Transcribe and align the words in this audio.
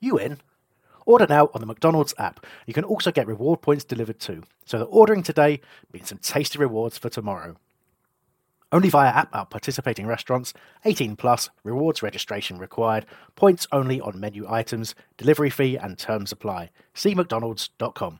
you 0.00 0.18
in? 0.18 0.38
Order 1.06 1.26
now 1.28 1.50
on 1.52 1.60
the 1.60 1.66
McDonald's 1.66 2.14
app. 2.18 2.44
You 2.66 2.72
can 2.74 2.84
also 2.84 3.12
get 3.12 3.26
reward 3.26 3.60
points 3.60 3.84
delivered 3.84 4.18
too, 4.18 4.42
so 4.64 4.78
that 4.78 4.84
ordering 4.86 5.22
today 5.22 5.60
means 5.92 6.08
some 6.08 6.18
tasty 6.18 6.58
rewards 6.58 6.96
for 6.96 7.08
tomorrow. 7.10 7.56
Only 8.72 8.88
via 8.88 9.10
app 9.10 9.34
at 9.34 9.50
participating 9.50 10.06
restaurants, 10.06 10.52
18 10.84 11.14
plus, 11.14 11.48
rewards 11.62 12.02
registration 12.02 12.58
required, 12.58 13.06
points 13.36 13.68
only 13.70 14.00
on 14.00 14.18
menu 14.18 14.46
items, 14.48 14.96
delivery 15.16 15.50
fee 15.50 15.76
and 15.76 15.96
terms 15.96 16.32
apply. 16.32 16.70
See 16.92 17.14
McDonald's.com. 17.14 18.18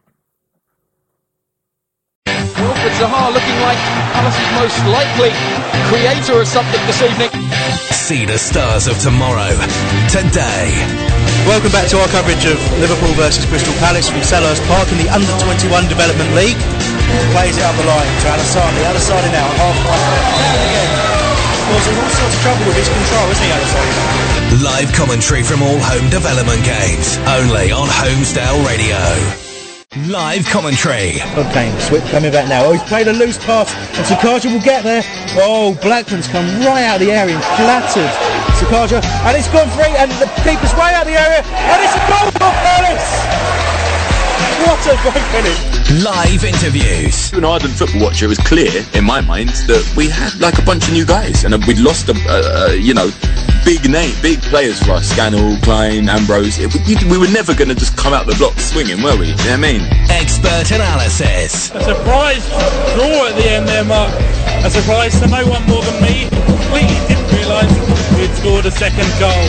Wilfried 2.27 2.95
Zaha 2.97 3.33
looking 3.35 3.61
like 3.61 3.79
Palace's 4.15 4.51
most 4.55 4.79
likely 4.95 5.31
creator 5.91 6.41
of 6.41 6.47
something 6.47 6.87
this 6.87 7.03
evening. 7.03 7.31
See 7.91 8.25
the 8.25 8.39
stars 8.39 8.87
of 8.87 8.99
tomorrow. 9.01 9.51
Today. 10.09 11.24
Welcome 11.45 11.73
back 11.77 11.89
to 11.93 12.01
our 12.01 12.09
coverage 12.09 12.47
of 12.49 12.57
Liverpool 12.81 13.13
versus 13.21 13.45
Crystal 13.45 13.75
Palace 13.77 14.09
from 14.09 14.25
Selhurst 14.25 14.65
Park 14.65 14.89
in 14.89 14.97
the 14.97 15.13
Under 15.13 15.29
21 15.45 15.89
Development 15.93 16.33
League. 16.33 16.57
Plays 17.37 17.61
it 17.61 17.65
up 17.69 17.77
the 17.77 17.85
line 17.85 18.09
to 18.25 18.27
Alassane. 18.33 18.81
Alassane 18.89 19.29
now, 19.29 19.45
half 19.61 19.77
line. 19.85 20.09
Down 20.41 20.57
again. 20.65 20.91
Was 21.69 21.85
all 21.85 22.11
sorts 22.17 22.35
of 22.35 22.41
trouble 22.41 22.65
with 22.65 22.77
his 22.81 22.89
control, 22.89 23.29
isn't 23.29 23.45
he, 23.45 23.53
Alassane? 23.53 24.65
Live 24.65 24.93
commentary 24.97 25.43
from 25.43 25.61
all 25.61 25.77
home 25.79 26.09
development 26.09 26.65
games. 26.65 27.19
Only 27.29 27.71
on 27.71 27.89
Holmesdale 27.93 28.65
Radio. 28.65 29.54
Live 30.09 30.45
commentary. 30.47 31.23
Okay, 31.39 31.71
Swip 31.79 32.03
coming 32.11 32.33
back 32.33 32.49
now. 32.49 32.65
Oh, 32.65 32.73
he's 32.73 32.83
played 32.83 33.07
a 33.07 33.13
loose 33.13 33.39
pass, 33.39 33.73
and 33.97 34.05
Sakaja 34.05 34.53
will 34.53 34.61
get 34.61 34.83
there. 34.83 35.03
Oh, 35.39 35.79
Blackman's 35.83 36.27
come 36.27 36.47
right 36.67 36.83
out 36.83 37.01
of 37.01 37.07
the 37.07 37.13
area 37.13 37.37
and 37.37 37.45
flattered 37.55 38.11
Sakaja, 38.59 39.05
and 39.05 39.37
it's 39.37 39.49
gone 39.49 39.69
free, 39.71 39.95
and 39.97 40.11
the 40.13 40.27
keeper's 40.43 40.75
way 40.75 40.93
out 40.95 41.07
of 41.07 41.13
the 41.13 41.21
area, 41.21 41.43
and 41.47 41.83
it's 41.85 41.95
a 41.95 42.03
goal 42.11 42.31
for 42.33 42.51
Palace! 42.67 43.64
What 44.65 44.81
a 44.89 44.97
great 45.03 45.25
finish! 45.29 46.03
Live 46.03 46.43
interviews. 46.43 47.31
To 47.31 47.37
an 47.37 47.45
ardent 47.45 47.75
football 47.75 48.01
watcher, 48.01 48.25
it 48.25 48.29
was 48.29 48.39
clear 48.39 48.73
in 48.95 49.05
my 49.05 49.21
mind 49.21 49.51
that 49.69 49.85
we 49.95 50.09
had 50.09 50.41
like 50.41 50.59
a 50.59 50.63
bunch 50.63 50.89
of 50.89 50.95
new 50.95 51.05
guys, 51.05 51.45
and 51.45 51.53
we'd 51.67 51.79
lost 51.79 52.09
a, 52.09 52.17
a, 52.17 52.73
a 52.73 52.75
you 52.75 52.95
know 52.95 53.11
big 53.65 53.85
name, 53.91 54.15
big 54.23 54.41
players 54.49 54.83
for 54.83 54.93
us. 54.93 55.11
Scannell, 55.11 55.59
Clyne, 55.61 56.09
Ambrose. 56.09 56.59
It, 56.59 56.73
we, 56.89 56.97
we 57.13 57.19
were 57.19 57.29
never 57.29 57.55
going 57.55 57.69
to 57.69 57.75
just 57.75 57.95
come 57.97 58.15
out 58.15 58.25
the 58.27 58.35
block 58.37 58.59
swinging, 58.59 59.03
were 59.03 59.17
we? 59.21 59.29
You 59.29 59.37
know 59.37 59.45
what 59.45 59.53
I 59.53 59.57
mean? 59.57 59.83
Expert 60.09 60.73
analysis. 60.73 61.69
A 61.75 61.81
surprise 61.85 62.49
draw 62.97 63.29
at 63.29 63.37
the 63.37 63.45
end 63.45 63.69
there, 63.69 63.85
Mark. 63.85 64.13
A 64.65 64.71
surprise 64.71 65.21
to 65.21 65.27
no 65.29 65.45
one 65.45 65.63
more 65.69 65.85
than 65.85 66.01
me. 66.01 66.25
Completely 66.49 67.05
didn't 67.05 67.29
realise 67.37 67.69
we'd 68.17 68.33
scored 68.33 68.65
a 68.65 68.73
second 68.73 69.13
goal. 69.21 69.45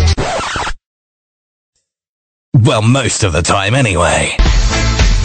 Well, 2.68 2.82
most 2.82 3.24
of 3.24 3.32
the 3.32 3.42
time 3.42 3.76
anyway. 3.76 4.36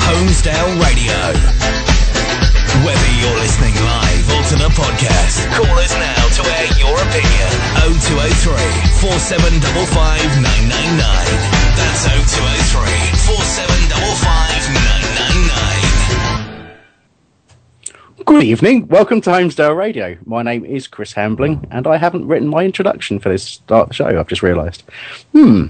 Holmesdale 0.06 0.80
Radio. 0.80 1.14
Whether 2.84 3.10
you're 3.20 3.38
listening 3.38 3.74
live 3.74 4.26
or 4.30 4.42
to 4.48 4.56
the 4.56 4.70
podcast, 4.72 5.44
call 5.54 5.78
us 5.78 5.94
now 5.94 6.28
to 6.36 6.42
air 6.56 6.68
your 6.78 6.96
opinion. 6.96 7.50
0203 8.00 8.56
4755 9.00 10.40
999. 10.42 11.59
Good 18.30 18.44
evening. 18.44 18.86
Welcome 18.86 19.20
to 19.22 19.30
Holmesdale 19.30 19.76
Radio. 19.76 20.16
My 20.24 20.44
name 20.44 20.64
is 20.64 20.86
Chris 20.86 21.14
Hambling, 21.14 21.66
and 21.72 21.84
I 21.88 21.96
haven't 21.96 22.28
written 22.28 22.46
my 22.46 22.64
introduction 22.64 23.18
for 23.18 23.28
this 23.28 23.42
start 23.42 23.82
of 23.82 23.88
the 23.88 23.94
show. 23.94 24.06
I've 24.06 24.28
just 24.28 24.44
realised. 24.44 24.84
Hmm. 25.32 25.66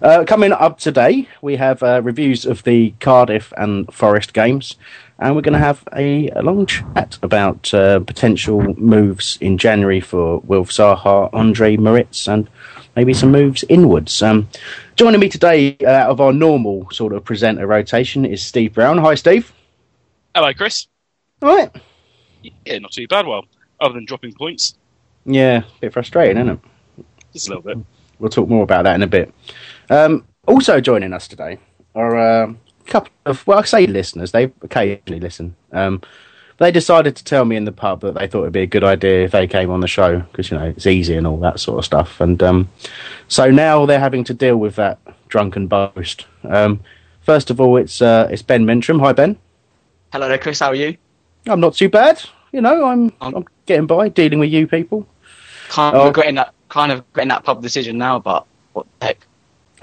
Uh, 0.00 0.24
coming 0.24 0.52
up 0.52 0.78
today, 0.78 1.28
we 1.42 1.56
have 1.56 1.82
uh, 1.82 2.02
reviews 2.04 2.46
of 2.46 2.62
the 2.62 2.94
Cardiff 3.00 3.52
and 3.56 3.92
Forest 3.92 4.32
games, 4.32 4.76
and 5.18 5.34
we're 5.34 5.42
going 5.42 5.54
to 5.54 5.58
have 5.58 5.82
a, 5.92 6.28
a 6.28 6.42
long 6.42 6.66
chat 6.66 7.18
about 7.20 7.74
uh, 7.74 7.98
potential 7.98 8.62
moves 8.78 9.36
in 9.40 9.58
January 9.58 10.00
for 10.00 10.38
Wilf 10.44 10.70
Zaha, 10.70 11.30
Andre 11.32 11.76
Moritz, 11.76 12.28
and 12.28 12.48
maybe 12.94 13.12
some 13.12 13.32
moves 13.32 13.64
inwards. 13.68 14.22
Um, 14.22 14.48
joining 14.94 15.18
me 15.18 15.28
today 15.28 15.76
uh, 15.82 15.88
out 15.88 16.10
of 16.10 16.20
our 16.20 16.32
normal 16.32 16.88
sort 16.92 17.12
of 17.12 17.24
presenter 17.24 17.66
rotation 17.66 18.24
is 18.24 18.40
Steve 18.40 18.74
Brown. 18.74 18.98
Hi, 18.98 19.16
Steve. 19.16 19.52
Hello, 20.32 20.54
Chris. 20.54 20.86
All 21.42 21.48
right. 21.48 21.72
Yeah, 22.64 22.78
not 22.78 22.92
too 22.92 23.06
bad. 23.08 23.26
Well, 23.26 23.44
other 23.80 23.94
than 23.94 24.04
dropping 24.04 24.32
points, 24.34 24.76
Yeah, 25.24 25.58
a 25.58 25.80
bit 25.80 25.92
frustrating, 25.92 26.36
isn't 26.38 26.60
it? 26.98 27.04
just 27.32 27.48
a 27.48 27.50
little 27.50 27.62
bit. 27.62 27.78
We'll 28.18 28.30
talk 28.30 28.48
more 28.48 28.62
about 28.62 28.84
that 28.84 28.94
in 28.94 29.02
a 29.02 29.06
bit. 29.06 29.32
Um, 29.90 30.24
also 30.46 30.80
joining 30.80 31.12
us 31.12 31.26
today 31.26 31.58
are 31.94 32.16
a 32.16 32.54
couple 32.86 33.10
of, 33.26 33.44
well, 33.46 33.58
I 33.58 33.62
say 33.64 33.86
listeners, 33.86 34.32
they 34.32 34.44
occasionally 34.62 35.20
listen. 35.20 35.56
Um, 35.72 36.00
they 36.58 36.70
decided 36.70 37.16
to 37.16 37.24
tell 37.24 37.44
me 37.44 37.56
in 37.56 37.64
the 37.64 37.72
pub 37.72 38.00
that 38.02 38.14
they 38.14 38.28
thought 38.28 38.42
it'd 38.42 38.52
be 38.52 38.60
a 38.62 38.66
good 38.66 38.84
idea 38.84 39.24
if 39.24 39.32
they 39.32 39.48
came 39.48 39.70
on 39.70 39.80
the 39.80 39.88
show 39.88 40.20
because, 40.20 40.50
you 40.50 40.56
know, 40.56 40.66
it's 40.66 40.86
easy 40.86 41.16
and 41.16 41.26
all 41.26 41.38
that 41.38 41.58
sort 41.58 41.78
of 41.78 41.84
stuff. 41.84 42.20
And 42.20 42.40
um, 42.42 42.68
so 43.26 43.50
now 43.50 43.84
they're 43.86 43.98
having 43.98 44.22
to 44.24 44.34
deal 44.34 44.56
with 44.56 44.76
that 44.76 44.98
drunken 45.28 45.66
boast. 45.66 46.26
Um, 46.44 46.80
first 47.22 47.50
of 47.50 47.60
all, 47.60 47.76
it's, 47.76 48.00
uh, 48.00 48.28
it's 48.30 48.42
Ben 48.42 48.64
Mentrum. 48.64 49.00
Hi, 49.00 49.12
Ben. 49.12 49.36
Hello 50.12 50.28
there, 50.28 50.38
Chris. 50.38 50.60
How 50.60 50.68
are 50.68 50.74
you? 50.76 50.96
I'm 51.46 51.60
not 51.60 51.74
too 51.74 51.88
bad. 51.88 52.20
You 52.52 52.60
know, 52.60 52.84
I'm, 52.86 53.12
I'm 53.20 53.44
getting 53.66 53.86
by 53.86 54.08
dealing 54.08 54.38
with 54.38 54.50
you 54.50 54.66
people. 54.66 55.06
Kind 55.68 55.96
of 55.96 56.02
Oh. 56.02 56.06
regretting 56.06 56.36
that, 56.36 56.52
kind 56.68 56.92
of 56.92 56.98
regretting 57.10 57.28
that 57.30 57.44
pub 57.44 57.62
decision 57.62 57.98
now, 57.98 58.18
but 58.18 58.46
what 58.72 58.86
the 59.00 59.06
heck? 59.06 59.18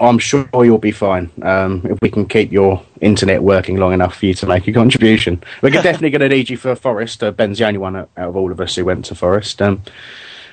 I'm 0.00 0.18
sure 0.18 0.48
you'll 0.54 0.78
be 0.78 0.90
fine 0.90 1.30
um, 1.42 1.82
if 1.88 1.98
we 2.02 2.10
can 2.10 2.26
keep 2.26 2.50
your 2.50 2.82
internet 3.00 3.42
working 3.42 3.76
long 3.76 3.92
enough 3.92 4.16
for 4.16 4.26
you 4.26 4.34
to 4.34 4.46
make 4.46 4.66
a 4.66 4.72
contribution. 4.72 5.42
We're 5.60 5.70
definitely 5.70 6.10
going 6.10 6.28
to 6.28 6.28
need 6.28 6.50
you 6.50 6.56
for 6.56 6.74
Forest. 6.74 7.22
Uh, 7.22 7.30
Ben's 7.30 7.58
the 7.58 7.66
only 7.66 7.78
one 7.78 7.94
out 7.94 8.10
out 8.16 8.30
of 8.30 8.36
all 8.36 8.50
of 8.50 8.60
us 8.60 8.74
who 8.74 8.84
went 8.84 9.04
to 9.06 9.14
Forest. 9.14 9.62
Um, 9.62 9.82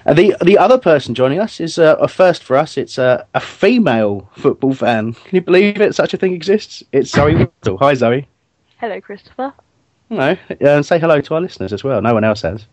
and 0.06 0.18
the 0.18 0.36
the 0.44 0.58
other 0.58 0.78
person 0.78 1.16
joining 1.16 1.40
us 1.40 1.60
is 1.60 1.80
uh, 1.80 1.96
a 2.00 2.08
first 2.08 2.44
for 2.44 2.58
us. 2.58 2.78
It's 2.78 3.00
uh, 3.00 3.24
a 3.34 3.40
female 3.40 4.30
football 4.36 4.74
fan. 4.74 5.14
Can 5.14 5.36
you 5.36 5.42
believe 5.42 5.82
it? 5.82 5.96
Such 5.96 6.14
a 6.14 6.18
thing 6.18 6.34
exists. 6.34 6.84
It's 6.92 7.10
Zoe 7.10 7.36
Whittle. 7.36 7.78
Hi, 7.80 7.96
Zoe. 7.96 8.28
Hello, 8.78 9.02
Christopher. 9.02 9.54
Uh, 10.12 10.36
and 10.60 10.86
say 10.86 11.00
hello 11.00 11.22
to 11.22 11.36
our 11.36 11.42
listeners 11.42 11.72
as 11.72 11.84
well. 11.84 12.02
No 12.02 12.14
one 12.14 12.24
else 12.24 12.42
has. 12.42 12.66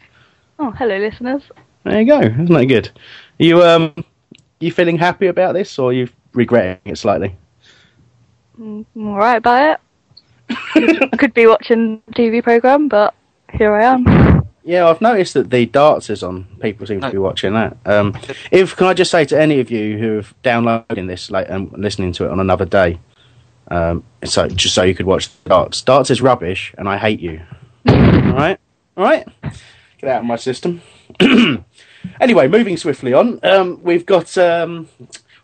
Oh, 0.58 0.70
hello, 0.70 0.96
listeners. 0.98 1.42
There 1.84 2.00
you 2.00 2.06
go. 2.06 2.20
Isn't 2.20 2.46
that 2.46 2.66
good? 2.66 2.88
Are 2.88 3.44
You 3.44 3.62
um, 3.62 3.94
you 4.60 4.72
feeling 4.72 4.98
happy 4.98 5.26
about 5.26 5.52
this, 5.52 5.78
or 5.78 5.92
you 5.92 6.08
regretting 6.32 6.80
it 6.84 6.98
slightly? 6.98 7.36
Mm, 8.58 8.86
I'm 8.94 9.08
alright 9.08 9.38
about 9.38 9.80
it. 10.48 10.56
could, 10.72 11.12
could 11.18 11.34
be 11.34 11.46
watching 11.46 12.02
TV 12.12 12.42
program, 12.42 12.88
but 12.88 13.14
here 13.52 13.74
I 13.74 13.84
am. 13.84 14.46
Yeah, 14.64 14.88
I've 14.88 15.00
noticed 15.00 15.34
that 15.34 15.50
the 15.50 15.66
darts 15.66 16.10
is 16.10 16.24
on. 16.24 16.44
People 16.60 16.86
seem 16.88 17.00
to 17.00 17.10
be 17.10 17.18
watching 17.18 17.52
that. 17.54 17.76
Um, 17.86 18.18
if 18.50 18.74
can 18.74 18.88
I 18.88 18.94
just 18.94 19.12
say 19.12 19.24
to 19.26 19.40
any 19.40 19.60
of 19.60 19.70
you 19.70 19.96
who 19.96 20.16
have 20.16 20.34
downloading 20.42 21.06
this 21.06 21.30
like 21.30 21.48
and 21.48 21.70
listening 21.72 22.12
to 22.14 22.24
it 22.24 22.30
on 22.30 22.40
another 22.40 22.64
day, 22.64 22.98
um, 23.68 24.04
so 24.24 24.48
just 24.48 24.74
so 24.74 24.82
you 24.82 24.94
could 24.94 25.06
watch 25.06 25.28
darts. 25.44 25.82
Darts 25.82 26.10
is 26.10 26.22
rubbish, 26.22 26.74
and 26.78 26.88
I 26.88 26.98
hate 26.98 27.20
you. 27.20 27.40
all 27.88 27.94
right, 27.94 28.58
all 28.96 29.04
right. 29.04 29.26
Get 29.98 30.10
out 30.10 30.20
of 30.20 30.26
my 30.26 30.36
system. 30.36 30.82
anyway, 32.20 32.48
moving 32.48 32.76
swiftly 32.76 33.12
on. 33.12 33.40
Um, 33.42 33.80
we've 33.82 34.06
got 34.06 34.36
um, 34.38 34.88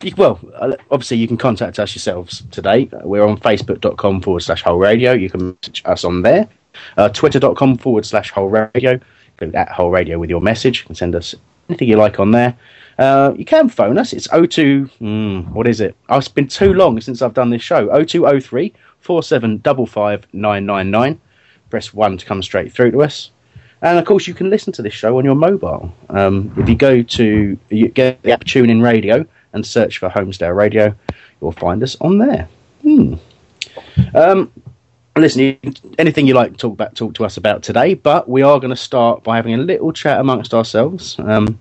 you, 0.02 0.12
well, 0.16 0.40
uh, 0.54 0.76
obviously 0.90 1.18
you 1.18 1.28
can 1.28 1.36
contact 1.36 1.78
us 1.78 1.94
yourselves 1.94 2.42
today. 2.50 2.88
We're 3.02 3.26
on 3.26 3.38
facebook.com 3.38 4.20
forward 4.22 4.40
slash 4.40 4.62
whole 4.62 4.78
radio. 4.78 5.12
You 5.12 5.30
can 5.30 5.56
message 5.62 5.82
us 5.84 6.04
on 6.04 6.22
there. 6.22 6.48
Uh, 6.96 7.08
twitter.com 7.08 7.78
forward 7.78 8.06
slash 8.06 8.30
whole 8.30 8.48
radio. 8.48 8.98
Go 9.36 9.50
at 9.54 9.68
whole 9.68 9.90
radio 9.90 10.18
with 10.18 10.30
your 10.30 10.40
message. 10.40 10.80
You 10.80 10.86
can 10.86 10.94
send 10.94 11.14
us 11.14 11.34
anything 11.68 11.88
you 11.88 11.96
like 11.96 12.20
on 12.20 12.32
there. 12.32 12.56
Uh, 12.98 13.32
you 13.36 13.44
can 13.44 13.68
phone 13.68 13.98
us. 13.98 14.12
It's 14.12 14.28
02. 14.28 14.90
Mm, 15.00 15.48
what 15.50 15.66
is 15.66 15.80
it? 15.80 15.96
Oh, 16.08 16.18
it's 16.18 16.28
been 16.28 16.48
too 16.48 16.74
long 16.74 17.00
since 17.00 17.22
I've 17.22 17.34
done 17.34 17.50
this 17.50 17.62
show. 17.62 17.86
0203 18.04 18.72
4755 19.00 20.26
999. 20.32 21.20
Press 21.70 21.94
1 21.94 22.18
to 22.18 22.26
come 22.26 22.42
straight 22.42 22.72
through 22.72 22.92
to 22.92 23.02
us. 23.02 23.30
And 23.82 23.98
of 23.98 24.04
course, 24.04 24.28
you 24.28 24.34
can 24.34 24.48
listen 24.48 24.72
to 24.74 24.82
this 24.82 24.94
show 24.94 25.18
on 25.18 25.24
your 25.24 25.34
mobile. 25.34 25.92
Um, 26.10 26.52
if 26.56 26.68
you 26.68 26.76
go 26.76 27.02
to 27.02 27.58
you 27.68 27.88
get 27.88 28.22
the 28.22 28.30
app 28.30 28.44
TuneIn 28.44 28.82
Radio 28.82 29.26
and 29.52 29.66
search 29.66 29.98
for 29.98 30.08
Holmesdale 30.08 30.54
Radio, 30.54 30.94
you'll 31.40 31.52
find 31.52 31.82
us 31.82 31.96
on 32.00 32.18
there. 32.18 32.48
Hmm. 32.82 33.14
Um, 34.14 34.52
listen, 35.16 35.58
anything 35.98 36.26
you 36.26 36.34
like 36.34 36.52
to 36.52 36.58
talk 36.58 36.72
about, 36.74 36.94
talk 36.94 37.14
to 37.14 37.24
us 37.24 37.36
about 37.36 37.64
today. 37.64 37.94
But 37.94 38.28
we 38.28 38.42
are 38.42 38.60
going 38.60 38.70
to 38.70 38.76
start 38.76 39.24
by 39.24 39.36
having 39.36 39.54
a 39.54 39.58
little 39.58 39.92
chat 39.92 40.20
amongst 40.20 40.54
ourselves 40.54 41.16
um, 41.18 41.58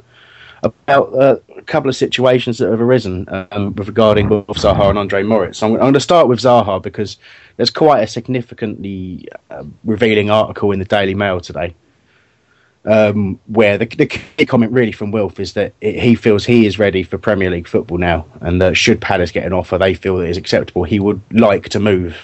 about 0.63 1.13
uh, 1.13 1.37
a 1.57 1.61
couple 1.63 1.89
of 1.89 1.95
situations 1.95 2.57
that 2.59 2.69
have 2.69 2.81
arisen 2.81 3.25
um, 3.51 3.73
regarding 3.73 4.29
Wilf 4.29 4.45
Zaha 4.49 4.89
and 4.89 4.99
Andre 4.99 5.23
Moritz. 5.23 5.63
I'm, 5.63 5.73
I'm 5.73 5.79
going 5.79 5.93
to 5.93 5.99
start 5.99 6.27
with 6.27 6.39
Zaha 6.39 6.81
because 6.81 7.17
there's 7.57 7.71
quite 7.71 8.01
a 8.01 8.07
significantly 8.07 9.27
uh, 9.49 9.63
revealing 9.83 10.29
article 10.29 10.71
in 10.71 10.79
the 10.79 10.85
Daily 10.85 11.15
Mail 11.15 11.39
today 11.39 11.73
um, 12.85 13.39
where 13.47 13.77
the, 13.77 13.85
the 13.85 14.07
key 14.07 14.45
comment 14.45 14.71
really 14.71 14.91
from 14.91 15.11
Wilf 15.11 15.39
is 15.39 15.53
that 15.53 15.73
it, 15.81 15.99
he 15.99 16.15
feels 16.15 16.45
he 16.45 16.65
is 16.65 16.79
ready 16.79 17.03
for 17.03 17.17
Premier 17.17 17.49
League 17.49 17.67
football 17.67 17.97
now, 17.97 18.25
and 18.41 18.61
that 18.61 18.75
should 18.75 18.99
Palace 18.99 19.31
get 19.31 19.45
an 19.45 19.53
offer 19.53 19.77
they 19.77 19.93
feel 19.93 20.17
that 20.17 20.29
is 20.29 20.37
acceptable, 20.37 20.83
he 20.83 20.99
would 20.99 21.21
like 21.31 21.69
to 21.69 21.79
move 21.79 22.17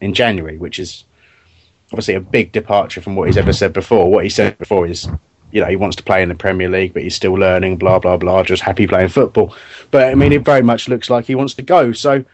in 0.00 0.14
January, 0.14 0.58
which 0.58 0.78
is 0.78 1.04
obviously 1.92 2.14
a 2.14 2.20
big 2.20 2.52
departure 2.52 3.00
from 3.00 3.16
what 3.16 3.28
he's 3.28 3.38
ever 3.38 3.52
said 3.52 3.72
before. 3.72 4.10
What 4.10 4.24
he 4.24 4.30
said 4.30 4.58
before 4.58 4.86
is, 4.86 5.08
you 5.50 5.60
know, 5.60 5.66
he 5.66 5.76
wants 5.76 5.96
to 5.96 6.02
play 6.02 6.22
in 6.22 6.28
the 6.28 6.34
Premier 6.34 6.68
League, 6.68 6.92
but 6.92 7.02
he's 7.02 7.14
still 7.14 7.34
learning, 7.34 7.76
blah 7.76 7.98
blah 7.98 8.16
blah, 8.16 8.42
just 8.42 8.62
happy 8.62 8.86
playing 8.86 9.08
football. 9.08 9.54
But 9.90 10.08
I 10.08 10.14
mean, 10.14 10.32
it 10.32 10.44
very 10.44 10.62
much 10.62 10.88
looks 10.88 11.10
like 11.10 11.26
he 11.26 11.34
wants 11.34 11.54
to 11.54 11.62
go. 11.62 11.92
So 11.92 12.24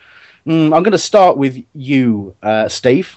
mm, 0.46 0.64
I'm 0.74 0.82
going 0.82 0.92
to 0.92 0.98
start 0.98 1.36
with 1.36 1.62
you, 1.74 2.34
uh, 2.42 2.68
Steve. 2.68 3.16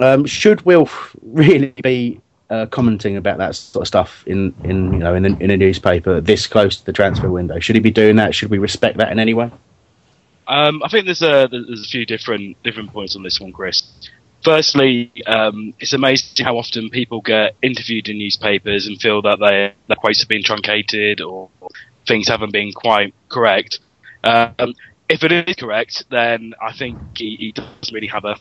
Um, 0.00 0.24
should 0.24 0.62
Wilf 0.62 1.14
really 1.22 1.74
be 1.82 2.20
uh, 2.50 2.66
commenting 2.66 3.16
about 3.16 3.38
that 3.38 3.56
sort 3.56 3.82
of 3.82 3.88
stuff 3.88 4.24
in, 4.26 4.54
in 4.64 4.92
you 4.92 4.98
know 4.98 5.14
in 5.14 5.24
in 5.24 5.50
a 5.50 5.56
newspaper 5.56 6.20
this 6.20 6.46
close 6.46 6.76
to 6.78 6.86
the 6.86 6.92
transfer 6.92 7.30
window? 7.30 7.58
Should 7.58 7.76
he 7.76 7.80
be 7.80 7.90
doing 7.90 8.16
that? 8.16 8.34
Should 8.34 8.50
we 8.50 8.58
respect 8.58 8.98
that 8.98 9.12
in 9.12 9.18
any 9.18 9.34
way? 9.34 9.50
Um, 10.46 10.82
I 10.82 10.88
think 10.88 11.06
there's 11.06 11.22
a 11.22 11.48
there's 11.50 11.86
a 11.86 11.88
few 11.88 12.04
different 12.04 12.62
different 12.62 12.92
points 12.92 13.16
on 13.16 13.22
this 13.22 13.40
one, 13.40 13.52
Chris. 13.52 13.82
Firstly, 14.44 15.10
um, 15.26 15.72
it's 15.80 15.94
amazing 15.94 16.44
how 16.44 16.58
often 16.58 16.90
people 16.90 17.22
get 17.22 17.56
interviewed 17.62 18.08
in 18.10 18.18
newspapers 18.18 18.86
and 18.86 19.00
feel 19.00 19.22
that 19.22 19.38
their 19.38 19.72
their 19.86 19.96
quotes 19.96 20.20
have 20.20 20.28
been 20.28 20.42
truncated 20.42 21.22
or 21.22 21.48
things 22.06 22.28
haven't 22.28 22.52
been 22.52 22.72
quite 22.72 23.14
correct. 23.30 23.80
Um, 24.22 24.74
if 25.08 25.24
it 25.24 25.32
is 25.32 25.56
correct, 25.56 26.04
then 26.10 26.54
I 26.60 26.74
think 26.74 26.98
he, 27.16 27.36
he 27.36 27.52
doesn't 27.52 27.94
really 27.94 28.08
have 28.08 28.26
a, 28.26 28.36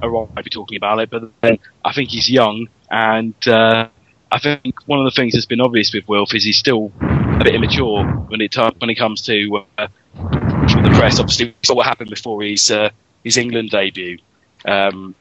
a 0.00 0.08
right 0.08 0.36
to 0.36 0.42
be 0.42 0.48
talking 0.48 0.76
about 0.78 1.00
it. 1.00 1.10
But 1.10 1.30
then 1.42 1.58
I 1.84 1.92
think 1.92 2.08
he's 2.08 2.30
young, 2.30 2.68
and 2.90 3.34
uh, 3.46 3.88
I 4.30 4.38
think 4.38 4.74
one 4.86 5.00
of 5.00 5.04
the 5.04 5.10
things 5.10 5.34
that's 5.34 5.44
been 5.44 5.60
obvious 5.60 5.92
with 5.92 6.08
Wilf 6.08 6.34
is 6.34 6.44
he's 6.44 6.58
still 6.58 6.92
a 7.02 7.44
bit 7.44 7.54
immature 7.54 8.04
when 8.04 8.40
it 8.40 8.56
when 8.56 8.88
it 8.88 8.94
comes 8.94 9.20
to 9.22 9.64
uh, 9.76 9.88
the 10.14 10.94
press. 10.96 11.20
Obviously, 11.20 11.46
we 11.48 11.54
saw 11.62 11.74
what 11.74 11.86
happened 11.86 12.08
before 12.08 12.42
his 12.42 12.70
uh, 12.70 12.88
his 13.22 13.36
England 13.36 13.68
debut 13.68 14.16
um, 14.64 15.14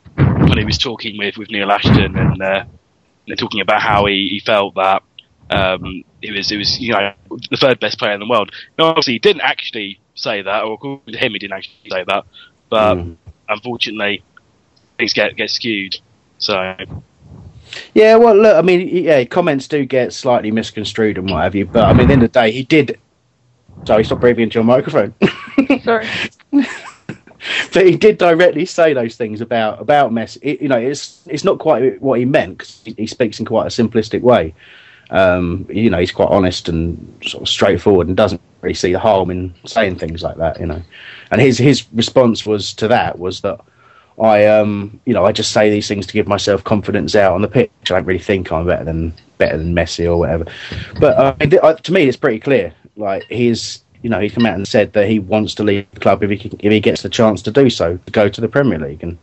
when 0.51 0.57
he 0.57 0.65
was 0.65 0.77
talking 0.77 1.17
with, 1.17 1.37
with 1.37 1.49
Neil 1.49 1.71
Ashton 1.71 2.17
and 2.17 2.41
uh, 2.41 2.65
talking 3.37 3.61
about 3.61 3.81
how 3.81 4.05
he, 4.05 4.27
he 4.27 4.41
felt 4.41 4.75
that 4.75 5.01
um, 5.49 6.03
it 6.21 6.35
was 6.35 6.51
it 6.51 6.57
was 6.57 6.77
you 6.77 6.91
know 6.91 7.13
the 7.49 7.55
third 7.55 7.79
best 7.79 7.97
player 7.97 8.11
in 8.11 8.19
the 8.19 8.27
world. 8.27 8.51
Now, 8.77 8.87
obviously, 8.87 9.13
he 9.13 9.19
didn't 9.19 9.43
actually 9.43 10.01
say 10.13 10.41
that, 10.41 10.63
or 10.63 10.73
according 10.73 11.13
to 11.13 11.17
him, 11.17 11.31
he 11.31 11.39
didn't 11.39 11.53
actually 11.53 11.89
say 11.89 12.03
that. 12.05 12.25
But 12.67 13.05
unfortunately, 13.47 14.23
things 14.97 15.13
get 15.13 15.37
get 15.37 15.49
skewed. 15.49 15.95
So 16.37 16.75
Yeah, 17.93 18.17
well, 18.17 18.35
look, 18.35 18.57
I 18.57 18.61
mean, 18.61 18.89
yeah, 18.89 19.23
comments 19.23 19.69
do 19.69 19.85
get 19.85 20.11
slightly 20.11 20.51
misconstrued 20.51 21.17
and 21.17 21.29
what 21.29 21.43
have 21.43 21.55
you, 21.55 21.65
but 21.65 21.85
I 21.85 21.93
mean, 21.93 22.11
in 22.11 22.19
the 22.19 22.27
the 22.27 22.27
day, 22.27 22.51
he 22.51 22.63
did. 22.63 22.99
Sorry, 23.85 24.03
stop 24.03 24.19
breathing 24.19 24.43
into 24.43 24.55
your 24.55 24.65
microphone. 24.65 25.13
Sorry. 25.81 26.07
but 27.73 27.85
he 27.85 27.95
did 27.95 28.17
directly 28.17 28.65
say 28.65 28.93
those 28.93 29.15
things 29.15 29.41
about 29.41 29.81
about 29.81 30.11
Messi. 30.11 30.37
It, 30.41 30.61
you 30.61 30.67
know, 30.67 30.77
it's 30.77 31.21
it's 31.27 31.43
not 31.43 31.59
quite 31.59 32.01
what 32.01 32.19
he 32.19 32.25
meant 32.25 32.59
'cause 32.59 32.81
he, 32.85 32.93
he 32.97 33.07
speaks 33.07 33.39
in 33.39 33.45
quite 33.45 33.65
a 33.65 33.69
simplistic 33.69 34.21
way. 34.21 34.53
Um, 35.09 35.65
you 35.69 35.89
know, 35.89 35.99
he's 35.99 36.11
quite 36.11 36.29
honest 36.29 36.69
and 36.69 37.13
sort 37.25 37.41
of 37.41 37.49
straightforward 37.49 38.07
and 38.07 38.15
doesn't 38.15 38.41
really 38.61 38.73
see 38.73 38.93
the 38.93 38.99
harm 38.99 39.29
in 39.29 39.53
saying 39.65 39.97
things 39.97 40.23
like 40.23 40.37
that. 40.37 40.59
You 40.59 40.67
know, 40.67 40.81
and 41.31 41.41
his 41.41 41.57
his 41.57 41.85
response 41.93 42.45
was 42.45 42.73
to 42.75 42.87
that 42.87 43.19
was 43.19 43.41
that 43.41 43.59
I 44.21 44.45
um 44.45 44.99
you 45.05 45.13
know 45.13 45.25
I 45.25 45.31
just 45.31 45.51
say 45.51 45.69
these 45.69 45.87
things 45.87 46.07
to 46.07 46.13
give 46.13 46.27
myself 46.27 46.63
confidence 46.63 47.15
out 47.15 47.33
on 47.33 47.41
the 47.41 47.47
pitch. 47.47 47.71
I 47.85 47.95
don't 47.95 48.05
really 48.05 48.19
think 48.19 48.51
I'm 48.51 48.65
better 48.67 48.85
than 48.85 49.13
better 49.37 49.57
than 49.57 49.75
Messi 49.75 50.05
or 50.05 50.17
whatever. 50.17 50.45
But 50.99 51.41
uh, 51.41 51.73
to 51.73 51.91
me, 51.91 52.03
it's 52.03 52.17
pretty 52.17 52.39
clear. 52.39 52.73
Like 52.95 53.23
he's 53.23 53.83
you 54.01 54.09
know 54.09 54.19
he's 54.19 54.33
come 54.33 54.45
out 54.45 54.55
and 54.55 54.67
said 54.67 54.93
that 54.93 55.07
he 55.07 55.19
wants 55.19 55.55
to 55.55 55.63
leave 55.63 55.89
the 55.91 55.99
club 55.99 56.23
if 56.23 56.29
he 56.29 56.37
can, 56.37 56.51
if 56.59 56.71
he 56.71 56.79
gets 56.79 57.01
the 57.01 57.09
chance 57.09 57.41
to 57.43 57.51
do 57.51 57.69
so 57.69 57.97
to 57.97 58.11
go 58.11 58.29
to 58.29 58.41
the 58.41 58.47
Premier 58.47 58.79
League. 58.79 59.03
And 59.03 59.17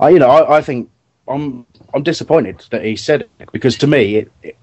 I 0.00 0.10
you 0.10 0.18
know 0.18 0.28
I, 0.28 0.58
I 0.58 0.60
think 0.62 0.90
I'm 1.28 1.66
I'm 1.94 2.02
disappointed 2.02 2.64
that 2.70 2.84
he 2.84 2.96
said 2.96 3.22
it 3.38 3.52
because 3.52 3.76
to 3.78 3.86
me 3.86 4.16
it, 4.16 4.32
it 4.42 4.56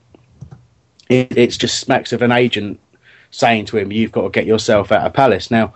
it 1.10 1.38
it's 1.38 1.58
just 1.58 1.80
smacks 1.80 2.14
of 2.14 2.22
an 2.22 2.32
agent 2.32 2.80
saying 3.32 3.66
to 3.66 3.78
him 3.78 3.92
you've 3.92 4.12
got 4.12 4.24
to 4.24 4.30
get 4.30 4.46
yourself 4.46 4.92
out 4.92 5.06
of 5.06 5.14
Palace 5.14 5.52
now 5.52 5.74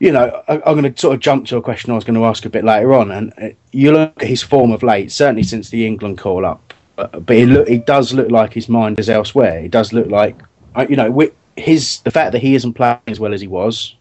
you 0.00 0.12
know, 0.12 0.42
I, 0.48 0.54
I'm 0.66 0.78
going 0.78 0.92
to 0.92 1.00
sort 1.00 1.14
of 1.14 1.20
jump 1.20 1.46
to 1.46 1.56
a 1.56 1.62
question 1.62 1.90
I 1.90 1.94
was 1.94 2.04
going 2.04 2.18
to 2.18 2.24
ask 2.24 2.44
a 2.44 2.50
bit 2.50 2.64
later 2.64 2.92
on. 2.94 3.10
And 3.10 3.32
uh, 3.40 3.48
you 3.72 3.92
look 3.92 4.22
at 4.22 4.28
his 4.28 4.42
form 4.42 4.72
of 4.72 4.82
late, 4.82 5.10
certainly 5.12 5.42
since 5.42 5.70
the 5.70 5.86
England 5.86 6.18
call 6.18 6.44
up, 6.44 6.74
uh, 6.98 7.06
but 7.06 7.36
he 7.36 7.46
look, 7.46 7.68
he 7.68 7.78
does 7.78 8.12
look 8.12 8.30
like 8.30 8.52
his 8.52 8.68
mind 8.68 8.98
is 8.98 9.08
elsewhere. 9.08 9.60
He 9.60 9.68
does 9.68 9.92
look 9.92 10.08
like, 10.08 10.40
uh, 10.74 10.86
you 10.88 10.96
know, 10.96 11.06
wi- 11.06 11.32
his 11.56 12.00
the 12.00 12.10
fact 12.10 12.32
that 12.32 12.40
he 12.42 12.54
isn't 12.54 12.74
playing 12.74 12.98
as 13.06 13.20
well 13.20 13.32
as 13.34 13.40
he 13.40 13.46
was, 13.46 13.94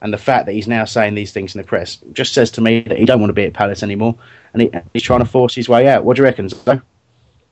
and 0.00 0.12
the 0.12 0.18
fact 0.18 0.46
that 0.46 0.52
he's 0.52 0.68
now 0.68 0.84
saying 0.84 1.14
these 1.14 1.32
things 1.32 1.54
in 1.54 1.60
the 1.60 1.66
press 1.66 1.98
just 2.12 2.32
says 2.34 2.50
to 2.52 2.60
me 2.60 2.80
that 2.80 2.98
he 2.98 3.04
don't 3.04 3.20
want 3.20 3.30
to 3.30 3.34
be 3.34 3.44
at 3.44 3.54
Palace 3.54 3.82
anymore, 3.82 4.16
and 4.52 4.62
he, 4.62 4.70
he's 4.92 5.02
trying 5.02 5.20
to 5.20 5.24
force 5.26 5.54
his 5.54 5.68
way 5.68 5.88
out. 5.88 6.04
What 6.04 6.16
do 6.16 6.22
you 6.22 6.24
reckon, 6.24 6.48
Zoe? 6.48 6.80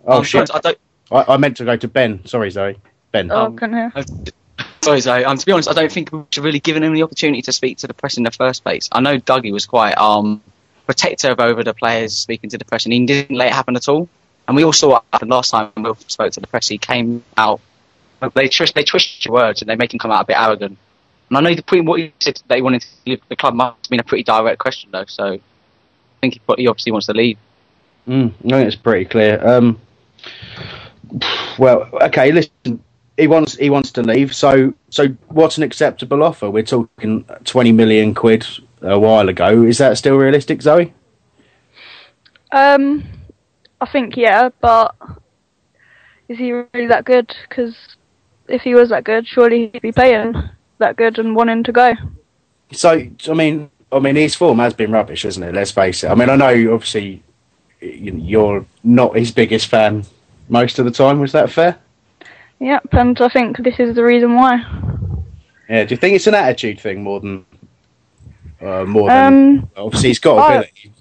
Oh 0.06 0.18
Um, 0.18 0.24
shit! 0.24 0.50
I 0.54 0.60
don't- 0.60 0.78
I, 1.12 1.24
I 1.34 1.36
meant 1.38 1.56
to 1.56 1.64
go 1.64 1.76
to 1.76 1.88
Ben. 1.88 2.24
Sorry, 2.24 2.50
Zoe. 2.50 2.76
Ben. 3.10 3.30
Oh, 3.32 3.50
couldn't 3.50 3.76
hear. 3.92 4.04
Sorry, 4.82 5.00
Zoe. 5.00 5.24
Um, 5.24 5.36
to 5.36 5.44
be 5.44 5.50
honest, 5.52 5.68
I 5.68 5.72
don't 5.72 5.90
think 5.90 6.12
we 6.12 6.20
should 6.30 6.36
have 6.36 6.44
really 6.44 6.60
given 6.60 6.84
him 6.84 6.94
the 6.94 7.02
opportunity 7.02 7.42
to 7.42 7.52
speak 7.52 7.78
to 7.78 7.88
the 7.88 7.94
press 7.94 8.16
in 8.16 8.22
the 8.22 8.30
first 8.30 8.62
place. 8.62 8.88
I 8.92 9.00
know 9.00 9.18
Dougie 9.18 9.52
was 9.52 9.66
quite 9.66 9.98
um, 9.98 10.40
protective 10.86 11.40
over 11.40 11.64
the 11.64 11.74
players 11.74 12.16
speaking 12.16 12.48
to 12.50 12.58
the 12.58 12.64
press, 12.64 12.84
and 12.86 12.92
he 12.92 13.04
didn't 13.04 13.36
let 13.36 13.48
it 13.48 13.54
happen 13.54 13.74
at 13.76 13.88
all. 13.88 14.08
And 14.46 14.56
we 14.56 14.64
all 14.64 14.72
saw 14.72 14.90
what 14.90 15.04
happened 15.12 15.30
last 15.32 15.50
time 15.50 15.70
we 15.76 15.92
spoke 16.06 16.32
to 16.32 16.40
the 16.40 16.46
press. 16.46 16.68
He 16.68 16.78
came 16.78 17.24
out, 17.36 17.60
they 18.34 18.48
twist, 18.48 18.74
they 18.74 18.84
twist 18.84 19.24
your 19.24 19.34
words, 19.34 19.62
and 19.62 19.68
they 19.68 19.76
make 19.76 19.92
him 19.92 19.98
come 19.98 20.10
out 20.10 20.22
a 20.22 20.26
bit 20.26 20.36
arrogant. 20.36 20.78
And 21.28 21.38
I 21.38 21.40
know 21.40 21.54
the 21.54 21.62
point 21.62 21.86
what 21.86 22.00
he 22.00 22.12
said 22.20 22.40
that 22.48 22.56
he 22.56 22.62
wanted 22.62 22.82
to 22.82 22.88
leave 23.06 23.20
the 23.28 23.36
club 23.36 23.54
must 23.54 23.86
have 23.86 23.90
been 23.90 24.00
a 24.00 24.04
pretty 24.04 24.24
direct 24.24 24.58
question, 24.58 24.90
though. 24.92 25.04
So 25.06 25.24
I 25.24 25.40
think 26.20 26.34
he, 26.34 26.40
he 26.58 26.66
obviously 26.66 26.92
wants 26.92 27.06
to 27.06 27.14
leave. 27.14 27.38
Mm, 28.08 28.32
I 28.46 28.48
think 28.50 28.66
it's 28.66 28.76
pretty 28.76 29.04
clear. 29.04 29.46
Um, 29.46 29.80
well, 31.58 31.88
okay. 32.02 32.32
Listen, 32.32 32.82
he 33.16 33.26
wants 33.26 33.56
he 33.56 33.70
wants 33.70 33.92
to 33.92 34.02
leave. 34.02 34.34
So 34.34 34.74
so 34.88 35.08
what's 35.28 35.56
an 35.56 35.62
acceptable 35.62 36.22
offer? 36.22 36.50
We're 36.50 36.62
talking 36.62 37.24
twenty 37.44 37.72
million 37.72 38.14
quid 38.14 38.46
a 38.82 38.98
while 38.98 39.28
ago. 39.28 39.62
Is 39.62 39.78
that 39.78 39.98
still 39.98 40.16
realistic, 40.16 40.62
Zoe? 40.62 40.92
Um, 42.52 43.04
I 43.80 43.86
think 43.86 44.16
yeah, 44.16 44.48
but 44.60 44.94
is 46.28 46.38
he 46.38 46.52
really 46.52 46.86
that 46.88 47.04
good? 47.04 47.34
Because 47.48 47.76
if 48.50 48.62
he 48.62 48.74
was 48.74 48.88
that 48.90 49.04
good, 49.04 49.26
surely 49.26 49.70
he'd 49.72 49.82
be 49.82 49.92
playing 49.92 50.34
that 50.78 50.96
good 50.96 51.18
and 51.18 51.34
wanting 51.36 51.62
to 51.64 51.72
go. 51.72 51.94
So 52.72 52.90
I 53.28 53.32
mean, 53.34 53.70
I 53.92 53.98
mean, 53.98 54.16
his 54.16 54.34
form 54.34 54.58
has 54.58 54.74
been 54.74 54.92
rubbish, 54.92 55.22
hasn't 55.22 55.44
it? 55.46 55.54
Let's 55.54 55.70
face 55.70 56.04
it. 56.04 56.08
I 56.08 56.14
mean, 56.14 56.28
I 56.30 56.36
know 56.36 56.74
obviously 56.74 57.22
you- 57.80 58.14
you're 58.16 58.66
not 58.84 59.16
his 59.16 59.30
biggest 59.32 59.66
fan 59.68 60.04
most 60.48 60.78
of 60.78 60.84
the 60.84 60.90
time. 60.90 61.18
Was 61.20 61.32
that 61.32 61.50
fair? 61.50 61.76
Yep, 62.60 62.92
and 62.92 63.20
I 63.20 63.28
think 63.28 63.56
this 63.58 63.80
is 63.80 63.94
the 63.96 64.04
reason 64.04 64.34
why. 64.34 64.62
Yeah. 65.68 65.84
Do 65.84 65.94
you 65.94 65.96
think 65.96 66.14
it's 66.14 66.26
an 66.26 66.34
attitude 66.34 66.78
thing 66.80 67.02
more 67.02 67.20
than 67.20 67.44
uh, 68.60 68.84
more 68.84 69.08
than 69.08 69.32
Um, 69.58 69.70
obviously 69.76 70.10
he's 70.10 70.18
got 70.18 70.38
I- 70.38 70.54
ability? 70.56 70.92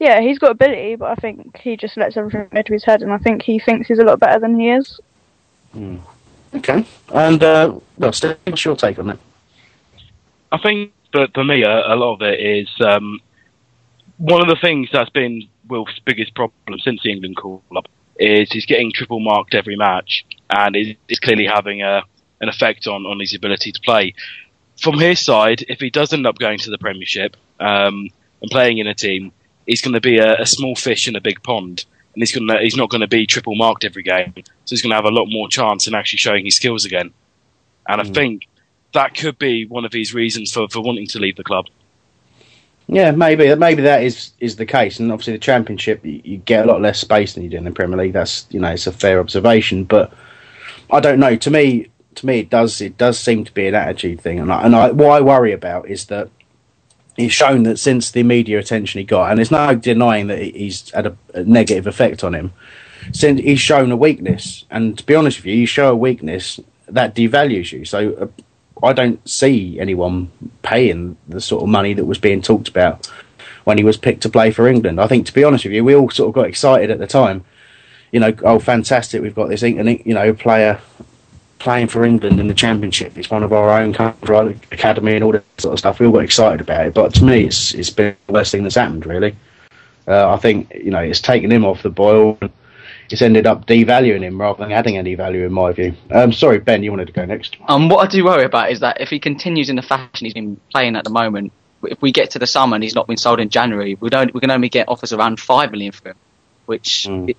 Yeah, 0.00 0.20
he's 0.20 0.40
got 0.40 0.50
ability, 0.50 0.96
but 0.96 1.12
I 1.12 1.14
think 1.14 1.56
he 1.56 1.76
just 1.76 1.96
lets 1.96 2.16
everything 2.16 2.48
go 2.52 2.60
to 2.62 2.72
his 2.72 2.84
head, 2.84 3.00
and 3.02 3.12
I 3.12 3.18
think 3.18 3.42
he 3.42 3.60
thinks 3.60 3.86
he's 3.86 4.00
a 4.00 4.04
lot 4.04 4.18
better 4.18 4.40
than 4.40 4.58
he 4.58 4.70
is. 4.70 5.00
Okay. 6.54 6.84
And 7.12 7.42
uh, 7.42 7.78
well, 7.98 8.12
Steve, 8.12 8.36
what's 8.44 8.64
your 8.64 8.76
take 8.76 8.98
on 8.98 9.08
that? 9.08 9.18
I 10.52 10.58
think 10.58 10.92
that 11.12 11.34
for 11.34 11.44
me, 11.44 11.62
a, 11.62 11.94
a 11.94 11.96
lot 11.96 12.14
of 12.14 12.22
it 12.22 12.40
is 12.40 12.68
um, 12.80 13.20
one 14.18 14.40
of 14.40 14.48
the 14.48 14.56
things 14.60 14.88
that's 14.92 15.10
been 15.10 15.48
Wilf's 15.68 15.98
biggest 16.04 16.34
problem 16.34 16.78
since 16.78 17.02
the 17.02 17.10
England 17.10 17.36
call 17.36 17.62
up 17.76 17.88
is 18.18 18.50
he's 18.52 18.66
getting 18.66 18.92
triple 18.92 19.20
marked 19.20 19.54
every 19.54 19.76
match, 19.76 20.24
and 20.50 20.76
is 20.76 21.18
clearly 21.20 21.46
having 21.46 21.82
a 21.82 22.02
an 22.40 22.48
effect 22.48 22.86
on 22.86 23.06
on 23.06 23.18
his 23.20 23.34
ability 23.34 23.72
to 23.72 23.80
play. 23.80 24.14
From 24.80 24.98
his 24.98 25.20
side, 25.20 25.64
if 25.68 25.80
he 25.80 25.90
does 25.90 26.12
end 26.12 26.26
up 26.26 26.38
going 26.38 26.58
to 26.58 26.70
the 26.70 26.78
Premiership 26.78 27.36
um, 27.60 28.08
and 28.42 28.50
playing 28.50 28.78
in 28.78 28.86
a 28.86 28.94
team, 28.94 29.32
he's 29.66 29.80
going 29.80 29.94
to 29.94 30.00
be 30.00 30.18
a, 30.18 30.42
a 30.42 30.46
small 30.46 30.74
fish 30.74 31.08
in 31.08 31.16
a 31.16 31.20
big 31.20 31.42
pond, 31.42 31.84
and 32.14 32.22
he's 32.22 32.32
going 32.32 32.48
he's 32.60 32.76
not 32.76 32.90
going 32.90 33.00
to 33.00 33.08
be 33.08 33.26
triple 33.26 33.54
marked 33.56 33.84
every 33.84 34.02
game, 34.02 34.32
so 34.36 34.42
he's 34.70 34.82
going 34.82 34.90
to 34.90 34.96
have 34.96 35.04
a 35.04 35.10
lot 35.10 35.26
more 35.26 35.48
chance 35.48 35.86
in 35.86 35.94
actually 35.94 36.18
showing 36.18 36.44
his 36.44 36.56
skills 36.56 36.84
again. 36.84 37.12
And 37.88 38.00
I 38.00 38.04
hmm. 38.04 38.12
think 38.12 38.48
that 38.92 39.14
could 39.14 39.38
be 39.38 39.66
one 39.66 39.84
of 39.84 39.92
his 39.92 40.14
reasons 40.14 40.52
for, 40.52 40.68
for 40.68 40.80
wanting 40.80 41.06
to 41.08 41.18
leave 41.18 41.36
the 41.36 41.44
club. 41.44 41.66
Yeah, 42.86 43.10
maybe 43.12 43.54
maybe 43.54 43.82
that 43.82 44.02
is 44.02 44.32
is 44.40 44.56
the 44.56 44.66
case, 44.66 45.00
and 45.00 45.10
obviously 45.10 45.32
the 45.32 45.38
Championship 45.38 46.04
you, 46.04 46.20
you 46.24 46.36
get 46.38 46.64
a 46.64 46.68
lot 46.68 46.82
less 46.82 47.00
space 47.00 47.34
than 47.34 47.42
you 47.42 47.50
do 47.50 47.56
in 47.56 47.64
the 47.64 47.70
Premier 47.70 47.98
League. 47.98 48.12
That's 48.12 48.46
you 48.50 48.60
know 48.60 48.70
it's 48.70 48.86
a 48.86 48.92
fair 48.92 49.20
observation, 49.20 49.84
but 49.84 50.12
I 50.90 51.00
don't 51.00 51.18
know. 51.18 51.34
To 51.34 51.50
me, 51.50 51.88
to 52.16 52.26
me, 52.26 52.40
it 52.40 52.50
does 52.50 52.80
it 52.82 52.98
does 52.98 53.18
seem 53.18 53.44
to 53.44 53.52
be 53.52 53.66
an 53.66 53.74
attitude 53.74 54.20
thing, 54.20 54.38
and 54.38 54.52
I, 54.52 54.62
and 54.62 54.76
I, 54.76 54.90
what 54.90 55.12
I 55.12 55.20
worry 55.22 55.52
about 55.52 55.88
is 55.88 56.06
that 56.06 56.28
he's 57.16 57.32
shown 57.32 57.62
that 57.64 57.78
since 57.78 58.10
the 58.10 58.22
media 58.22 58.58
attention 58.58 58.98
he 58.98 59.04
got, 59.04 59.30
and 59.30 59.38
there's 59.38 59.50
no 59.50 59.74
denying 59.74 60.26
that 60.28 60.38
he's 60.38 60.90
had 60.90 61.06
a, 61.06 61.16
a 61.34 61.44
negative 61.44 61.86
effect 61.86 62.24
on 62.24 62.34
him. 62.34 62.52
Since 63.12 63.40
he's 63.40 63.60
shown 63.60 63.92
a 63.92 63.96
weakness, 63.96 64.64
and 64.70 64.96
to 64.98 65.04
be 65.04 65.14
honest 65.14 65.38
with 65.38 65.46
you, 65.46 65.54
you 65.54 65.66
show 65.66 65.90
a 65.90 65.96
weakness 65.96 66.58
that 66.88 67.14
devalues 67.14 67.72
you. 67.72 67.84
So 67.84 68.14
uh, 68.14 68.86
I 68.86 68.92
don't 68.92 69.26
see 69.28 69.78
anyone 69.78 70.30
paying 70.62 71.16
the 71.28 71.40
sort 71.40 71.62
of 71.62 71.68
money 71.68 71.94
that 71.94 72.04
was 72.04 72.18
being 72.18 72.42
talked 72.42 72.68
about 72.68 73.06
when 73.64 73.78
he 73.78 73.84
was 73.84 73.96
picked 73.96 74.22
to 74.22 74.28
play 74.28 74.50
for 74.50 74.68
England. 74.68 75.00
I 75.00 75.06
think, 75.06 75.26
to 75.26 75.34
be 75.34 75.44
honest 75.44 75.64
with 75.64 75.74
you, 75.74 75.84
we 75.84 75.94
all 75.94 76.10
sort 76.10 76.28
of 76.28 76.34
got 76.34 76.46
excited 76.46 76.90
at 76.90 76.98
the 76.98 77.06
time. 77.06 77.44
You 78.10 78.20
know, 78.20 78.34
oh, 78.42 78.58
fantastic! 78.58 79.22
We've 79.22 79.34
got 79.34 79.48
this, 79.48 79.62
you 79.62 80.14
know, 80.14 80.32
player 80.34 80.80
playing 81.58 81.88
for 81.88 82.04
England 82.04 82.40
in 82.40 82.48
the 82.48 82.54
Championship. 82.54 83.16
It's 83.16 83.30
one 83.30 83.42
of 83.42 83.52
our 83.52 83.70
own 83.80 83.92
country 83.92 84.58
academy 84.72 85.14
and 85.14 85.24
all 85.24 85.32
that 85.32 85.44
sort 85.58 85.72
of 85.72 85.78
stuff. 85.78 85.98
We 85.98 86.06
all 86.06 86.12
got 86.12 86.24
excited 86.24 86.60
about 86.60 86.86
it, 86.86 86.94
but 86.94 87.14
to 87.14 87.24
me, 87.24 87.44
it's 87.44 87.74
it's 87.74 87.90
been 87.90 88.16
the 88.26 88.32
worst 88.32 88.52
thing 88.52 88.62
that's 88.62 88.76
happened. 88.76 89.06
Really, 89.06 89.34
uh, 90.06 90.32
I 90.32 90.36
think 90.36 90.72
you 90.74 90.90
know 90.90 91.00
it's 91.00 91.20
taken 91.20 91.50
him 91.50 91.64
off 91.64 91.82
the 91.82 91.90
boil. 91.90 92.38
And, 92.40 92.50
it's 93.10 93.22
ended 93.22 93.46
up 93.46 93.66
devaluing 93.66 94.22
him 94.22 94.40
rather 94.40 94.62
than 94.62 94.72
adding 94.72 94.96
any 94.96 95.14
value, 95.14 95.44
in 95.44 95.52
my 95.52 95.72
view. 95.72 95.94
Um, 96.10 96.32
sorry, 96.32 96.58
Ben, 96.58 96.82
you 96.82 96.90
wanted 96.90 97.06
to 97.06 97.12
go 97.12 97.24
next. 97.24 97.56
Um, 97.68 97.88
what 97.88 98.04
I 98.04 98.10
do 98.10 98.24
worry 98.24 98.44
about 98.44 98.70
is 98.70 98.80
that 98.80 99.00
if 99.00 99.10
he 99.10 99.18
continues 99.18 99.68
in 99.68 99.76
the 99.76 99.82
fashion 99.82 100.24
he's 100.24 100.34
been 100.34 100.58
playing 100.72 100.96
at 100.96 101.04
the 101.04 101.10
moment, 101.10 101.52
if 101.82 102.00
we 102.00 102.12
get 102.12 102.30
to 102.30 102.38
the 102.38 102.46
summer 102.46 102.74
and 102.74 102.82
he's 102.82 102.94
not 102.94 103.06
been 103.06 103.16
sold 103.16 103.40
in 103.40 103.50
January, 103.50 103.96
we 104.00 104.08
don't 104.08 104.32
we 104.34 104.40
can 104.40 104.50
only 104.50 104.68
get 104.68 104.88
offers 104.88 105.12
around 105.12 105.38
five 105.38 105.70
million 105.70 105.92
for 105.92 106.10
him. 106.10 106.16
Which, 106.66 107.06
mm. 107.08 107.34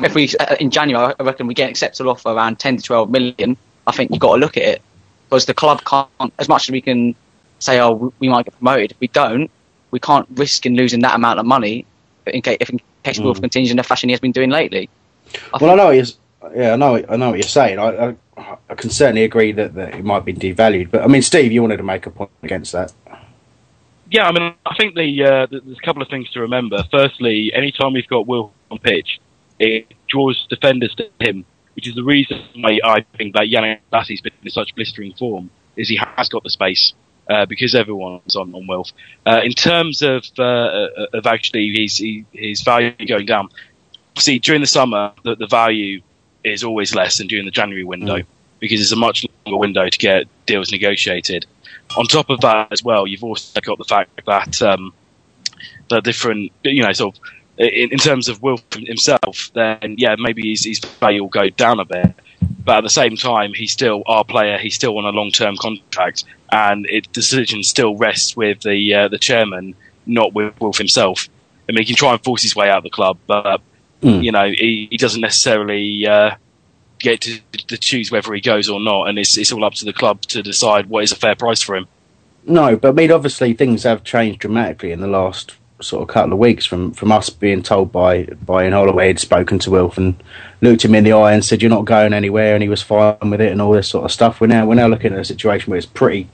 if 0.00 0.14
we 0.14 0.28
uh, 0.40 0.56
in 0.58 0.70
January, 0.70 1.14
I 1.18 1.22
reckon 1.22 1.46
we 1.46 1.54
get 1.54 1.64
an 1.64 1.70
acceptable 1.70 2.10
offer 2.10 2.30
around 2.30 2.58
ten 2.58 2.76
to 2.76 2.82
twelve 2.82 3.10
million. 3.10 3.56
I 3.86 3.92
think 3.92 4.10
you've 4.10 4.20
got 4.20 4.34
to 4.34 4.40
look 4.40 4.56
at 4.56 4.64
it 4.64 4.82
because 5.28 5.46
the 5.46 5.54
club 5.54 5.84
can't, 5.84 6.32
as 6.38 6.48
much 6.48 6.68
as 6.68 6.72
we 6.72 6.80
can 6.80 7.14
say, 7.60 7.80
oh, 7.80 8.12
we 8.18 8.28
might 8.28 8.44
get 8.44 8.56
promoted. 8.58 8.90
If 8.92 9.00
we 9.00 9.08
don't, 9.08 9.50
we 9.90 10.00
can't 10.00 10.26
risk 10.34 10.66
in 10.66 10.74
losing 10.74 11.00
that 11.02 11.14
amount 11.14 11.38
of 11.38 11.46
money 11.46 11.86
in 12.26 12.42
case 12.42 12.58
if 12.60 12.70
in 12.70 12.80
case 13.02 13.18
mm. 13.18 13.24
Wilf 13.24 13.40
continues 13.40 13.70
in 13.70 13.76
the 13.76 13.82
fashion 13.82 14.08
he 14.08 14.12
has 14.12 14.20
been 14.20 14.32
doing 14.32 14.50
lately. 14.50 14.88
I 15.54 15.58
well, 15.60 15.70
I 15.70 15.74
know 15.74 15.86
what 15.86 16.16
yeah, 16.54 16.72
I 16.72 16.76
know, 16.76 17.04
I 17.08 17.16
know 17.16 17.30
what 17.30 17.38
you're 17.38 17.42
saying. 17.42 17.78
I, 17.78 18.14
I, 18.36 18.56
I, 18.68 18.74
can 18.74 18.90
certainly 18.90 19.24
agree 19.24 19.52
that, 19.52 19.74
that 19.74 19.94
it 19.94 20.04
might 20.04 20.24
be 20.24 20.32
devalued. 20.32 20.90
But 20.90 21.02
I 21.02 21.06
mean, 21.06 21.22
Steve, 21.22 21.50
you 21.50 21.62
wanted 21.62 21.78
to 21.78 21.82
make 21.82 22.06
a 22.06 22.10
point 22.10 22.30
against 22.42 22.72
that. 22.72 22.92
Yeah, 24.10 24.28
I 24.28 24.32
mean, 24.32 24.54
I 24.64 24.74
think 24.76 24.94
the, 24.94 25.24
uh, 25.24 25.46
there's 25.50 25.78
a 25.78 25.84
couple 25.84 26.02
of 26.02 26.08
things 26.08 26.30
to 26.32 26.40
remember. 26.40 26.84
Firstly, 26.90 27.52
anytime 27.52 27.92
we've 27.92 28.06
got 28.06 28.26
Will 28.26 28.52
on 28.70 28.78
pitch, 28.78 29.20
it 29.58 29.92
draws 30.08 30.46
defenders 30.48 30.94
to 30.94 31.08
him, 31.20 31.44
which 31.74 31.88
is 31.88 31.94
the 31.94 32.04
reason 32.04 32.40
why 32.54 32.78
I 32.84 33.04
think 33.16 33.34
that 33.34 33.44
Yannick 33.44 33.80
Bolasie's 33.92 34.20
been 34.20 34.32
in 34.42 34.50
such 34.50 34.74
blistering 34.74 35.12
form. 35.14 35.50
Is 35.76 35.88
he 35.88 35.96
has 36.16 36.28
got 36.30 36.42
the 36.42 36.50
space 36.50 36.94
uh, 37.28 37.44
because 37.46 37.74
everyone's 37.74 38.36
on 38.36 38.54
on 38.54 38.66
Wilf. 38.66 38.92
Uh, 39.26 39.40
in 39.42 39.52
terms 39.52 40.02
of 40.02 40.24
uh, 40.38 40.88
of 41.12 41.26
actually 41.26 41.72
his 41.76 42.02
his 42.32 42.62
value 42.62 42.94
going 43.06 43.26
down, 43.26 43.48
see 44.16 44.38
during 44.38 44.60
the 44.60 44.66
summer 44.66 45.12
the, 45.22 45.36
the 45.36 45.46
value 45.46 46.00
is 46.44 46.64
always 46.64 46.94
less 46.94 47.18
than 47.18 47.26
during 47.26 47.44
the 47.44 47.50
January 47.50 47.84
window 47.84 48.18
mm. 48.18 48.26
because 48.60 48.80
it's 48.80 48.92
a 48.92 48.96
much 48.96 49.26
longer 49.44 49.58
window 49.58 49.88
to 49.88 49.98
get 49.98 50.26
deals 50.46 50.70
negotiated. 50.70 51.44
On 51.96 52.06
top 52.06 52.30
of 52.30 52.40
that, 52.40 52.72
as 52.72 52.82
well, 52.82 53.06
you've 53.06 53.24
also 53.24 53.60
got 53.60 53.78
the 53.78 53.84
fact 53.84 54.20
that 54.26 54.62
um, 54.62 54.92
the 55.88 56.00
different, 56.00 56.52
you 56.62 56.82
know, 56.82 56.92
sort 56.92 57.16
of 57.16 57.22
in, 57.58 57.92
in, 57.92 57.98
terms 57.98 58.28
of 58.28 58.42
Wilf 58.42 58.62
himself, 58.74 59.50
then 59.54 59.94
yeah, 59.96 60.16
maybe 60.18 60.50
his, 60.50 60.64
his 60.64 60.78
value 60.78 61.22
will 61.22 61.28
go 61.28 61.48
down 61.48 61.80
a 61.80 61.84
bit. 61.84 62.14
But 62.64 62.78
at 62.78 62.82
the 62.82 62.90
same 62.90 63.16
time, 63.16 63.54
he's 63.54 63.72
still 63.72 64.02
our 64.06 64.24
player. 64.24 64.58
He's 64.58 64.74
still 64.74 64.98
on 64.98 65.04
a 65.04 65.10
long-term 65.10 65.56
contract, 65.56 66.24
and 66.50 66.86
it, 66.86 67.04
the 67.04 67.12
decision 67.12 67.62
still 67.62 67.96
rests 67.96 68.36
with 68.36 68.60
the 68.60 68.94
uh, 68.94 69.08
the 69.08 69.18
chairman, 69.18 69.74
not 70.04 70.34
with 70.34 70.60
Wilf 70.60 70.76
himself. 70.76 71.28
I 71.68 71.72
mean, 71.72 71.78
he 71.78 71.86
can 71.86 71.96
try 71.96 72.12
and 72.12 72.22
force 72.22 72.42
his 72.42 72.54
way 72.54 72.68
out 72.68 72.78
of 72.78 72.84
the 72.84 72.90
club, 72.90 73.18
but 73.26 73.62
Mm. 74.02 74.22
You 74.22 74.32
know, 74.32 74.48
he, 74.48 74.88
he 74.90 74.96
doesn't 74.96 75.20
necessarily 75.20 76.06
uh, 76.06 76.36
get 76.98 77.20
to, 77.22 77.40
to, 77.68 77.76
choose 77.76 78.10
whether 78.10 78.32
he 78.32 78.40
goes 78.40 78.68
or 78.68 78.80
not, 78.80 79.08
and 79.08 79.18
it's 79.18 79.36
it's 79.36 79.52
all 79.52 79.64
up 79.64 79.74
to 79.74 79.84
the 79.84 79.92
club 79.92 80.22
to 80.22 80.42
decide 80.42 80.86
what 80.86 81.04
is 81.04 81.12
a 81.12 81.16
fair 81.16 81.34
price 81.34 81.60
for 81.60 81.76
him. 81.76 81.86
No, 82.44 82.76
but 82.76 82.88
I 82.88 82.92
mean, 82.92 83.10
obviously 83.10 83.54
things 83.54 83.82
have 83.82 84.04
changed 84.04 84.40
dramatically 84.40 84.92
in 84.92 85.00
the 85.00 85.08
last 85.08 85.56
sort 85.80 86.02
of 86.02 86.08
couple 86.08 86.32
of 86.32 86.38
weeks 86.38 86.64
from, 86.64 86.90
from 86.92 87.12
us 87.12 87.28
being 87.28 87.62
told 87.62 87.92
by 87.92 88.24
by 88.24 88.64
Ian 88.64 88.72
Holloway 88.72 89.08
had 89.08 89.20
spoken 89.20 89.58
to 89.60 89.70
Wilf 89.70 89.98
and 89.98 90.22
looked 90.62 90.84
him 90.84 90.94
in 90.94 91.04
the 91.04 91.12
eye 91.12 91.34
and 91.34 91.44
said 91.44 91.60
you're 91.60 91.68
not 91.68 91.84
going 91.84 92.14
anywhere 92.14 92.54
and 92.54 92.62
he 92.62 92.68
was 92.68 92.82
fine 92.82 93.30
with 93.30 93.42
it 93.42 93.52
and 93.52 93.60
all 93.60 93.72
this 93.72 93.88
sort 93.88 94.04
of 94.04 94.12
stuff. 94.12 94.40
We're 94.40 94.46
now 94.46 94.66
we're 94.66 94.74
now 94.74 94.88
looking 94.88 95.12
at 95.12 95.18
a 95.18 95.24
situation 95.24 95.70
where 95.70 95.76
it's 95.76 95.86
pretty 95.86 96.28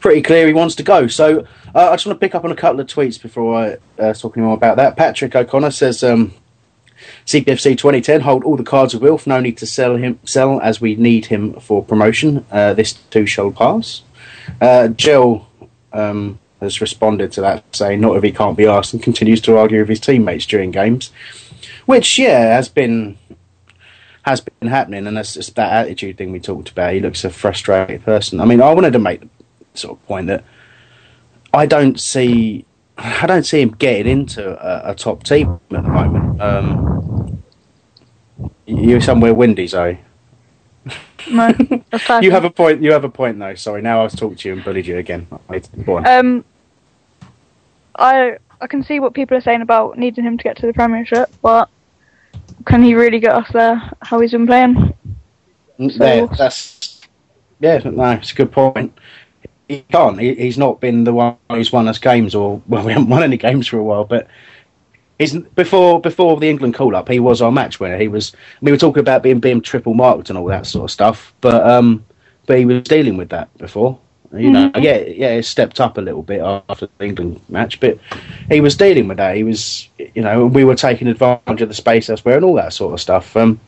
pretty 0.00 0.20
clear 0.22 0.46
he 0.46 0.52
wants 0.52 0.74
to 0.76 0.82
go. 0.82 1.06
So 1.06 1.46
uh, 1.74 1.90
I 1.90 1.94
just 1.94 2.06
want 2.06 2.20
to 2.20 2.24
pick 2.24 2.34
up 2.34 2.44
on 2.44 2.52
a 2.52 2.56
couple 2.56 2.80
of 2.80 2.86
tweets 2.86 3.20
before 3.20 3.56
I 3.56 4.02
uh, 4.02 4.12
talk 4.12 4.36
more 4.36 4.54
about 4.54 4.76
that. 4.76 4.96
Patrick 4.96 5.34
O'Connor 5.34 5.70
says 5.70 6.02
um, 6.04 6.34
CPFC 7.26 7.76
2010 7.76 8.20
hold 8.20 8.44
all 8.44 8.56
the 8.56 8.62
cards 8.62 8.94
of 8.94 9.02
Wilf. 9.02 9.26
No 9.26 9.40
need 9.40 9.58
to 9.58 9.66
sell 9.66 9.96
him 9.96 10.18
sell 10.24 10.60
as 10.60 10.80
we 10.80 10.94
need 10.96 11.26
him 11.26 11.54
for 11.54 11.84
promotion. 11.84 12.44
Uh, 12.50 12.74
this 12.74 12.92
too 12.92 13.26
shall 13.26 13.50
pass. 13.50 14.02
Uh, 14.60 14.88
Jill 14.88 15.46
um, 15.92 16.38
has 16.60 16.80
responded 16.80 17.32
to 17.32 17.40
that, 17.40 17.64
saying 17.74 18.00
not 18.00 18.16
if 18.16 18.22
he 18.22 18.32
can't 18.32 18.56
be 18.56 18.66
asked, 18.66 18.92
and 18.92 19.02
continues 19.02 19.40
to 19.42 19.56
argue 19.56 19.80
with 19.80 19.88
his 19.88 20.00
teammates 20.00 20.46
during 20.46 20.70
games, 20.70 21.12
which 21.86 22.18
yeah 22.18 22.54
has 22.54 22.68
been 22.68 23.18
has 24.22 24.40
been 24.40 24.68
happening, 24.68 25.06
and 25.06 25.16
that's 25.16 25.34
just 25.34 25.54
that 25.56 25.72
attitude 25.72 26.16
thing 26.16 26.32
we 26.32 26.40
talked 26.40 26.70
about. 26.70 26.94
He 26.94 27.00
looks 27.00 27.24
a 27.24 27.30
frustrated 27.30 28.04
person. 28.04 28.40
I 28.40 28.44
mean, 28.44 28.62
I 28.62 28.72
wanted 28.72 28.92
to 28.92 28.98
make 28.98 29.20
the 29.20 29.28
sort 29.74 29.98
of 29.98 30.06
point 30.06 30.28
that 30.28 30.44
I 31.52 31.66
don't 31.66 32.00
see 32.00 32.64
I 32.98 33.26
don't 33.26 33.44
see 33.44 33.60
him 33.60 33.70
getting 33.70 34.06
into 34.06 34.50
a, 34.50 34.92
a 34.92 34.94
top 34.94 35.22
team 35.24 35.60
at 35.70 35.82
the 35.82 35.88
moment. 35.88 36.40
Um, 36.40 37.42
you're 38.66 39.00
somewhere 39.00 39.34
windy, 39.34 39.66
Zoe. 39.66 39.98
No, 41.30 41.54
you 42.20 42.30
have 42.32 42.44
a 42.44 42.50
point. 42.50 42.82
You 42.82 42.92
have 42.92 43.04
a 43.04 43.08
point, 43.08 43.38
though. 43.38 43.54
Sorry, 43.54 43.80
now 43.80 44.04
I've 44.04 44.16
talked 44.16 44.40
to 44.40 44.48
you 44.48 44.54
and 44.54 44.64
bullied 44.64 44.86
you 44.86 44.98
again. 44.98 45.26
Um, 45.86 46.44
I 47.96 48.38
I 48.60 48.66
can 48.66 48.82
see 48.82 49.00
what 49.00 49.14
people 49.14 49.36
are 49.36 49.40
saying 49.40 49.62
about 49.62 49.98
needing 49.98 50.24
him 50.24 50.36
to 50.36 50.44
get 50.44 50.56
to 50.58 50.66
the 50.66 50.72
Premiership, 50.72 51.30
but 51.40 51.68
can 52.66 52.82
he 52.82 52.94
really 52.94 53.20
get 53.20 53.34
us 53.34 53.48
there? 53.52 53.80
How 54.02 54.20
he's 54.20 54.32
been 54.32 54.46
playing? 54.46 54.94
There, 55.78 56.26
that's 56.26 57.00
yeah. 57.60 57.78
No, 57.84 58.10
it's 58.12 58.32
a 58.32 58.34
good 58.34 58.52
point 58.52 58.92
he 59.76 59.82
can't. 59.90 60.20
He, 60.20 60.34
he's 60.34 60.58
not 60.58 60.80
been 60.80 61.04
the 61.04 61.12
one 61.12 61.36
who's 61.50 61.72
won 61.72 61.88
us 61.88 61.98
games, 61.98 62.34
or 62.34 62.60
well, 62.68 62.84
we 62.84 62.92
haven't 62.92 63.08
won 63.08 63.22
any 63.22 63.36
games 63.36 63.66
for 63.66 63.78
a 63.78 63.82
while. 63.82 64.04
But 64.04 64.28
he's 65.18 65.36
before 65.36 66.00
before 66.00 66.38
the 66.38 66.48
England 66.48 66.74
call 66.74 66.94
up, 66.96 67.08
he 67.08 67.20
was 67.20 67.40
our 67.42 67.52
match 67.52 67.80
winner. 67.80 67.98
He 67.98 68.08
was. 68.08 68.32
We 68.60 68.70
were 68.70 68.78
talking 68.78 69.00
about 69.00 69.22
being 69.22 69.40
being 69.40 69.60
triple 69.60 69.94
marked 69.94 70.28
and 70.28 70.38
all 70.38 70.46
that 70.46 70.66
sort 70.66 70.84
of 70.84 70.90
stuff, 70.90 71.32
but 71.40 71.66
um, 71.68 72.04
but 72.46 72.58
he 72.58 72.64
was 72.64 72.82
dealing 72.82 73.16
with 73.16 73.30
that 73.30 73.56
before. 73.58 73.98
You 74.34 74.50
know, 74.50 74.70
mm-hmm. 74.70 74.82
yeah, 74.82 74.98
yeah, 75.00 75.36
he 75.36 75.42
stepped 75.42 75.78
up 75.78 75.98
a 75.98 76.00
little 76.00 76.22
bit 76.22 76.40
after 76.40 76.88
the 76.96 77.04
England 77.04 77.38
match, 77.50 77.78
but 77.80 77.98
he 78.50 78.62
was 78.62 78.74
dealing 78.74 79.06
with 79.06 79.18
that. 79.18 79.36
He 79.36 79.44
was, 79.44 79.88
you 79.98 80.22
know, 80.22 80.46
we 80.46 80.64
were 80.64 80.74
taking 80.74 81.06
advantage 81.08 81.60
of 81.60 81.68
the 81.68 81.74
space 81.74 82.08
elsewhere 82.08 82.36
and 82.36 82.44
all 82.44 82.54
that 82.54 82.72
sort 82.72 82.94
of 82.94 83.00
stuff. 83.00 83.36
Um, 83.36 83.60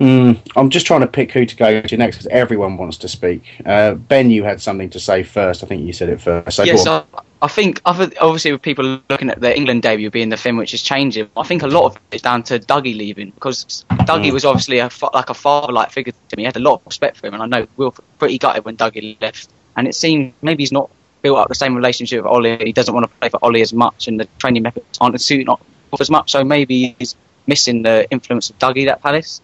Mm, 0.00 0.38
I'm 0.54 0.70
just 0.70 0.86
trying 0.86 1.00
to 1.00 1.08
pick 1.08 1.32
who 1.32 1.44
to 1.44 1.56
go 1.56 1.80
to 1.80 1.96
next 1.96 2.16
because 2.16 2.28
everyone 2.28 2.76
wants 2.76 2.98
to 2.98 3.08
speak. 3.08 3.42
Uh, 3.66 3.94
ben, 3.94 4.30
you 4.30 4.44
had 4.44 4.60
something 4.60 4.90
to 4.90 5.00
say 5.00 5.24
first. 5.24 5.64
I 5.64 5.66
think 5.66 5.84
you 5.84 5.92
said 5.92 6.08
it 6.08 6.20
first. 6.20 6.56
So 6.56 6.62
yes, 6.62 6.86
I, 6.86 7.02
I, 7.42 7.48
think 7.48 7.80
other, 7.84 8.08
obviously 8.20 8.52
with 8.52 8.62
people 8.62 9.00
looking 9.10 9.28
at 9.28 9.40
the 9.40 9.56
England 9.56 9.82
debut 9.82 10.10
being 10.10 10.28
the 10.28 10.36
thing 10.36 10.56
which 10.56 10.72
is 10.72 10.82
changing, 10.82 11.28
I 11.36 11.42
think 11.42 11.62
a 11.62 11.66
lot 11.66 11.86
of 11.86 11.98
it's 12.12 12.22
down 12.22 12.44
to 12.44 12.60
Dougie 12.60 12.96
leaving 12.96 13.30
because 13.30 13.84
Dougie 13.90 14.30
mm. 14.30 14.32
was 14.32 14.44
obviously 14.44 14.78
a, 14.78 14.88
like 15.12 15.30
a 15.30 15.34
father-like 15.34 15.90
figure 15.90 16.12
to 16.28 16.36
me. 16.36 16.44
I 16.44 16.48
had 16.48 16.56
a 16.56 16.60
lot 16.60 16.74
of 16.74 16.86
respect 16.86 17.16
for 17.16 17.26
him, 17.26 17.34
and 17.34 17.42
I 17.42 17.46
know 17.46 17.66
we 17.76 17.86
were 17.86 17.92
pretty 18.18 18.38
gutted 18.38 18.64
when 18.64 18.76
Dougie 18.76 19.20
left. 19.20 19.50
And 19.76 19.88
it 19.88 19.96
seemed 19.96 20.32
maybe 20.42 20.62
he's 20.62 20.72
not 20.72 20.90
built 21.22 21.38
up 21.38 21.48
the 21.48 21.54
same 21.56 21.74
relationship 21.74 22.22
with 22.22 22.32
Ollie. 22.32 22.56
He 22.58 22.72
doesn't 22.72 22.94
want 22.94 23.04
to 23.04 23.12
play 23.18 23.30
for 23.30 23.38
Ollie 23.42 23.62
as 23.62 23.72
much, 23.72 24.06
and 24.06 24.20
the 24.20 24.28
training 24.38 24.62
methods 24.62 24.98
aren't 25.00 25.20
suiting 25.20 25.48
off 25.48 25.60
as 26.00 26.10
much. 26.10 26.30
So 26.30 26.44
maybe 26.44 26.94
he's 27.00 27.16
missing 27.48 27.82
the 27.82 28.08
influence 28.10 28.50
of 28.50 28.58
Dougie 28.58 28.86
at 28.86 29.02
Palace. 29.02 29.40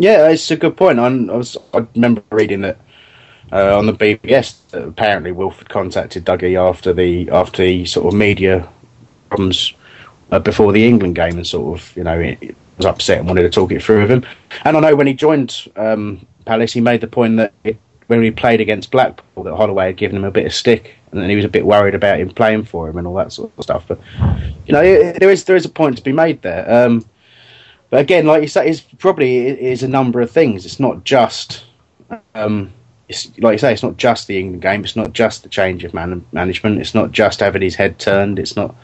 Yeah, 0.00 0.30
it's 0.30 0.50
a 0.50 0.56
good 0.56 0.78
point. 0.78 0.98
I, 0.98 1.08
I 1.08 1.36
was 1.36 1.58
I 1.74 1.86
remember 1.94 2.22
reading 2.30 2.62
that 2.62 2.78
uh, 3.52 3.76
on 3.76 3.84
the 3.84 3.92
BBS 3.92 4.56
that 4.70 4.82
apparently 4.82 5.30
Wilford 5.30 5.68
contacted 5.68 6.24
Dougie 6.24 6.58
after 6.58 6.94
the 6.94 7.28
after 7.30 7.62
the 7.62 7.84
sort 7.84 8.06
of 8.06 8.18
media 8.18 8.66
problems 9.28 9.74
uh, 10.30 10.38
before 10.38 10.72
the 10.72 10.86
England 10.86 11.16
game 11.16 11.36
and 11.36 11.46
sort 11.46 11.78
of 11.78 11.96
you 11.98 12.04
know 12.04 12.34
was 12.78 12.86
upset 12.86 13.18
and 13.18 13.28
wanted 13.28 13.42
to 13.42 13.50
talk 13.50 13.72
it 13.72 13.82
through 13.82 14.00
with 14.00 14.10
him. 14.10 14.24
And 14.64 14.78
I 14.78 14.80
know 14.80 14.96
when 14.96 15.06
he 15.06 15.12
joined 15.12 15.68
um, 15.76 16.26
Palace, 16.46 16.72
he 16.72 16.80
made 16.80 17.02
the 17.02 17.06
point 17.06 17.36
that 17.36 17.52
it, 17.64 17.76
when 18.06 18.22
he 18.22 18.30
played 18.30 18.62
against 18.62 18.90
Blackpool, 18.90 19.44
that 19.44 19.54
Holloway 19.54 19.88
had 19.88 19.98
given 19.98 20.16
him 20.16 20.24
a 20.24 20.30
bit 20.30 20.46
of 20.46 20.54
stick, 20.54 20.94
and 21.12 21.20
then 21.20 21.28
he 21.28 21.36
was 21.36 21.44
a 21.44 21.48
bit 21.48 21.66
worried 21.66 21.94
about 21.94 22.18
him 22.18 22.30
playing 22.30 22.64
for 22.64 22.88
him 22.88 22.96
and 22.96 23.06
all 23.06 23.16
that 23.16 23.34
sort 23.34 23.52
of 23.58 23.64
stuff. 23.64 23.84
But 23.86 24.00
you 24.66 24.72
know, 24.72 25.12
there 25.12 25.30
is 25.30 25.44
there 25.44 25.56
is 25.56 25.66
a 25.66 25.68
point 25.68 25.98
to 25.98 26.02
be 26.02 26.12
made 26.12 26.40
there. 26.40 26.86
Um, 26.86 27.04
but 27.90 28.00
again, 28.00 28.24
like 28.24 28.42
you 28.42 28.48
said, 28.48 28.66
it's 28.66 28.80
probably 28.80 29.48
it 29.48 29.58
is 29.58 29.82
a 29.82 29.88
number 29.88 30.20
of 30.20 30.30
things. 30.30 30.64
It's 30.64 30.80
not 30.80 31.04
just. 31.04 31.64
Um, 32.34 32.72
it's, 33.08 33.26
like 33.38 33.54
you 33.54 33.58
say, 33.58 33.72
it's 33.72 33.82
not 33.82 33.96
just 33.96 34.28
the 34.28 34.38
England 34.38 34.62
game. 34.62 34.84
It's 34.84 34.94
not 34.94 35.12
just 35.12 35.42
the 35.42 35.48
change 35.48 35.82
of 35.82 35.92
man- 35.92 36.24
management. 36.30 36.80
It's 36.80 36.94
not 36.94 37.10
just 37.10 37.40
having 37.40 37.62
his 37.62 37.74
head 37.74 37.98
turned. 37.98 38.38
It's 38.38 38.54
not 38.54 38.74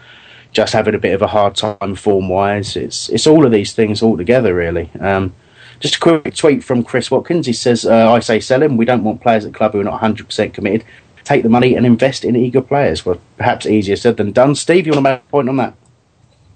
just 0.50 0.72
having 0.72 0.96
a 0.96 0.98
bit 0.98 1.14
of 1.14 1.22
a 1.22 1.28
hard 1.28 1.54
time 1.54 1.94
form 1.94 2.28
wise. 2.28 2.76
It's 2.76 3.08
it's 3.08 3.26
all 3.26 3.46
of 3.46 3.52
these 3.52 3.72
things 3.72 4.02
all 4.02 4.16
together, 4.16 4.54
really. 4.54 4.90
Um, 4.98 5.32
just 5.78 5.96
a 5.96 6.00
quick 6.00 6.34
tweet 6.34 6.64
from 6.64 6.82
Chris 6.82 7.10
Watkins. 7.10 7.46
He 7.46 7.52
says, 7.52 7.86
uh, 7.86 8.10
"I 8.12 8.18
say 8.18 8.40
sell 8.40 8.62
him. 8.62 8.76
We 8.76 8.84
don't 8.84 9.04
want 9.04 9.20
players 9.20 9.44
at 9.44 9.54
club 9.54 9.72
who 9.72 9.80
are 9.80 9.84
not 9.84 9.92
100 9.92 10.26
percent 10.26 10.54
committed. 10.54 10.84
Take 11.22 11.44
the 11.44 11.48
money 11.48 11.76
and 11.76 11.86
invest 11.86 12.24
in 12.24 12.34
eager 12.34 12.62
players." 12.62 13.06
Well, 13.06 13.20
perhaps 13.36 13.66
easier 13.66 13.94
said 13.94 14.16
than 14.16 14.32
done. 14.32 14.56
Steve, 14.56 14.86
you 14.86 14.92
want 14.92 15.04
to 15.04 15.10
make 15.10 15.20
a 15.20 15.30
point 15.30 15.48
on 15.48 15.56
that? 15.58 15.74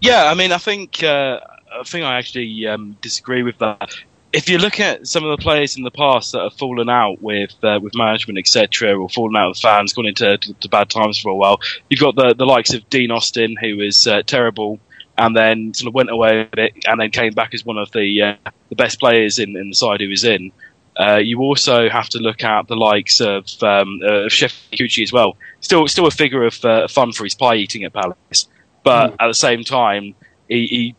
Yeah, 0.00 0.30
I 0.30 0.35
mean, 0.35 0.50
I 0.50 0.59
think 0.59 1.02
uh, 1.04 1.40
I 1.73 1.83
think 1.85 2.05
I 2.05 2.19
actually 2.19 2.67
um, 2.67 2.97
disagree 3.00 3.43
with 3.43 3.59
that 3.59 3.91
if 4.33 4.49
you 4.49 4.59
look 4.59 4.79
at 4.79 5.07
some 5.07 5.25
of 5.25 5.37
the 5.37 5.43
players 5.43 5.77
in 5.77 5.83
the 5.83 5.91
past 5.91 6.33
that 6.33 6.43
have 6.43 6.55
fallen 6.55 6.89
out 6.89 7.21
with 7.21 7.53
uh, 7.62 7.81
with 7.83 7.95
management, 7.95 8.39
etc., 8.39 8.97
or 8.97 9.09
fallen 9.09 9.37
out 9.37 9.50
with 9.50 9.59
fans, 9.59 9.93
gone 9.93 10.07
into 10.07 10.39
to, 10.39 10.55
to 10.55 10.69
bad 10.69 10.89
times 10.89 11.19
for 11.19 11.31
a 11.31 11.35
while, 11.35 11.61
you've 11.89 12.00
got 12.00 12.15
the 12.15 12.35
the 12.35 12.47
likes 12.47 12.73
of 12.73 12.89
Dean 12.91 13.11
Austin, 13.11 13.57
who 13.61 13.77
was 13.79 14.07
uh, 14.07 14.23
terrible, 14.23 14.79
and 15.19 15.37
then 15.37 15.75
sort 15.75 15.89
of 15.89 15.95
went 15.95 16.11
away 16.11 16.43
a 16.43 16.57
bit, 16.57 16.75
and 16.87 17.00
then 17.00 17.11
came 17.11 17.33
back 17.33 17.55
as 17.55 17.65
one 17.65 17.79
of 17.79 17.91
the 17.93 18.23
uh, 18.23 18.50
the 18.69 18.77
best 18.77 19.00
players 19.00 19.39
in, 19.39 19.57
in 19.57 19.71
the 19.71 19.75
side 19.75 20.00
he 20.00 20.07
was 20.07 20.25
in. 20.25 20.53
Uh, 20.99 21.17
you 21.17 21.41
also 21.41 21.89
have 21.89 22.09
to 22.11 22.19
look 22.19 22.45
at 22.45 22.69
the 22.69 22.77
likes 22.77 23.21
of 23.21 23.47
um, 23.62 24.00
uh, 24.03 24.27
of 24.27 24.33
Sheffield 24.33 24.91
as 25.03 25.12
well. 25.12 25.37
Still, 25.61 25.89
still 25.89 26.07
a 26.07 26.11
figure 26.11 26.45
of 26.45 26.65
uh, 26.65 26.89
fun 26.89 27.12
for 27.12 27.25
his 27.25 27.35
pie 27.35 27.57
eating 27.57 27.85
at 27.85 27.93
Palace, 27.93 28.49
but 28.85 29.11
mm. 29.11 29.17
at 29.19 29.27
the 29.27 29.35
same 29.35 29.65
time, 29.65 30.15
he, 30.49 30.67
he 30.67 30.95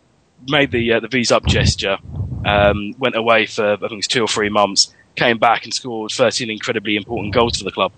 made 0.48 0.71
the 0.71 0.93
uh, 0.93 1.00
the 1.00 1.07
V's 1.07 1.31
up 1.31 1.45
gesture, 1.45 1.98
um, 2.45 2.93
went 3.00 3.15
away 3.15 3.45
for 3.45 3.74
I 3.74 3.88
think 3.88 4.00
it's 4.00 4.07
two 4.07 4.24
or 4.24 4.27
three 4.27 4.50
months, 4.50 4.93
came 5.15 5.38
back 5.38 5.63
and 5.63 5.74
scored 5.74 6.12
13 6.12 6.50
incredibly 6.50 6.95
important 6.95 7.33
goals 7.33 7.57
for 7.57 7.63
the 7.63 7.71
club. 7.71 7.91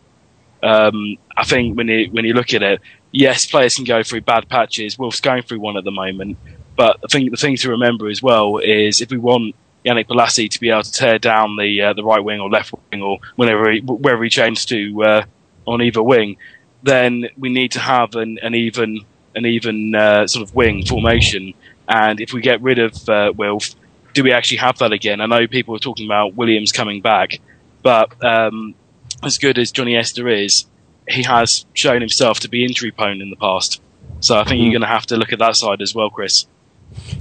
Um, 0.62 1.18
I 1.36 1.44
think 1.44 1.78
when 1.78 1.88
you 1.88 2.10
when 2.12 2.26
you 2.26 2.34
look 2.34 2.54
at 2.54 2.64
it, 2.64 2.82
yes, 3.12 3.46
players 3.46 3.76
can 3.76 3.86
go 3.86 4.04
through 4.04 4.22
bad 4.22 4.48
patches. 4.50 4.98
Wilf's 4.98 5.22
going 5.22 5.44
through 5.44 5.60
one 5.60 5.78
at 5.78 5.84
the 5.84 5.92
moment, 5.92 6.38
but 6.76 6.98
I 7.04 7.08
think 7.10 7.32
the 7.32 7.38
thing 7.38 7.58
to 7.58 7.72
remember 7.72 8.10
as 8.10 8.22
well 8.24 8.58
is 8.58 9.02
if 9.02 9.12
we 9.12 9.18
want 9.18 9.56
Yannick 9.86 10.08
Bolasie 10.08 10.50
to 10.50 10.60
be 10.60 10.70
able 10.70 10.84
to 10.84 10.92
tear 10.92 11.20
down 11.20 11.58
the 11.58 11.82
uh, 11.82 11.94
the 11.94 12.04
right 12.04 12.24
wing 12.24 12.40
or 12.40 12.50
left 12.50 12.74
wing 12.92 13.02
or 13.02 13.20
whenever 13.36 13.72
he, 13.72 13.80
wherever 13.82 14.24
he 14.24 14.30
changes 14.30 14.66
to 14.66 15.04
uh, 15.04 15.26
on 15.66 15.82
either 15.82 16.02
wing, 16.02 16.38
then 16.82 17.26
we 17.38 17.50
need 17.50 17.72
to 17.74 17.80
have 17.80 18.16
an, 18.16 18.40
an 18.42 18.56
even 18.56 19.00
an 19.36 19.46
even 19.46 19.96
uh, 19.96 20.28
sort 20.28 20.48
of 20.48 20.56
wing 20.56 20.86
formation 20.86 21.54
and 21.88 22.20
if 22.20 22.34
we 22.34 22.42
get 22.42 22.62
rid 22.62 22.80
of 22.80 23.10
uh, 23.10 23.34
Wilf, 23.36 23.76
do 24.14 24.24
we 24.24 24.32
actually 24.32 24.58
have 24.58 24.78
that 24.80 24.92
again? 24.92 25.22
I 25.22 25.26
know 25.26 25.48
people 25.48 25.76
are 25.76 25.80
talking 25.80 26.06
about 26.06 26.36
Williams 26.36 26.72
coming 26.72 27.02
back, 27.02 27.40
but 27.82 28.24
um, 28.24 28.76
as 29.24 29.38
good 29.38 29.58
as 29.58 29.72
Johnny 29.72 29.96
Esther 29.96 30.28
is, 30.28 30.66
he 31.08 31.24
has 31.24 31.66
shown 31.74 32.00
himself 32.02 32.40
to 32.42 32.50
be 32.50 32.64
injury 32.64 32.92
prone 32.92 33.22
in 33.22 33.30
the 33.30 33.36
past. 33.36 33.82
So 34.20 34.38
I 34.38 34.44
think 34.44 34.60
mm. 34.60 34.64
you're 34.64 34.72
going 34.72 34.82
to 34.82 34.88
have 34.88 35.06
to 35.08 35.18
look 35.18 35.34
at 35.34 35.40
that 35.40 35.56
side 35.56 35.82
as 35.82 35.94
well, 35.94 36.10
Chris. 36.10 36.46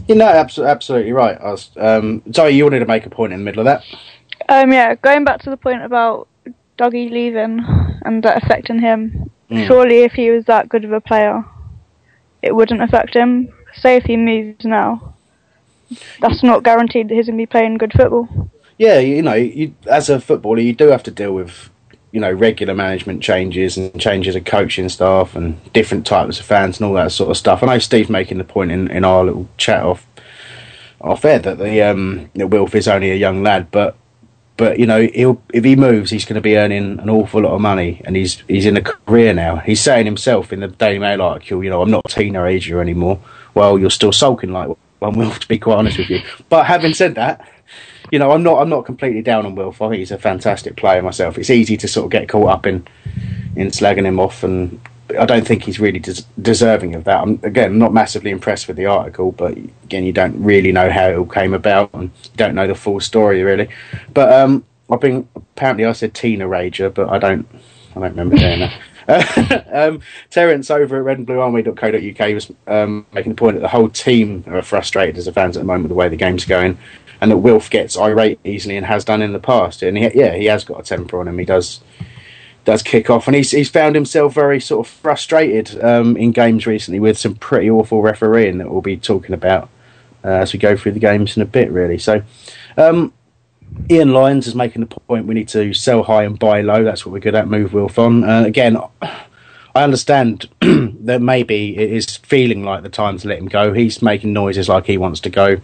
You 0.07 0.15
know, 0.15 0.27
absolutely 0.27 1.13
right. 1.13 1.41
I 1.41 1.51
was, 1.51 1.71
um, 1.77 2.23
sorry, 2.33 2.53
you 2.53 2.65
wanted 2.65 2.81
to 2.81 2.87
make 2.87 3.07
a 3.07 3.11
point 3.11 3.33
in 3.33 3.41
the 3.41 3.45
middle 3.45 3.61
of 3.61 3.65
that. 3.65 3.85
Um, 4.49 4.73
yeah, 4.73 4.95
going 4.95 5.25
back 5.25 5.41
to 5.43 5.51
the 5.51 5.57
point 5.57 5.83
about 5.83 6.29
Dougie 6.79 7.11
leaving 7.11 7.65
and 8.05 8.23
that 8.23 8.43
affecting 8.43 8.79
him. 8.79 9.31
Mm. 9.51 9.67
Surely, 9.67 10.03
if 10.03 10.13
he 10.13 10.31
was 10.31 10.45
that 10.45 10.69
good 10.69 10.85
of 10.85 10.93
a 10.93 11.01
player, 11.01 11.45
it 12.43 12.55
wouldn't 12.55 12.83
affect 12.83 13.15
him 13.15 13.53
say 13.75 13.97
if 13.97 14.05
he 14.05 14.17
moves 14.17 14.65
now, 14.65 15.15
that's 16.21 16.43
not 16.43 16.63
guaranteed 16.63 17.09
that 17.09 17.15
he's 17.15 17.27
going 17.27 17.39
to 17.39 17.43
be 17.43 17.47
playing 17.47 17.79
good 17.79 17.93
football. 17.93 18.51
Yeah, 18.79 18.99
you 18.99 19.23
know, 19.23 19.35
you, 19.35 19.75
as 19.87 20.09
a 20.09 20.21
footballer, 20.21 20.61
you 20.61 20.73
do 20.73 20.89
have 20.89 21.03
to 21.05 21.11
deal 21.11 21.35
with, 21.35 21.71
you 22.11 22.21
know, 22.21 22.33
regular 22.33 22.75
management 22.75 23.23
changes 23.23 23.77
and 23.77 24.01
changes 24.01 24.35
of 24.35 24.45
coaching 24.45 24.89
staff 24.89 25.37
and 25.37 25.73
different 25.73 26.07
types 26.07 26.41
of 26.41 26.47
fans 26.47 26.81
and 26.81 26.87
all 26.87 26.95
that 26.95 27.13
sort 27.13 27.31
of 27.31 27.37
stuff. 27.37 27.63
I 27.63 27.67
know 27.67 27.79
Steve 27.79 28.11
making 28.11 28.39
the 28.39 28.45
point 28.45 28.73
in, 28.73 28.91
in 28.91 29.05
our 29.05 29.25
little 29.25 29.49
chat 29.57 29.83
off 29.83 30.07
off 31.01 31.25
air 31.25 31.41
that 31.41 31.59
the 31.59 31.83
um, 31.83 32.31
that 32.35 32.47
Wilf 32.49 32.75
is 32.75 32.89
only 32.89 33.11
a 33.11 33.17
young 33.17 33.43
lad, 33.43 33.71
but 33.71 33.97
but 34.57 34.79
you 34.79 34.87
know, 34.87 35.09
he'll 35.15 35.43
if 35.53 35.65
he 35.65 35.77
moves, 35.77 36.11
he's 36.11 36.25
going 36.25 36.37
to 36.37 36.41
be 36.41 36.57
earning 36.57 36.99
an 37.01 37.11
awful 37.11 37.43
lot 37.43 37.53
of 37.53 37.61
money, 37.61 38.01
and 38.05 38.17
he's 38.17 38.43
he's 38.49 38.67
in 38.67 38.77
a 38.77 38.83
career 38.83 39.35
now. 39.35 39.57
He's 39.57 39.81
saying 39.81 40.07
himself 40.07 40.53
in 40.53 40.61
the 40.61 40.69
Daily 40.69 40.99
Mail 40.99 41.23
article, 41.23 41.65
you 41.65 41.71
know, 41.71 41.83
I'm 41.83 41.91
not 41.91 42.03
a 42.05 42.09
teenager 42.09 42.81
anymore 42.81 43.21
well, 43.55 43.79
you're 43.79 43.91
still 43.91 44.13
sulking 44.13 44.53
like 44.53 44.71
one 44.99 45.15
Wilf, 45.19 45.41
to 45.41 45.49
be 45.49 45.59
quite 45.59 45.77
honest 45.77 45.99
with 45.99 46.11
you. 46.11 46.21
But 46.49 46.67
having 46.67 46.95
said 46.95 47.15
that, 47.17 47.47
you 48.11 48.19
know, 48.19 48.33
I'm 48.33 48.43
not 48.43 48.61
I'm 48.61 48.69
not 48.69 48.85
completely 48.85 49.23
down 49.23 49.47
on 49.47 49.55
Wilf. 49.55 49.81
I 49.81 49.89
think 49.89 49.99
he's 50.01 50.11
a 50.11 50.19
fantastic 50.19 50.77
player 50.77 51.03
myself. 51.03 51.39
It's 51.39 51.51
easy 51.51 51.77
to 51.79 51.89
sort 51.89 52.07
of 52.07 52.11
get 52.11 52.29
caught 52.29 52.51
up 52.51 52.67
in 52.67 52.87
in 53.57 53.69
slagging 53.69 54.05
him 54.05 54.21
off, 54.21 54.43
and 54.43 54.81
I 55.19 55.25
don't 55.25 55.47
think 55.47 55.65
he's 55.65 55.81
really 55.81 55.99
des- 55.99 56.23
deserving 56.41 56.95
of 56.95 57.05
that. 57.05 57.23
I'm 57.23 57.41
again 57.43 57.79
not 57.79 57.93
massively 57.93 58.31
impressed 58.31 58.69
with 58.69 58.77
the 58.77 58.87
article, 58.87 59.33
but 59.33 59.57
again, 59.85 60.05
you 60.05 60.13
don't 60.13 60.43
really 60.43 60.73
know 60.73 60.91
how 60.91 61.09
it 61.09 61.17
all 61.17 61.27
came 61.27 61.55
about, 61.55 61.91
and 61.95 62.11
you 62.25 62.31
don't 62.37 62.55
know 62.55 62.67
the 62.67 62.75
full 62.75 63.01
story 63.01 63.43
really. 63.43 63.69
But 64.13 64.33
um, 64.33 64.65
I've 64.91 65.01
been 65.01 65.27
apparently 65.35 65.87
I 65.87 65.93
said 65.93 66.15
Tina 66.15 66.47
Rager, 66.47 66.93
but 66.93 67.09
I 67.09 67.19
don't 67.19 67.47
I 67.97 68.01
don't 68.01 68.11
remember 68.11 68.37
saying 68.37 68.61
that. 68.61 68.79
um, 69.73 70.01
Terence 70.31 70.71
over 70.71 71.09
at 71.09 71.19
redandbluearmy.co.uk 71.19 72.35
was 72.35 72.53
um, 72.67 73.07
making 73.13 73.33
the 73.33 73.37
point 73.37 73.57
that 73.57 73.63
the 73.63 73.69
whole 73.69 73.89
team 73.89 74.45
are 74.47 74.63
frustrated 74.63 75.19
as 75.19 75.27
a 75.27 75.33
fans 75.33 75.57
at 75.57 75.61
the 75.61 75.67
moment 75.67 75.85
with 75.85 75.91
the 75.91 75.95
way 75.95 76.09
the 76.09 76.17
game's 76.17 76.45
going, 76.45 76.79
and 77.21 77.31
that 77.31 77.39
Wilf 77.39 77.71
gets 77.71 77.97
irate 77.97 78.39
easily 78.45 78.77
and 78.77 78.87
has 78.87 79.05
done 79.05 79.23
in 79.23 79.33
the 79.33 79.39
past. 79.39 79.83
And 79.83 79.97
he, 79.97 80.11
yeah, 80.15 80.35
he 80.35 80.47
has 80.47 80.65
got 80.65 80.81
a 80.81 80.83
temper 80.83 81.21
on 81.21 81.29
him. 81.29 81.39
He 81.39 81.45
does 81.45 81.81
does 82.65 82.83
kick 82.83 83.11
off, 83.11 83.27
and 83.27 83.35
he's 83.35 83.51
he's 83.51 83.71
found 83.71 83.95
himself 83.95 84.35
very 84.35 84.61
sort 84.61 84.87
of 84.87 84.93
frustrated 84.93 85.83
um, 85.83 86.17
in 86.17 86.31
games 86.31 86.67
recently 86.67 87.01
with 87.01 87.19
some 87.19 87.35
pretty 87.35 87.71
awful 87.71 88.03
refereeing 88.03 88.59
that 88.59 88.71
we'll 88.71 88.81
be 88.81 88.97
talking 88.97 89.35
about 89.35 89.69
uh, 90.25 90.29
as 90.29 90.53
we 90.53 90.59
go 90.59 90.77
through 90.77 90.93
the 90.93 91.01
games 91.01 91.37
in 91.37 91.43
a 91.43 91.47
bit, 91.47 91.71
really. 91.71 91.99
So. 91.99 92.23
Um, 92.77 93.13
Ian 93.91 94.13
Lyons 94.13 94.47
is 94.47 94.55
making 94.55 94.81
the 94.81 94.87
point 94.87 95.27
we 95.27 95.35
need 95.35 95.49
to 95.49 95.75
sell 95.75 96.03
high 96.03 96.25
and 96.25 96.39
buy 96.39 96.61
low. 96.61 96.85
That's 96.85 97.05
what 97.05 97.13
we're 97.13 97.21
good 97.21 97.35
at. 97.35 97.49
Move 97.49 97.73
Wilf 97.73 97.99
on. 97.99 98.25
Uh, 98.25 98.45
again, 98.45 98.77
I 99.75 99.83
understand 99.83 100.49
that 100.61 101.21
maybe 101.21 101.77
it 101.77 101.91
is 101.91 102.17
feeling 102.17 102.65
like 102.65 102.83
the 102.83 102.89
time 102.89 103.19
to 103.19 103.29
let 103.29 103.39
him 103.39 103.49
go. 103.49 103.73
He's 103.73 104.03
making 104.03 104.33
noises 104.33 104.69
like 104.69 104.87
he 104.87 104.99
wants 104.99 105.21
to 105.21 105.31
go. 105.31 105.61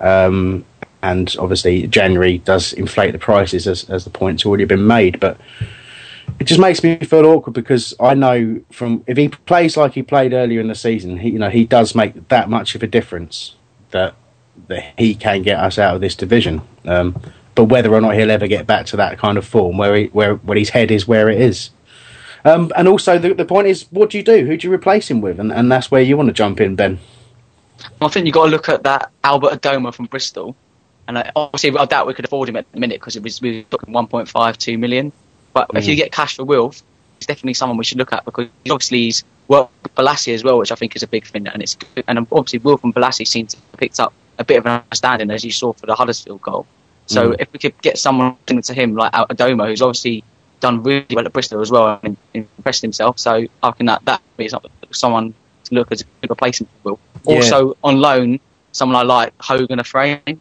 Um, 0.00 0.64
and 1.02 1.34
obviously, 1.38 1.86
January 1.86 2.38
does 2.38 2.72
inflate 2.72 3.12
the 3.12 3.18
prices 3.18 3.66
as, 3.66 3.88
as 3.90 4.04
the 4.04 4.10
point's 4.10 4.44
already 4.44 4.64
been 4.64 4.86
made. 4.86 5.20
But 5.20 5.38
it 6.38 6.44
just 6.44 6.60
makes 6.60 6.82
me 6.82 6.96
feel 6.98 7.26
awkward 7.26 7.52
because 7.52 7.94
I 8.00 8.14
know 8.14 8.60
from 8.70 9.04
if 9.06 9.16
he 9.16 9.28
plays 9.28 9.76
like 9.76 9.94
he 9.94 10.02
played 10.02 10.32
earlier 10.32 10.60
in 10.60 10.68
the 10.68 10.74
season, 10.74 11.18
he 11.18 11.30
you 11.30 11.38
know 11.38 11.50
he 11.50 11.64
does 11.64 11.94
make 11.94 12.28
that 12.28 12.48
much 12.48 12.74
of 12.74 12.82
a 12.82 12.86
difference 12.86 13.54
that 13.90 14.14
that 14.68 14.92
he 14.98 15.14
can 15.14 15.42
get 15.42 15.58
us 15.58 15.78
out 15.78 15.94
of 15.94 16.00
this 16.00 16.14
division. 16.14 16.62
Um, 16.84 17.20
but 17.58 17.64
whether 17.64 17.92
or 17.92 18.00
not 18.00 18.14
he'll 18.14 18.30
ever 18.30 18.46
get 18.46 18.68
back 18.68 18.86
to 18.86 18.96
that 18.98 19.18
kind 19.18 19.36
of 19.36 19.44
form 19.44 19.76
where 19.78 19.96
he, 19.96 20.04
where 20.06 20.36
where 20.36 20.56
his 20.56 20.70
head 20.70 20.92
is 20.92 21.08
where 21.08 21.28
it 21.28 21.40
is. 21.40 21.70
Um, 22.44 22.70
and 22.76 22.86
also 22.86 23.18
the 23.18 23.34
the 23.34 23.44
point 23.44 23.66
is, 23.66 23.86
what 23.90 24.10
do 24.10 24.16
you 24.16 24.22
do? 24.22 24.46
Who 24.46 24.56
do 24.56 24.68
you 24.68 24.72
replace 24.72 25.10
him 25.10 25.20
with? 25.20 25.40
And 25.40 25.52
and 25.52 25.70
that's 25.70 25.90
where 25.90 26.00
you 26.00 26.16
want 26.16 26.28
to 26.28 26.32
jump 26.32 26.60
in, 26.60 26.76
Ben. 26.76 27.00
I 28.00 28.06
think 28.06 28.26
you've 28.26 28.34
got 28.34 28.44
to 28.44 28.50
look 28.52 28.68
at 28.68 28.84
that 28.84 29.10
Albert 29.24 29.60
Adomah 29.60 29.92
from 29.92 30.06
Bristol, 30.06 30.54
and 31.08 31.18
I, 31.18 31.32
obviously 31.34 31.76
I 31.76 31.84
doubt 31.86 32.06
we 32.06 32.14
could 32.14 32.26
afford 32.26 32.48
him 32.48 32.54
at 32.54 32.70
the 32.70 32.78
minute 32.78 33.00
because 33.00 33.16
it 33.16 33.24
was 33.24 33.42
we 33.42 33.56
were 33.56 33.62
talking 33.76 33.92
1.52 33.92 34.78
million. 34.78 35.10
But 35.52 35.68
mm. 35.70 35.78
if 35.78 35.88
you 35.88 35.94
mm. 35.94 35.96
get 35.96 36.12
cash 36.12 36.36
for 36.36 36.44
Wilf, 36.44 36.80
it's 37.16 37.26
definitely 37.26 37.54
someone 37.54 37.76
we 37.76 37.82
should 37.82 37.98
look 37.98 38.12
at 38.12 38.24
because 38.24 38.46
obviously 38.70 38.98
he's 38.98 39.24
worked 39.48 39.72
well 39.96 40.06
Bolasie 40.06 40.32
as 40.32 40.44
well, 40.44 40.58
which 40.58 40.70
I 40.70 40.76
think 40.76 40.94
is 40.94 41.02
a 41.02 41.08
big 41.08 41.26
thing, 41.26 41.48
and 41.48 41.60
it's 41.60 41.74
good. 41.74 42.04
and 42.06 42.20
obviously 42.30 42.60
Wilf 42.60 42.84
and 42.84 42.94
Bolasie 42.94 43.26
seem 43.26 43.48
to 43.48 43.56
have 43.56 43.80
picked 43.80 43.98
up 43.98 44.12
a 44.38 44.44
bit 44.44 44.58
of 44.58 44.66
an 44.66 44.80
understanding 44.82 45.32
as 45.32 45.44
you 45.44 45.50
saw 45.50 45.72
for 45.72 45.86
the 45.86 45.96
Huddersfield 45.96 46.40
goal. 46.40 46.64
So 47.08 47.30
mm. 47.30 47.36
if 47.40 47.52
we 47.52 47.58
could 47.58 47.80
get 47.82 47.98
someone 47.98 48.36
similar 48.46 48.62
to 48.62 48.74
him, 48.74 48.94
like 48.94 49.12
Adomah, 49.12 49.66
who's 49.66 49.82
obviously 49.82 50.22
done 50.60 50.82
really 50.82 51.06
well 51.10 51.24
at 51.24 51.32
Bristol 51.32 51.60
as 51.60 51.70
well 51.70 51.98
and 52.02 52.16
impressed 52.34 52.82
himself. 52.82 53.18
So 53.18 53.46
I 53.62 53.70
think 53.72 53.88
that 53.88 54.04
that 54.04 54.22
is 54.38 54.54
someone 54.92 55.34
to 55.64 55.74
look 55.74 55.90
as 55.90 56.02
a 56.02 56.04
good 56.20 56.30
replacement 56.30 56.70
for 56.82 56.92
Will. 56.92 57.00
Yeah. 57.26 57.36
Also 57.36 57.76
on 57.82 58.00
loan, 58.00 58.40
someone 58.72 58.96
I 58.96 59.02
like 59.02 59.32
Hogan 59.40 59.80
Ephraim. 59.80 60.40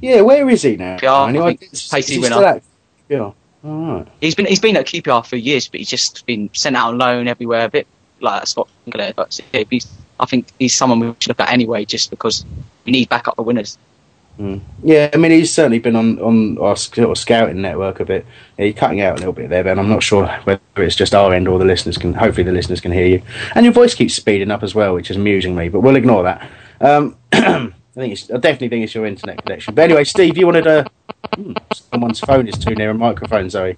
Yeah, 0.00 0.20
where 0.20 0.48
is 0.48 0.62
he 0.62 0.76
now? 0.76 0.96
QPR, 0.98 1.42
I 1.42 1.96
pacey 1.96 2.18
winner. 2.18 2.60
Yeah. 3.08 3.32
All 3.64 3.94
right. 3.94 4.08
He's 4.20 4.34
been 4.34 4.46
he's 4.46 4.60
been 4.60 4.76
at 4.76 4.86
QPR 4.86 5.26
for 5.26 5.36
years, 5.36 5.68
but 5.68 5.78
he's 5.78 5.88
just 5.88 6.26
been 6.26 6.50
sent 6.52 6.76
out 6.76 6.88
on 6.88 6.98
loan 6.98 7.28
everywhere, 7.28 7.64
a 7.64 7.68
bit 7.68 7.86
like 8.20 8.46
Scott 8.46 8.68
Sinclair. 8.84 9.12
But 9.14 9.38
he's, 9.70 9.88
I 10.18 10.26
think 10.26 10.48
he's 10.58 10.74
someone 10.74 11.00
we 11.00 11.14
should 11.18 11.28
look 11.28 11.40
at 11.40 11.50
anyway, 11.50 11.84
just 11.84 12.10
because 12.10 12.44
we 12.84 12.92
need 12.92 13.08
backup 13.08 13.36
for 13.36 13.42
winners. 13.42 13.78
Mm. 14.38 14.60
Yeah, 14.82 15.10
I 15.12 15.16
mean, 15.18 15.30
he's 15.30 15.52
certainly 15.52 15.78
been 15.78 15.94
on, 15.94 16.18
on 16.18 16.58
our 16.58 16.74
sort 16.76 17.10
of 17.10 17.18
scouting 17.18 17.60
network 17.60 18.00
a 18.00 18.04
bit. 18.04 18.26
Yeah, 18.58 18.64
he's 18.66 18.74
cutting 18.74 19.00
out 19.00 19.12
a 19.14 19.18
little 19.18 19.32
bit 19.32 19.50
there, 19.50 19.62
Ben. 19.62 19.78
I'm 19.78 19.88
not 19.90 20.02
sure 20.02 20.26
whether 20.44 20.60
it's 20.78 20.96
just 20.96 21.14
our 21.14 21.32
end 21.34 21.46
or 21.48 21.58
the 21.58 21.64
listeners 21.64 21.98
can. 21.98 22.14
Hopefully, 22.14 22.44
the 22.44 22.52
listeners 22.52 22.80
can 22.80 22.92
hear 22.92 23.06
you. 23.06 23.22
And 23.54 23.64
your 23.64 23.74
voice 23.74 23.94
keeps 23.94 24.14
speeding 24.14 24.50
up 24.50 24.62
as 24.62 24.74
well, 24.74 24.94
which 24.94 25.10
is 25.10 25.16
amusing 25.16 25.54
me, 25.54 25.68
but 25.68 25.80
we'll 25.80 25.96
ignore 25.96 26.22
that. 26.24 26.50
Um, 26.80 27.16
I 27.32 27.70
think 27.94 28.12
it's, 28.14 28.30
I 28.30 28.38
definitely 28.38 28.70
think 28.70 28.84
it's 28.84 28.94
your 28.94 29.06
internet 29.06 29.44
connection. 29.44 29.74
But 29.74 29.82
anyway, 29.82 30.04
Steve, 30.04 30.36
you 30.38 30.46
wanted 30.46 30.66
a. 30.66 30.90
Hmm, 31.34 31.52
someone's 31.92 32.20
phone 32.20 32.48
is 32.48 32.56
too 32.58 32.74
near 32.74 32.90
a 32.90 32.94
microphone, 32.94 33.50
Zoe. 33.50 33.76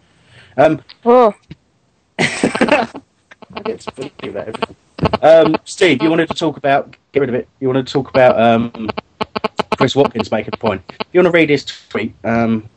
Um, 0.56 0.80
Oh, 1.04 1.34
I 2.18 2.88
get 3.64 3.80
to 3.80 3.90
fully 3.90 4.12
do 4.18 4.32
that. 4.32 4.48
everything. 4.48 4.76
Um, 5.20 5.56
Steve, 5.64 6.00
you 6.02 6.08
wanted 6.10 6.28
to 6.28 6.34
talk 6.34 6.56
about. 6.56 6.96
Get 7.12 7.20
rid 7.20 7.28
of 7.28 7.34
it. 7.34 7.48
You 7.60 7.66
wanted 7.66 7.86
to 7.88 7.92
talk 7.92 8.08
about 8.08 8.40
um, 8.40 8.88
Chris 9.76 9.96
Watkins 9.96 10.30
making 10.30 10.50
a 10.52 10.56
point. 10.56 10.82
You 11.12 11.20
want 11.20 11.32
to 11.32 11.36
read 11.36 11.50
his 11.50 11.64
tweet 11.64 12.14
um, 12.24 12.68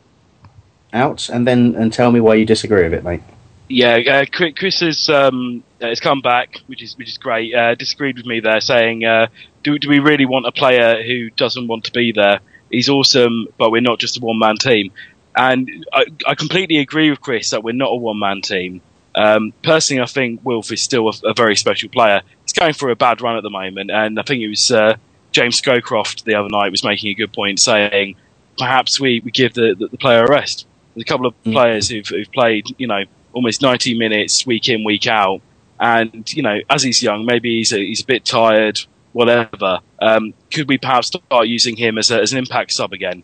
out 0.92 1.28
and 1.28 1.46
then 1.46 1.74
and 1.74 1.92
tell 1.92 2.10
me 2.10 2.20
why 2.20 2.34
you 2.34 2.44
disagree 2.44 2.84
with 2.84 2.94
it, 2.94 3.04
mate. 3.04 3.22
Yeah, 3.68 3.96
uh, 3.96 4.52
Chris 4.56 4.80
has 4.80 5.08
um, 5.10 5.62
uh, 5.80 5.88
has 5.88 6.00
come 6.00 6.22
back, 6.22 6.56
which 6.66 6.82
is 6.82 6.96
which 6.96 7.08
is 7.08 7.18
great. 7.18 7.54
Uh, 7.54 7.74
disagreed 7.74 8.16
with 8.16 8.24
me 8.24 8.40
there, 8.40 8.60
saying, 8.60 9.04
uh, 9.04 9.26
"Do 9.62 9.78
do 9.78 9.88
we 9.88 9.98
really 9.98 10.24
want 10.24 10.46
a 10.46 10.52
player 10.52 11.02
who 11.02 11.30
doesn't 11.30 11.66
want 11.68 11.84
to 11.84 11.92
be 11.92 12.12
there? 12.12 12.40
He's 12.70 12.88
awesome, 12.88 13.48
but 13.58 13.70
we're 13.70 13.82
not 13.82 13.98
just 13.98 14.16
a 14.16 14.20
one 14.20 14.38
man 14.38 14.56
team." 14.56 14.90
And 15.36 15.86
I, 15.92 16.06
I 16.26 16.34
completely 16.34 16.78
agree 16.78 17.10
with 17.10 17.20
Chris 17.20 17.50
that 17.50 17.62
we're 17.62 17.72
not 17.74 17.92
a 17.92 17.96
one 17.96 18.18
man 18.18 18.40
team. 18.40 18.80
Um, 19.14 19.52
personally, 19.62 20.02
I 20.02 20.06
think 20.06 20.40
Wilf 20.44 20.72
is 20.72 20.80
still 20.80 21.08
a, 21.08 21.12
a 21.28 21.34
very 21.34 21.54
special 21.54 21.90
player. 21.90 22.22
He's 22.44 22.52
going 22.54 22.72
through 22.72 22.92
a 22.92 22.96
bad 22.96 23.20
run 23.20 23.36
at 23.36 23.42
the 23.42 23.50
moment, 23.50 23.90
and 23.90 24.18
I 24.18 24.22
think 24.22 24.42
it 24.42 24.48
was 24.48 24.70
uh, 24.70 24.96
James 25.38 25.60
Scowcroft 25.60 26.24
the 26.24 26.34
other 26.34 26.48
night 26.48 26.72
was 26.72 26.82
making 26.82 27.10
a 27.10 27.14
good 27.14 27.32
point, 27.32 27.60
saying 27.60 28.16
perhaps 28.58 28.98
we, 28.98 29.20
we 29.24 29.30
give 29.30 29.54
the, 29.54 29.76
the, 29.78 29.86
the 29.86 29.96
player 29.96 30.24
a 30.24 30.28
rest. 30.28 30.66
There's 30.94 31.02
a 31.02 31.04
couple 31.04 31.26
of 31.26 31.42
players 31.44 31.88
who've, 31.88 32.06
who've 32.08 32.30
played, 32.32 32.74
you 32.76 32.88
know, 32.88 33.04
almost 33.32 33.62
90 33.62 33.96
minutes 33.96 34.44
week 34.44 34.68
in, 34.68 34.82
week 34.82 35.06
out. 35.06 35.40
And, 35.78 36.30
you 36.32 36.42
know, 36.42 36.58
as 36.68 36.82
he's 36.82 37.00
young, 37.04 37.24
maybe 37.24 37.58
he's 37.58 37.72
a, 37.72 37.78
he's 37.78 38.00
a 38.00 38.04
bit 38.04 38.24
tired, 38.24 38.80
whatever. 39.12 39.78
Um, 40.02 40.34
could 40.50 40.68
we 40.68 40.76
perhaps 40.76 41.06
start 41.06 41.46
using 41.46 41.76
him 41.76 41.98
as, 41.98 42.10
a, 42.10 42.20
as 42.20 42.32
an 42.32 42.38
impact 42.38 42.72
sub 42.72 42.92
again? 42.92 43.22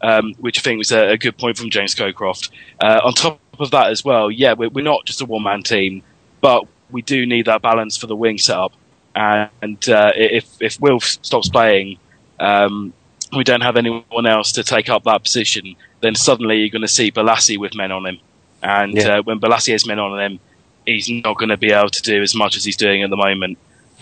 Um, 0.00 0.32
which 0.38 0.58
I 0.58 0.62
think 0.62 0.78
was 0.78 0.90
a, 0.90 1.10
a 1.10 1.18
good 1.18 1.36
point 1.36 1.58
from 1.58 1.68
James 1.68 1.94
Scowcroft. 1.94 2.48
Uh, 2.80 3.00
on 3.04 3.12
top 3.12 3.40
of 3.58 3.72
that 3.72 3.90
as 3.90 4.02
well, 4.02 4.30
yeah, 4.30 4.54
we're, 4.54 4.70
we're 4.70 4.82
not 4.82 5.04
just 5.04 5.20
a 5.20 5.26
one 5.26 5.42
man 5.42 5.62
team, 5.62 6.02
but 6.40 6.66
we 6.90 7.02
do 7.02 7.26
need 7.26 7.44
that 7.44 7.60
balance 7.60 7.98
for 7.98 8.06
the 8.06 8.16
wing 8.16 8.38
setup. 8.38 8.72
And, 9.14 9.88
uh, 9.88 10.12
if, 10.16 10.46
if 10.60 10.80
Wilf 10.80 11.04
stops 11.04 11.48
playing, 11.48 11.98
um, 12.40 12.92
we 13.36 13.44
don't 13.44 13.60
have 13.62 13.76
anyone 13.76 14.26
else 14.26 14.52
to 14.52 14.64
take 14.64 14.88
up 14.88 15.04
that 15.04 15.22
position, 15.22 15.74
then 16.00 16.14
suddenly 16.14 16.58
you're 16.58 16.70
going 16.70 16.82
to 16.82 16.88
see 16.88 17.10
Bolasie 17.10 17.58
with 17.58 17.74
men 17.74 17.92
on 17.92 18.06
him. 18.06 18.18
And 18.62 18.94
Yeah. 18.94 19.18
uh, 19.18 19.22
when 19.22 19.40
Bolasie 19.40 19.72
has 19.72 19.86
men 19.86 19.98
on 19.98 20.18
him, 20.20 20.40
he's 20.86 21.08
not 21.08 21.38
going 21.38 21.48
to 21.48 21.56
be 21.56 21.72
able 21.72 21.90
to 21.90 22.02
do 22.02 22.22
as 22.22 22.34
much 22.34 22.56
as 22.56 22.64
he's 22.64 22.76
doing 22.76 23.02
at 23.02 23.10
the 23.10 23.16
moment. 23.16 23.58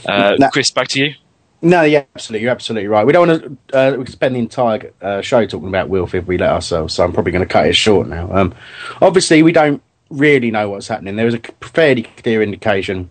Uh, 0.06 0.36
No. 0.38 0.48
Chris, 0.48 0.70
back 0.70 0.88
to 0.88 1.00
you. 1.00 1.14
No, 1.62 1.82
yeah, 1.82 2.04
absolutely, 2.14 2.44
you're 2.44 2.52
absolutely 2.52 2.88
right. 2.88 3.06
We 3.06 3.12
don't 3.12 3.28
want 3.28 3.68
to 3.70 3.76
uh, 3.76 4.04
spend 4.06 4.34
the 4.34 4.38
entire 4.38 4.92
uh, 5.02 5.20
show 5.20 5.44
talking 5.44 5.68
about 5.68 5.90
Wilf 5.90 6.14
if 6.14 6.26
we 6.26 6.38
let 6.38 6.48
ourselves, 6.48 6.94
so 6.94 7.04
I'm 7.04 7.12
probably 7.12 7.32
going 7.32 7.46
to 7.46 7.52
cut 7.52 7.66
it 7.66 7.76
short 7.76 8.08
now. 8.08 8.30
Um, 8.32 8.54
obviously, 9.02 9.42
we 9.42 9.52
don't 9.52 9.82
really 10.08 10.50
know 10.50 10.70
what's 10.70 10.88
happening. 10.88 11.16
There 11.16 11.26
is 11.26 11.34
a 11.34 11.40
fairly 11.60 12.04
clear 12.04 12.42
indication 12.42 13.10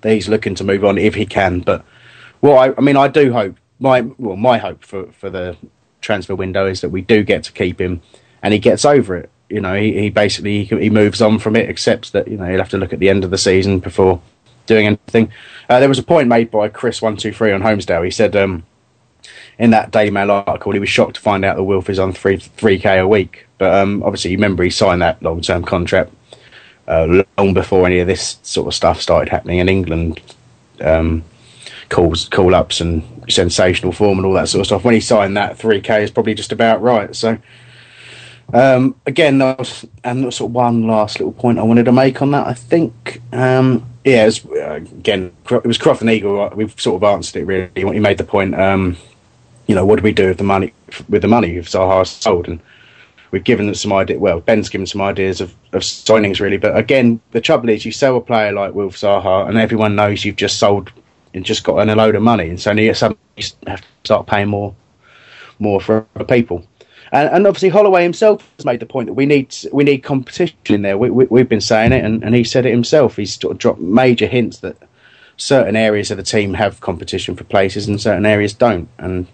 that 0.00 0.12
he's 0.12 0.28
looking 0.28 0.54
to 0.56 0.64
move 0.64 0.84
on 0.84 0.98
if 0.98 1.14
he 1.14 1.26
can. 1.26 1.60
But 1.60 1.84
well, 2.40 2.58
I, 2.58 2.72
I 2.76 2.80
mean, 2.80 2.96
I 2.96 3.08
do 3.08 3.32
hope 3.32 3.56
my 3.78 4.02
well, 4.18 4.36
my 4.36 4.58
hope 4.58 4.84
for 4.84 5.06
for 5.12 5.30
the 5.30 5.56
transfer 6.00 6.34
window 6.34 6.66
is 6.66 6.80
that 6.82 6.90
we 6.90 7.00
do 7.02 7.22
get 7.22 7.44
to 7.44 7.52
keep 7.52 7.80
him, 7.80 8.02
and 8.42 8.52
he 8.52 8.60
gets 8.60 8.84
over 8.84 9.16
it. 9.16 9.30
You 9.48 9.60
know, 9.60 9.74
he, 9.74 9.92
he 10.02 10.10
basically 10.10 10.64
he, 10.64 10.90
moves 10.90 11.20
on 11.20 11.40
from 11.40 11.56
it, 11.56 11.68
accepts 11.68 12.10
that 12.10 12.28
you 12.28 12.36
know 12.36 12.44
he'll 12.44 12.58
have 12.58 12.68
to 12.68 12.78
look 12.78 12.92
at 12.92 13.00
the 13.00 13.08
end 13.08 13.24
of 13.24 13.30
the 13.30 13.38
season 13.38 13.80
before 13.80 14.20
doing 14.66 14.86
anything. 14.86 15.32
Uh, 15.68 15.80
there 15.80 15.88
was 15.88 15.98
a 15.98 16.04
point 16.04 16.28
made 16.28 16.50
by 16.50 16.68
Chris 16.68 17.02
one 17.02 17.16
two 17.16 17.32
three 17.32 17.52
on 17.52 17.62
Holmesdale. 17.62 18.04
He 18.04 18.10
said 18.10 18.36
um, 18.36 18.64
in 19.58 19.70
that 19.70 19.90
Daily 19.90 20.10
Mail 20.10 20.30
article 20.30 20.72
he 20.72 20.78
was 20.78 20.88
shocked 20.88 21.16
to 21.16 21.20
find 21.20 21.44
out 21.44 21.56
that 21.56 21.64
Wilf 21.64 21.90
is 21.90 21.98
on 21.98 22.12
three 22.12 22.36
three 22.36 22.78
k 22.78 22.98
a 22.98 23.08
week. 23.08 23.46
But 23.58 23.74
um, 23.74 24.02
obviously, 24.02 24.30
you 24.30 24.36
remember 24.36 24.62
he 24.62 24.70
signed 24.70 25.02
that 25.02 25.22
long 25.22 25.40
term 25.40 25.64
contract 25.64 26.12
uh, 26.88 27.22
long 27.38 27.54
before 27.54 27.86
any 27.86 28.00
of 28.00 28.06
this 28.06 28.38
sort 28.42 28.66
of 28.66 28.74
stuff 28.74 29.00
started 29.00 29.30
happening 29.30 29.58
in 29.58 29.68
England. 29.68 30.20
Um, 30.80 31.24
calls, 31.88 32.28
call 32.28 32.54
ups, 32.54 32.80
and 32.80 33.02
sensational 33.28 33.92
form 33.92 34.18
and 34.18 34.26
all 34.26 34.34
that 34.34 34.48
sort 34.48 34.60
of 34.60 34.66
stuff. 34.66 34.84
When 34.84 34.94
he 34.94 35.00
signed 35.00 35.36
that, 35.36 35.58
three 35.58 35.80
k 35.80 36.02
is 36.02 36.10
probably 36.10 36.34
just 36.34 36.52
about 36.52 36.82
right. 36.82 37.14
So. 37.14 37.38
Um, 38.52 38.96
again, 39.06 39.38
that 39.38 39.60
was, 39.60 39.86
and 40.02 40.24
that's 40.24 40.38
sort 40.38 40.50
of 40.50 40.54
one 40.56 40.88
last 40.88 41.20
little 41.20 41.32
point 41.32 41.60
I 41.60 41.62
wanted 41.62 41.84
to 41.84 41.92
make 41.92 42.20
on 42.20 42.32
that. 42.32 42.48
I 42.48 42.52
think, 42.52 43.22
um, 43.32 43.86
yeah, 44.04 44.24
it 44.24 44.26
was, 44.26 44.46
uh, 44.46 44.74
again, 44.74 45.30
it 45.48 45.64
was 45.64 45.78
Croft 45.78 46.00
and 46.00 46.10
Eagle. 46.10 46.50
We've 46.56 46.74
sort 46.76 46.96
of 46.96 47.04
answered 47.04 47.42
it 47.42 47.44
really. 47.44 47.70
He 47.76 48.00
made 48.00 48.18
the 48.18 48.24
point. 48.24 48.58
Um, 48.58 48.96
you 49.68 49.76
know, 49.76 49.86
what 49.86 49.96
do 49.96 50.02
we 50.02 50.10
do 50.10 50.26
with 50.26 50.38
the 50.38 50.42
money? 50.42 50.74
With 51.08 51.22
the 51.22 51.28
money 51.28 51.58
if 51.58 51.70
Zaha 51.70 52.04
sold, 52.04 52.48
and 52.48 52.58
we've 53.30 53.44
given 53.44 53.66
them 53.66 53.74
some 53.74 53.92
idea. 53.92 54.18
Well, 54.18 54.40
Ben's 54.40 54.68
given 54.68 54.86
some 54.86 55.00
ideas 55.00 55.40
of, 55.40 55.54
of 55.72 55.82
signings 55.82 56.40
really, 56.40 56.56
but 56.56 56.76
again, 56.76 57.20
the 57.32 57.40
trouble 57.40 57.68
is 57.68 57.84
you 57.84 57.92
sell 57.92 58.16
a 58.16 58.20
player 58.20 58.52
like 58.52 58.74
Wilf 58.74 58.96
Zaha, 58.96 59.48
and 59.48 59.58
everyone 59.58 59.96
knows 59.96 60.24
you've 60.24 60.36
just 60.36 60.58
sold 60.58 60.92
and 61.34 61.44
just 61.44 61.64
got 61.64 61.88
a 61.88 61.94
load 61.94 62.14
of 62.14 62.22
money, 62.22 62.48
and 62.48 62.60
so 62.60 62.72
you 62.72 62.92
suddenly 62.94 63.20
have 63.66 63.80
to 63.80 63.86
start 64.04 64.26
paying 64.26 64.48
more, 64.48 64.74
more 65.58 65.80
for 65.80 66.06
other 66.16 66.24
people. 66.24 66.66
And, 67.12 67.28
and 67.30 67.46
obviously, 67.46 67.68
Holloway 67.70 68.02
himself 68.02 68.48
has 68.56 68.64
made 68.64 68.80
the 68.80 68.86
point 68.86 69.06
that 69.06 69.14
we 69.14 69.26
need 69.26 69.54
we 69.72 69.84
need 69.84 69.98
competition 69.98 70.56
in 70.68 70.82
there. 70.82 70.96
We, 70.96 71.10
we, 71.10 71.24
we've 71.26 71.48
been 71.48 71.60
saying 71.60 71.92
it, 71.92 72.04
and, 72.04 72.22
and 72.22 72.34
he 72.34 72.44
said 72.44 72.66
it 72.66 72.70
himself. 72.70 73.16
He's 73.16 73.34
sort 73.38 73.52
of 73.52 73.58
dropped 73.58 73.80
major 73.80 74.26
hints 74.26 74.58
that 74.58 74.76
certain 75.36 75.74
areas 75.74 76.10
of 76.10 76.18
the 76.18 76.22
team 76.22 76.54
have 76.54 76.80
competition 76.80 77.34
for 77.34 77.44
places, 77.44 77.88
and 77.88 78.00
certain 78.00 78.26
areas 78.26 78.54
don't. 78.54 78.88
And 78.98 79.26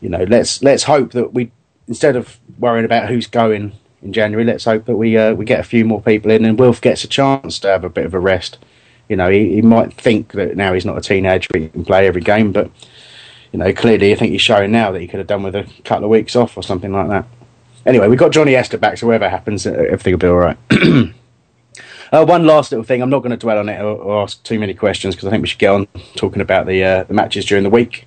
you 0.00 0.08
know, 0.08 0.24
let's 0.24 0.62
let's 0.62 0.82
hope 0.82 1.12
that 1.12 1.32
we 1.32 1.50
instead 1.88 2.16
of 2.16 2.38
worrying 2.58 2.84
about 2.84 3.08
who's 3.08 3.26
going 3.26 3.72
in 4.02 4.12
January, 4.12 4.44
let's 4.44 4.64
hope 4.64 4.84
that 4.86 4.96
we 4.96 5.16
uh, 5.16 5.34
we 5.34 5.44
get 5.44 5.60
a 5.60 5.64
few 5.64 5.84
more 5.84 6.00
people 6.00 6.30
in, 6.30 6.44
and 6.44 6.58
Wilf 6.58 6.80
gets 6.80 7.04
a 7.04 7.08
chance 7.08 7.58
to 7.60 7.68
have 7.68 7.84
a 7.84 7.90
bit 7.90 8.06
of 8.06 8.14
a 8.14 8.18
rest. 8.18 8.58
You 9.08 9.16
know, 9.16 9.30
he, 9.30 9.54
he 9.54 9.62
might 9.62 9.92
think 9.92 10.32
that 10.32 10.56
now 10.56 10.72
he's 10.72 10.86
not 10.86 10.96
a 10.96 11.02
teenager, 11.02 11.48
he 11.54 11.68
can 11.68 11.84
play 11.84 12.06
every 12.06 12.22
game, 12.22 12.52
but 12.52 12.70
you 13.52 13.58
know, 13.58 13.72
clearly 13.72 14.12
I 14.12 14.16
think 14.16 14.32
he's 14.32 14.40
showing 14.40 14.72
now 14.72 14.90
that 14.92 15.00
he 15.00 15.06
could 15.06 15.18
have 15.18 15.26
done 15.26 15.42
with 15.42 15.54
a 15.54 15.64
couple 15.84 16.04
of 16.04 16.10
weeks 16.10 16.34
off 16.34 16.56
or 16.56 16.62
something 16.62 16.92
like 16.92 17.08
that. 17.08 17.26
Anyway, 17.86 18.08
we've 18.08 18.18
got 18.18 18.32
Johnny 18.32 18.54
Esther 18.54 18.78
back, 18.78 18.96
so 18.96 19.06
whatever 19.06 19.28
happens, 19.28 19.66
uh, 19.66 19.72
everything 19.72 20.14
will 20.14 20.18
be 20.18 20.26
all 20.26 20.36
right. 20.36 20.58
Uh, 22.12 22.24
one 22.24 22.46
last 22.46 22.70
little 22.70 22.84
thing. 22.84 23.02
I'm 23.02 23.10
not 23.10 23.20
going 23.20 23.32
to 23.32 23.36
dwell 23.36 23.58
on 23.58 23.68
it 23.68 23.80
or, 23.80 23.96
or 23.96 24.22
ask 24.22 24.40
too 24.44 24.60
many 24.60 24.72
questions 24.72 25.16
because 25.16 25.26
I 25.26 25.30
think 25.30 25.42
we 25.42 25.48
should 25.48 25.58
get 25.58 25.72
on 25.72 25.88
talking 26.14 26.40
about 26.40 26.66
the 26.66 26.84
uh, 26.84 27.02
the 27.04 27.14
matches 27.14 27.44
during 27.44 27.64
the 27.64 27.70
week. 27.70 28.06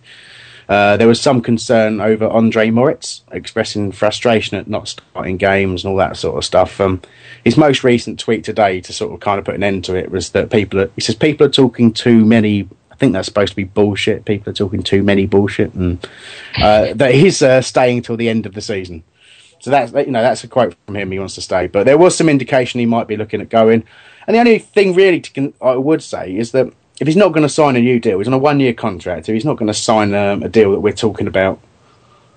Uh, 0.69 0.97
there 0.97 1.07
was 1.07 1.21
some 1.21 1.41
concern 1.41 2.01
over 2.01 2.27
Andre 2.27 2.69
Moritz 2.69 3.23
expressing 3.31 3.91
frustration 3.91 4.57
at 4.57 4.67
not 4.67 4.89
starting 4.89 5.37
games 5.37 5.83
and 5.83 5.91
all 5.91 5.97
that 5.97 6.17
sort 6.17 6.37
of 6.37 6.43
stuff. 6.43 6.81
Um, 6.81 7.01
his 7.43 7.55
most 7.57 7.83
recent 7.83 8.19
tweet 8.19 8.43
today 8.43 8.81
to 8.81 8.91
sort 8.91 9.13
of 9.13 9.19
kind 9.21 9.39
of 9.39 9.45
put 9.45 9.55
an 9.55 9.63
end 9.63 9.85
to 9.85 9.95
it 9.95 10.11
was 10.11 10.31
that 10.31 10.51
people 10.51 10.81
are, 10.81 10.91
he 10.95 11.01
says 11.01 11.15
people 11.15 11.47
are 11.47 11.51
talking 11.51 11.93
too 11.93 12.25
many. 12.25 12.67
I 12.91 12.95
think 12.95 13.13
that's 13.13 13.27
supposed 13.27 13.51
to 13.51 13.55
be 13.55 13.63
bullshit. 13.63 14.25
People 14.25 14.49
are 14.49 14.55
talking 14.55 14.83
too 14.83 15.03
many 15.03 15.25
bullshit, 15.25 15.73
and 15.73 16.05
uh, 16.57 16.93
that 16.95 17.15
he's 17.15 17.41
uh, 17.41 17.61
staying 17.61 18.01
till 18.01 18.17
the 18.17 18.27
end 18.27 18.45
of 18.45 18.53
the 18.53 18.61
season. 18.61 19.03
So 19.59 19.71
that's 19.71 19.93
you 19.93 20.11
know 20.11 20.21
that's 20.21 20.43
a 20.43 20.47
quote 20.47 20.75
from 20.85 20.97
him. 20.97 21.11
He 21.11 21.19
wants 21.19 21.35
to 21.35 21.41
stay, 21.41 21.67
but 21.67 21.85
there 21.85 21.97
was 21.97 22.17
some 22.17 22.27
indication 22.27 22.79
he 22.79 22.85
might 22.85 23.07
be 23.07 23.15
looking 23.15 23.39
at 23.41 23.49
going. 23.49 23.83
And 24.27 24.35
the 24.35 24.39
only 24.39 24.59
thing 24.59 24.93
really 24.93 25.21
to 25.21 25.53
I 25.61 25.75
would 25.75 26.03
say 26.03 26.35
is 26.35 26.51
that 26.51 26.73
if 26.99 27.07
he's 27.07 27.15
not 27.15 27.29
going 27.29 27.43
to 27.43 27.49
sign 27.49 27.75
a 27.75 27.81
new 27.81 27.99
deal, 27.99 28.17
he's 28.17 28.27
on 28.27 28.33
a 28.33 28.37
one-year 28.37 28.73
contract. 28.73 29.29
If 29.29 29.33
he's 29.33 29.45
not 29.45 29.57
going 29.57 29.67
to 29.67 29.73
sign 29.73 30.13
um, 30.13 30.43
a 30.43 30.49
deal 30.49 30.71
that 30.71 30.79
we're 30.79 30.93
talking 30.93 31.27
about 31.27 31.59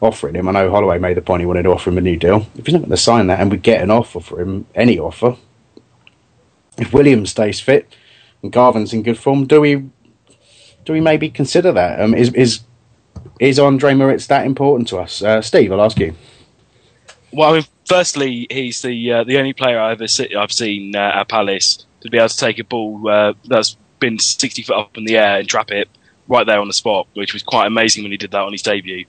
offering 0.00 0.34
him, 0.34 0.48
I 0.48 0.52
know 0.52 0.70
Holloway 0.70 0.98
made 0.98 1.16
the 1.16 1.22
point 1.22 1.40
he 1.40 1.46
wanted 1.46 1.62
to 1.62 1.70
offer 1.70 1.90
him 1.90 1.98
a 1.98 2.02
new 2.02 2.16
deal. 2.16 2.46
If 2.56 2.66
he's 2.66 2.74
not 2.74 2.80
going 2.80 2.90
to 2.90 2.96
sign 2.96 3.26
that, 3.28 3.40
and 3.40 3.50
we 3.50 3.56
get 3.56 3.82
an 3.82 3.90
offer 3.90 4.20
for 4.20 4.40
him, 4.40 4.66
any 4.74 4.98
offer, 4.98 5.36
if 6.78 6.92
Williams 6.92 7.30
stays 7.30 7.60
fit 7.60 7.92
and 8.42 8.52
Garvin's 8.52 8.92
in 8.92 9.02
good 9.02 9.18
form, 9.18 9.46
do 9.46 9.60
we 9.60 9.84
do 10.84 10.92
we 10.92 11.00
maybe 11.00 11.28
consider 11.28 11.72
that? 11.72 12.00
Um, 12.00 12.14
is 12.14 12.32
is 12.34 12.60
is 13.38 13.58
Andre 13.58 13.94
Moritz 13.94 14.26
that 14.28 14.46
important 14.46 14.88
to 14.88 14.98
us? 14.98 15.22
Uh, 15.22 15.42
Steve, 15.42 15.72
I'll 15.72 15.82
ask 15.82 15.98
you. 15.98 16.14
Well, 17.32 17.50
I 17.50 17.52
mean, 17.54 17.64
firstly, 17.86 18.46
he's 18.50 18.82
the 18.82 19.12
uh, 19.12 19.24
the 19.24 19.38
only 19.38 19.52
player 19.52 19.78
I've 19.78 20.00
ever 20.00 20.08
se- 20.08 20.34
I've 20.34 20.52
seen 20.52 20.96
uh, 20.96 21.12
at 21.14 21.28
Palace 21.28 21.86
to 22.00 22.10
be 22.10 22.18
able 22.18 22.28
to 22.28 22.36
take 22.36 22.58
a 22.58 22.64
ball 22.64 23.08
uh, 23.08 23.34
that's 23.44 23.76
been 24.00 24.18
60 24.18 24.62
foot 24.62 24.76
up 24.76 24.96
in 24.96 25.04
the 25.04 25.16
air 25.16 25.38
and 25.38 25.48
trap 25.48 25.70
it 25.70 25.88
right 26.28 26.46
there 26.46 26.60
on 26.60 26.68
the 26.68 26.74
spot, 26.74 27.06
which 27.14 27.32
was 27.32 27.42
quite 27.42 27.66
amazing 27.66 28.02
when 28.02 28.12
he 28.12 28.18
did 28.18 28.30
that 28.30 28.42
on 28.42 28.52
his 28.52 28.62
debut. 28.62 29.04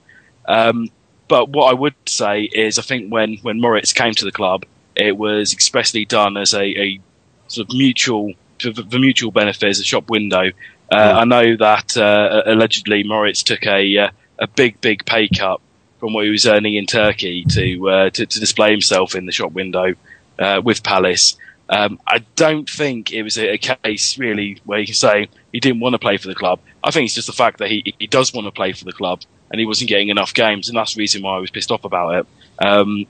Um, 0.46 0.88
but 1.28 1.48
what 1.48 1.70
I 1.70 1.74
would 1.74 1.94
say 2.06 2.42
is, 2.42 2.78
I 2.78 2.82
think 2.82 3.10
when 3.10 3.38
when 3.38 3.60
Moritz 3.60 3.92
came 3.92 4.12
to 4.14 4.24
the 4.24 4.32
club, 4.32 4.64
it 4.94 5.16
was 5.16 5.52
expressly 5.52 6.04
done 6.04 6.36
as 6.36 6.52
a, 6.52 6.62
a 6.62 7.00
sort 7.48 7.68
of 7.68 7.74
mutual 7.74 8.34
for, 8.60 8.72
for 8.74 8.98
mutual 8.98 9.30
benefit 9.30 9.68
as 9.68 9.80
a 9.80 9.84
shop 9.84 10.10
window. 10.10 10.50
Uh, 10.90 11.14
I 11.16 11.24
know 11.24 11.56
that 11.56 11.96
uh, 11.96 12.42
allegedly 12.44 13.02
Moritz 13.02 13.42
took 13.42 13.66
a 13.66 13.96
uh, 13.98 14.10
a 14.38 14.46
big 14.46 14.80
big 14.80 15.06
pay 15.06 15.28
cut 15.28 15.60
from 16.00 16.12
what 16.12 16.24
he 16.24 16.30
was 16.30 16.46
earning 16.46 16.74
in 16.74 16.84
Turkey 16.86 17.44
to 17.44 17.88
uh, 17.88 18.10
to, 18.10 18.26
to 18.26 18.40
display 18.40 18.70
himself 18.70 19.14
in 19.14 19.24
the 19.24 19.32
shop 19.32 19.52
window 19.52 19.94
uh, 20.38 20.60
with 20.62 20.82
Palace. 20.82 21.36
Um, 21.72 21.98
I 22.06 22.18
don't 22.36 22.68
think 22.68 23.12
it 23.12 23.22
was 23.22 23.38
a, 23.38 23.54
a 23.54 23.58
case 23.58 24.18
really 24.18 24.60
where 24.66 24.78
you 24.78 24.84
can 24.84 24.94
say 24.94 25.28
he 25.52 25.58
didn't 25.58 25.80
want 25.80 25.94
to 25.94 25.98
play 25.98 26.18
for 26.18 26.28
the 26.28 26.34
club. 26.34 26.60
I 26.84 26.90
think 26.90 27.06
it's 27.06 27.14
just 27.14 27.28
the 27.28 27.32
fact 27.32 27.58
that 27.58 27.70
he 27.70 27.94
he 27.98 28.06
does 28.06 28.34
want 28.34 28.46
to 28.46 28.50
play 28.50 28.72
for 28.72 28.84
the 28.84 28.92
club 28.92 29.22
and 29.50 29.58
he 29.58 29.64
wasn't 29.64 29.88
getting 29.88 30.10
enough 30.10 30.34
games, 30.34 30.68
and 30.68 30.76
that's 30.76 30.94
the 30.94 31.00
reason 31.00 31.22
why 31.22 31.36
I 31.36 31.38
was 31.38 31.50
pissed 31.50 31.70
off 31.70 31.84
about 31.84 32.14
it. 32.14 32.26
Um, 32.64 33.06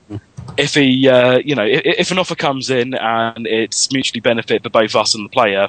if 0.57 0.75
he, 0.75 1.09
uh, 1.09 1.39
you 1.39 1.57
know, 1.57 1.65
if, 1.65 1.83
if 1.85 2.11
an 2.13 2.19
offer 2.19 2.37
comes 2.37 2.71
in 2.71 2.95
and 2.95 3.47
it's 3.47 3.93
mutually 3.93 4.21
benefit 4.21 4.63
for 4.63 4.71
both 4.71 4.95
us 4.95 5.15
and 5.15 5.25
the 5.25 5.29
player, 5.29 5.69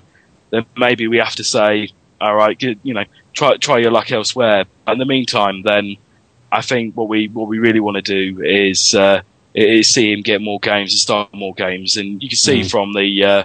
then 0.51 0.65
maybe 0.77 1.07
we 1.07 1.17
have 1.17 1.35
to 1.35 1.43
say, 1.43 1.89
all 2.21 2.35
right, 2.35 2.57
good, 2.57 2.79
you 2.83 2.93
know, 2.93 3.05
try 3.33 3.57
try 3.57 3.79
your 3.79 3.91
luck 3.91 4.11
elsewhere. 4.11 4.65
In 4.87 4.99
the 4.99 5.05
meantime, 5.05 5.63
then 5.63 5.97
I 6.51 6.61
think 6.61 6.95
what 6.95 7.07
we 7.07 7.27
what 7.27 7.47
we 7.47 7.57
really 7.57 7.79
want 7.79 7.95
to 7.95 8.01
do 8.01 8.43
is 8.43 8.93
uh, 8.93 9.21
see 9.83 10.11
him 10.11 10.21
get 10.21 10.41
more 10.41 10.59
games 10.59 10.93
and 10.93 10.99
start 10.99 11.33
more 11.33 11.53
games, 11.53 11.97
and 11.97 12.21
you 12.21 12.29
can 12.29 12.37
see 12.37 12.61
Mm. 12.61 12.71
from 12.71 12.93
the, 12.93 13.23
uh, 13.23 13.43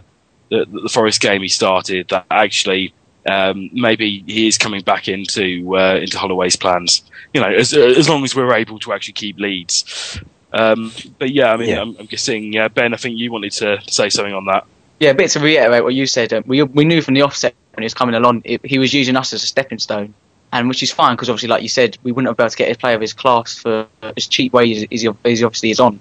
the 0.50 0.66
the 0.84 0.88
Forest 0.88 1.20
game 1.20 1.42
he 1.42 1.48
started 1.48 2.08
that 2.08 2.26
actually 2.30 2.92
um, 3.28 3.68
maybe 3.72 4.24
he 4.26 4.46
is 4.46 4.56
coming 4.56 4.80
back 4.82 5.08
into 5.08 5.76
uh, 5.76 5.96
into 5.96 6.18
Holloway's 6.18 6.56
plans. 6.56 7.02
You 7.34 7.40
know, 7.42 7.48
as 7.48 7.72
as 7.74 8.08
long 8.08 8.24
as 8.24 8.34
we're 8.34 8.54
able 8.54 8.78
to 8.80 8.92
actually 8.92 9.14
keep 9.14 9.38
leads. 9.38 10.18
Um, 10.52 10.92
but 11.18 11.30
yeah, 11.30 11.52
I 11.52 11.56
mean, 11.58 11.68
Yeah. 11.68 11.82
I'm, 11.82 11.94
I'm 11.98 12.06
guessing 12.06 12.56
uh, 12.56 12.70
Ben. 12.70 12.94
I 12.94 12.96
think 12.96 13.18
you 13.18 13.30
wanted 13.30 13.52
to 13.52 13.78
say 13.86 14.08
something 14.08 14.32
on 14.32 14.46
that. 14.46 14.64
Yeah, 14.98 15.10
a 15.10 15.14
bit 15.14 15.30
to 15.32 15.40
reiterate 15.40 15.84
what 15.84 15.94
you 15.94 16.06
said. 16.06 16.32
Um, 16.32 16.42
we 16.46 16.62
we 16.62 16.84
knew 16.86 17.02
from 17.02 17.14
the 17.14 17.22
offset 17.22 17.54
when 17.74 17.82
he 17.82 17.84
was 17.84 17.94
coming 17.94 18.14
along, 18.14 18.42
it, 18.44 18.64
he 18.64 18.78
was 18.78 18.94
using 18.94 19.14
us 19.14 19.32
as 19.34 19.42
a 19.42 19.46
stepping 19.46 19.78
stone, 19.78 20.14
and 20.52 20.68
which 20.68 20.82
is 20.82 20.90
fine 20.90 21.14
because 21.14 21.28
obviously, 21.28 21.48
like 21.48 21.62
you 21.62 21.68
said, 21.68 21.98
we 22.02 22.12
wouldn't 22.12 22.28
have 22.28 22.36
been 22.36 22.44
able 22.44 22.50
to 22.50 22.56
get 22.56 22.74
a 22.74 22.78
player 22.78 22.94
of 22.94 23.00
his 23.00 23.12
class 23.12 23.58
for 23.58 23.86
as 24.02 24.26
cheap 24.26 24.52
wages 24.52 24.86
as 24.90 25.02
he, 25.02 25.08
as 25.24 25.38
he 25.38 25.44
obviously 25.44 25.70
is 25.70 25.80
on. 25.80 26.00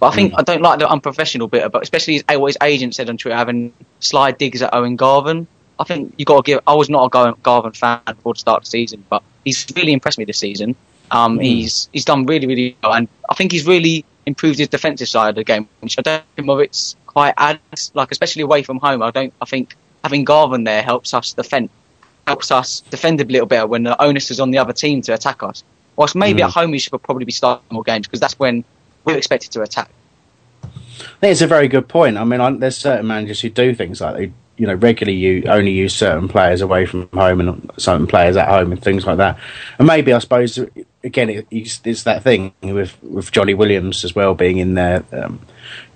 But 0.00 0.12
I 0.12 0.14
think 0.14 0.34
I 0.36 0.42
don't 0.42 0.62
like 0.62 0.78
the 0.78 0.88
unprofessional 0.88 1.48
bit 1.48 1.64
about, 1.64 1.82
especially 1.82 2.14
his, 2.14 2.24
what 2.28 2.46
his 2.46 2.58
agent 2.62 2.94
said 2.94 3.08
on 3.10 3.16
Twitter, 3.18 3.36
having 3.36 3.72
slide 3.98 4.38
digs 4.38 4.62
at 4.62 4.72
Owen 4.72 4.96
Garvin. 4.96 5.48
I 5.78 5.84
think 5.84 6.14
you 6.18 6.24
got 6.24 6.44
to 6.44 6.48
give. 6.48 6.60
I 6.66 6.74
was 6.74 6.88
not 6.88 7.06
a 7.06 7.34
Garvin 7.42 7.72
fan 7.72 8.00
before 8.06 8.34
the 8.34 8.38
start 8.38 8.58
of 8.58 8.64
the 8.64 8.70
season, 8.70 9.04
but 9.08 9.22
he's 9.44 9.66
really 9.74 9.92
impressed 9.92 10.18
me 10.18 10.24
this 10.24 10.38
season. 10.38 10.76
Um, 11.10 11.38
Mm. 11.38 11.42
He's 11.42 11.88
he's 11.92 12.04
done 12.04 12.26
really 12.26 12.46
really 12.46 12.76
well, 12.82 12.94
and 12.94 13.08
I 13.28 13.34
think 13.34 13.50
he's 13.50 13.66
really 13.66 14.04
improved 14.26 14.58
his 14.58 14.68
defensive 14.68 15.08
side 15.08 15.30
of 15.30 15.34
the 15.34 15.44
game, 15.44 15.68
which 15.80 15.98
I 15.98 16.02
don't 16.02 16.22
think 16.36 16.46
Moritz 16.46 16.96
quite 17.06 17.34
adds. 17.36 17.90
Like 17.94 18.12
especially 18.12 18.42
away 18.42 18.62
from 18.62 18.78
home, 18.78 19.02
I 19.02 19.10
don't. 19.10 19.32
I 19.40 19.46
think 19.46 19.74
having 20.04 20.24
Garvin 20.24 20.64
there 20.64 20.82
helps 20.82 21.14
us 21.14 21.32
defend, 21.32 21.70
helps 22.28 22.50
us 22.50 22.80
defend 22.90 23.20
a 23.20 23.24
little 23.24 23.46
better 23.46 23.66
when 23.66 23.82
the 23.84 23.94
onus 24.02 24.30
is 24.30 24.38
on 24.38 24.50
the 24.50 24.58
other 24.58 24.72
team 24.74 25.00
to 25.02 25.14
attack 25.14 25.42
us. 25.42 25.64
Whilst 25.96 26.14
maybe 26.14 26.40
Mm. 26.42 26.46
at 26.46 26.50
home 26.50 26.70
we 26.70 26.78
should 26.78 26.92
probably 27.02 27.24
be 27.24 27.32
starting 27.32 27.64
more 27.70 27.82
games 27.82 28.06
because 28.06 28.20
that's 28.20 28.38
when 28.38 28.64
we're 29.04 29.16
expected 29.16 29.50
to 29.52 29.62
attack. 29.62 29.88
I 30.64 31.18
think 31.20 31.32
it's 31.32 31.40
a 31.40 31.46
very 31.46 31.68
good 31.68 31.88
point. 31.88 32.16
I 32.18 32.24
mean, 32.24 32.40
I, 32.40 32.50
there's 32.52 32.76
certain 32.76 33.06
managers 33.06 33.40
who 33.40 33.48
do 33.50 33.74
things 33.74 34.00
like 34.00 34.16
they, 34.16 34.32
you 34.56 34.66
know, 34.66 34.74
regularly 34.74 35.16
you 35.18 35.44
only 35.48 35.70
use 35.70 35.94
certain 35.94 36.28
players 36.28 36.60
away 36.60 36.84
from 36.86 37.08
home 37.14 37.40
and 37.40 37.70
certain 37.78 38.06
players 38.06 38.36
at 38.36 38.48
home 38.48 38.72
and 38.72 38.82
things 38.82 39.06
like 39.06 39.16
that. 39.18 39.38
And 39.78 39.86
maybe 39.86 40.12
I 40.12 40.18
suppose 40.18 40.58
again, 41.04 41.30
it, 41.30 41.46
it's, 41.50 41.80
it's 41.84 42.02
that 42.02 42.22
thing 42.22 42.52
with 42.62 42.96
with 43.02 43.30
Johnny 43.32 43.54
Williams 43.54 44.04
as 44.04 44.14
well 44.14 44.34
being 44.34 44.58
in 44.58 44.74
there. 44.74 45.04
Um, 45.12 45.40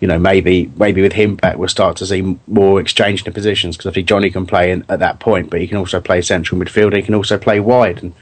you 0.00 0.08
know, 0.08 0.18
maybe 0.18 0.70
maybe 0.76 1.02
with 1.02 1.12
him 1.12 1.36
back, 1.36 1.56
we'll 1.56 1.68
start 1.68 1.96
to 1.98 2.06
see 2.06 2.38
more 2.46 2.80
exchange 2.80 3.20
in 3.20 3.24
the 3.24 3.32
positions 3.32 3.76
because 3.76 3.90
I 3.90 3.94
think 3.94 4.08
Johnny 4.08 4.30
can 4.30 4.46
play 4.46 4.70
in, 4.70 4.84
at 4.88 4.98
that 5.00 5.20
point, 5.20 5.50
but 5.50 5.60
he 5.60 5.66
can 5.66 5.76
also 5.76 6.00
play 6.00 6.22
central 6.22 6.60
midfield. 6.60 6.94
He 6.94 7.02
can 7.02 7.14
also 7.14 7.38
play 7.38 7.60
wide, 7.60 8.02
and 8.02 8.14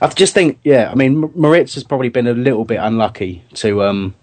I 0.00 0.08
just 0.08 0.34
think, 0.34 0.58
yeah, 0.64 0.90
I 0.90 0.94
mean, 0.94 1.30
Moritz 1.34 1.74
has 1.74 1.84
probably 1.84 2.08
been 2.08 2.26
a 2.26 2.34
little 2.34 2.64
bit 2.64 2.76
unlucky 2.76 3.44
to. 3.54 3.82
Um, 3.82 4.14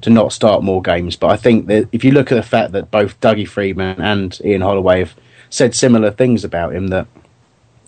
to 0.00 0.10
not 0.10 0.32
start 0.32 0.62
more 0.62 0.82
games. 0.82 1.16
But 1.16 1.28
I 1.28 1.36
think 1.36 1.66
that 1.66 1.88
if 1.92 2.02
you 2.02 2.10
look 2.10 2.32
at 2.32 2.34
the 2.34 2.42
fact 2.42 2.72
that 2.72 2.90
both 2.90 3.20
Dougie 3.20 3.48
Freedman 3.48 4.00
and 4.00 4.38
Ian 4.44 4.60
Holloway 4.60 5.00
have 5.00 5.14
said 5.48 5.74
similar 5.74 6.10
things 6.10 6.44
about 6.44 6.74
him, 6.74 6.88
that 6.88 7.06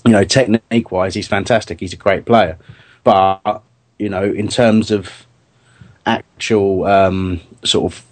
you 0.05 0.13
know, 0.13 0.25
technique 0.25 0.91
wise, 0.91 1.15
he's 1.15 1.29
fantastic. 1.29 1.81
He's 1.81 1.93
a 1.93 1.97
great 1.97 2.25
player, 2.25 2.59
but 3.03 3.63
you 3.99 4.09
know, 4.09 4.23
in 4.23 4.49
terms 4.49 4.91
of 4.91 5.27
actual 6.07 6.85
um, 6.85 7.41
sort 7.65 7.93
of 7.93 8.05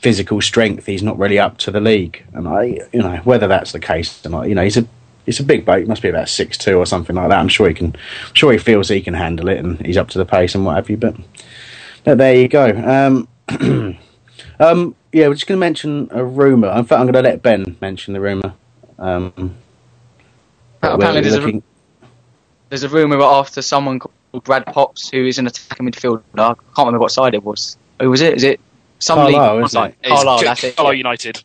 physical 0.00 0.40
strength, 0.40 0.86
he's 0.86 1.02
not 1.02 1.18
really 1.18 1.38
up 1.38 1.58
to 1.58 1.70
the 1.70 1.80
league. 1.80 2.24
And 2.32 2.48
I, 2.48 2.80
you 2.92 3.00
know, 3.00 3.16
whether 3.24 3.46
that's 3.46 3.72
the 3.72 3.80
case 3.80 4.24
or 4.24 4.30
not, 4.30 4.48
you 4.48 4.54
know, 4.54 4.64
he's 4.64 4.76
a 4.76 4.86
he's 5.26 5.40
a 5.40 5.44
big 5.44 5.64
boat. 5.64 5.80
He 5.80 5.84
must 5.84 6.02
be 6.02 6.08
about 6.08 6.28
six 6.28 6.56
two 6.58 6.76
or 6.78 6.86
something 6.86 7.16
like 7.16 7.28
that. 7.28 7.38
I'm 7.38 7.48
sure 7.48 7.68
he 7.68 7.74
can. 7.74 7.94
I'm 8.28 8.34
sure 8.34 8.52
he 8.52 8.58
feels 8.58 8.88
he 8.88 9.00
can 9.02 9.14
handle 9.14 9.48
it, 9.48 9.58
and 9.58 9.84
he's 9.84 9.96
up 9.96 10.08
to 10.10 10.18
the 10.18 10.24
pace 10.24 10.54
and 10.54 10.64
what 10.64 10.76
have 10.76 10.90
you. 10.90 10.96
But 10.96 11.16
but 12.04 12.18
there 12.18 12.34
you 12.34 12.48
go. 12.48 12.66
Um, 12.70 13.28
um, 14.60 14.94
yeah, 15.12 15.28
we're 15.28 15.34
just 15.34 15.46
going 15.46 15.58
to 15.58 15.60
mention 15.60 16.08
a 16.12 16.24
rumor. 16.24 16.68
In 16.70 16.84
fact, 16.84 17.00
I'm 17.00 17.06
going 17.06 17.22
to 17.22 17.28
let 17.28 17.42
Ben 17.42 17.76
mention 17.80 18.14
the 18.14 18.20
rumor. 18.20 18.54
Um, 18.98 19.56
Apparently, 20.82 21.20
there's 21.20 21.34
a, 21.34 21.40
looking- 21.40 21.62
there's 22.70 22.84
a 22.84 22.88
rumor 22.88 23.20
after 23.22 23.60
someone 23.60 23.98
called 23.98 24.44
Brad 24.44 24.64
Potts, 24.66 25.10
who 25.10 25.26
is 25.26 25.38
an 25.38 25.46
attacking 25.46 25.90
midfielder. 25.90 26.22
I 26.34 26.54
can't 26.54 26.58
remember 26.78 27.00
what 27.00 27.10
side 27.12 27.34
it 27.34 27.42
was. 27.42 27.76
Who 28.00 28.08
was 28.10 28.20
it? 28.22 28.34
Is 28.34 28.44
it 28.44 28.60
some 29.00 29.16
Carlisle, 29.16 29.54
league? 29.56 29.64
isn't 29.64 29.68
side? 29.70 29.94
it? 30.02 30.08
Carlisle, 30.08 30.34
It's 30.36 30.44
that's 30.44 30.64
it. 30.64 30.76
Carlisle 30.76 30.94
yeah. 30.94 30.98
United. 30.98 31.44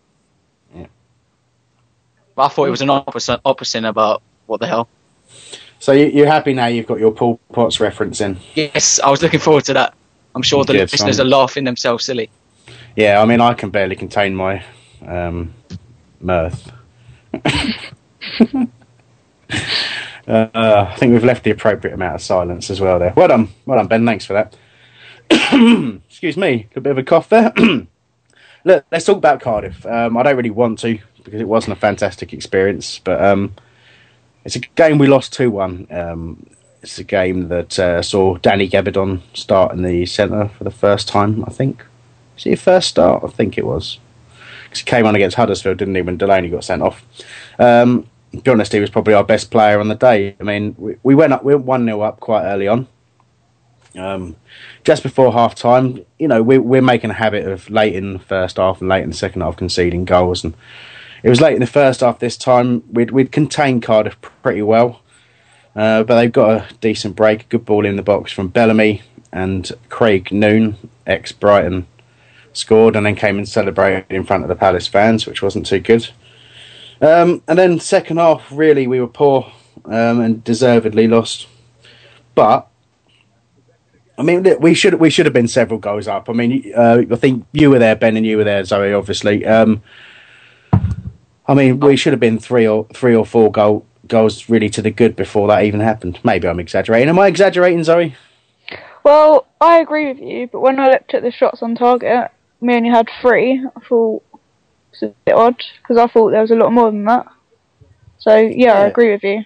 But 2.35 2.43
I 2.43 2.47
thought 2.49 2.67
it 2.67 2.71
was 2.71 2.81
an 2.81 2.89
opposite, 2.89 3.39
opposite 3.45 3.85
about 3.85 4.21
what 4.45 4.59
the 4.59 4.67
hell. 4.67 4.89
so 5.79 5.93
you, 5.93 6.07
you're 6.07 6.27
happy 6.27 6.53
now? 6.53 6.65
You've 6.65 6.85
got 6.85 6.99
your 6.99 7.11
Paul 7.13 7.39
Potts 7.53 7.79
reference 7.79 8.19
in. 8.19 8.37
Yes, 8.55 8.99
I 8.99 9.09
was 9.09 9.21
looking 9.21 9.39
forward 9.39 9.63
to 9.65 9.73
that. 9.73 9.93
I'm 10.35 10.41
sure 10.41 10.65
the 10.65 10.73
Good, 10.73 10.91
listeners 10.91 11.15
son. 11.15 11.25
are 11.25 11.29
laughing 11.29 11.63
themselves 11.63 12.03
silly. 12.03 12.29
Yeah, 12.97 13.21
I 13.21 13.25
mean, 13.25 13.39
I 13.39 13.53
can 13.53 13.69
barely 13.69 13.95
contain 13.95 14.35
my 14.35 14.63
um, 15.07 15.53
mirth. 16.19 16.69
uh, 17.33 18.65
I 20.27 20.95
think 20.97 21.13
we've 21.13 21.23
left 21.23 21.45
the 21.45 21.51
appropriate 21.51 21.93
amount 21.93 22.15
of 22.15 22.21
silence 22.21 22.69
as 22.69 22.81
well 22.81 22.99
there. 22.99 23.13
Well 23.15 23.29
done, 23.29 23.47
well 23.65 23.77
done, 23.77 23.87
Ben. 23.87 24.05
Thanks 24.05 24.25
for 24.25 24.33
that. 24.33 24.55
Excuse 26.09 26.38
me, 26.38 26.67
a 26.75 26.81
bit 26.81 26.91
of 26.91 26.97
a 26.97 27.03
cough 27.03 27.29
there. 27.29 27.53
Look, 28.63 28.85
let's 28.91 29.05
talk 29.05 29.17
about 29.17 29.41
Cardiff. 29.41 29.85
Um, 29.85 30.17
I 30.17 30.23
don't 30.23 30.35
really 30.38 30.49
want 30.49 30.79
to 30.79 30.99
because 31.23 31.41
it 31.41 31.47
wasn't 31.47 31.77
a 31.77 31.79
fantastic 31.79 32.33
experience, 32.33 32.99
but 33.03 33.23
um, 33.23 33.55
it's 34.43 34.55
a 34.55 34.59
game 34.59 34.97
we 34.97 35.07
lost 35.07 35.33
two 35.33 35.51
one. 35.51 35.88
Um, 35.89 36.47
it's 36.81 36.99
a 36.99 37.03
game 37.03 37.47
that 37.47 37.79
uh, 37.79 38.01
saw 38.03 38.38
Danny 38.38 38.69
Gabbidon 38.69 39.21
start 39.33 39.71
in 39.73 39.81
the 39.81 40.05
centre 40.05 40.49
for 40.49 40.63
the 40.63 40.71
first 40.71 41.07
time, 41.07 41.43
I 41.45 41.49
think. 41.49 41.83
Was 42.35 42.45
it 42.45 42.49
your 42.49 42.57
first 42.57 42.89
start? 42.89 43.23
I 43.23 43.27
think 43.27 43.57
it 43.57 43.65
was. 43.65 43.99
'Cause 44.69 44.79
he 44.79 44.85
came 44.85 45.05
on 45.05 45.15
against 45.15 45.38
Huddersfield, 45.38 45.77
didn't 45.77 45.95
he, 45.95 46.01
when 46.01 46.17
Delaney 46.17 46.49
got 46.49 46.63
sent 46.65 46.81
off? 46.81 47.03
Um, 47.57 48.07
to 48.33 48.41
be 48.41 48.51
honest, 48.51 48.73
he 48.73 48.79
was 48.81 48.89
probably 48.89 49.13
our 49.13 49.23
best 49.23 49.49
player 49.49 49.79
on 49.79 49.88
the 49.88 49.95
day. 49.95 50.35
I 50.39 50.43
mean, 50.43 50.75
we, 50.77 50.95
we 51.01 51.15
went 51.15 51.31
up, 51.33 51.43
we 51.43 51.55
went 51.55 51.65
1 51.65 51.85
0 51.85 52.01
up 52.01 52.19
quite 52.19 52.43
early 52.43 52.67
on. 52.67 52.88
Um, 53.97 54.36
just 54.84 55.03
before 55.03 55.31
half 55.31 55.55
time, 55.55 56.05
you 56.19 56.27
know, 56.27 56.43
we, 56.43 56.58
we're 56.58 56.81
making 56.81 57.12
a 57.12 57.13
habit 57.15 57.47
of 57.47 57.69
late 57.69 57.95
in 57.95 58.13
the 58.13 58.19
first 58.19 58.58
half 58.58 58.81
and 58.81 58.89
late 58.89 59.03
in 59.03 59.10
the 59.10 59.15
second 59.15 59.41
half 59.41 59.58
conceding 59.58 60.05
goals. 60.05 60.43
And 60.43 60.53
it 61.23 61.29
was 61.29 61.41
late 61.41 61.53
in 61.53 61.62
the 61.62 61.67
first 61.67 62.01
half 62.01 62.19
this 62.19 62.38
time. 62.38 62.84
We'd, 62.91 63.12
we'd 63.12 63.31
contained 63.31 63.84
Cardiff 63.84 64.19
pretty 64.41 64.62
well. 64.62 65.01
Uh, 65.75 66.03
but 66.03 66.15
they've 66.15 66.31
got 66.31 66.49
a 66.51 66.73
decent 66.75 67.15
break, 67.15 67.49
good 67.49 67.65
ball 67.65 67.86
in 67.86 67.97
the 67.97 68.01
box 68.01 68.31
from 68.31 68.47
Bellamy 68.47 69.01
and 69.31 69.69
Craig 69.89 70.31
Noone, 70.31 70.77
ex 71.05 71.34
Brighton, 71.34 71.88
scored 72.53 72.95
and 72.95 73.05
then 73.05 73.15
came 73.15 73.38
and 73.38 73.47
celebrated 73.47 74.05
in 74.10 74.23
front 74.23 74.43
of 74.43 74.49
the 74.49 74.55
Palace 74.55 74.88
fans, 74.88 75.27
which 75.27 75.41
wasn't 75.41 75.65
too 75.65 75.79
good. 75.79 76.10
Um, 77.01 77.41
and 77.47 77.60
then 77.60 77.79
second 77.81 78.17
half, 78.17 78.49
really, 78.51 78.88
we 78.88 79.01
were 79.01 79.08
poor 79.08 79.51
um, 79.84 80.21
and 80.21 80.43
deservedly 80.43 81.08
lost. 81.08 81.47
But 82.36 82.67
I 84.17 84.23
mean, 84.23 84.45
we 84.60 84.73
should 84.73 84.95
we 84.95 85.10
should 85.10 85.25
have 85.25 85.34
been 85.34 85.47
several 85.47 85.80
goals 85.80 86.08
up. 86.08 86.30
I 86.30 86.34
mean, 86.34 86.71
uh, 86.75 87.04
I 87.12 87.15
think 87.15 87.45
you 87.51 87.69
were 87.69 87.80
there, 87.80 87.95
Ben, 87.95 88.15
and 88.15 88.25
you 88.25 88.38
were 88.38 88.43
there, 88.43 88.63
Zoe. 88.63 88.93
Obviously, 88.93 89.45
um, 89.45 89.82
I 91.47 91.54
mean, 91.54 91.80
we 91.80 91.95
should 91.95 92.13
have 92.13 92.19
been 92.19 92.39
three 92.39 92.67
or 92.67 92.88
three 92.93 93.15
or 93.15 93.25
four 93.25 93.51
goal 93.51 93.86
goals 94.08 94.49
really 94.49 94.69
to 94.69 94.82
the 94.82 94.91
good 94.91 95.15
before 95.15 95.47
that 95.49 95.63
even 95.63 95.80
happened. 95.80 96.19
Maybe 96.23 96.47
I'm 96.47 96.60
exaggerating. 96.60 97.10
Am 97.10 97.19
I 97.19 97.28
exaggerating, 97.28 97.84
Zoe? 97.84 98.15
Well, 99.04 99.47
I 99.62 99.80
agree 99.80 100.08
with 100.08 100.19
you, 100.19 100.47
but 100.47 100.62
when 100.62 100.80
I 100.80 100.89
looked 100.89 101.13
at 101.13 101.21
the 101.21 101.32
shots 101.32 101.62
on 101.62 101.75
target, 101.75 102.32
we 102.60 102.73
only 102.73 102.89
had 102.89 103.08
three. 103.21 103.63
I 103.75 103.80
thought 103.88 104.23
it's 104.91 105.04
a 105.04 105.13
bit 105.25 105.36
odd 105.36 105.62
because 105.82 105.97
I 105.97 106.08
thought 106.08 106.32
there 106.32 106.41
was 106.41 106.51
a 106.51 106.56
lot 106.56 106.71
more 106.71 106.89
than 106.89 107.06
that. 107.06 107.28
So 108.17 108.36
yeah, 108.36 108.73
I 108.73 108.86
agree 108.86 109.12
with 109.12 109.23
you. 109.23 109.43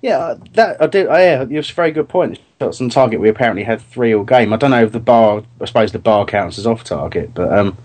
Yeah, 0.00 0.34
that 0.52 0.80
I 0.80 0.86
did. 0.86 1.08
I, 1.08 1.22
yeah, 1.22 1.46
it's 1.50 1.70
a 1.70 1.74
very 1.74 1.90
good 1.90 2.08
point. 2.08 2.38
Shots 2.60 2.80
on 2.80 2.88
target. 2.88 3.20
We 3.20 3.28
apparently 3.28 3.64
had 3.64 3.80
three 3.80 4.14
all 4.14 4.24
game. 4.24 4.52
I 4.52 4.56
don't 4.56 4.70
know 4.70 4.84
if 4.84 4.92
the 4.92 5.00
bar. 5.00 5.42
I 5.60 5.64
suppose 5.64 5.92
the 5.92 5.98
bar 5.98 6.24
counts 6.24 6.58
as 6.58 6.66
off 6.66 6.84
target, 6.84 7.34
but 7.34 7.52
um, 7.52 7.76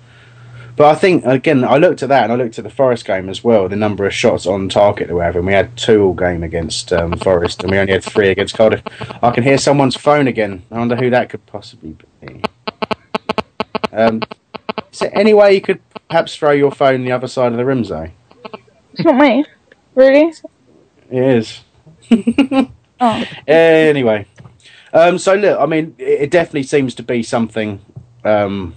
but 0.75 0.87
I 0.87 0.95
think 0.95 1.25
again, 1.25 1.63
I 1.63 1.77
looked 1.77 2.03
at 2.03 2.09
that 2.09 2.23
and 2.23 2.33
I 2.33 2.35
looked 2.35 2.57
at 2.57 2.63
the 2.63 2.69
Forest 2.69 3.05
game 3.05 3.29
as 3.29 3.43
well. 3.43 3.67
The 3.67 3.75
number 3.75 4.05
of 4.05 4.13
shots 4.13 4.45
on 4.45 4.69
target 4.69 5.07
that 5.07 5.15
we 5.15 5.21
have, 5.21 5.35
and 5.35 5.45
we 5.45 5.53
had 5.53 5.75
two 5.77 6.03
all 6.03 6.13
game 6.13 6.43
against 6.43 6.91
um, 6.93 7.17
Forest, 7.17 7.63
and 7.63 7.71
we 7.71 7.77
only 7.77 7.93
had 7.93 8.03
three 8.03 8.29
against 8.29 8.55
Cardiff. 8.55 8.81
I 9.21 9.31
can 9.31 9.43
hear 9.43 9.57
someone's 9.57 9.95
phone 9.95 10.27
again. 10.27 10.63
I 10.71 10.79
wonder 10.79 10.95
who 10.95 11.09
that 11.11 11.29
could 11.29 11.45
possibly 11.45 11.95
be. 12.21 12.41
Um, 13.91 14.21
is 14.91 14.99
there 14.99 15.15
any 15.17 15.33
way 15.33 15.53
you 15.53 15.61
could 15.61 15.79
perhaps 16.09 16.35
throw 16.35 16.51
your 16.51 16.71
phone 16.71 17.05
the 17.05 17.11
other 17.11 17.27
side 17.27 17.51
of 17.51 17.57
the 17.57 17.65
room, 17.65 17.83
Zoe? 17.83 18.13
It's 18.93 19.03
not 19.03 19.15
me, 19.15 19.45
really. 19.95 20.33
It 21.11 21.23
is. 21.23 21.61
Oh, 22.99 23.25
anyway, 23.47 24.25
um, 24.93 25.17
so 25.17 25.33
look, 25.33 25.59
I 25.59 25.65
mean, 25.65 25.95
it, 25.97 26.21
it 26.21 26.31
definitely 26.31 26.63
seems 26.63 26.95
to 26.95 27.03
be 27.03 27.23
something, 27.23 27.81
um, 28.23 28.75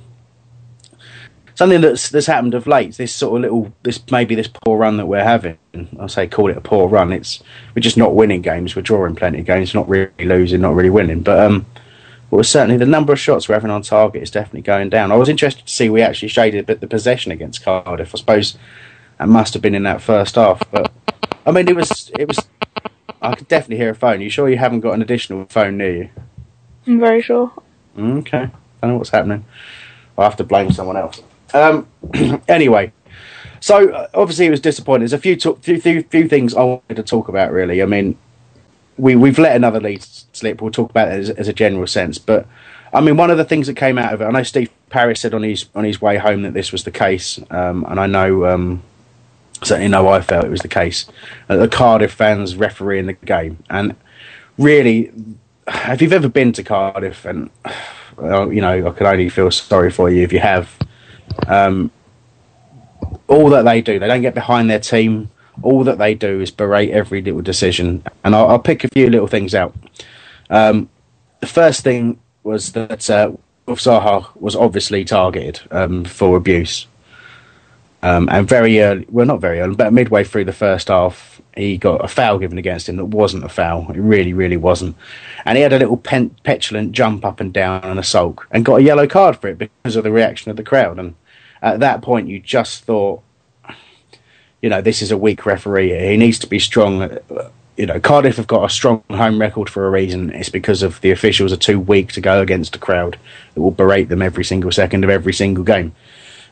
something 1.55 1.81
that's 1.81 2.09
that's 2.09 2.27
happened 2.27 2.55
of 2.55 2.66
late. 2.66 2.96
This 2.96 3.14
sort 3.14 3.37
of 3.37 3.42
little, 3.42 3.72
this 3.83 4.03
maybe 4.11 4.35
this 4.35 4.49
poor 4.49 4.79
run 4.79 4.96
that 4.96 5.07
we're 5.07 5.22
having. 5.22 5.59
I 6.01 6.07
say 6.07 6.27
call 6.27 6.51
it 6.51 6.57
a 6.57 6.62
poor 6.62 6.88
run. 6.88 7.12
It's 7.12 7.42
we're 7.75 7.83
just 7.83 7.99
not 7.99 8.14
winning 8.14 8.42
games. 8.42 8.75
We're 8.75 8.83
drawing 8.83 9.14
plenty 9.14 9.40
of 9.40 9.46
games, 9.46 9.75
not 9.75 9.88
really 9.88 10.11
losing, 10.18 10.62
not 10.62 10.75
really 10.75 10.90
winning. 10.90 11.20
But 11.20 11.38
um, 11.38 11.66
well, 12.31 12.42
certainly 12.42 12.79
the 12.79 12.87
number 12.87 13.12
of 13.12 13.20
shots 13.20 13.49
we're 13.49 13.55
having 13.55 13.70
on 13.70 13.83
target 13.83 14.22
is 14.22 14.31
definitely 14.31 14.62
going 14.62 14.88
down. 14.88 15.12
I 15.12 15.16
was 15.16 15.29
interested 15.29 15.66
to 15.66 15.72
see 15.72 15.90
we 15.90 16.03
actually 16.03 16.29
shaded 16.29 16.59
a 16.59 16.64
bit 16.64 16.81
the 16.81 16.88
possession 16.88 17.31
against 17.31 17.62
Cardiff. 17.62 18.14
I 18.14 18.18
suppose 18.18 18.59
that 19.18 19.29
must 19.29 19.53
have 19.53 19.62
been 19.62 19.75
in 19.75 19.85
that 19.85 20.03
first 20.03 20.35
half, 20.37 20.62
but 20.70 20.90
I 21.46 21.53
mean, 21.53 21.68
it 21.68 21.77
was 21.77 22.11
it 22.18 22.27
was. 22.27 22.38
I 23.22 23.35
could 23.35 23.48
definitely 23.48 23.76
hear 23.76 23.90
a 23.90 23.94
phone. 23.94 24.20
You 24.20 24.31
sure 24.31 24.48
you 24.48 24.59
haven't 24.59 24.81
got 24.81 24.92
an 24.92 25.02
additional 25.02 25.46
phone 25.46 25.76
near 25.76 25.96
you? 25.96 26.11
I'm 26.87 27.00
very 27.00 27.22
sure. 27.22 27.52
Okay, 27.98 28.38
I 28.38 28.50
don't 28.83 28.90
know 28.90 28.96
what's 28.98 29.11
happening. 29.11 29.44
I'll 30.16 30.24
have 30.24 30.37
to 30.37 30.44
blame 30.44 30.70
someone 30.72 30.96
else. 30.96 31.22
Um, 31.55 31.87
anyway, 32.48 32.92
so 33.61 33.90
uh, 33.90 34.09
obviously 34.14 34.46
it 34.46 34.50
was 34.50 34.61
disappointing. 34.61 35.00
There's 35.00 35.12
a 35.12 35.18
few, 35.18 35.37
to- 35.37 35.57
few, 35.57 35.81
few 35.81 36.02
few 36.02 36.29
things 36.29 36.55
I 36.55 36.62
wanted 36.62 36.96
to 36.96 37.02
talk 37.02 37.29
about. 37.29 37.52
Really, 37.52 37.83
I 37.83 37.87
mean, 37.87 38.16
we 38.98 39.16
we've 39.16 39.38
let 39.38 39.57
another 39.57 39.81
lead 39.81 40.02
slip. 40.02 40.61
We'll 40.61 40.70
talk 40.70 40.90
about 40.90 41.09
it 41.09 41.20
as, 41.20 41.31
as 41.31 41.48
a 41.48 41.52
general 41.52 41.87
sense, 41.87 42.18
but 42.18 42.46
I 42.92 43.00
mean, 43.00 43.16
one 43.16 43.31
of 43.31 43.38
the 43.38 43.44
things 43.44 43.66
that 43.66 43.74
came 43.74 43.98
out 43.98 44.12
of 44.12 44.20
it. 44.20 44.24
I 44.26 44.31
know 44.31 44.42
Steve 44.42 44.70
Parish 44.90 45.20
said 45.20 45.35
on 45.35 45.42
his 45.42 45.66
on 45.74 45.85
his 45.85 46.00
way 46.00 46.18
home 46.18 46.42
that 46.42 46.55
this 46.55 46.72
was 46.72 46.85
the 46.85 46.90
case, 46.90 47.40
um, 47.50 47.85
and 47.88 47.98
I 47.98 48.07
know. 48.07 48.46
Um, 48.46 48.83
certainly 49.62 49.88
know 49.88 50.09
I 50.09 50.21
felt 50.21 50.45
it 50.45 50.51
was 50.51 50.62
the 50.62 50.69
case. 50.69 51.07
Uh, 51.49 51.57
the 51.57 51.69
Cardiff 51.69 52.12
fans 52.12 52.57
refereeing 52.57 53.07
the 53.07 53.12
game, 53.14 53.62
and 53.71 53.95
really, 54.59 55.12
if 55.66 56.03
you've 56.03 56.12
ever 56.12 56.29
been 56.29 56.53
to 56.53 56.62
Cardiff, 56.62 57.25
and 57.25 57.51
well, 58.16 58.53
you 58.53 58.61
know, 58.61 58.88
I 58.88 58.90
can 58.92 59.07
only 59.07 59.29
feel 59.29 59.51
sorry 59.51 59.90
for 59.90 60.11
you 60.11 60.23
if 60.23 60.33
you 60.33 60.40
have. 60.40 60.77
Um, 61.47 61.90
all 63.29 63.51
that 63.51 63.64
they 63.64 63.81
do, 63.81 63.99
they 63.99 64.07
don't 64.07 64.23
get 64.23 64.35
behind 64.35 64.71
their 64.71 64.81
team. 64.81 65.31
All 65.62 65.85
that 65.85 65.99
they 65.99 66.14
do 66.14 66.40
is 66.40 66.51
berate 66.51 66.90
every 66.90 67.23
little 67.23 67.40
decision, 67.40 68.03
and 68.25 68.35
I'll, 68.35 68.49
I'll 68.51 68.59
pick 68.59 68.85
a 68.85 68.88
few 68.88 69.09
little 69.11 69.27
things 69.27 69.55
out. 69.55 69.75
Um, 70.51 70.88
the 71.40 71.47
first 71.47 71.83
thing 71.83 72.19
was 72.42 72.73
that 72.73 73.09
uh, 73.11 73.33
Zaha 73.66 74.29
was 74.37 74.55
obviously 74.55 75.05
targeted 75.05 75.61
um, 75.71 76.05
for 76.05 76.37
abuse. 76.37 76.87
Um, 78.07 78.29
and 78.31 78.49
very 78.49 78.81
early, 78.81 79.05
well, 79.11 79.27
not 79.27 79.40
very 79.40 79.59
early, 79.59 79.75
but 79.75 79.92
midway 79.92 80.23
through 80.23 80.45
the 80.45 80.53
first 80.53 80.87
half, 80.87 81.42
he 81.57 81.77
got 81.77 82.05
a 82.05 82.07
foul 82.07 82.38
given 82.38 82.57
against 82.57 82.88
him 82.88 82.99
that 82.99 83.07
wasn't 83.07 83.42
a 83.42 83.49
foul. 83.49 83.90
It 83.90 83.99
really, 83.99 84.33
really 84.33 84.57
wasn't. 84.57 84.95
And 85.45 85.57
he 85.57 85.62
had 85.62 85.73
a 85.73 85.79
little 85.81 85.97
pen- 85.97 86.37
petulant 86.45 86.92
jump 86.92 87.25
up 87.25 87.40
and 87.40 87.53
down 87.53 87.83
and 87.83 87.99
a 87.99 88.05
sulk 88.05 88.47
and 88.53 88.64
got 88.64 88.77
a 88.77 88.83
yellow 88.85 89.09
card 89.09 89.38
for 89.38 89.49
it 89.49 89.59
because 89.59 89.97
of 89.97 90.05
the 90.05 90.12
reaction 90.12 90.53
of 90.53 90.57
the 90.57 90.62
crowd. 90.62 91.01
And 91.01 91.16
at 91.61 91.81
that 91.81 92.01
point, 92.01 92.29
you 92.29 92.38
just 92.38 92.85
thought, 92.85 93.23
you 94.62 94.69
know, 94.69 94.81
this 94.81 95.03
is 95.03 95.11
a 95.11 95.19
weak 95.19 95.45
referee. 95.45 95.99
He 95.99 96.16
needs 96.16 96.38
to 96.38 96.47
be 96.47 96.61
strong. 96.61 97.19
You 97.77 97.87
know, 97.87 97.99
Cardiff 97.99 98.37
have 98.37 98.47
got 98.47 98.64
a 98.64 98.73
strong 98.73 99.03
home 99.11 99.40
record 99.40 99.69
for 99.69 99.85
a 99.85 99.90
reason. 99.90 100.31
It's 100.31 100.49
because 100.49 100.85
of 100.85 101.01
the 101.01 101.11
officials 101.11 101.53
are 101.53 101.57
too 101.57 101.81
weak 101.81 102.12
to 102.12 102.21
go 102.21 102.40
against 102.40 102.77
a 102.77 102.79
crowd 102.79 103.19
that 103.55 103.61
will 103.61 103.73
berate 103.73 104.11
them 104.11 104.23
every 104.23 104.45
single 104.45 104.71
second 104.71 105.03
of 105.03 105.11
every 105.11 105.33
single 105.33 105.64
game. 105.64 105.92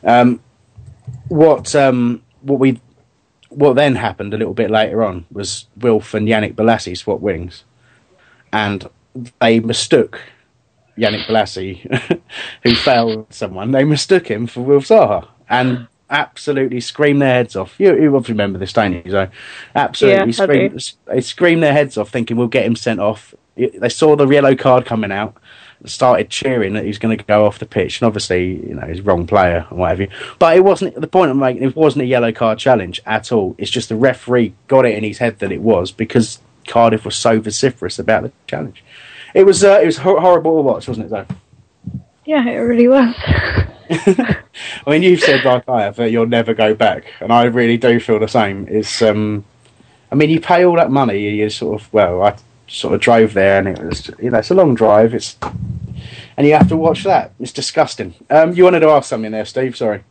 Um, 0.03 0.41
what 1.27 1.75
um, 1.75 2.21
what 2.41 2.59
we 2.59 2.79
what 3.49 3.75
then 3.75 3.95
happened 3.95 4.33
a 4.33 4.37
little 4.37 4.53
bit 4.53 4.69
later 4.69 5.03
on 5.03 5.25
was 5.31 5.67
Wilf 5.77 6.13
and 6.13 6.27
Yannick 6.27 6.55
Bolasie 6.55 6.97
swap 6.97 7.19
wings, 7.19 7.63
and 8.51 8.89
they 9.39 9.59
mistook 9.59 10.21
Yannick 10.97 11.25
Bolasie, 11.25 12.21
who 12.63 12.75
failed 12.75 13.33
someone. 13.33 13.71
They 13.71 13.83
mistook 13.83 14.27
him 14.27 14.47
for 14.47 14.61
Wilf 14.61 14.85
Zaha 14.85 15.27
and 15.49 15.87
absolutely 16.09 16.79
screamed 16.79 17.21
their 17.21 17.33
heads 17.33 17.55
off. 17.55 17.79
You, 17.79 17.99
you 17.99 18.15
obviously 18.15 18.33
remember 18.33 18.59
this, 18.59 18.73
don't 18.73 18.93
you? 18.93 19.11
So 19.11 19.29
absolutely 19.75 20.31
Yeah, 20.31 20.31
screamed, 20.31 20.93
they 21.05 21.21
screamed 21.21 21.63
their 21.63 21.73
heads 21.73 21.97
off, 21.97 22.09
thinking 22.09 22.37
we'll 22.37 22.47
get 22.47 22.65
him 22.65 22.75
sent 22.75 22.99
off. 22.99 23.33
They 23.55 23.89
saw 23.89 24.15
the 24.15 24.27
yellow 24.27 24.55
card 24.55 24.85
coming 24.85 25.11
out 25.11 25.37
started 25.89 26.29
cheering 26.29 26.73
that 26.73 26.83
he 26.83 26.87
was 26.87 26.97
going 26.97 27.17
to 27.17 27.23
go 27.23 27.45
off 27.45 27.59
the 27.59 27.65
pitch, 27.65 28.01
and 28.01 28.07
obviously, 28.07 28.67
you 28.67 28.75
know, 28.75 28.85
he's 28.87 29.01
wrong 29.01 29.27
player 29.27 29.65
and 29.69 29.79
whatever. 29.79 30.07
But 30.39 30.57
it 30.57 30.63
wasn't 30.63 30.99
the 30.99 31.07
point 31.07 31.31
I'm 31.31 31.39
making. 31.39 31.63
It 31.63 31.75
wasn't 31.75 32.03
a 32.03 32.07
yellow 32.07 32.31
card 32.31 32.59
challenge 32.59 33.01
at 33.05 33.31
all. 33.31 33.55
It's 33.57 33.71
just 33.71 33.89
the 33.89 33.95
referee 33.95 34.53
got 34.67 34.85
it 34.85 34.97
in 34.97 35.03
his 35.03 35.17
head 35.17 35.39
that 35.39 35.51
it 35.51 35.61
was 35.61 35.91
because 35.91 36.39
Cardiff 36.67 37.05
was 37.05 37.15
so 37.15 37.39
vociferous 37.39 37.99
about 37.99 38.23
the 38.23 38.31
challenge. 38.47 38.83
It 39.33 39.45
was 39.45 39.63
uh, 39.63 39.79
it 39.81 39.85
was 39.85 39.97
horrible 39.97 40.57
to 40.57 40.61
watch, 40.61 40.87
wasn't 40.87 41.07
it? 41.07 41.09
Though. 41.09 41.27
Yeah, 42.25 42.47
it 42.47 42.57
really 42.57 42.87
was. 42.87 43.13
I 43.89 44.89
mean, 44.89 45.03
you've 45.03 45.19
said 45.19 45.45
like 45.45 45.67
I 45.69 45.83
have 45.83 45.97
that 45.97 46.11
you'll 46.11 46.25
never 46.25 46.53
go 46.53 46.73
back, 46.73 47.05
and 47.19 47.31
I 47.31 47.43
really 47.43 47.77
do 47.77 47.99
feel 47.99 48.19
the 48.19 48.27
same. 48.27 48.67
It's 48.69 49.01
um, 49.01 49.45
I 50.11 50.15
mean, 50.15 50.29
you 50.29 50.39
pay 50.39 50.65
all 50.65 50.75
that 50.77 50.91
money, 50.91 51.19
you 51.19 51.49
sort 51.49 51.81
of 51.81 51.93
well, 51.93 52.23
I 52.23 52.35
sort 52.67 52.93
of 52.93 53.01
drove 53.01 53.33
there, 53.33 53.59
and 53.59 53.67
it 53.67 53.79
was 53.81 54.09
you 54.19 54.29
know 54.31 54.39
it's 54.39 54.51
a 54.51 54.55
long 54.55 54.75
drive. 54.75 55.13
It's 55.13 55.37
and 56.37 56.45
you 56.47 56.53
have 56.53 56.67
to 56.69 56.77
watch 56.77 57.03
that. 57.03 57.31
It's 57.39 57.51
disgusting. 57.53 58.13
Um, 58.29 58.53
you 58.53 58.63
wanted 58.63 58.81
to 58.81 58.89
ask 58.89 59.09
something 59.09 59.31
there, 59.31 59.45
Steve? 59.45 59.75
Sorry. 59.77 60.03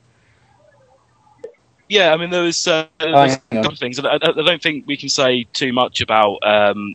Yeah, 1.88 2.12
I 2.12 2.16
mean, 2.16 2.30
there 2.30 2.42
was 2.42 2.66
uh, 2.66 2.86
Oh, 3.00 3.12
there's 3.12 3.34
a 3.34 3.38
couple 3.56 3.72
of 3.72 3.78
things. 3.78 3.98
I, 3.98 4.08
I, 4.08 4.14
I 4.14 4.18
don't 4.18 4.62
think 4.62 4.86
we 4.86 4.96
can 4.96 5.08
say 5.10 5.44
too 5.52 5.72
much 5.72 6.00
about 6.00 6.38
um, 6.42 6.94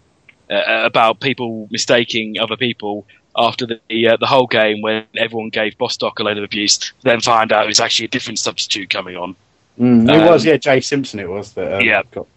uh, 0.49 0.81
about 0.83 1.19
people 1.19 1.67
mistaking 1.71 2.39
other 2.39 2.57
people 2.57 3.05
after 3.37 3.67
the 3.67 4.07
uh, 4.07 4.17
the 4.17 4.25
whole 4.25 4.47
game 4.47 4.81
when 4.81 5.05
everyone 5.15 5.49
gave 5.49 5.77
Bostock 5.77 6.19
a 6.19 6.23
load 6.23 6.37
of 6.39 6.43
abuse. 6.43 6.91
Then 7.03 7.21
find 7.21 7.51
out 7.53 7.65
it 7.65 7.67
was 7.67 7.79
actually 7.79 8.05
a 8.05 8.09
different 8.09 8.39
substitute 8.39 8.89
coming 8.89 9.15
on. 9.15 9.35
Mm, 9.79 10.09
it 10.09 10.21
Um, 10.21 10.27
was, 10.27 10.43
yeah, 10.43 10.57
Jay 10.57 10.81
Simpson. 10.81 11.19
It 11.19 11.29
was 11.29 11.53
that. 11.53 11.75
Um, 11.75 11.81
Yeah. 11.81 12.01
got- 12.11 12.27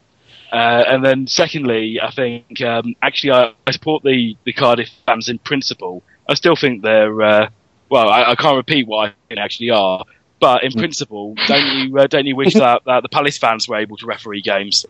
Uh, 0.53 0.85
and 0.87 1.03
then 1.03 1.27
secondly, 1.27 1.99
I 2.01 2.11
think 2.11 2.61
um, 2.61 2.95
actually 3.01 3.33
I, 3.33 3.55
I 3.67 3.71
support 3.71 4.03
the, 4.03 4.37
the 4.45 4.53
Cardiff 4.53 4.91
fans 5.07 5.31
in 5.31 5.39
principle. 5.39 6.03
I 6.29 6.35
still 6.35 6.57
think 6.57 6.83
they're 6.83 7.23
uh, 7.23 7.49
well. 7.89 8.11
I, 8.11 8.33
I 8.33 8.35
can't 8.35 8.57
repeat 8.57 8.87
what 8.87 9.15
I 9.31 9.35
actually 9.39 9.71
are, 9.71 10.05
but 10.41 10.63
in 10.63 10.73
principle, 10.73 11.35
don't 11.49 11.67
you 11.79 11.99
uh, 11.99 12.07
don't 12.07 12.27
you 12.27 12.37
wish 12.37 12.53
that, 12.55 12.83
that 12.85 13.03
the 13.03 13.09
Palace 13.09 13.39
fans 13.39 13.67
were 13.67 13.77
able 13.77 13.97
to 13.97 14.07
referee 14.07 14.43
games 14.43 14.85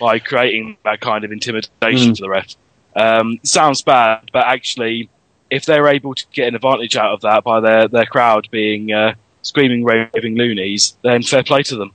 by 0.00 0.18
creating 0.18 0.76
that 0.84 1.00
kind 1.00 1.24
of 1.24 1.30
intimidation 1.30 2.12
Mm. 2.12 2.16
for 2.16 2.22
the 2.22 2.28
ref? 2.28 2.56
Um, 2.96 3.38
sounds 3.44 3.82
bad, 3.82 4.30
but 4.32 4.46
actually, 4.46 5.08
if 5.48 5.64
they're 5.64 5.86
able 5.88 6.14
to 6.14 6.24
get 6.32 6.48
an 6.48 6.56
advantage 6.56 6.96
out 6.96 7.12
of 7.12 7.20
that 7.20 7.44
by 7.44 7.60
their 7.60 7.86
their 7.86 8.06
crowd 8.06 8.48
being 8.50 8.92
uh, 8.92 9.14
screaming, 9.42 9.84
raving 9.84 10.34
loonies, 10.36 10.96
then 11.02 11.22
fair 11.22 11.44
play 11.44 11.62
to 11.62 11.76
them. 11.76 11.92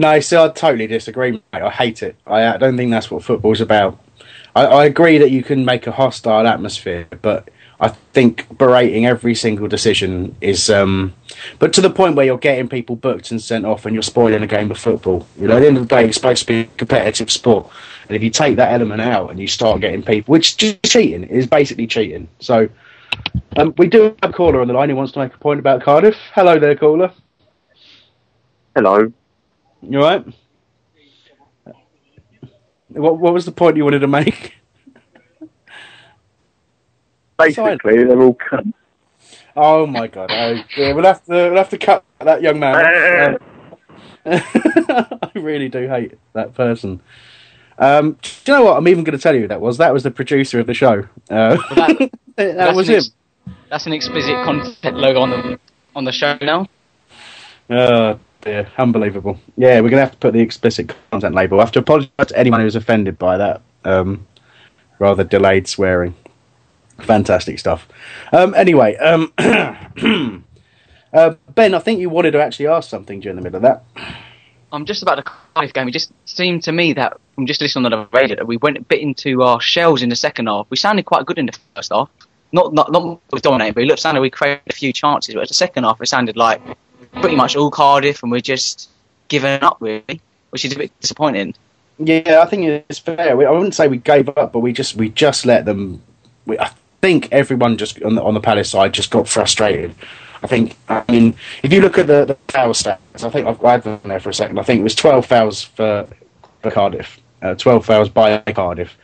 No, 0.00 0.18
see, 0.20 0.34
I 0.34 0.48
totally 0.48 0.86
disagree. 0.86 1.32
Mate. 1.32 1.42
I 1.52 1.68
hate 1.68 2.02
it. 2.02 2.16
I, 2.26 2.54
I 2.54 2.56
don't 2.56 2.74
think 2.78 2.90
that's 2.90 3.10
what 3.10 3.22
football's 3.22 3.60
about. 3.60 4.02
I, 4.56 4.64
I 4.64 4.84
agree 4.86 5.18
that 5.18 5.30
you 5.30 5.42
can 5.42 5.62
make 5.62 5.86
a 5.86 5.92
hostile 5.92 6.46
atmosphere, 6.46 7.06
but 7.20 7.50
I 7.80 7.88
think 7.88 8.56
berating 8.56 9.04
every 9.04 9.34
single 9.34 9.68
decision 9.68 10.36
is. 10.40 10.70
Um, 10.70 11.12
but 11.58 11.74
to 11.74 11.82
the 11.82 11.90
point 11.90 12.16
where 12.16 12.24
you're 12.24 12.38
getting 12.38 12.66
people 12.66 12.96
booked 12.96 13.30
and 13.30 13.42
sent 13.42 13.66
off, 13.66 13.84
and 13.84 13.94
you're 13.94 14.02
spoiling 14.02 14.42
a 14.42 14.46
game 14.46 14.70
of 14.70 14.78
football. 14.78 15.26
You 15.38 15.48
know, 15.48 15.58
at 15.58 15.60
the 15.60 15.66
end 15.66 15.76
of 15.76 15.86
the 15.86 15.94
day, 15.94 16.06
it's 16.06 16.16
supposed 16.16 16.46
to 16.46 16.46
be 16.46 16.60
a 16.60 16.64
competitive 16.78 17.30
sport, 17.30 17.70
and 18.08 18.16
if 18.16 18.22
you 18.22 18.30
take 18.30 18.56
that 18.56 18.72
element 18.72 19.02
out 19.02 19.28
and 19.28 19.38
you 19.38 19.48
start 19.48 19.82
getting 19.82 20.02
people, 20.02 20.32
which 20.32 20.56
just 20.56 20.82
cheating, 20.82 21.24
is 21.24 21.46
basically 21.46 21.86
cheating. 21.86 22.26
So. 22.38 22.70
Um, 23.56 23.74
we 23.76 23.88
do 23.88 24.16
have 24.22 24.30
a 24.30 24.32
caller 24.32 24.60
on 24.60 24.68
the 24.68 24.72
line 24.72 24.88
who 24.88 24.94
wants 24.94 25.12
to 25.12 25.18
make 25.18 25.34
a 25.34 25.38
point 25.38 25.58
about 25.58 25.82
Cardiff. 25.82 26.14
Hello 26.32 26.58
there, 26.60 26.76
caller. 26.76 27.12
Hello. 28.74 29.12
You 29.82 30.02
all 30.02 30.04
right? 30.04 30.24
What 32.88 33.18
What 33.18 33.32
was 33.32 33.44
the 33.44 33.52
point 33.52 33.76
you 33.76 33.84
wanted 33.84 34.00
to 34.00 34.08
make? 34.08 34.54
Basically, 37.38 38.04
they're 38.04 38.20
all 38.20 38.34
cunts. 38.34 38.74
Oh 39.56 39.86
my 39.86 40.06
god! 40.06 40.30
Oh, 40.32 40.62
yeah, 40.76 40.92
we'll 40.92 41.04
have 41.04 41.24
to 41.24 41.32
we'll 41.32 41.56
have 41.56 41.70
to 41.70 41.78
cut 41.78 42.04
that 42.20 42.42
young 42.42 42.60
man. 42.60 43.38
I 44.26 45.30
really 45.34 45.68
do 45.68 45.88
hate 45.88 46.14
that 46.34 46.54
person. 46.54 47.00
Um, 47.78 48.18
do 48.20 48.52
you 48.52 48.58
know 48.58 48.64
what? 48.64 48.76
I'm 48.76 48.86
even 48.88 49.04
going 49.04 49.16
to 49.16 49.22
tell 49.22 49.34
you 49.34 49.42
who 49.42 49.48
that 49.48 49.60
was. 49.60 49.78
That 49.78 49.92
was 49.94 50.02
the 50.02 50.10
producer 50.10 50.60
of 50.60 50.66
the 50.66 50.74
show. 50.74 51.08
Uh, 51.30 51.56
that, 51.74 52.10
That's 52.36 52.76
was 52.76 52.88
him. 52.88 52.96
ex- 52.96 53.10
that's 53.70 53.86
an 53.86 53.92
explicit 53.94 54.34
content 54.44 54.96
logo 54.96 55.20
on 55.20 55.30
the 55.30 55.58
on 55.96 56.04
the 56.04 56.12
show 56.12 56.36
now. 56.42 56.66
Oh 57.70 58.18
dear, 58.40 58.68
unbelievable. 58.78 59.38
Yeah, 59.56 59.76
we're 59.80 59.90
going 59.90 60.00
to 60.00 60.06
have 60.06 60.12
to 60.12 60.18
put 60.18 60.32
the 60.32 60.40
explicit 60.40 60.94
content 61.10 61.34
label. 61.34 61.60
I 61.60 61.64
have 61.64 61.72
to 61.72 61.80
apologise 61.80 62.10
to 62.26 62.38
anyone 62.38 62.60
who 62.60 62.64
was 62.64 62.76
offended 62.76 63.18
by 63.18 63.36
that 63.36 63.62
um, 63.84 64.26
rather 64.98 65.24
delayed 65.24 65.68
swearing. 65.68 66.14
Fantastic 66.98 67.58
stuff. 67.58 67.88
Um, 68.32 68.54
anyway, 68.54 68.96
um, 68.96 69.32
uh, 71.12 71.34
Ben, 71.54 71.74
I 71.74 71.78
think 71.78 72.00
you 72.00 72.10
wanted 72.10 72.32
to 72.32 72.42
actually 72.42 72.66
ask 72.66 72.88
something 72.90 73.20
during 73.20 73.36
the 73.36 73.42
middle 73.42 73.56
of 73.56 73.62
that. 73.62 73.84
I'm 74.72 74.84
just 74.84 75.02
about 75.02 75.16
the 75.16 75.22
Cardiff 75.22 75.72
game. 75.72 75.88
It 75.88 75.92
just 75.92 76.12
seemed 76.26 76.62
to 76.64 76.72
me 76.72 76.92
that 76.92 77.18
from 77.34 77.46
just 77.46 77.60
listening 77.60 77.86
on 77.86 77.90
the 77.90 78.08
radio 78.12 78.36
that 78.36 78.46
we 78.46 78.56
went 78.58 78.76
a 78.76 78.82
bit 78.82 79.00
into 79.00 79.42
our 79.42 79.60
shells 79.60 80.02
in 80.02 80.08
the 80.08 80.16
second 80.16 80.46
half. 80.46 80.66
We 80.70 80.76
sounded 80.76 81.06
quite 81.06 81.26
good 81.26 81.38
in 81.38 81.46
the 81.46 81.58
first 81.74 81.92
half. 81.92 82.08
Not 82.52 82.72
not 82.74 82.90
not 82.92 83.20
with 83.32 83.42
dominating, 83.42 83.74
but 83.74 83.82
it 83.84 83.86
looked 83.86 84.00
sounded 84.00 84.20
we 84.20 84.30
created 84.30 84.62
a 84.68 84.72
few 84.72 84.92
chances. 84.92 85.34
But 85.34 85.48
the 85.48 85.54
second 85.54 85.84
half, 85.84 86.00
it 86.00 86.06
sounded 86.06 86.36
like 86.36 86.60
pretty 87.12 87.36
much 87.36 87.56
all 87.56 87.70
Cardiff, 87.70 88.22
and 88.22 88.30
we're 88.30 88.40
just 88.40 88.88
giving 89.28 89.62
up 89.62 89.78
really, 89.80 90.20
which 90.50 90.64
is 90.64 90.72
a 90.72 90.76
bit 90.76 91.00
disappointing. 91.00 91.54
Yeah, 91.98 92.40
I 92.42 92.46
think 92.46 92.84
it's 92.88 92.98
fair. 92.98 93.36
We, 93.36 93.44
I 93.44 93.50
wouldn't 93.50 93.74
say 93.74 93.88
we 93.88 93.98
gave 93.98 94.28
up, 94.30 94.52
but 94.52 94.60
we 94.60 94.72
just 94.72 94.96
we 94.96 95.10
just 95.10 95.44
let 95.44 95.64
them. 95.64 96.02
We, 96.46 96.58
I 96.58 96.70
think 97.02 97.28
everyone 97.30 97.76
just 97.76 98.02
on 98.02 98.14
the 98.14 98.22
on 98.22 98.34
the 98.34 98.40
Palace 98.40 98.70
side 98.70 98.94
just 98.94 99.10
got 99.10 99.28
frustrated. 99.28 99.94
I 100.42 100.46
think. 100.46 100.76
I 100.88 101.04
mean, 101.10 101.34
if 101.62 101.72
you 101.72 101.82
look 101.82 101.98
at 101.98 102.06
the, 102.06 102.24
the 102.24 102.38
foul 102.48 102.72
stats, 102.72 102.98
I 103.22 103.28
think 103.28 103.46
I've 103.46 103.62
I 103.62 103.72
had 103.72 103.82
them 103.82 104.00
there 104.04 104.20
for 104.20 104.30
a 104.30 104.34
second. 104.34 104.58
I 104.58 104.62
think 104.62 104.80
it 104.80 104.82
was 104.82 104.94
twelve 104.94 105.26
fouls 105.26 105.62
for 105.62 106.08
for 106.62 106.70
Cardiff, 106.70 107.20
uh, 107.42 107.54
twelve 107.54 107.84
fouls 107.84 108.08
by 108.08 108.38
Cardiff, 108.40 108.96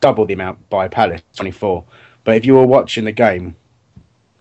double 0.00 0.24
the 0.24 0.34
amount 0.34 0.68
by 0.70 0.86
Palace, 0.86 1.22
twenty 1.34 1.50
four. 1.50 1.84
But 2.22 2.36
if 2.36 2.44
you 2.44 2.54
were 2.54 2.66
watching 2.66 3.04
the 3.04 3.12
game, 3.12 3.56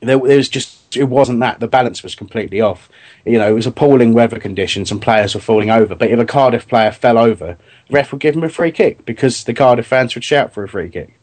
there, 0.01 0.19
there 0.19 0.37
was 0.37 0.49
just 0.49 0.76
it 0.95 1.05
wasn't 1.05 1.39
that 1.41 1.59
the 1.59 1.67
balance 1.67 2.03
was 2.03 2.15
completely 2.15 2.61
off. 2.61 2.89
You 3.25 3.37
know, 3.37 3.49
it 3.49 3.53
was 3.53 3.67
appalling 3.67 4.13
weather 4.13 4.39
conditions 4.39 4.91
and 4.91 5.01
players 5.01 5.35
were 5.35 5.41
falling 5.41 5.69
over. 5.69 5.95
But 5.95 6.11
if 6.11 6.19
a 6.19 6.25
Cardiff 6.25 6.67
player 6.67 6.91
fell 6.91 7.17
over, 7.17 7.57
ref 7.89 8.11
would 8.11 8.21
give 8.21 8.35
him 8.35 8.43
a 8.43 8.49
free 8.49 8.71
kick 8.71 9.05
because 9.05 9.43
the 9.43 9.53
Cardiff 9.53 9.87
fans 9.87 10.15
would 10.15 10.23
shout 10.23 10.53
for 10.53 10.63
a 10.63 10.69
free 10.69 10.89
kick. 10.89 11.19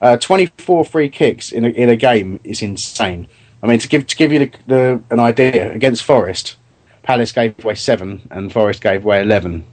Uh, 0.00 0.16
24 0.16 0.84
free 0.84 1.08
kicks 1.08 1.52
in 1.52 1.64
a, 1.64 1.68
in 1.68 1.88
a 1.88 1.96
game 1.96 2.40
is 2.44 2.62
insane. 2.62 3.28
I 3.62 3.66
mean, 3.66 3.78
to 3.78 3.88
give 3.88 4.06
to 4.06 4.16
give 4.16 4.32
you 4.32 4.38
the, 4.38 4.52
the, 4.66 5.02
an 5.10 5.20
idea, 5.20 5.72
against 5.72 6.04
Forest, 6.04 6.56
Palace 7.02 7.32
gave 7.32 7.62
away 7.62 7.74
seven 7.74 8.22
and 8.30 8.52
Forest 8.52 8.82
gave 8.82 9.04
away 9.04 9.20
11. 9.20 9.66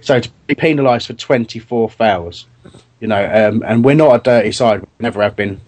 So 0.00 0.20
to 0.20 0.30
be 0.46 0.54
penalised 0.54 1.06
for 1.06 1.12
24 1.12 1.90
fouls, 1.90 2.46
you 3.00 3.08
know, 3.08 3.48
um, 3.48 3.62
and 3.66 3.84
we're 3.84 3.94
not 3.94 4.16
a 4.16 4.18
dirty 4.18 4.52
side, 4.52 4.80
we 4.80 4.88
never 5.00 5.22
have 5.22 5.36
been, 5.36 5.60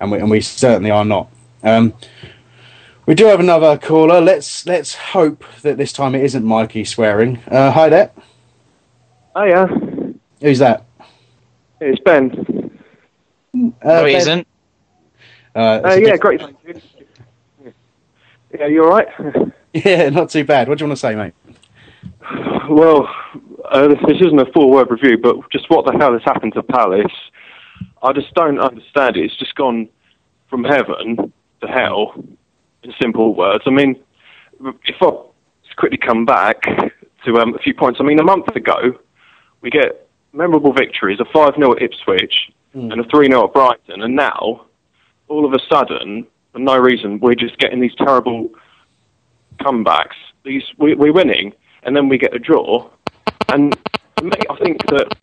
and 0.00 0.10
we, 0.10 0.18
and 0.18 0.30
we 0.30 0.40
certainly 0.40 0.90
are 0.90 1.04
not. 1.04 1.28
Um, 1.62 1.94
we 3.06 3.14
do 3.14 3.26
have 3.26 3.40
another 3.40 3.78
caller. 3.78 4.20
Let's 4.20 4.66
let's 4.66 4.94
hope 4.94 5.44
that 5.62 5.76
this 5.76 5.92
time 5.92 6.14
it 6.14 6.24
isn't 6.24 6.44
Mikey 6.44 6.84
swearing. 6.84 7.38
Uh, 7.48 7.70
hi 7.70 7.88
there. 7.88 8.10
Oh 9.34 9.44
yeah, 9.44 9.66
Who's 10.40 10.58
that? 10.60 10.84
it's 11.80 12.00
Ben. 12.00 12.30
Uh, 13.54 13.58
no, 13.82 14.04
it 14.06 14.12
Ben- 14.12 14.16
isn't. 14.16 14.46
Uh, 15.54 15.58
Uh, 15.84 15.94
yeah, 16.00 16.10
diff- 16.12 16.20
great. 16.20 16.40
Thank 16.40 16.56
you. 16.66 17.72
Yeah, 18.58 18.66
you 18.66 18.84
all 18.84 18.90
right? 18.90 19.08
Yeah, 19.74 20.08
not 20.08 20.30
too 20.30 20.42
bad. 20.42 20.68
What 20.70 20.78
do 20.78 20.84
you 20.84 20.88
want 20.88 20.96
to 20.96 21.00
say, 21.06 21.14
mate? 21.14 21.34
Well, 22.70 23.06
uh, 23.70 23.88
this, 23.88 23.98
this 24.08 24.16
isn't 24.22 24.38
a 24.40 24.50
full 24.52 24.70
word 24.70 24.90
review, 24.90 25.18
but 25.18 25.36
just 25.52 25.68
what 25.68 25.84
the 25.84 25.92
hell 25.92 26.14
has 26.14 26.22
happened 26.24 26.54
to 26.54 26.62
Palace? 26.62 27.12
I 28.02 28.14
just 28.14 28.32
don't 28.32 28.58
understand 28.58 29.18
it. 29.18 29.24
It's 29.26 29.36
just 29.36 29.54
gone 29.54 29.90
from 30.48 30.64
heaven 30.64 31.30
to 31.60 31.66
hell, 31.66 32.14
in 32.86 32.94
simple 33.00 33.34
words. 33.34 33.64
I 33.66 33.70
mean, 33.70 33.96
if 34.84 34.96
I 35.02 35.10
quickly 35.76 35.98
come 35.98 36.24
back 36.24 36.62
to 37.24 37.38
um, 37.38 37.54
a 37.54 37.58
few 37.58 37.74
points. 37.74 38.00
I 38.00 38.04
mean, 38.04 38.18
a 38.18 38.24
month 38.24 38.48
ago, 38.56 38.98
we 39.60 39.70
get 39.70 40.08
memorable 40.32 40.72
victories, 40.72 41.20
a 41.20 41.24
5 41.24 41.54
0 41.56 41.72
at 41.72 41.82
Ipswich 41.82 42.50
and 42.72 43.00
a 43.00 43.04
3 43.04 43.26
0 43.28 43.44
at 43.44 43.52
Brighton, 43.52 44.02
and 44.02 44.14
now, 44.14 44.66
all 45.28 45.46
of 45.46 45.52
a 45.54 45.58
sudden, 45.70 46.26
for 46.52 46.58
no 46.58 46.76
reason, 46.76 47.20
we're 47.20 47.34
just 47.34 47.58
getting 47.58 47.80
these 47.80 47.94
terrible 47.96 48.50
comebacks. 49.60 50.16
These 50.44 50.62
we, 50.78 50.94
we're 50.94 51.12
winning, 51.12 51.52
and 51.84 51.96
then 51.96 52.08
we 52.08 52.18
get 52.18 52.34
a 52.34 52.38
draw. 52.38 52.88
And 53.48 53.76
for 54.16 54.24
me, 54.24 54.38
I 54.50 54.56
think 54.56 54.84
that 54.88 55.16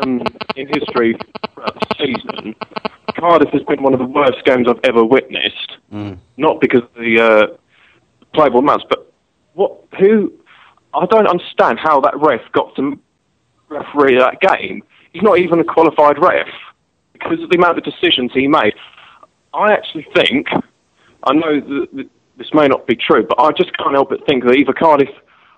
um, 0.00 0.22
in 0.56 0.68
history 0.68 1.16
throughout 1.54 1.74
the 1.74 1.94
season, 1.98 2.54
Cardiff 3.18 3.50
has 3.50 3.62
been 3.62 3.82
one 3.82 3.92
of 3.94 3.98
the 3.98 4.06
worst 4.06 4.44
games 4.44 4.66
I've 4.68 4.80
ever 4.84 5.04
witnessed. 5.04 5.76
Not 6.36 6.60
because 6.60 6.82
of 6.82 6.94
the 6.94 7.20
uh, 7.20 7.56
playable 8.34 8.60
amounts, 8.60 8.84
but 8.88 9.12
what? 9.54 9.78
Who? 9.98 10.32
I 10.94 11.06
don't 11.06 11.26
understand 11.26 11.78
how 11.78 12.00
that 12.00 12.14
ref 12.18 12.40
got 12.52 12.74
to 12.76 12.98
referee 13.68 14.18
that 14.18 14.40
game. 14.40 14.82
He's 15.12 15.22
not 15.22 15.38
even 15.38 15.60
a 15.60 15.64
qualified 15.64 16.18
ref 16.18 16.48
because 17.12 17.42
of 17.42 17.50
the 17.50 17.56
amount 17.56 17.78
of 17.78 17.84
decisions 17.84 18.32
he 18.34 18.46
made. 18.46 18.74
I 19.54 19.72
actually 19.72 20.06
think, 20.14 20.48
I 21.22 21.32
know 21.32 21.60
that 21.60 22.08
this 22.36 22.48
may 22.52 22.68
not 22.68 22.86
be 22.86 22.96
true, 22.96 23.26
but 23.26 23.40
I 23.40 23.52
just 23.52 23.76
can't 23.78 23.94
help 23.94 24.10
but 24.10 24.26
think 24.26 24.44
that 24.44 24.54
either 24.54 24.74
Cardiff 24.74 25.08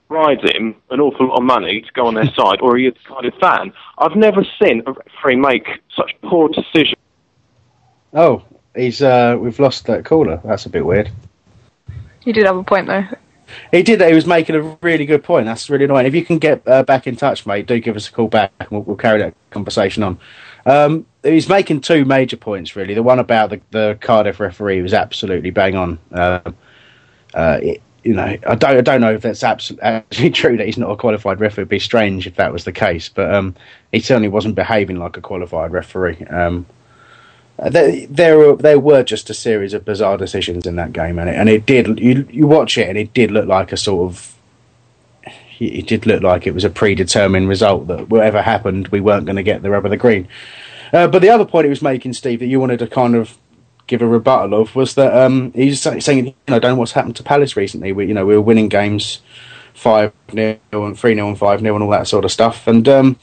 rides 0.08 0.40
him 0.52 0.76
an 0.90 1.00
awful 1.00 1.28
lot 1.28 1.38
of 1.38 1.44
money 1.44 1.80
to 1.82 1.92
go 1.92 2.06
on 2.06 2.14
their 2.14 2.32
side, 2.36 2.60
or 2.60 2.76
he 2.76 2.86
is 2.86 2.94
a 3.04 3.08
Cardiff 3.08 3.34
fan. 3.40 3.72
I've 3.98 4.16
never 4.16 4.44
seen 4.62 4.82
a 4.86 4.92
referee 4.92 5.36
make 5.36 5.66
such 5.94 6.12
poor 6.22 6.48
decisions. 6.48 6.94
Oh, 8.12 8.42
he's 8.74 9.02
uh, 9.02 9.36
we've 9.38 9.58
lost 9.58 9.86
that 9.86 10.04
caller. 10.04 10.40
That's 10.44 10.66
a 10.66 10.70
bit 10.70 10.84
weird. 10.84 11.10
You 12.24 12.32
did 12.32 12.46
have 12.46 12.56
a 12.56 12.64
point 12.64 12.86
though. 12.86 13.04
He 13.70 13.82
did 13.82 14.00
that. 14.00 14.10
He 14.10 14.14
was 14.14 14.26
making 14.26 14.56
a 14.56 14.78
really 14.82 15.06
good 15.06 15.24
point. 15.24 15.46
That's 15.46 15.70
really 15.70 15.86
annoying. 15.86 16.04
If 16.06 16.14
you 16.14 16.24
can 16.24 16.38
get 16.38 16.62
uh, 16.66 16.82
back 16.82 17.06
in 17.06 17.16
touch, 17.16 17.46
mate, 17.46 17.66
do 17.66 17.80
give 17.80 17.96
us 17.96 18.08
a 18.08 18.12
call 18.12 18.28
back, 18.28 18.52
and 18.60 18.68
we'll, 18.70 18.82
we'll 18.82 18.96
carry 18.96 19.20
that 19.20 19.34
conversation 19.50 20.02
on. 20.02 20.18
Um, 20.66 21.06
he's 21.22 21.48
making 21.48 21.80
two 21.80 22.04
major 22.04 22.36
points, 22.36 22.76
really. 22.76 22.92
The 22.92 23.02
one 23.02 23.18
about 23.18 23.48
the, 23.48 23.60
the 23.70 23.98
Cardiff 24.02 24.38
referee 24.38 24.82
was 24.82 24.92
absolutely 24.92 25.50
bang 25.50 25.76
on. 25.76 25.98
Um 26.12 26.54
uh, 27.34 27.58
it, 27.62 27.82
you 28.04 28.14
know, 28.14 28.36
I 28.46 28.54
don't, 28.54 28.76
I 28.76 28.80
don't 28.80 29.00
know 29.00 29.12
if 29.12 29.22
that's 29.22 29.44
absolutely 29.44 29.86
actually 29.86 30.30
true 30.42 30.56
that 30.56 30.66
he's 30.66 30.78
not 30.78 30.90
a 30.90 30.96
qualified 30.96 31.40
referee. 31.40 31.62
It'd 31.62 31.68
be 31.68 31.78
strange 31.78 32.26
if 32.26 32.36
that 32.36 32.52
was 32.52 32.64
the 32.64 32.72
case, 32.72 33.08
but 33.08 33.34
um, 33.34 33.54
he 33.92 34.00
certainly 34.00 34.28
wasn't 34.28 34.54
behaving 34.54 34.96
like 34.98 35.16
a 35.16 35.20
qualified 35.20 35.72
referee. 35.72 36.24
Um, 36.24 36.66
there, 37.58 38.06
there 38.06 38.38
were 38.38 38.56
there 38.56 38.78
were 38.78 39.02
just 39.02 39.30
a 39.30 39.34
series 39.34 39.74
of 39.74 39.84
bizarre 39.84 40.16
decisions 40.16 40.66
in 40.66 40.76
that 40.76 40.92
game, 40.92 41.18
and 41.18 41.28
it, 41.28 41.34
and 41.34 41.48
it 41.48 41.66
did. 41.66 41.98
You 41.98 42.26
you 42.30 42.46
watch 42.46 42.78
it, 42.78 42.88
and 42.88 42.96
it 42.96 43.12
did 43.12 43.30
look 43.30 43.46
like 43.46 43.72
a 43.72 43.76
sort 43.76 44.10
of. 44.10 44.34
It 45.60 45.88
did 45.88 46.06
look 46.06 46.22
like 46.22 46.46
it 46.46 46.54
was 46.54 46.62
a 46.62 46.70
predetermined 46.70 47.48
result 47.48 47.88
that 47.88 48.08
whatever 48.08 48.42
happened, 48.42 48.88
we 48.88 49.00
weren't 49.00 49.26
going 49.26 49.34
to 49.34 49.42
get 49.42 49.60
the 49.62 49.70
rub 49.70 49.84
of 49.84 49.90
the 49.90 49.96
green. 49.96 50.28
Uh, 50.92 51.08
but 51.08 51.20
the 51.20 51.30
other 51.30 51.44
point 51.44 51.64
he 51.64 51.68
was 51.68 51.82
making, 51.82 52.12
Steve, 52.12 52.38
that 52.38 52.46
you 52.46 52.60
wanted 52.60 52.78
to 52.78 52.86
kind 52.86 53.16
of 53.16 53.36
give 53.88 54.00
a 54.00 54.06
rebuttal 54.06 54.60
of 54.60 54.76
was 54.76 54.94
that 54.94 55.12
um, 55.12 55.52
he's 55.52 55.80
saying, 55.80 56.26
you 56.26 56.34
know, 56.46 56.60
don't 56.60 56.62
know 56.62 56.74
what's 56.76 56.92
happened 56.92 57.16
to 57.16 57.24
Palace 57.24 57.56
recently. 57.56 57.90
We, 57.90 58.06
you 58.06 58.14
know, 58.14 58.24
we 58.24 58.36
were 58.36 58.40
winning 58.40 58.68
games 58.68 59.20
five 59.74 60.12
0 60.32 60.58
and 60.72 60.96
three 60.96 61.14
0 61.14 61.26
and 61.26 61.38
five 61.38 61.60
0 61.60 61.74
and 61.74 61.82
all 61.82 61.90
that 61.90 62.06
sort 62.06 62.24
of 62.24 62.30
stuff, 62.30 62.68
and 62.68 62.86
um, 62.88 63.18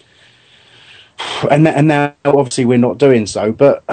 and 1.50 1.66
and 1.68 1.88
now 1.88 2.16
obviously 2.26 2.66
we're 2.66 2.78
not 2.78 2.98
doing 2.98 3.26
so. 3.26 3.54
But 3.54 3.84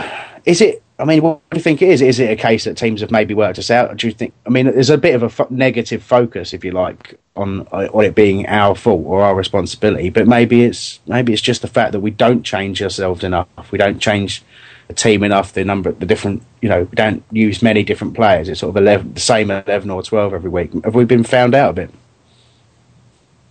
is 0.45 0.61
it? 0.61 0.83
I 0.99 1.05
mean, 1.05 1.23
what 1.23 1.41
do 1.51 1.57
you 1.57 1.63
think 1.63 1.83
it 1.83 1.89
is? 1.89 2.01
Is 2.01 2.21
it 2.21 2.31
a 2.31 2.37
case 2.37 2.65
that 2.65 2.77
teams 2.77 3.01
have 3.01 3.11
maybe 3.11 3.35
worked 3.35 3.59
us 3.59 3.71
out? 3.71 3.97
Do 3.97 4.07
you 4.07 4.13
think? 4.13 4.33
I 4.47 4.51
mean, 4.51 4.67
there's 4.67 4.91
a 4.91 4.99
bit 4.99 5.21
of 5.21 5.41
a 5.41 5.47
negative 5.51 6.03
focus, 6.03 6.53
if 6.53 6.65
you 6.65 6.71
like, 6.71 7.19
on 7.35 7.67
on 7.69 8.05
it 8.05 8.15
being 8.15 8.47
our 8.47 8.75
fault 8.77 9.05
or 9.05 9.23
our 9.23 9.35
responsibility. 9.35 10.11
But 10.11 10.29
maybe 10.29 10.65
it's 10.65 11.01
maybe 11.07 11.33
it's 11.33 11.43
just 11.43 11.63
the 11.63 11.69
fact 11.69 11.93
that 11.93 12.01
we 12.01 12.11
don't 12.11 12.43
change 12.45 12.83
ourselves 12.83 13.25
enough. 13.25 13.49
We 13.73 13.79
don't 13.79 13.99
change 13.99 14.43
the 14.89 14.95
team 14.95 15.25
enough. 15.25 15.53
The 15.53 15.65
number, 15.65 15.93
the 15.93 16.07
different, 16.07 16.43
you 16.61 16.69
know, 16.69 16.83
we 16.83 16.95
don't 16.95 17.25
use 17.33 17.63
many 17.63 17.83
different 17.83 18.15
players. 18.15 18.49
It's 18.49 18.61
sort 18.61 18.71
of 18.71 18.83
eleven, 18.83 19.15
the 19.15 19.21
same 19.21 19.51
eleven 19.51 19.91
or 19.91 20.03
twelve 20.03 20.35
every 20.35 20.51
week. 20.51 20.73
Have 20.85 20.95
we 20.95 21.05
been 21.05 21.25
found 21.25 21.55
out 21.55 21.71
a 21.71 21.73
bit? 21.73 21.91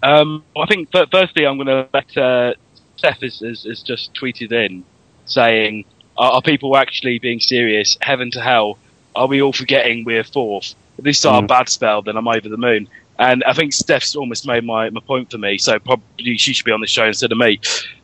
Um, 0.03 0.43
I 0.57 0.65
think 0.67 0.91
fir- 0.91 1.07
firstly, 1.11 1.45
I'm 1.45 1.57
going 1.57 1.67
to 1.67 1.87
let 1.93 2.17
uh, 2.17 2.53
Seth 2.95 3.21
has, 3.21 3.39
has, 3.39 3.63
has 3.63 3.83
just 3.83 4.13
tweeted 4.13 4.51
in 4.51 4.83
saying, 5.25 5.85
are, 6.17 6.33
"Are 6.33 6.41
people 6.41 6.75
actually 6.77 7.19
being 7.19 7.39
serious? 7.39 7.97
Heaven 8.01 8.31
to 8.31 8.41
hell! 8.41 8.79
Are 9.15 9.27
we 9.27 9.41
all 9.41 9.53
forgetting 9.53 10.03
we're 10.05 10.23
fourth? 10.23 10.73
If 10.97 11.05
this 11.05 11.19
is 11.19 11.25
our 11.25 11.41
Mm. 11.41 11.47
bad 11.47 11.69
spell, 11.69 12.01
then 12.01 12.17
I'm 12.17 12.27
over 12.27 12.49
the 12.49 12.57
moon." 12.57 12.87
And 13.19 13.43
I 13.43 13.53
think 13.53 13.73
Steph's 13.73 14.15
almost 14.15 14.47
made 14.47 14.63
my, 14.63 14.89
my 14.89 15.01
point 15.05 15.29
for 15.29 15.37
me, 15.37 15.57
so 15.59 15.77
probably 15.79 16.37
she 16.37 16.53
should 16.53 16.65
be 16.65 16.71
on 16.71 16.81
the 16.81 16.87
show 16.87 17.05
instead 17.05 17.31
of 17.31 17.37
me, 17.37 17.59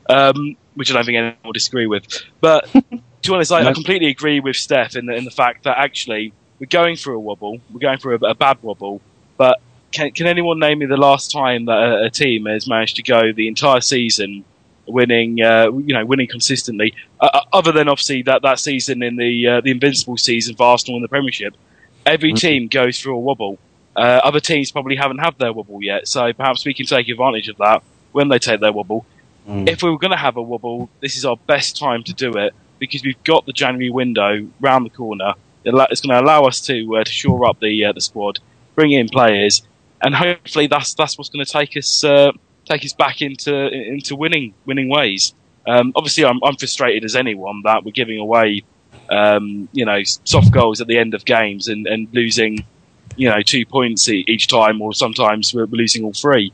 um, 0.10 0.55
which 0.76 0.91
I 0.91 0.93
don't 0.93 1.05
think 1.05 1.16
anyone 1.18 1.38
will 1.43 1.53
disagree 1.53 1.88
with. 1.88 2.03
But 2.39 2.70
to 2.74 2.82
be 3.26 3.34
honest, 3.34 3.51
I, 3.51 3.62
I 3.68 3.74
completely 3.74 4.10
agree 4.10 4.39
with 4.39 4.55
Steph 4.58 4.95
in 4.95 5.08
the, 5.08 5.16
in 5.16 5.26
the 5.26 5.32
fact 5.32 5.64
that 5.64 5.78
actually 5.80 6.36
we're 6.60 6.68
going 6.70 6.97
through 6.97 7.18
a 7.18 7.20
wobble, 7.20 7.60
we're 7.72 7.80
going 7.80 7.97
through 7.97 8.20
a, 8.22 8.30
a 8.32 8.36
bad 8.36 8.58
wobble, 8.62 9.01
but 9.38 9.58
can, 9.91 10.12
can 10.12 10.28
anyone 10.28 10.60
name 10.60 10.80
me 10.80 10.86
the 10.86 10.97
last 10.97 11.32
time 11.32 11.66
that 11.66 11.78
a, 11.78 12.05
a 12.05 12.10
team 12.12 12.45
has 12.45 12.68
managed 12.68 12.97
to 12.97 13.03
go 13.03 13.32
the 13.34 13.47
entire 13.47 13.82
season 13.82 14.45
winning, 14.88 15.42
uh, 15.42 15.72
you 15.72 15.94
know, 15.94 16.06
winning 16.06 16.28
consistently, 16.28 16.94
uh, 17.20 17.30
uh, 17.34 17.42
other 17.54 17.72
than 17.72 17.88
obviously 17.88 18.22
that, 18.24 18.42
that 18.42 18.60
season 18.60 19.04
in 19.04 19.16
the 19.16 19.48
uh, 19.48 19.62
the 19.62 19.72
invincible 19.72 20.18
season 20.18 20.56
for 20.56 20.64
Arsenal 20.64 20.98
in 20.98 21.02
the 21.02 21.08
Premiership? 21.08 21.56
Every 22.06 22.34
team 22.34 22.68
goes 22.68 23.00
through 23.00 23.16
a 23.16 23.20
wobble. 23.20 23.60
Uh, 23.96 24.22
other 24.24 24.40
teams 24.40 24.72
probably 24.72 24.96
haven't 24.96 25.18
had 25.18 25.38
their 25.40 25.52
wobble 25.52 25.84
yet, 25.84 26.08
so 26.08 26.32
perhaps 26.34 26.66
we 26.66 26.74
can 26.74 26.86
take 26.86 27.10
advantage 27.10 27.50
of 27.50 27.58
that 27.58 27.84
when 28.12 28.30
they 28.30 28.40
take 28.40 28.62
their 28.62 28.72
wobble. 28.72 29.06
If 29.68 29.82
we 29.82 29.90
were 29.90 29.98
going 29.98 30.12
to 30.12 30.18
have 30.18 30.36
a 30.36 30.42
wobble, 30.42 30.90
this 31.02 31.16
is 31.16 31.24
our 31.24 31.38
best 31.38 31.78
time 31.78 32.04
to 32.04 32.14
do 32.14 32.34
it 32.34 32.54
because 32.80 33.02
we've 33.04 33.22
got 33.24 33.46
the 33.46 33.54
January 33.54 33.90
window 33.90 34.48
round 34.60 34.86
the 34.86 34.90
corner. 34.90 35.34
It's 35.64 36.02
going 36.02 36.18
to 36.18 36.22
allow 36.22 36.44
us 36.44 36.62
to 36.62 36.98
uh, 36.98 37.04
to 37.04 37.12
shore 37.12 37.48
up 37.48 37.60
the 37.60 37.86
uh, 37.86 37.92
the 37.94 38.02
squad, 38.02 38.40
bring 38.76 38.92
in 38.92 39.10
players, 39.10 39.64
and 40.02 40.14
hopefully 40.16 40.68
that's 40.68 40.94
that's 40.94 41.18
what's 41.18 41.30
going 41.30 41.46
to 41.46 41.52
take 41.52 41.76
us 41.76 42.04
uh, 42.04 42.32
take 42.68 42.84
us 42.84 42.93
back 42.93 43.22
into 43.22 43.53
into 43.53 44.15
winning 44.15 44.53
winning 44.65 44.89
ways. 44.89 45.34
Um, 45.68 45.91
obviously, 45.95 46.26
I'm, 46.26 46.39
I'm 46.43 46.55
frustrated 46.55 47.03
as 47.03 47.15
anyone 47.15 47.61
that 47.63 47.84
we're 47.84 47.91
giving 47.91 48.20
away, 48.20 48.63
um, 49.09 49.68
you 49.74 49.86
know, 49.86 50.01
soft 50.24 50.51
goals 50.51 50.80
at 50.80 50.88
the 50.88 50.97
end 50.97 51.13
of 51.13 51.26
games 51.26 51.68
and, 51.68 51.86
and 51.86 52.07
losing, 52.13 52.65
you 53.18 53.30
know, 53.30 53.41
two 53.41 53.65
points 53.65 54.07
each 54.07 54.47
time, 54.47 54.82
or 54.82 54.93
sometimes 54.93 55.53
we're 55.53 55.65
losing 55.65 56.05
all 56.05 56.13
three. 56.13 56.53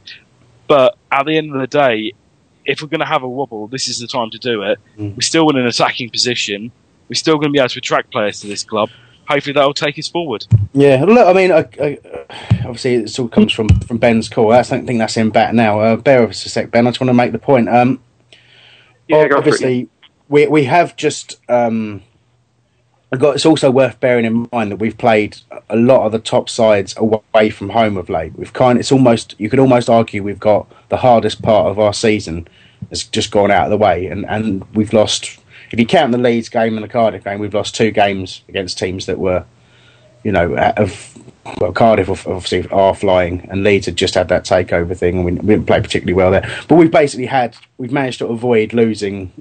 But 0.68 0.98
at 1.12 1.26
the 1.28 1.38
end 1.38 1.54
of 1.54 1.62
the 1.62 1.68
day, 1.68 2.14
if 2.66 2.82
we're 2.82 2.88
going 2.88 3.02
to 3.02 3.06
have 3.06 3.22
a 3.22 3.30
wobble, 3.30 3.68
this 3.68 3.88
is 3.88 4.00
the 4.00 4.08
time 4.08 4.32
to 4.32 4.40
do 4.40 4.64
it. 4.64 4.80
We're 5.16 5.22
still 5.22 5.50
in 5.52 5.58
an 5.58 5.68
attacking 5.68 6.10
position. 6.10 6.72
We're 7.10 7.16
still 7.16 7.36
going 7.36 7.50
to 7.50 7.52
be 7.52 7.60
able 7.60 7.70
to 7.70 7.80
attract 7.80 8.12
players 8.12 8.40
to 8.42 8.48
this 8.48 8.64
club. 8.64 8.90
Hopefully, 9.28 9.54
that 9.54 9.66
will 9.66 9.74
take 9.74 9.98
us 9.98 10.08
forward. 10.08 10.46
Yeah, 10.74 11.04
look, 11.06 11.28
I 11.28 11.34
mean, 11.34 11.52
I, 11.52 11.68
I, 11.82 11.98
obviously, 12.66 12.96
it 12.96 13.20
all 13.20 13.28
comes 13.30 13.54
from, 13.54 13.70
from 13.82 13.98
Ben's 13.98 14.28
call. 14.28 14.52
I 14.52 14.62
don't 14.64 14.86
think 14.86 15.00
that's 15.00 15.16
him 15.16 15.30
back 15.30 15.54
now. 15.54 15.80
Uh, 15.80 15.96
bear 15.96 16.22
with 16.22 16.32
us 16.32 16.46
a 16.46 16.50
sec, 16.50 16.72
Ben. 16.72 16.88
I 16.88 16.90
just 16.90 17.00
want 17.00 17.10
to 17.10 17.14
make 17.14 17.32
the 17.32 17.40
point. 17.40 17.70
Um, 17.70 18.02
Yeah, 19.08 19.24
go 19.28 19.30
for 19.30 19.34
it. 19.36 19.38
obviously, 19.38 19.90
we 20.30 20.48
we 20.48 20.64
have 20.66 20.96
just 20.96 21.40
um, 21.50 22.02
got. 23.18 23.36
It's 23.36 23.46
also 23.46 23.72
worth 23.72 24.00
bearing 24.00 24.26
in 24.26 24.50
mind 24.52 24.72
that 24.72 24.78
we've 24.78 24.98
played 24.98 25.38
a 25.70 25.76
lot 25.76 26.06
of 26.06 26.12
the 26.12 26.20
top 26.20 26.50
sides 26.50 26.94
away 26.98 27.50
from 27.50 27.70
home 27.70 27.98
of 27.98 28.10
late. 28.10 28.38
We've 28.38 28.54
kind. 28.54 28.78
It's 28.80 28.92
almost 28.92 29.36
you 29.38 29.50
could 29.50 29.60
almost 29.60 29.90
argue 29.90 30.24
we've 30.24 30.40
got 30.40 30.68
the 30.90 30.98
hardest 30.98 31.42
part 31.42 31.68
of 31.68 31.80
our 31.80 31.94
season 31.94 32.48
has 32.90 33.04
just 33.04 33.32
gone 33.32 33.52
out 33.52 33.66
of 33.66 33.70
the 33.72 33.78
way, 33.78 34.08
and 34.08 34.26
and 34.26 34.66
we've 34.76 34.92
lost. 34.94 35.40
If 35.74 35.80
you 35.80 35.88
count 35.88 36.12
the 36.12 36.20
Leeds 36.20 36.50
game 36.50 36.76
and 36.76 36.84
the 36.84 36.88
Cardiff 36.88 37.24
game, 37.24 37.40
we've 37.40 37.56
lost 37.56 37.74
two 37.74 37.90
games 37.90 38.44
against 38.48 38.78
teams 38.78 39.08
that 39.08 39.18
were, 39.18 39.44
you 40.24 40.32
know, 40.32 40.56
of 40.56 41.18
well, 41.60 41.72
Cardiff 41.72 42.10
obviously 42.28 42.70
are 42.70 42.94
flying, 42.94 43.48
and 43.50 43.64
Leeds 43.64 43.88
had 43.88 43.96
just 43.96 44.14
had 44.14 44.30
that 44.30 44.46
takeover 44.46 44.96
thing, 44.96 45.16
and 45.16 45.26
we, 45.26 45.32
we 45.32 45.56
didn't 45.56 45.66
play 45.66 45.82
particularly 45.82 46.14
well 46.14 46.30
there. 46.30 46.48
But 46.68 46.76
we've 46.76 46.92
basically 46.92 47.26
had 47.26 47.58
we've 47.80 47.92
managed 47.92 48.20
to 48.20 48.28
avoid 48.28 48.72
losing, 48.72 49.32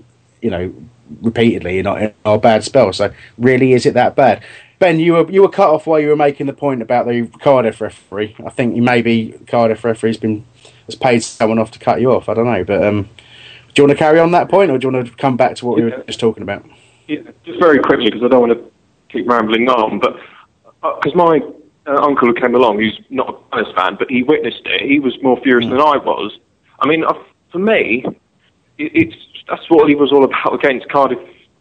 you 0.40 0.48
know, 0.48 0.74
repeatedly 1.20 1.78
in 1.78 1.86
our, 1.86 1.98
in 2.00 2.14
our 2.24 2.38
bad 2.38 2.64
spell. 2.64 2.94
So 2.94 3.12
really, 3.36 3.74
is 3.74 3.84
it 3.84 3.92
that 3.92 4.16
bad? 4.16 4.42
Ben, 4.78 5.00
you 5.00 5.12
were 5.12 5.30
you 5.30 5.42
were 5.42 5.50
cut 5.50 5.68
off 5.68 5.86
while 5.86 6.00
you 6.00 6.08
were 6.08 6.16
making 6.16 6.46
the 6.46 6.54
point 6.54 6.80
about 6.80 7.06
the 7.06 7.26
Cardiff 7.42 7.82
referee. 7.82 8.36
I 8.42 8.48
think 8.48 8.74
maybe 8.74 9.38
Cardiff 9.46 9.84
referee's 9.84 10.16
been 10.16 10.46
has 10.86 10.94
paid 10.94 11.22
someone 11.22 11.58
off 11.58 11.72
to 11.72 11.78
cut 11.78 12.00
you 12.00 12.10
off. 12.10 12.30
I 12.30 12.32
don't 12.34 12.46
know, 12.46 12.64
but 12.64 12.82
um, 12.82 13.10
do 13.74 13.82
you 13.82 13.88
want 13.88 13.98
to 13.98 14.04
carry 14.04 14.18
on 14.18 14.32
that 14.32 14.48
point, 14.48 14.70
or 14.70 14.78
do 14.78 14.86
you 14.86 14.92
want 14.92 15.06
to 15.06 15.14
come 15.16 15.36
back 15.36 15.56
to 15.56 15.66
what 15.66 15.76
we 15.76 15.84
were 15.84 16.04
just 16.06 16.20
talking 16.20 16.42
about? 16.42 16.64
Yeah, 17.08 17.20
just 17.44 17.58
very 17.58 17.78
quickly 17.78 18.06
because 18.06 18.22
I 18.22 18.28
don't 18.28 18.48
want 18.48 18.52
to 18.52 18.70
keep 19.08 19.28
rambling 19.28 19.68
on, 19.68 19.98
but 19.98 20.16
because 20.96 21.14
my 21.14 21.40
uh, 21.86 22.02
uncle 22.02 22.28
who 22.28 22.34
came 22.34 22.54
along, 22.54 22.78
who's 22.78 22.98
not 23.10 23.28
a 23.28 23.32
Palace 23.50 23.74
fan, 23.74 23.96
but 23.98 24.10
he 24.10 24.22
witnessed 24.22 24.62
it, 24.64 24.82
he 24.82 25.00
was 25.00 25.16
more 25.22 25.40
furious 25.42 25.68
than 25.68 25.80
I 25.80 25.96
was. 25.96 26.38
I 26.80 26.88
mean, 26.88 27.04
uh, 27.04 27.14
for 27.50 27.58
me, 27.58 28.04
it, 28.78 28.92
it's 28.94 29.16
that's 29.48 29.68
what 29.68 29.88
he 29.88 29.94
was 29.94 30.12
all 30.12 30.24
about 30.24 30.54
against 30.54 30.88
Cardiff 30.88 31.18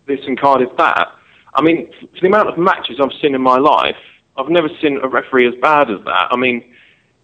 this 0.08 0.20
and 0.26 0.40
Cardiff 0.40 0.70
that. 0.78 1.08
I 1.54 1.62
mean, 1.62 1.92
for 2.00 2.22
the 2.22 2.28
amount 2.28 2.50
of 2.50 2.58
matches 2.58 3.00
I've 3.02 3.12
seen 3.22 3.36
in 3.36 3.42
my 3.42 3.58
life, 3.58 3.96
I've 4.38 4.50
never 4.50 4.70
seen 4.82 5.00
a 5.02 5.08
referee 5.08 5.48
as 5.48 5.54
bad 5.62 5.90
as 5.90 6.04
that. 6.06 6.28
I 6.32 6.38
mean, 6.38 6.74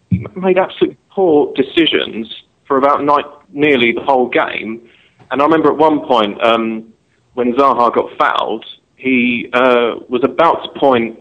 he 0.10 0.26
made 0.36 0.58
absolutely 0.58 0.98
poor 1.10 1.54
decisions 1.56 2.44
for 2.66 2.78
about 2.78 3.04
night, 3.04 3.26
nearly 3.50 3.92
the 3.92 4.02
whole 4.02 4.30
game. 4.30 4.90
And 5.32 5.42
I 5.42 5.46
remember 5.46 5.70
at 5.72 5.78
one 5.78 6.06
point 6.06 6.42
um, 6.44 6.94
when 7.34 7.54
Zaha 7.54 7.94
got 7.94 8.10
fouled, 8.18 8.66
he 8.96 9.50
uh, 9.54 9.96
was 10.10 10.22
about 10.24 10.64
to 10.64 10.80
point 10.80 11.20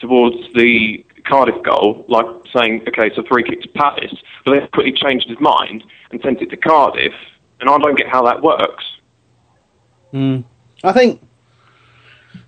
towards 0.00 0.36
the 0.54 1.04
Cardiff 1.24 1.62
goal, 1.64 2.04
like 2.08 2.26
saying, 2.54 2.82
"Okay, 2.88 3.14
so 3.14 3.22
a 3.22 3.26
free 3.26 3.44
kick 3.44 3.62
to 3.62 3.68
Palace," 3.68 4.14
but 4.44 4.52
then 4.52 4.68
quickly 4.72 4.92
changed 4.92 5.28
his 5.28 5.38
mind 5.40 5.84
and 6.10 6.20
sent 6.22 6.42
it 6.42 6.50
to 6.50 6.56
Cardiff. 6.56 7.12
And 7.60 7.70
I 7.70 7.78
don't 7.78 7.96
get 7.96 8.08
how 8.08 8.24
that 8.24 8.42
works. 8.42 8.84
Mm. 10.12 10.44
I 10.82 10.92
think, 10.92 11.22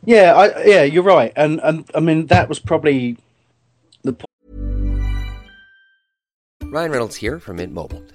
yeah, 0.04 0.34
I, 0.34 0.64
yeah, 0.64 0.82
you're 0.82 1.04
right, 1.04 1.32
and 1.36 1.60
and 1.62 1.88
I 1.94 2.00
mean 2.00 2.26
that 2.26 2.48
was 2.48 2.58
probably 2.58 3.16
the 4.02 4.12
point. 4.12 4.24
Ryan 6.64 6.90
Reynolds 6.90 7.16
here 7.16 7.38
from 7.38 7.56
Mint 7.56 7.72
Mobile. 7.72 8.02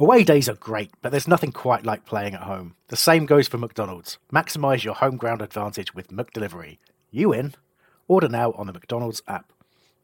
Away 0.00 0.24
days 0.24 0.48
are 0.48 0.54
great, 0.54 0.90
but 1.02 1.10
there's 1.10 1.28
nothing 1.28 1.52
quite 1.52 1.84
like 1.84 2.06
playing 2.06 2.32
at 2.32 2.44
home. 2.44 2.74
The 2.88 2.96
same 2.96 3.26
goes 3.26 3.48
for 3.48 3.58
McDonald's. 3.58 4.16
Maximise 4.32 4.82
your 4.82 4.94
home 4.94 5.18
ground 5.18 5.42
advantage 5.42 5.94
with 5.94 6.08
McDelivery. 6.08 6.78
You 7.10 7.34
in? 7.34 7.52
Order 8.08 8.30
now 8.30 8.52
on 8.52 8.66
the 8.66 8.72
McDonald's 8.72 9.20
app. 9.28 9.52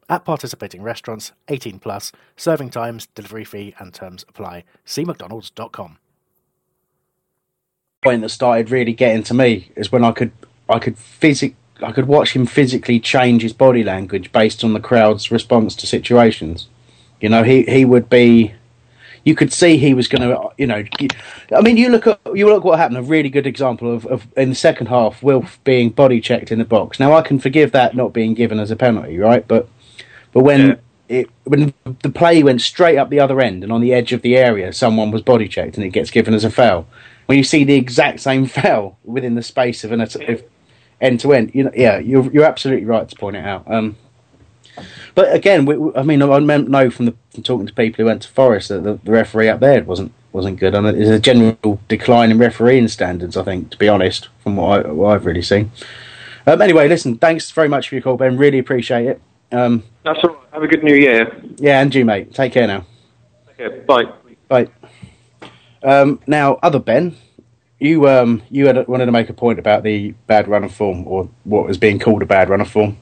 At 0.07 0.27
participating 0.27 0.83
restaurants, 0.83 1.33
18 1.49 1.79
plus, 1.79 2.13
serving 2.37 2.69
times, 2.69 3.07
delivery 3.15 3.45
fee, 3.45 3.75
and 3.79 3.95
terms 3.95 4.27
apply. 4.29 4.65
See 4.85 5.03
McDonald's.com. 5.03 5.97
point 8.05 8.21
that 8.21 8.29
started 8.29 8.71
really 8.71 8.93
getting 8.93 9.23
to 9.23 9.33
me 9.33 9.73
is 9.77 9.91
when 9.91 10.05
I 10.05 10.13
could 10.13 10.33
I 10.69 10.79
could 10.79 10.99
physic 10.99 11.55
I 11.83 11.93
could 11.93 12.07
watch 12.07 12.37
him 12.37 12.45
physically 12.45 13.01
change 13.01 13.41
his 13.41 13.55
body 13.55 13.83
language 13.83 14.31
based 14.31 14.63
on 14.63 14.75
the 14.75 14.81
crowd's 14.81 15.31
response 15.31 15.75
to 15.77 15.87
situations. 15.87 16.69
You 17.19 17.31
know, 17.31 17.45
he 17.45 17.63
he 17.63 17.87
would 17.87 18.11
be. 18.11 18.53
You 19.27 19.35
could 19.35 19.53
see 19.53 19.77
he 19.77 19.93
was 19.93 20.07
going 20.07 20.23
to, 20.23 20.51
you 20.57 20.69
know. 20.69 20.85
I 21.53 21.61
mean, 21.61 21.77
you 21.77 21.89
look 21.89 22.07
at 22.07 22.21
you 22.33 22.49
look 22.49 22.63
what 22.63 22.79
happened. 22.79 22.99
A 22.99 23.03
really 23.03 23.29
good 23.29 23.47
example 23.47 23.93
of, 23.93 24.07
of 24.07 24.25
in 24.37 24.51
the 24.51 24.55
second 24.55 24.87
half, 24.87 25.21
Wilf 25.21 25.59
being 25.65 25.91
body 25.91 26.21
checked 26.21 26.53
in 26.53 26.61
the 26.61 26.65
box. 26.65 27.01
Now 27.01 27.13
I 27.13 27.23
can 27.23 27.41
forgive 27.41 27.73
that 27.73 27.97
not 27.97 28.13
being 28.13 28.35
given 28.35 28.61
as 28.61 28.71
a 28.71 28.77
penalty, 28.77 29.19
right? 29.19 29.47
But 29.47 29.69
but 30.33 30.45
when 30.45 30.79
it 31.09 31.29
when 31.43 31.75
the 32.03 32.11
play 32.11 32.43
went 32.45 32.61
straight 32.61 32.99
up 32.99 33.11
the 33.11 33.19
other 33.19 33.41
end 33.41 33.65
and 33.65 33.73
on 33.73 33.81
the 33.81 33.93
edge 33.93 34.13
of 34.13 34.23
the 34.23 34.37
area, 34.37 34.73
someone 34.73 35.11
was 35.11 35.23
body 35.23 35.49
checked 35.49 35.77
and 35.77 35.85
it 35.85 35.91
gets 35.91 36.11
given 36.11 36.33
as 36.33 36.45
a 36.45 36.51
foul. 36.51 36.87
When 37.27 37.37
you 37.37 37.45
see 37.45 37.65
the 37.65 37.75
exact 37.75 38.21
same 38.21 38.47
foul 38.59 38.97
within 39.05 39.35
the 39.35 39.43
space 39.43 39.83
of 39.83 39.91
an 39.91 40.01
of 40.01 40.45
end 41.01 41.21
to 41.21 41.33
end, 41.33 41.53
you 41.53 41.65
know, 41.65 41.73
yeah, 41.75 41.99
you're 41.99 42.31
you're 42.33 42.45
absolutely 42.45 42.85
right 42.87 43.09
to 43.09 43.17
point 43.17 43.37
it 43.37 43.45
out. 43.45 43.65
Um, 43.67 43.97
but 45.15 45.33
again, 45.35 45.65
we, 45.65 45.93
I 45.95 46.03
mean, 46.03 46.23
I 46.23 46.39
know 46.39 46.91
from, 46.91 47.07
the, 47.07 47.15
from 47.31 47.43
talking 47.43 47.67
to 47.67 47.73
people 47.73 48.03
who 48.03 48.07
went 48.07 48.23
to 48.23 48.29
Forest 48.29 48.69
that 48.69 48.85
the, 48.85 48.99
the 49.03 49.11
referee 49.11 49.49
up 49.49 49.61
there 49.61 49.83
wasn't 49.85 50.13
wasn't 50.33 50.61
good, 50.61 50.75
and 50.75 50.87
there's 50.87 51.09
a 51.09 51.19
general 51.19 51.81
decline 51.89 52.31
in 52.31 52.39
refereeing 52.39 52.89
standards. 52.89 53.37
I 53.37 53.43
think, 53.43 53.71
to 53.71 53.79
be 53.79 53.89
honest, 53.89 54.29
from 54.43 54.57
what, 54.57 54.87
I, 54.87 54.93
what 54.93 55.15
I've 55.15 55.27
really 55.27 55.43
seen. 55.43 55.71
Um, 56.47 56.63
anyway, 56.63 56.89
listen, 56.89 57.17
thanks 57.19 57.51
very 57.51 57.69
much 57.69 57.89
for 57.89 57.95
your 57.95 58.03
call, 58.03 58.17
Ben. 58.17 58.37
Really 58.37 58.59
appreciate 58.59 59.07
it. 59.07 59.21
Um, 59.51 59.83
That's 60.05 60.23
all 60.23 60.31
right. 60.31 60.39
Have 60.53 60.63
a 60.63 60.69
good 60.69 60.85
new 60.85 60.95
year. 60.95 61.35
yeah, 61.57 61.81
and 61.81 61.95
you, 61.95 62.05
mate. 62.05 62.35
Take 62.35 62.53
care 62.53 62.67
now. 62.67 62.87
Okay, 63.59 63.81
bye. 63.81 64.05
Bye. 64.49 64.69
Um, 65.83 66.21
now, 66.27 66.59
other 66.63 66.79
Ben, 66.79 67.17
you 67.79 68.09
um, 68.09 68.43
you 68.51 68.67
had, 68.67 68.87
wanted 68.89 69.07
to 69.07 69.13
make 69.13 69.29
a 69.29 69.35
point 69.35 69.59
about 69.59 69.83
the 69.83 70.13
bad 70.27 70.49
run 70.49 70.65
of 70.65 70.75
form, 70.75 71.07
or 71.07 71.29
what 71.45 71.67
was 71.67 71.79
being 71.79 71.99
called 71.99 72.23
a 72.23 72.27
bad 72.27 72.49
run 72.49 72.61
of 72.61 72.71
form. 72.71 72.97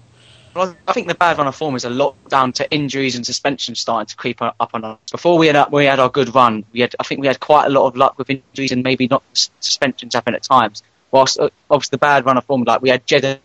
Well, 0.54 0.76
I 0.86 0.92
think 0.92 1.08
the 1.08 1.14
bad 1.14 1.36
run 1.38 1.48
of 1.48 1.56
form 1.56 1.74
is 1.74 1.84
a 1.84 1.90
lot 1.90 2.14
down 2.28 2.52
to 2.54 2.70
injuries 2.70 3.16
and 3.16 3.26
suspensions 3.26 3.80
starting 3.80 4.06
to 4.06 4.16
creep 4.16 4.40
up 4.40 4.70
on 4.72 4.84
us. 4.84 4.98
Before 5.10 5.36
we 5.36 5.48
had 5.48 5.70
we 5.72 5.84
had 5.86 5.98
our 5.98 6.08
good 6.08 6.34
run, 6.34 6.64
we 6.72 6.80
had 6.80 6.94
I 7.00 7.02
think 7.02 7.20
we 7.20 7.26
had 7.26 7.40
quite 7.40 7.66
a 7.66 7.70
lot 7.70 7.86
of 7.86 7.96
luck 7.96 8.18
with 8.18 8.30
injuries 8.30 8.70
and 8.70 8.82
maybe 8.82 9.08
not 9.08 9.22
suspensions 9.60 10.14
happen 10.14 10.34
at 10.34 10.42
times. 10.44 10.82
whilst 11.10 11.38
uh, 11.38 11.48
obviously 11.70 11.96
the 11.96 11.98
bad 11.98 12.24
run 12.24 12.36
of 12.36 12.44
form, 12.44 12.62
like 12.64 12.82
we 12.82 12.90
had 12.90 13.06
Jeddah 13.06 13.38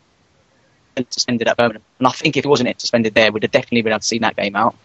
suspended 1.10 1.48
at 1.48 1.58
Birmingham, 1.58 1.84
and 1.98 2.08
I 2.08 2.12
think 2.12 2.38
if 2.38 2.46
it 2.46 2.48
wasn't 2.48 2.80
suspended 2.80 3.14
there, 3.14 3.32
we'd 3.32 3.44
have 3.44 3.52
definitely 3.52 3.84
been 3.84 3.94
able 3.94 4.02
to 4.02 4.06
see 4.06 4.20
that 4.20 4.36
game 4.36 4.56
out. 4.56 4.76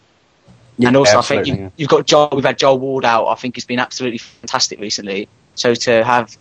Yeah, 0.79 0.89
and 0.89 0.97
also, 0.97 1.19
I 1.19 1.23
think 1.23 1.47
you, 1.47 1.55
yeah. 1.55 1.71
you've 1.77 1.89
got 1.89 2.07
Joel. 2.07 2.31
We've 2.33 2.45
had 2.45 2.59
Joel 2.59 2.79
Ward 2.79 3.05
out. 3.05 3.29
I 3.29 3.37
think 3.37 3.55
he's 3.55 3.65
been 3.65 3.79
absolutely 3.79 4.19
fantastic 4.19 4.81
recently. 4.81 5.29
So 5.55 5.75
to 5.75 6.05
have, 6.05 6.37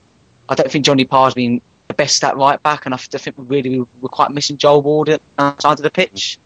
I 0.49 0.55
don't 0.55 0.71
think 0.71 0.85
Johnny 0.85 1.05
Parr's 1.05 1.33
been 1.33 1.61
the 1.93 2.03
best 2.03 2.23
at 2.23 2.35
right 2.35 2.61
back, 2.61 2.85
and 2.85 2.93
I 2.93 2.97
think 2.97 3.37
we 3.37 3.45
really 3.45 3.79
we're 4.01 4.09
quite 4.09 4.31
missing 4.31 4.57
Joel 4.57 4.81
Ward 4.81 5.09
at 5.09 5.21
the 5.37 5.57
side 5.59 5.79
of 5.79 5.83
the 5.83 5.91
pitch. 5.91 6.39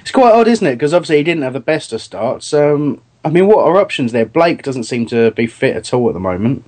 It's 0.00 0.10
quite 0.10 0.32
odd, 0.32 0.48
isn't 0.48 0.66
it? 0.66 0.74
Because 0.74 0.94
obviously 0.94 1.18
he 1.18 1.22
didn't 1.22 1.42
have 1.42 1.52
the 1.52 1.60
best 1.60 1.92
of 1.92 2.00
starts. 2.00 2.52
Um, 2.52 3.00
I 3.24 3.30
mean, 3.30 3.46
what 3.46 3.66
are 3.66 3.76
options 3.80 4.12
there? 4.12 4.26
Blake 4.26 4.62
doesn't 4.62 4.84
seem 4.84 5.06
to 5.06 5.30
be 5.32 5.46
fit 5.46 5.76
at 5.76 5.92
all 5.92 6.08
at 6.08 6.14
the 6.14 6.20
moment. 6.20 6.64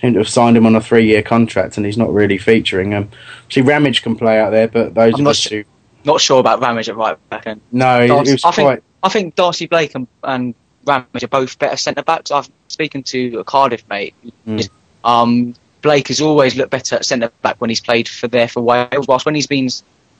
Seem 0.00 0.12
to 0.12 0.18
have 0.20 0.28
signed 0.28 0.56
him 0.56 0.66
on 0.66 0.76
a 0.76 0.80
three-year 0.80 1.22
contract, 1.22 1.76
and 1.76 1.86
he's 1.86 1.96
not 1.96 2.12
really 2.12 2.38
featuring. 2.38 2.92
Um, 2.92 3.08
see, 3.48 3.62
Ramage 3.62 4.02
can 4.02 4.14
play 4.16 4.38
out 4.38 4.50
there, 4.50 4.68
but 4.68 4.94
those 4.94 5.14
I'm 5.14 5.20
are 5.20 5.24
not 5.24 5.36
su- 5.36 5.48
two. 5.48 5.64
Not 6.04 6.20
sure 6.20 6.38
about 6.38 6.60
Ramage 6.60 6.88
at 6.88 6.96
right 6.96 7.16
back 7.30 7.46
end. 7.46 7.60
No, 7.72 8.06
Darcy- 8.06 8.38
I 8.44 8.50
think 8.50 8.66
quite. 8.66 8.82
I 9.02 9.08
think 9.08 9.34
Darcy 9.34 9.66
Blake 9.66 9.94
and, 9.94 10.06
and 10.22 10.54
Ramage 10.84 11.24
are 11.24 11.28
both 11.28 11.58
better 11.58 11.76
centre 11.76 12.02
backs. 12.02 12.30
I've 12.30 12.48
speaking 12.68 13.02
to 13.04 13.38
a 13.38 13.44
Cardiff 13.44 13.88
mate. 13.88 14.14
Mm. 14.46 14.68
Um, 15.04 15.54
Blake 15.86 16.08
has 16.08 16.20
always 16.20 16.56
looked 16.56 16.72
better 16.72 16.96
at 16.96 17.04
centre 17.04 17.30
back 17.42 17.60
when 17.60 17.70
he's 17.70 17.80
played 17.80 18.08
for 18.08 18.26
there 18.26 18.48
for 18.48 18.60
Wales. 18.60 19.06
Whilst 19.06 19.24
when 19.24 19.36
he's 19.36 19.46
been 19.46 19.68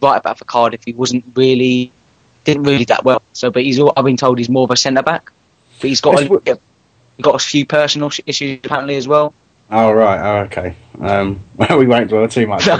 right 0.00 0.22
back 0.22 0.36
for 0.36 0.44
Cardiff, 0.44 0.82
he 0.84 0.92
wasn't 0.92 1.24
really 1.34 1.90
didn't 2.44 2.62
really 2.62 2.84
that 2.84 3.02
well. 3.02 3.20
So, 3.32 3.50
but 3.50 3.64
he's 3.64 3.80
all, 3.80 3.92
I've 3.96 4.04
been 4.04 4.16
told 4.16 4.38
he's 4.38 4.48
more 4.48 4.62
of 4.62 4.70
a 4.70 4.76
centre 4.76 5.02
back. 5.02 5.32
But 5.80 5.88
he's 5.88 6.00
got 6.00 6.22
a, 6.22 6.40
he's 6.46 7.22
got 7.24 7.34
a 7.34 7.44
few 7.44 7.66
personal 7.66 8.12
issues 8.26 8.60
apparently 8.62 8.94
as 8.94 9.08
well. 9.08 9.34
Oh 9.68 9.90
right, 9.90 10.20
oh 10.20 10.44
okay. 10.44 10.76
Um, 11.00 11.40
well, 11.56 11.78
we 11.78 11.88
won't 11.88 12.10
dwell 12.10 12.28
too 12.28 12.46
much. 12.46 12.68
on 12.68 12.78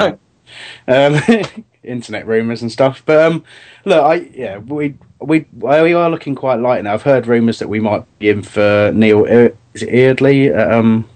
that. 0.86 1.42
Um, 1.42 1.64
internet 1.82 2.24
rumours 2.24 2.62
and 2.62 2.70
stuff. 2.70 3.02
But 3.04 3.20
um, 3.20 3.42
look, 3.84 4.00
I 4.00 4.14
yeah, 4.32 4.58
we 4.58 4.94
we 5.20 5.44
we 5.56 5.92
are 5.92 6.08
looking 6.08 6.36
quite 6.36 6.60
light 6.60 6.84
now. 6.84 6.94
I've 6.94 7.02
heard 7.02 7.26
rumours 7.26 7.58
that 7.58 7.68
we 7.68 7.80
might 7.80 8.04
be 8.20 8.28
in 8.28 8.44
for 8.44 8.92
Neil. 8.94 9.24
Is 9.24 9.82
it 9.82 9.92
Eardley? 9.92 10.52
Um, 10.52 11.08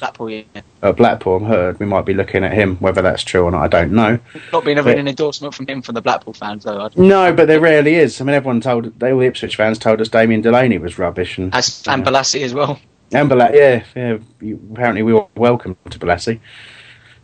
Blackpool, 0.00 0.30
yeah. 0.30 0.42
at 0.82 0.96
Blackpool. 0.96 1.36
I've 1.42 1.48
heard 1.48 1.80
we 1.80 1.86
might 1.86 2.04
be 2.04 2.14
looking 2.14 2.44
at 2.44 2.52
him. 2.52 2.76
Whether 2.76 3.00
that's 3.02 3.22
true 3.22 3.44
or 3.44 3.50
not, 3.50 3.62
I 3.62 3.68
don't 3.68 3.92
know. 3.92 4.18
Not 4.52 4.64
being 4.64 4.78
a 4.78 4.82
But- 4.82 4.90
written 4.90 5.08
endorsement 5.08 5.54
from 5.54 5.66
him 5.66 5.82
from 5.82 5.94
the 5.94 6.02
Blackpool 6.02 6.34
fans 6.34 6.64
though. 6.64 6.90
No, 6.96 7.32
but 7.32 7.46
there 7.46 7.60
rarely 7.60 7.94
is. 7.94 8.20
I 8.20 8.24
mean, 8.24 8.34
everyone 8.34 8.60
told 8.60 8.98
they 8.98 9.12
all 9.12 9.18
the 9.20 9.26
Ipswich 9.26 9.56
fans 9.56 9.78
told 9.78 10.00
us 10.00 10.08
Damien 10.08 10.40
Delaney 10.40 10.78
was 10.78 10.98
rubbish, 10.98 11.38
and 11.38 11.54
As 11.54 11.82
and 11.86 12.04
Bolasie 12.04 12.42
as 12.42 12.52
well. 12.54 12.80
and 13.12 13.28
Bala- 13.28 13.50
yeah, 13.54 13.84
yeah. 13.94 14.18
You, 14.40 14.60
apparently, 14.72 15.02
we 15.02 15.12
were 15.12 15.26
welcome 15.36 15.76
to 15.90 15.98
Bolasie. 15.98 16.40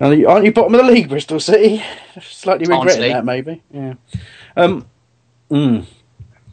Aren't 0.01 0.25
aren't 0.25 0.45
you 0.47 0.53
bottom 0.53 0.75
of 0.77 0.87
the 0.87 0.93
league, 0.93 1.09
Bristol 1.11 1.41
City? 1.41 1.83
Slightly 2.23 2.63
regretting 2.67 2.81
Honestly. 2.81 3.09
that, 3.13 3.25
maybe. 3.25 3.63
Yeah. 3.73 3.95
Um. 4.57 4.87
mm. 5.51 5.85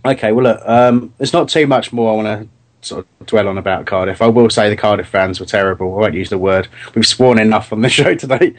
Okay. 0.03 0.31
Well, 0.31 0.43
look. 0.43 0.61
Um. 0.65 1.13
There's 1.17 1.31
not 1.33 1.47
too 1.47 1.67
much 1.67 1.93
more 1.93 2.11
I 2.11 2.15
want 2.23 2.27
to 2.41 2.56
sort 2.87 3.05
of 3.19 3.27
dwell 3.27 3.47
on 3.47 3.57
about 3.57 3.85
Cardiff. 3.85 4.21
I 4.21 4.27
will 4.27 4.49
say 4.49 4.69
the 4.69 4.75
Cardiff 4.75 5.07
fans 5.07 5.39
were 5.39 5.45
terrible. 5.45 5.95
I 5.97 6.01
won't 6.01 6.13
use 6.13 6.29
the 6.29 6.37
word. 6.37 6.67
We've 6.95 7.05
sworn 7.05 7.39
enough 7.39 7.71
on 7.73 7.81
the 7.81 7.89
show 7.99 8.15
today. 8.15 8.53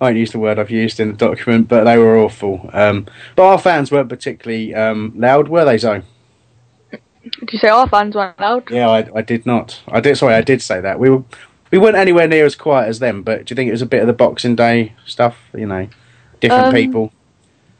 I 0.00 0.04
won't 0.04 0.16
use 0.16 0.32
the 0.32 0.38
word 0.38 0.58
I've 0.58 0.70
used 0.70 0.98
in 1.00 1.08
the 1.12 1.16
document, 1.16 1.68
but 1.68 1.84
they 1.84 1.96
were 1.98 2.16
awful. 2.18 2.70
Um. 2.72 3.06
But 3.36 3.44
our 3.46 3.58
fans 3.58 3.90
weren't 3.92 4.08
particularly 4.08 4.74
um 4.74 5.12
loud, 5.16 5.48
were 5.48 5.64
they, 5.64 5.78
Zoe? 5.78 6.02
Did 7.40 7.52
you 7.52 7.58
say 7.58 7.68
our 7.68 7.88
fans 7.88 8.14
weren't 8.14 8.38
loud? 8.38 8.70
Yeah, 8.70 8.88
I, 8.90 9.08
I 9.14 9.22
did 9.22 9.46
not. 9.46 9.80
I 9.88 10.00
did. 10.00 10.16
Sorry, 10.18 10.34
I 10.34 10.42
did 10.42 10.60
say 10.60 10.80
that. 10.80 10.98
We 10.98 11.08
were 11.10 11.22
we 11.70 11.78
weren't 11.78 11.96
anywhere 11.96 12.28
near 12.28 12.44
as 12.44 12.54
quiet 12.54 12.88
as 12.88 12.98
them. 12.98 13.22
But 13.22 13.46
do 13.46 13.52
you 13.52 13.56
think 13.56 13.68
it 13.68 13.72
was 13.72 13.82
a 13.82 13.86
bit 13.86 14.00
of 14.02 14.06
the 14.06 14.12
Boxing 14.12 14.54
Day 14.56 14.92
stuff? 15.06 15.38
You 15.54 15.66
know, 15.66 15.88
different 16.40 16.66
Um, 16.66 16.72
people. 16.74 17.12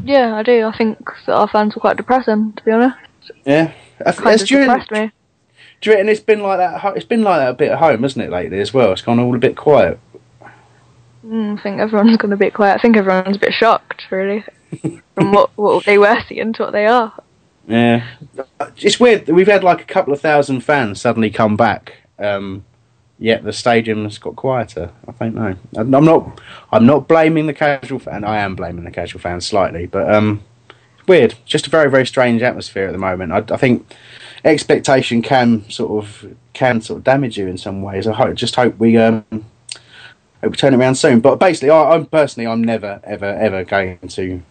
Yeah, 0.03 0.35
I 0.35 0.43
do. 0.43 0.67
I 0.67 0.77
think 0.77 0.99
that 1.27 1.35
our 1.35 1.47
fans 1.49 1.75
were 1.75 1.81
quite 1.81 1.97
depressing, 1.97 2.53
to 2.55 2.65
be 2.65 2.71
honest. 2.73 2.97
Yeah, 3.45 3.73
I 4.01 4.11
th- 4.11 4.17
Kind 4.17 4.35
it's 4.41 4.45
during, 4.45 4.69
depressed 4.69 4.91
me. 4.91 5.13
Do 5.85 5.91
you 5.91 5.97
reckon 5.97 6.09
it's 6.09 6.21
been 6.21 6.41
like 6.41 6.57
that? 6.57 6.97
It's 6.97 7.05
been 7.05 7.23
like 7.23 7.41
that 7.41 7.51
a 7.51 7.55
bit 7.55 7.71
at 7.71 7.79
home, 7.79 8.05
hasn't 8.05 8.25
it? 8.25 8.31
Lately 8.31 8.59
as 8.59 8.73
well. 8.73 8.93
It's 8.93 9.03
gone 9.03 9.21
all 9.21 9.35
a 9.35 9.39
bit 9.39 9.55
quiet. 9.55 10.01
Mm, 11.27 11.59
I 11.59 11.63
think 11.63 11.79
everyone's 11.79 12.17
gone 12.17 12.33
a 12.33 12.39
bit 12.39 12.55
quiet. 12.55 12.77
I 12.77 12.79
think 12.81 12.97
everyone's 12.97 13.37
a 13.37 13.41
bit 13.41 13.53
shocked, 13.53 14.07
really, 14.11 14.45
from 15.15 15.33
what, 15.33 15.51
what 15.59 15.85
they 15.85 15.99
were 15.99 16.19
seeing 16.27 16.55
to 16.55 16.63
what 16.63 16.73
they 16.73 16.87
are. 16.87 17.13
Yeah, 17.69 18.07
it's 18.79 18.99
weird. 18.99 19.29
We've 19.29 19.47
had 19.47 19.63
like 19.63 19.83
a 19.83 19.85
couple 19.85 20.15
of 20.15 20.23
thousand 20.23 20.63
fans 20.63 21.03
suddenly 21.03 21.29
come 21.29 21.55
back. 21.55 21.97
Um, 22.19 22.65
yet 23.19 23.45
the 23.45 23.53
stadium's 23.53 24.17
got 24.17 24.37
quieter. 24.37 24.91
I 25.07 25.13
don't 25.13 25.35
know. 25.35 25.55
I'm 25.77 25.91
not. 25.91 26.41
I'm 26.73 26.87
not 26.87 27.09
blaming 27.09 27.47
the 27.47 27.53
casual 27.53 27.99
fan. 27.99 28.25
I 28.25 28.39
am 28.39 28.55
blaming 28.55 28.85
the 28.85 28.91
casual 28.91 29.21
fan 29.21 29.43
slightly, 29.43 29.85
but 29.85 30.13
um, 30.13 30.43
weird. 31.07 31.35
Just 31.45 31.67
a 31.67 31.71
very 31.71 31.91
very 31.91 32.07
strange 32.07 32.41
atmosphere 32.41 32.87
at 32.87 32.93
the 32.93 32.99
moment. 32.99 33.33
I, 33.33 33.55
I 33.55 33.59
think 33.59 33.87
expectation 34.45 35.23
can 35.23 35.69
sort 35.71 36.05
of 36.05 36.37
can 36.53 36.81
sort 36.81 36.99
of 36.99 37.05
damage 37.05 37.39
you 37.39 37.47
in 37.47 37.59
some 37.59 37.83
ways. 37.83 38.07
I 38.07 38.13
hope, 38.13 38.35
just 38.35 38.55
hope 38.55 38.79
we 38.79 38.97
um 38.97 39.25
hope 39.31 40.51
we 40.51 40.57
turn 40.57 40.75
it 40.75 40.79
around 40.79 40.97
soon. 40.97 41.21
But 41.21 41.37
basically, 41.37 41.71
I, 41.71 41.95
I'm 41.95 42.07
personally 42.07 42.47
I'm 42.47 42.63
never 42.63 43.01
ever 43.05 43.27
ever 43.27 43.65
going 43.65 43.99
to 44.09 44.43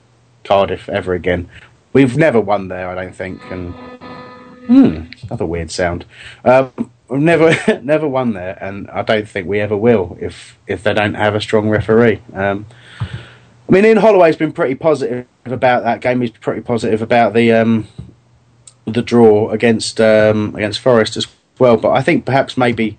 Cardiff 0.43 0.89
ever 0.89 1.13
again. 1.13 1.49
We've 1.93 2.17
never 2.17 2.41
won 2.41 2.69
there, 2.69 2.89
I 2.89 2.95
don't 2.95 3.15
think, 3.15 3.39
and 3.51 3.73
hmm, 4.65 5.01
another 5.27 5.45
weird 5.45 5.69
sound. 5.69 6.05
Um, 6.43 6.71
we've 7.07 7.21
never 7.21 7.55
never 7.83 8.07
won 8.07 8.33
there, 8.33 8.57
and 8.61 8.89
I 8.89 9.03
don't 9.03 9.27
think 9.27 9.47
we 9.47 9.59
ever 9.59 9.77
will 9.77 10.17
if 10.19 10.57
if 10.67 10.83
they 10.83 10.93
don't 10.93 11.13
have 11.13 11.35
a 11.35 11.41
strong 11.41 11.69
referee. 11.69 12.21
Um, 12.33 12.65
I 13.01 13.71
mean, 13.71 13.85
Ian 13.85 13.97
Holloway's 13.97 14.35
been 14.35 14.51
pretty 14.51 14.75
positive 14.75 15.25
about 15.45 15.83
that 15.83 16.01
game. 16.01 16.21
He's 16.21 16.31
pretty 16.31 16.61
positive 16.61 17.01
about 17.01 17.33
the 17.33 17.53
um, 17.53 17.87
the 18.85 19.01
draw 19.01 19.49
against 19.49 19.99
um, 20.01 20.55
against 20.55 20.79
Forest 20.79 21.17
as 21.17 21.27
well. 21.59 21.77
But 21.77 21.91
I 21.91 22.01
think 22.01 22.25
perhaps 22.25 22.57
maybe 22.57 22.97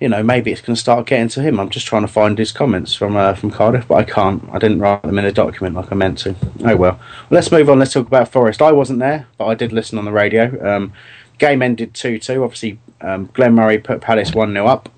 you 0.00 0.08
know 0.08 0.22
maybe 0.22 0.50
it's 0.50 0.60
going 0.60 0.74
to 0.74 0.80
start 0.80 1.06
getting 1.06 1.28
to 1.28 1.42
him. 1.42 1.60
I'm 1.60 1.70
just 1.70 1.86
trying 1.86 2.02
to 2.02 2.08
find 2.08 2.38
his 2.38 2.52
comments 2.52 2.94
from 2.94 3.16
uh, 3.16 3.34
from 3.34 3.50
Cardiff, 3.50 3.88
but 3.88 3.94
I 3.94 4.04
can't. 4.04 4.48
I 4.52 4.58
didn't 4.58 4.80
write 4.80 5.02
them 5.02 5.18
in 5.18 5.24
a 5.24 5.32
document 5.32 5.74
like 5.74 5.92
I 5.92 5.94
meant 5.94 6.18
to. 6.18 6.34
Oh 6.60 6.76
well. 6.76 6.76
well. 6.76 7.00
Let's 7.30 7.50
move 7.50 7.68
on. 7.68 7.78
Let's 7.78 7.92
talk 7.92 8.06
about 8.06 8.28
Forest. 8.28 8.62
I 8.62 8.72
wasn't 8.72 8.98
there, 8.98 9.26
but 9.38 9.46
I 9.46 9.54
did 9.54 9.72
listen 9.72 9.98
on 9.98 10.04
the 10.04 10.12
radio. 10.12 10.76
Um, 10.76 10.92
game 11.38 11.62
ended 11.62 11.94
two 11.94 12.18
two. 12.18 12.42
Obviously, 12.44 12.78
um, 13.00 13.28
Glenn 13.32 13.54
Murray 13.54 13.78
put 13.78 14.00
Palace 14.00 14.32
one 14.32 14.52
0 14.52 14.66
up. 14.66 14.88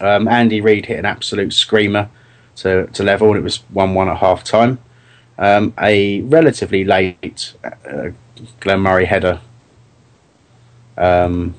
Um, 0.00 0.26
Andy 0.26 0.60
Reid 0.60 0.86
hit 0.86 0.98
an 0.98 1.04
absolute 1.04 1.52
screamer 1.52 2.08
to 2.56 2.86
to 2.88 3.02
level, 3.02 3.28
and 3.28 3.38
it 3.38 3.42
was 3.42 3.58
one 3.70 3.94
one 3.94 4.08
at 4.08 4.18
half 4.18 4.44
time. 4.44 4.78
Um, 5.38 5.74
a 5.80 6.20
relatively 6.22 6.84
late 6.84 7.54
uh, 7.64 8.10
Glenn 8.60 8.80
Murray 8.80 9.04
header. 9.04 9.40
Um, 10.96 11.54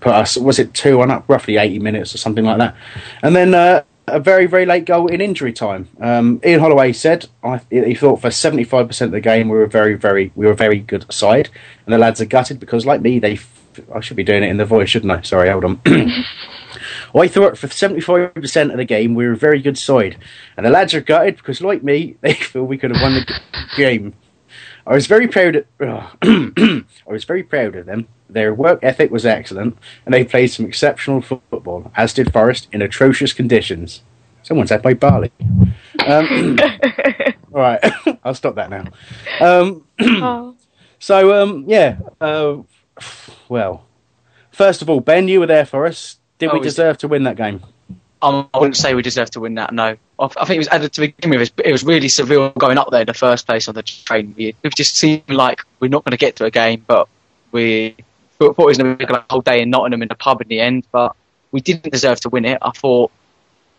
put 0.00 0.12
us 0.12 0.36
was 0.36 0.58
it 0.58 0.72
two 0.74 0.98
one 0.98 1.10
up? 1.10 1.24
Roughly 1.28 1.56
80 1.56 1.80
minutes 1.80 2.14
or 2.14 2.18
something 2.18 2.44
like 2.44 2.58
that. 2.58 2.76
And 3.22 3.34
then 3.34 3.54
uh, 3.54 3.82
a 4.06 4.20
very 4.20 4.46
very 4.46 4.66
late 4.66 4.84
goal 4.84 5.08
in 5.08 5.20
injury 5.20 5.52
time. 5.52 5.88
Um, 6.00 6.40
Ian 6.44 6.60
Holloway 6.60 6.92
said 6.92 7.26
I, 7.42 7.60
he 7.70 7.94
thought 7.94 8.20
for 8.20 8.28
75% 8.28 9.00
of 9.00 9.10
the 9.10 9.20
game 9.20 9.48
we 9.48 9.56
were 9.56 9.66
very 9.66 9.94
very 9.94 10.30
we 10.36 10.46
were 10.46 10.52
a 10.52 10.56
very 10.56 10.78
good 10.78 11.12
side. 11.12 11.48
And 11.86 11.92
the 11.92 11.98
lads 11.98 12.20
are 12.20 12.26
gutted 12.26 12.60
because 12.60 12.86
like 12.86 13.00
me 13.00 13.18
they 13.18 13.32
f- 13.32 13.80
I 13.92 14.00
should 14.00 14.16
be 14.16 14.24
doing 14.24 14.44
it 14.44 14.50
in 14.50 14.58
the 14.58 14.64
voice 14.64 14.90
shouldn't 14.90 15.12
I? 15.12 15.22
Sorry 15.22 15.48
hold 15.48 15.64
on 15.64 15.80
I 17.14 17.28
thought 17.28 17.56
for 17.56 17.68
75% 17.68 18.70
of 18.70 18.76
the 18.76 18.84
game 18.84 19.14
we 19.14 19.26
were 19.26 19.32
a 19.32 19.36
very 19.36 19.60
good 19.60 19.78
side 19.78 20.16
and 20.56 20.66
the 20.66 20.70
lads 20.70 20.94
are 20.94 21.00
gutted 21.00 21.36
because 21.36 21.60
like 21.60 21.82
me 21.82 22.16
they 22.20 22.34
feel 22.34 22.64
we 22.64 22.78
could 22.78 22.90
have 22.94 23.02
won 23.02 23.14
the 23.14 23.40
game 23.76 24.14
I 24.86 24.94
was 24.94 25.06
very 25.06 25.26
proud 25.28 25.56
of 25.56 25.66
I 26.22 26.84
was 27.06 27.24
very 27.24 27.42
proud 27.42 27.74
of 27.74 27.86
them. 27.86 28.06
Their 28.28 28.52
work 28.52 28.80
ethic 28.82 29.10
was 29.10 29.24
excellent, 29.24 29.78
and 30.04 30.12
they 30.12 30.24
played 30.24 30.48
some 30.48 30.66
exceptional 30.66 31.22
football, 31.22 31.90
as 31.96 32.12
did 32.12 32.32
Forest 32.32 32.68
in 32.72 32.82
atrocious 32.82 33.32
conditions. 33.32 34.02
Someone 34.42 34.66
said 34.66 34.82
by 34.82 34.92
Barley. 34.92 35.32
Um, 36.06 36.58
all 37.54 37.60
right, 37.60 37.80
I'll 38.24 38.34
stop 38.34 38.56
that 38.56 38.68
now. 38.70 38.84
Um, 39.40 39.86
Oh. 40.00 40.54
so 40.98 41.42
um, 41.42 41.64
yeah, 41.66 41.96
uh, 42.20 42.58
well, 43.48 43.86
first 44.50 44.82
of 44.82 44.90
all, 44.90 45.00
Ben, 45.00 45.28
you 45.28 45.40
were 45.40 45.46
there 45.46 45.64
for 45.66 45.86
us. 45.86 46.18
Did 46.38 46.50
Oh, 46.50 46.54
we 46.54 46.60
deserve 46.60 46.98
to 46.98 47.08
win 47.08 47.24
that 47.24 47.36
game? 47.36 47.62
I 48.22 48.46
wouldn't 48.54 48.76
say 48.76 48.94
we 48.94 49.02
deserve 49.02 49.30
to 49.32 49.40
win 49.40 49.54
that. 49.56 49.72
No, 49.74 49.96
I, 50.18 50.28
think 50.28 50.50
it 50.50 50.58
was 50.58 50.68
added 50.68 50.92
to 50.94 51.00
begin 51.02 51.30
with. 51.30 51.36
It 51.36 51.40
was, 51.40 51.52
it 51.66 51.72
was 51.72 51.84
really 51.84 52.08
surreal 52.08 52.54
going 52.54 52.78
up 52.78 52.90
there 52.90 53.02
in 53.02 53.06
the 53.06 53.14
first 53.14 53.46
place 53.46 53.68
on 53.68 53.74
the 53.74 53.82
train. 53.82 54.34
We, 54.36 54.54
it 54.62 54.74
just 54.74 54.96
seemed 54.96 55.28
like 55.28 55.60
we're 55.78 55.88
not 55.88 56.04
going 56.04 56.12
to 56.12 56.16
get 56.16 56.36
to 56.36 56.46
a 56.46 56.50
game, 56.50 56.82
but 56.86 57.06
we 57.52 57.96
thought 58.38 58.58
it 58.58 58.64
was 58.64 58.78
going 58.78 58.96
to 58.96 59.06
be 59.06 59.12
a 59.12 59.24
whole 59.28 59.42
day 59.42 59.60
in 59.60 59.70
Nottingham 59.70 60.00
in 60.02 60.08
the 60.08 60.14
pub 60.14 60.40
in 60.40 60.48
the 60.48 60.60
end. 60.60 60.86
But 60.90 61.14
we 61.52 61.60
didn't 61.60 61.92
deserve 61.92 62.20
to 62.20 62.30
win 62.30 62.46
it. 62.46 62.58
I 62.62 62.70
thought 62.70 63.12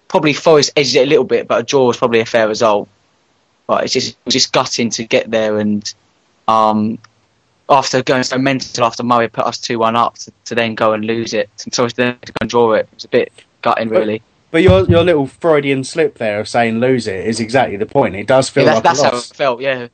probably 0.07 0.33
Forest 0.33 0.73
edged 0.75 0.95
it 0.95 1.07
a 1.07 1.09
little 1.09 1.25
bit, 1.25 1.47
but 1.47 1.61
a 1.61 1.63
draw 1.63 1.87
was 1.87 1.97
probably 1.97 2.19
a 2.19 2.25
fair 2.25 2.47
result. 2.47 2.87
But 3.65 3.85
it's 3.85 3.93
just 3.93 4.09
it 4.11 4.25
was 4.25 4.33
just 4.33 4.53
gutting 4.53 4.91
to 4.91 5.05
get 5.05 5.31
there 5.31 5.57
and 5.59 5.91
um, 6.47 6.99
after 7.69 8.03
going 8.03 8.23
so 8.23 8.37
mental 8.37 8.83
after 8.85 9.03
Murray 9.03 9.27
put 9.27 9.45
us 9.45 9.57
two 9.57 9.79
one 9.79 9.95
up 9.95 10.15
to, 10.19 10.31
to 10.45 10.55
then 10.55 10.75
go 10.75 10.93
and 10.93 11.05
lose 11.05 11.33
it, 11.33 11.49
so 11.57 11.87
to 11.87 11.95
then 11.95 12.17
to 12.19 12.31
go 12.31 12.37
and 12.41 12.49
draw 12.49 12.73
it, 12.73 12.81
it 12.81 12.89
was 12.93 13.05
a 13.05 13.09
bit 13.09 13.31
gutting 13.61 13.89
really. 13.89 14.21
But 14.51 14.61
your 14.61 14.85
your 14.87 15.03
little 15.03 15.27
Freudian 15.27 15.83
slip 15.83 16.17
there 16.17 16.39
of 16.39 16.47
saying 16.47 16.79
lose 16.79 17.07
it 17.07 17.27
is 17.27 17.39
exactly 17.39 17.77
the 17.77 17.85
point. 17.85 18.15
It 18.15 18.27
does 18.27 18.49
feel 18.49 18.65
Yeah, 18.65 18.75
like 18.75 18.83
that's, 18.83 18.99
a 18.99 19.03
that's 19.03 19.13
how 19.13 19.19
it 19.19 19.37
felt. 19.37 19.61
Yeah, 19.61 19.87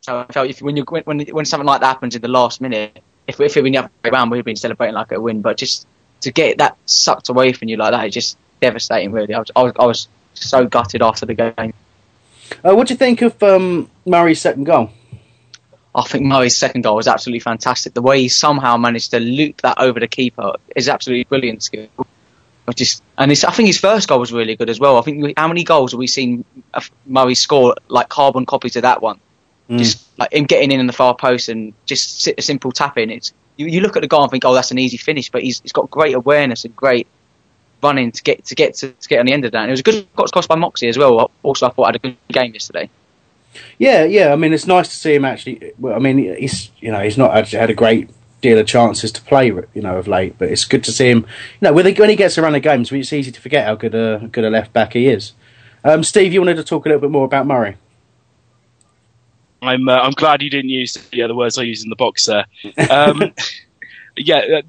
so 0.00 0.18
I 0.18 0.32
felt 0.32 0.48
if 0.48 0.62
when 0.62 0.76
you 0.76 0.84
when 0.88 1.02
when 1.02 1.20
when 1.20 1.44
something 1.44 1.66
like 1.66 1.80
that 1.80 1.88
happens 1.88 2.14
in 2.14 2.22
the 2.22 2.28
last 2.28 2.60
minute, 2.60 3.02
if 3.26 3.40
if 3.40 3.56
we 3.56 3.70
never 3.70 3.90
round, 4.10 4.30
we'd 4.30 4.44
been 4.44 4.56
celebrating 4.56 4.94
like 4.94 5.10
a 5.12 5.20
win. 5.20 5.42
But 5.42 5.56
just 5.56 5.86
to 6.20 6.30
get 6.30 6.58
that 6.58 6.76
sucked 6.86 7.28
away 7.28 7.52
from 7.52 7.68
you 7.68 7.76
like 7.76 7.90
that, 7.90 8.06
is 8.06 8.14
just 8.14 8.38
devastating. 8.60 9.10
Really, 9.12 9.34
I 9.34 9.40
was 9.40 9.50
I 9.56 9.62
was, 9.64 9.72
I 9.78 9.86
was 9.86 10.08
so 10.34 10.66
gutted 10.66 11.02
after 11.02 11.26
the 11.26 11.34
game. 11.34 11.74
Uh, 12.64 12.74
what 12.74 12.86
do 12.86 12.94
you 12.94 12.98
think 12.98 13.20
of 13.22 13.42
um, 13.42 13.90
Murray's 14.06 14.40
second 14.40 14.64
goal? 14.64 14.90
I 15.96 16.02
think 16.02 16.24
Murray's 16.26 16.56
second 16.56 16.82
goal 16.82 16.96
was 16.96 17.08
absolutely 17.08 17.40
fantastic. 17.40 17.94
The 17.94 18.02
way 18.02 18.20
he 18.20 18.28
somehow 18.28 18.76
managed 18.76 19.12
to 19.12 19.18
loop 19.18 19.62
that 19.62 19.78
over 19.80 19.98
the 19.98 20.06
keeper 20.06 20.52
is 20.76 20.90
absolutely 20.90 21.24
brilliant 21.24 21.62
skill. 21.62 21.88
I 22.68 22.72
just 22.72 23.02
and 23.16 23.32
it's, 23.32 23.44
I 23.44 23.50
think 23.50 23.68
his 23.68 23.78
first 23.78 24.06
goal 24.06 24.20
was 24.20 24.30
really 24.30 24.56
good 24.56 24.68
as 24.68 24.78
well. 24.78 24.98
I 24.98 25.00
think 25.00 25.32
how 25.38 25.48
many 25.48 25.64
goals 25.64 25.92
have 25.92 25.98
we 25.98 26.06
seen 26.06 26.44
Murray 27.06 27.34
score 27.34 27.76
like 27.88 28.10
carbon 28.10 28.44
copies 28.44 28.76
of 28.76 28.82
that 28.82 29.00
one? 29.00 29.20
Mm. 29.70 29.78
Just 29.78 30.06
like 30.18 30.32
him 30.32 30.44
getting 30.44 30.70
in 30.70 30.80
in 30.80 30.86
the 30.86 30.92
far 30.92 31.14
post 31.14 31.48
and 31.48 31.72
just 31.86 32.28
a 32.28 32.42
simple 32.42 32.72
tap 32.72 32.98
in. 32.98 33.10
It's 33.10 33.32
you, 33.56 33.66
you 33.66 33.80
look 33.80 33.96
at 33.96 34.02
the 34.02 34.08
goal 34.08 34.22
and 34.22 34.30
think, 34.30 34.44
oh, 34.44 34.52
that's 34.52 34.70
an 34.72 34.78
easy 34.78 34.98
finish, 34.98 35.30
but 35.30 35.42
he's, 35.42 35.60
he's 35.60 35.72
got 35.72 35.90
great 35.90 36.14
awareness 36.14 36.66
and 36.66 36.76
great 36.76 37.06
running 37.82 38.12
to 38.12 38.22
get 38.22 38.44
to 38.46 38.54
get 38.54 38.74
to, 38.74 38.90
to 38.90 39.08
get 39.08 39.20
on 39.20 39.26
the 39.26 39.32
end 39.32 39.46
of 39.46 39.52
that. 39.52 39.62
And 39.62 39.70
it 39.70 39.72
was 39.72 39.80
a 39.80 39.84
good 39.84 40.06
got 40.14 40.30
crossed 40.30 40.48
by 40.48 40.56
Moxey 40.56 40.88
as 40.88 40.98
well. 40.98 41.30
Also, 41.42 41.66
I 41.66 41.70
thought 41.70 41.84
I 41.84 41.88
had 41.88 41.96
a 41.96 42.00
good 42.00 42.16
game 42.28 42.52
yesterday. 42.52 42.90
Yeah, 43.78 44.04
yeah. 44.04 44.32
I 44.32 44.36
mean, 44.36 44.52
it's 44.52 44.66
nice 44.66 44.88
to 44.88 44.96
see 44.96 45.14
him 45.14 45.24
actually. 45.24 45.72
Well, 45.78 45.94
I 45.94 45.98
mean, 45.98 46.18
he's 46.18 46.70
you 46.80 46.90
know 46.90 47.00
he's 47.00 47.18
not 47.18 47.36
actually 47.36 47.58
had 47.58 47.70
a 47.70 47.74
great 47.74 48.10
deal 48.40 48.58
of 48.58 48.66
chances 48.66 49.10
to 49.12 49.22
play, 49.22 49.46
you 49.46 49.82
know, 49.82 49.96
of 49.96 50.06
late. 50.06 50.38
But 50.38 50.50
it's 50.50 50.64
good 50.64 50.84
to 50.84 50.92
see 50.92 51.08
him. 51.08 51.18
You 51.60 51.68
know, 51.68 51.72
when 51.72 51.86
he, 51.86 51.92
when 51.92 52.10
he 52.10 52.16
gets 52.16 52.38
a 52.38 52.42
run 52.42 52.54
of 52.54 52.62
games, 52.62 52.92
it's 52.92 53.12
easy 53.12 53.32
to 53.32 53.40
forget 53.40 53.66
how 53.66 53.74
good 53.74 53.94
a 53.94 54.28
good 54.30 54.44
a 54.44 54.50
left 54.50 54.72
back 54.72 54.92
he 54.92 55.08
is. 55.08 55.32
Um, 55.84 56.02
Steve, 56.02 56.32
you 56.32 56.40
wanted 56.40 56.56
to 56.56 56.64
talk 56.64 56.84
a 56.86 56.88
little 56.88 57.00
bit 57.00 57.10
more 57.10 57.24
about 57.24 57.46
Murray. 57.46 57.76
I'm 59.62 59.88
uh, 59.88 59.94
I'm 59.94 60.12
glad 60.12 60.42
you 60.42 60.50
didn't 60.50 60.70
use 60.70 60.94
the 60.94 61.22
other 61.22 61.34
words 61.34 61.58
I 61.58 61.62
used 61.62 61.84
in 61.84 61.90
the 61.90 61.96
box 61.96 62.26
there. 62.26 62.46
Um, 62.90 63.32
yeah, 64.16 64.58
uh, 64.58 64.62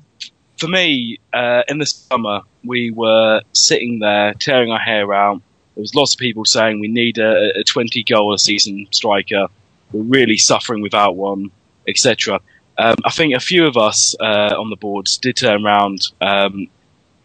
for 0.57 0.67
me, 0.67 1.19
uh, 1.33 1.63
in 1.67 1.77
the 1.77 1.85
summer, 1.85 2.41
we 2.63 2.91
were 2.91 3.41
sitting 3.53 3.99
there 3.99 4.33
tearing 4.33 4.71
our 4.71 4.79
hair 4.79 5.13
out. 5.13 5.41
There 5.77 5.83
was 5.83 5.93
lots 5.93 6.15
of 6.15 6.17
people 6.17 6.43
saying 6.43 6.79
we 6.79 6.87
need 6.87 7.19
a, 7.19 7.59
a 7.59 7.63
20 7.63 8.01
goal 8.05 8.33
a 8.33 8.39
season 8.39 8.87
striker. 8.89 9.45
We're 9.91 10.01
really 10.01 10.35
suffering 10.35 10.81
without 10.81 11.15
one, 11.15 11.51
etc. 11.87 12.41
Um, 12.79 12.95
I 13.05 13.11
think 13.11 13.35
a 13.35 13.39
few 13.39 13.67
of 13.67 13.77
us 13.77 14.15
uh, 14.19 14.55
on 14.57 14.71
the 14.71 14.75
boards 14.75 15.19
did 15.19 15.35
turn 15.35 15.63
around 15.63 16.01
um, 16.19 16.67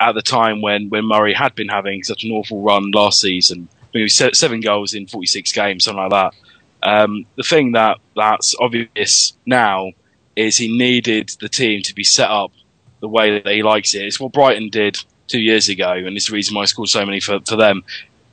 at 0.00 0.12
the 0.12 0.20
time 0.20 0.60
when, 0.60 0.90
when 0.90 1.06
Murray 1.06 1.32
had 1.32 1.54
been 1.54 1.68
having 1.68 2.02
such 2.02 2.24
an 2.24 2.30
awful 2.30 2.60
run 2.60 2.90
last 2.90 3.22
season. 3.22 3.68
I 3.72 3.84
think 3.86 4.00
it 4.00 4.20
was 4.20 4.38
seven 4.38 4.60
goals 4.60 4.92
in 4.92 5.06
46 5.06 5.50
games, 5.52 5.84
something 5.84 6.02
like 6.02 6.10
that. 6.10 6.34
Um, 6.82 7.24
the 7.36 7.44
thing 7.44 7.72
that 7.72 8.00
that's 8.14 8.54
obvious 8.60 9.32
now 9.46 9.92
is 10.36 10.58
he 10.58 10.76
needed 10.76 11.30
the 11.40 11.48
team 11.48 11.80
to 11.84 11.94
be 11.94 12.04
set 12.04 12.28
up 12.28 12.52
the 13.00 13.08
way 13.08 13.40
that 13.40 13.50
he 13.50 13.62
likes 13.62 13.94
it. 13.94 14.02
It's 14.02 14.20
what 14.20 14.32
Brighton 14.32 14.68
did 14.68 14.98
two 15.26 15.40
years 15.40 15.70
ago, 15.70 15.92
and 15.92 16.14
it's 16.18 16.26
the 16.26 16.34
reason 16.34 16.54
why 16.54 16.62
I 16.62 16.66
scored 16.66 16.90
so 16.90 17.06
many 17.06 17.18
for, 17.18 17.40
for 17.48 17.56
them. 17.56 17.82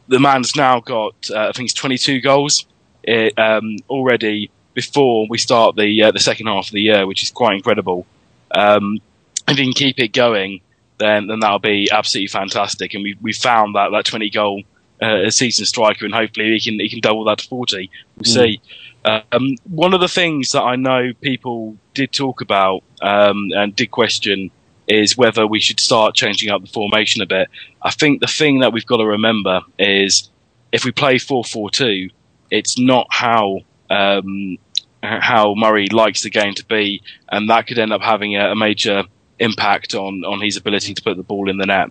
The 0.09 0.19
man's 0.19 0.55
now 0.55 0.79
got, 0.81 1.15
uh, 1.29 1.47
I 1.49 1.51
think 1.53 1.67
it's 1.67 1.73
22 1.73 2.19
goals 2.21 2.65
eh, 3.07 3.29
um, 3.37 3.77
already 3.89 4.51
before 4.73 5.27
we 5.29 5.37
start 5.37 5.75
the 5.75 6.03
uh, 6.03 6.11
the 6.11 6.19
second 6.19 6.47
half 6.47 6.67
of 6.67 6.71
the 6.71 6.81
year, 6.81 7.05
which 7.07 7.23
is 7.23 7.31
quite 7.31 7.55
incredible. 7.55 8.05
Um, 8.51 8.99
if 9.47 9.57
he 9.57 9.63
can 9.63 9.73
keep 9.73 9.99
it 9.99 10.09
going, 10.13 10.61
then 10.99 11.27
then 11.27 11.39
that'll 11.39 11.59
be 11.59 11.89
absolutely 11.91 12.27
fantastic. 12.27 12.93
And 12.93 13.03
we 13.03 13.15
we 13.21 13.33
found 13.33 13.75
that 13.75 13.89
that 13.91 14.05
20 14.05 14.29
goal 14.29 14.63
uh, 15.01 15.25
a 15.25 15.31
season 15.31 15.65
striker, 15.65 16.05
and 16.05 16.13
hopefully 16.13 16.51
he 16.53 16.59
can 16.59 16.79
he 16.79 16.89
can 16.89 16.99
double 16.99 17.23
that 17.25 17.39
to 17.39 17.47
40. 17.47 17.89
We'll 18.17 18.23
Mm. 18.23 18.27
see. 18.27 18.61
Um, 19.05 19.55
one 19.63 19.93
of 19.93 20.01
the 20.01 20.09
things 20.09 20.51
that 20.51 20.61
I 20.61 20.75
know 20.75 21.13
people 21.21 21.77
did 21.93 22.11
talk 22.11 22.41
about 22.41 22.83
um, 23.01 23.49
and 23.55 23.73
did 23.75 23.91
question 23.91 24.51
is 24.89 25.15
whether 25.15 25.45
we 25.47 25.59
should 25.59 25.79
start 25.79 26.15
changing 26.15 26.49
up 26.49 26.61
the 26.61 26.67
formation 26.67 27.21
a 27.21 27.25
bit. 27.25 27.47
I 27.81 27.91
think 27.91 28.19
the 28.21 28.27
thing 28.27 28.59
that 28.59 28.73
we've 28.73 28.85
got 28.85 28.97
to 28.97 29.05
remember 29.05 29.61
is 29.77 30.29
if 30.71 30.83
we 30.83 30.91
play 30.91 31.15
4-4-2, 31.15 32.09
it's 32.51 32.77
not 32.79 33.07
how 33.09 33.59
um, 33.89 34.57
how 35.01 35.53
Murray 35.55 35.87
likes 35.91 36.23
the 36.23 36.29
game 36.29 36.53
to 36.55 36.65
be, 36.65 37.01
and 37.31 37.49
that 37.49 37.67
could 37.67 37.79
end 37.79 37.93
up 37.93 38.01
having 38.01 38.35
a, 38.35 38.51
a 38.51 38.55
major 38.55 39.03
impact 39.39 39.95
on, 39.95 40.25
on 40.25 40.41
his 40.41 40.57
ability 40.57 40.93
to 40.93 41.01
put 41.01 41.15
the 41.15 41.23
ball 41.23 41.49
in 41.49 41.57
the 41.57 41.65
net. 41.65 41.85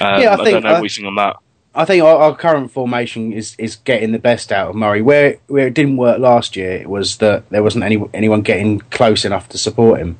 Um, 0.00 0.20
Yeah, 0.22 0.32
I 0.32 0.36
think, 0.36 0.48
I, 0.48 0.50
don't 0.52 0.62
know 0.64 0.68
I- 0.70 0.72
what 0.74 0.82
you 0.82 0.88
think 0.88 1.06
on 1.06 1.14
that. 1.16 1.36
I 1.74 1.84
think 1.84 2.02
our, 2.02 2.16
our 2.16 2.34
current 2.34 2.72
formation 2.72 3.32
is, 3.32 3.54
is 3.56 3.76
getting 3.76 4.10
the 4.10 4.18
best 4.18 4.50
out 4.50 4.70
of 4.70 4.74
Murray. 4.74 5.00
Where 5.00 5.36
where 5.46 5.68
it 5.68 5.74
didn't 5.74 5.96
work 5.96 6.18
last 6.18 6.56
year, 6.56 6.72
it 6.72 6.88
was 6.88 7.18
that 7.18 7.48
there 7.50 7.62
wasn't 7.62 7.84
any 7.84 8.02
anyone 8.12 8.40
getting 8.40 8.80
close 8.80 9.24
enough 9.24 9.48
to 9.50 9.58
support 9.58 10.00
him. 10.00 10.18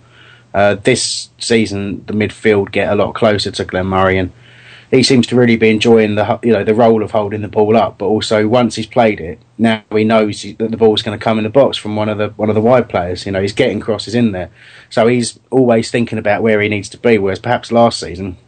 Uh, 0.54 0.74
this 0.74 1.28
season, 1.38 2.04
the 2.06 2.12
midfield 2.12 2.72
get 2.72 2.90
a 2.90 2.94
lot 2.94 3.14
closer 3.14 3.50
to 3.50 3.64
Glenn 3.64 3.86
Murray, 3.86 4.18
and 4.18 4.32
he 4.90 5.02
seems 5.02 5.26
to 5.26 5.36
really 5.36 5.56
be 5.56 5.68
enjoying 5.68 6.14
the 6.14 6.38
you 6.42 6.52
know 6.52 6.64
the 6.64 6.74
role 6.74 7.02
of 7.02 7.10
holding 7.10 7.42
the 7.42 7.48
ball 7.48 7.76
up. 7.76 7.98
But 7.98 8.06
also, 8.06 8.48
once 8.48 8.76
he's 8.76 8.86
played 8.86 9.20
it, 9.20 9.38
now 9.58 9.82
he 9.90 10.04
knows 10.04 10.42
that 10.42 10.70
the 10.70 10.76
ball's 10.76 11.02
going 11.02 11.18
to 11.18 11.22
come 11.22 11.38
in 11.38 11.44
the 11.44 11.50
box 11.50 11.76
from 11.76 11.96
one 11.96 12.08
of 12.08 12.18
the 12.18 12.28
one 12.30 12.48
of 12.48 12.54
the 12.54 12.60
wide 12.60 12.88
players. 12.88 13.26
You 13.26 13.32
know, 13.32 13.42
he's 13.42 13.52
getting 13.52 13.80
crosses 13.80 14.14
in 14.14 14.32
there, 14.32 14.50
so 14.88 15.06
he's 15.06 15.38
always 15.50 15.90
thinking 15.90 16.18
about 16.18 16.42
where 16.42 16.60
he 16.60 16.68
needs 16.68 16.88
to 16.90 16.98
be. 16.98 17.18
Whereas 17.18 17.38
perhaps 17.38 17.70
last 17.70 18.00
season 18.00 18.38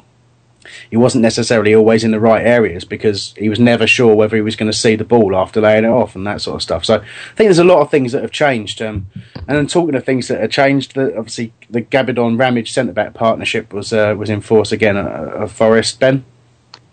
he 0.91 0.97
wasn't 0.97 1.23
necessarily 1.23 1.75
always 1.75 2.05
in 2.05 2.11
the 2.11 2.21
right 2.21 2.45
areas 2.45 2.85
because 2.85 3.35
he 3.37 3.49
was 3.49 3.59
never 3.59 3.87
sure 3.87 4.15
whether 4.15 4.37
he 4.37 4.43
was 4.43 4.57
going 4.57 4.71
to 4.71 4.77
see 4.77 4.97
the 4.97 5.05
ball 5.05 5.37
after 5.37 5.61
laying 5.61 5.85
it 5.85 5.89
off 5.89 6.17
and 6.17 6.27
that 6.27 6.41
sort 6.41 6.57
of 6.57 6.63
stuff. 6.63 6.85
So 6.85 6.97
I 6.97 7.35
think 7.35 7.49
there's 7.49 7.59
a 7.59 7.65
lot 7.65 7.81
of 7.81 7.91
things 7.91 8.13
that 8.13 8.23
have 8.23 8.33
changed. 8.33 8.83
Um, 8.83 9.07
and 9.35 9.57
then 9.57 9.67
talking 9.67 9.95
of 9.95 10.05
things 10.05 10.29
that 10.29 10.41
have 10.41 10.51
changed, 10.51 10.95
the, 10.95 11.17
obviously 11.17 11.53
the 11.69 11.83
Gabbidon 11.83 12.39
Ramage 12.39 12.73
centre 12.73 12.93
back 12.93 13.15
partnership 13.15 13.73
was 13.73 13.93
uh, 13.93 14.15
was 14.17 14.31
in 14.31 14.41
force 14.41 14.73
again 14.73 14.97
at, 14.97 15.07
at 15.07 15.51
Forest. 15.51 16.01
Ben, 16.01 16.25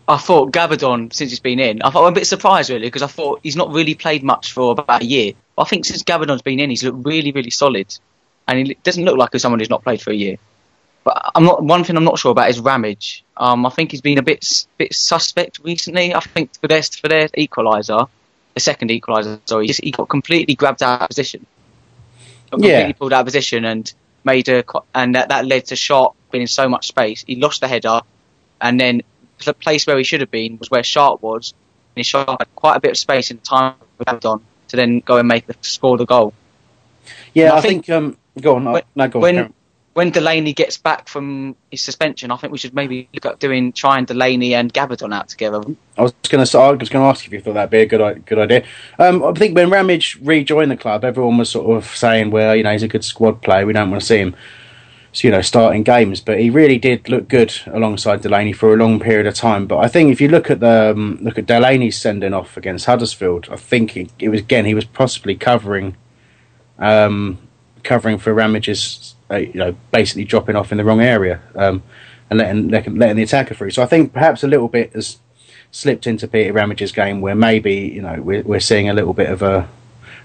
I 0.07 0.17
thought 0.17 0.53
Gabbidon, 0.53 1.11
since 1.11 1.31
he's 1.31 1.39
been 1.39 1.59
in, 1.59 1.81
I 1.81 1.89
thought 1.89 2.05
I'm 2.05 2.13
a 2.13 2.15
bit 2.15 2.27
surprised 2.27 2.69
really 2.69 2.87
because 2.87 3.01
I 3.01 3.07
thought 3.07 3.41
he's 3.43 3.57
not 3.57 3.71
really 3.71 3.93
played 3.93 4.23
much 4.23 4.53
for 4.53 4.71
about 4.71 5.01
a 5.01 5.05
year. 5.05 5.33
But 5.55 5.63
I 5.63 5.65
think 5.65 5.85
since 5.85 6.03
Gabbidon's 6.03 6.41
been 6.41 6.59
in, 6.59 6.69
he's 6.69 6.83
looked 6.83 7.05
really, 7.05 7.31
really 7.31 7.49
solid, 7.49 7.93
and 8.47 8.67
he 8.67 8.77
doesn't 8.83 9.03
look 9.03 9.17
like 9.17 9.37
someone 9.37 9.59
who's 9.59 9.69
not 9.69 9.83
played 9.83 10.01
for 10.01 10.11
a 10.11 10.15
year. 10.15 10.37
But 11.07 11.31
I'm 11.35 11.45
not. 11.45 11.63
One 11.63 11.85
thing 11.85 11.95
I'm 11.95 12.03
not 12.03 12.19
sure 12.19 12.33
about 12.33 12.49
is 12.49 12.59
Ramage. 12.59 13.23
Um, 13.37 13.65
I 13.65 13.69
think 13.69 13.91
he's 13.91 14.01
been 14.01 14.17
a 14.17 14.21
bit 14.21 14.45
bit 14.77 14.93
suspect 14.93 15.59
recently. 15.63 16.13
I 16.13 16.19
think 16.19 16.53
for 16.59 16.67
their 16.67 16.83
for 16.83 17.07
their 17.07 17.29
equaliser, 17.29 18.09
the 18.55 18.59
second 18.59 18.89
equaliser, 18.89 19.39
sorry, 19.45 19.63
he, 19.63 19.67
just, 19.69 19.81
he 19.81 19.91
got 19.91 20.09
completely 20.09 20.55
grabbed 20.55 20.83
out 20.83 21.03
of 21.03 21.07
position. 21.07 21.45
Got 22.51 22.59
Yeah. 22.59 22.67
completely 22.67 22.93
pulled 22.93 23.13
out 23.13 23.21
of 23.21 23.25
position 23.25 23.63
and 23.63 23.93
made 24.25 24.49
a 24.49 24.65
and 24.93 25.15
that, 25.15 25.29
that 25.29 25.45
led 25.45 25.67
to 25.67 25.77
Sharp 25.77 26.13
being 26.29 26.41
in 26.41 26.47
so 26.47 26.67
much 26.67 26.87
space. 26.87 27.23
He 27.25 27.37
lost 27.37 27.61
the 27.61 27.69
header, 27.69 28.01
and 28.59 28.77
then 28.77 29.01
the 29.45 29.53
place 29.53 29.87
where 29.87 29.97
he 29.97 30.03
should 30.03 30.19
have 30.19 30.31
been 30.31 30.57
was 30.57 30.69
where 30.69 30.83
Sharp 30.83 31.21
was. 31.21 31.53
And 31.95 32.01
he 32.01 32.03
Sharp 32.03 32.41
had 32.41 32.53
quite 32.53 32.75
a 32.75 32.81
bit 32.81 32.91
of 32.91 32.97
space 32.97 33.31
in 33.31 33.37
time 33.37 33.75
with 33.97 34.09
Abdon 34.09 34.41
to 34.67 34.75
then 34.75 34.99
go 34.99 35.15
and 35.15 35.27
make 35.29 35.47
the 35.47 35.55
score 35.61 35.97
the 35.97 36.05
goal. 36.05 36.33
yeah, 37.33 37.53
I, 37.53 37.59
I 37.59 37.61
think, 37.61 37.85
think 37.85 37.95
um, 37.95 38.17
go 38.41 38.57
on, 38.57 38.65
no, 38.65 38.81
no, 38.93 39.07
go 39.07 39.19
on. 39.19 39.21
when. 39.21 39.53
When 39.97 40.11
Delaney 40.11 40.53
gets 40.53 40.77
back 40.77 41.07
from 41.07 41.55
his 41.71 41.81
suspension, 41.81 42.29
I 42.29 42.37
think 42.37 42.51
we 42.51 42.59
should 42.59 42.75
maybe 42.75 43.09
look 43.15 43.25
at 43.25 43.39
doing 43.39 43.73
trying 43.73 44.05
Delaney 44.05 44.53
and 44.53 44.71
Gabbidon 44.71 45.11
out 45.11 45.27
together. 45.27 45.63
I 45.97 46.03
was 46.03 46.13
going 46.29 46.45
to 46.45 46.57
I 46.59 46.69
was 46.69 46.89
going 46.89 47.03
to 47.03 47.09
ask 47.09 47.25
if 47.25 47.33
you 47.33 47.41
thought 47.41 47.55
that'd 47.55 47.71
be 47.71 47.79
a 47.79 47.87
good 47.87 48.23
good 48.27 48.37
idea. 48.37 48.63
Um, 48.99 49.23
I 49.23 49.31
think 49.31 49.55
when 49.55 49.71
Ramage 49.71 50.19
rejoined 50.21 50.69
the 50.69 50.77
club, 50.77 51.03
everyone 51.03 51.39
was 51.39 51.49
sort 51.49 51.75
of 51.75 51.87
saying, 51.97 52.29
"Well, 52.29 52.55
you 52.55 52.61
know, 52.61 52.73
he's 52.73 52.83
a 52.83 52.87
good 52.87 53.03
squad 53.03 53.41
player. 53.41 53.65
We 53.65 53.73
don't 53.73 53.89
want 53.89 53.99
to 53.99 54.05
see 54.05 54.19
him, 54.19 54.35
you 55.15 55.31
know, 55.31 55.41
starting 55.41 55.81
games." 55.81 56.21
But 56.21 56.39
he 56.39 56.51
really 56.51 56.77
did 56.77 57.09
look 57.09 57.27
good 57.27 57.55
alongside 57.65 58.21
Delaney 58.21 58.53
for 58.53 58.75
a 58.75 58.77
long 58.77 58.99
period 58.99 59.25
of 59.25 59.33
time. 59.33 59.65
But 59.65 59.79
I 59.79 59.87
think 59.87 60.11
if 60.11 60.21
you 60.21 60.27
look 60.27 60.51
at 60.51 60.59
the 60.59 60.91
um, 60.91 61.17
look 61.23 61.39
at 61.39 61.47
Delaney's 61.47 61.97
sending 61.97 62.35
off 62.35 62.55
against 62.55 62.85
Huddersfield, 62.85 63.47
I 63.49 63.55
think 63.55 63.97
it 63.97 64.29
was 64.29 64.41
again 64.41 64.65
he 64.65 64.75
was 64.75 64.85
possibly 64.85 65.33
covering 65.35 65.97
um, 66.77 67.39
covering 67.81 68.19
for 68.19 68.31
Ramage's, 68.31 69.15
uh, 69.29 69.37
you 69.37 69.53
know, 69.53 69.75
basically 69.91 70.23
dropping 70.23 70.55
off 70.55 70.71
in 70.71 70.77
the 70.77 70.85
wrong 70.85 71.01
area 71.01 71.41
um, 71.55 71.83
and 72.29 72.39
letting, 72.71 72.95
letting 72.95 73.15
the 73.15 73.23
attacker 73.23 73.53
through. 73.53 73.71
So 73.71 73.83
I 73.83 73.85
think 73.85 74.13
perhaps 74.13 74.43
a 74.43 74.47
little 74.47 74.67
bit 74.67 74.93
has 74.93 75.17
slipped 75.71 76.07
into 76.07 76.27
Peter 76.27 76.53
Ramage's 76.53 76.91
game 76.91 77.21
where 77.21 77.35
maybe 77.35 77.73
you 77.73 78.01
know 78.01 78.21
we're 78.21 78.43
we're 78.43 78.59
seeing 78.59 78.89
a 78.89 78.93
little 78.93 79.13
bit 79.13 79.29
of 79.29 79.41
a 79.41 79.67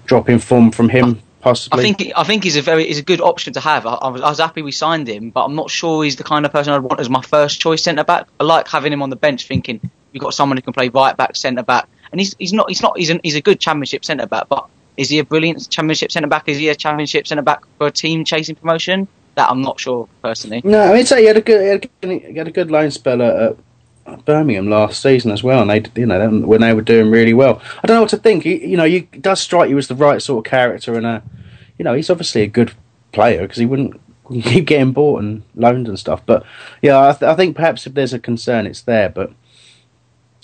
drop 0.05 0.29
in 0.29 0.39
form 0.39 0.71
from 0.71 0.89
him, 0.89 1.21
possibly. 1.41 1.79
I 1.79 1.93
think 1.93 2.13
I 2.15 2.23
think 2.23 2.43
he's 2.43 2.55
a 2.55 2.61
very 2.61 2.87
he's 2.87 2.99
a 2.99 3.03
good 3.03 3.21
option 3.21 3.53
to 3.53 3.59
have. 3.59 3.85
I, 3.85 3.93
I, 3.95 4.07
was, 4.09 4.21
I 4.21 4.29
was 4.29 4.39
happy 4.39 4.61
we 4.61 4.71
signed 4.71 5.07
him, 5.07 5.29
but 5.29 5.45
I'm 5.45 5.55
not 5.55 5.69
sure 5.69 6.03
he's 6.03 6.15
the 6.15 6.23
kind 6.23 6.45
of 6.45 6.51
person 6.51 6.73
I'd 6.73 6.79
want 6.79 6.99
as 6.99 7.09
my 7.09 7.21
first 7.21 7.59
choice 7.59 7.83
centre 7.83 8.03
back. 8.03 8.27
I 8.39 8.43
like 8.43 8.67
having 8.67 8.93
him 8.93 9.01
on 9.01 9.09
the 9.09 9.15
bench, 9.15 9.47
thinking 9.47 9.79
we've 10.11 10.21
got 10.21 10.33
someone 10.33 10.57
who 10.57 10.61
can 10.61 10.73
play 10.73 10.89
right 10.89 11.15
back, 11.15 11.35
centre 11.35 11.63
back, 11.63 11.87
and 12.11 12.19
he's 12.19 12.35
he's 12.39 12.53
not 12.53 12.69
he's 12.69 12.81
not 12.81 12.97
he's, 12.97 13.09
an, 13.09 13.19
he's 13.23 13.35
a 13.35 13.41
good 13.41 13.59
Championship 13.59 14.05
centre 14.05 14.27
back, 14.27 14.47
but 14.49 14.67
is 14.97 15.09
he 15.09 15.19
a 15.19 15.23
brilliant 15.23 15.69
Championship 15.69 16.11
centre 16.11 16.27
back? 16.27 16.47
Is 16.47 16.57
he 16.57 16.69
a 16.69 16.75
Championship 16.75 17.27
centre 17.27 17.43
back 17.43 17.63
for 17.77 17.87
a 17.87 17.91
team 17.91 18.25
chasing 18.25 18.55
promotion? 18.55 19.07
That 19.35 19.49
I'm 19.49 19.61
not 19.61 19.79
sure 19.79 20.07
personally. 20.21 20.61
No, 20.63 20.79
I 20.79 20.93
mean, 20.93 21.05
so 21.05 21.17
he 21.17 21.25
had 21.25 21.37
a 21.37 21.41
good 21.41 21.61
he 21.61 21.67
had 21.67 21.85
a 21.85 22.31
good, 22.31 22.47
he 22.47 22.51
good 22.51 22.71
loan 22.71 22.91
spell 22.91 23.21
at, 23.21 23.57
at, 24.05 24.25
Birmingham 24.25 24.69
last 24.69 25.01
season 25.01 25.31
as 25.31 25.43
well, 25.43 25.61
and 25.61 25.69
they, 25.69 25.99
you 25.99 26.05
know, 26.05 26.41
when 26.41 26.61
they 26.61 26.73
were 26.73 26.81
doing 26.81 27.09
really 27.09 27.33
well. 27.33 27.61
I 27.81 27.87
don't 27.87 27.95
know 27.95 28.01
what 28.01 28.09
to 28.09 28.17
think. 28.17 28.45
You, 28.45 28.57
you 28.57 28.77
know, 28.77 28.83
it 28.83 29.21
does 29.21 29.39
strike 29.39 29.69
you 29.69 29.77
as 29.77 29.87
the 29.87 29.95
right 29.95 30.21
sort 30.21 30.45
of 30.45 30.49
character, 30.49 30.95
and 30.95 31.05
a, 31.05 31.23
you 31.79 31.85
know, 31.85 31.93
he's 31.93 32.09
obviously 32.09 32.41
a 32.41 32.47
good 32.47 32.73
player 33.13 33.41
because 33.41 33.57
he 33.57 33.65
wouldn't 33.65 33.99
keep 34.43 34.65
getting 34.65 34.91
bought 34.91 35.23
and 35.23 35.43
loaned 35.55 35.87
and 35.87 35.97
stuff. 35.97 36.21
But 36.25 36.45
yeah, 36.81 36.99
I, 36.99 37.11
th- 37.13 37.23
I 37.23 37.35
think 37.35 37.55
perhaps 37.55 37.87
if 37.87 37.93
there's 37.93 38.13
a 38.13 38.19
concern, 38.19 38.67
it's 38.67 38.81
there. 38.81 39.09
But 39.09 39.31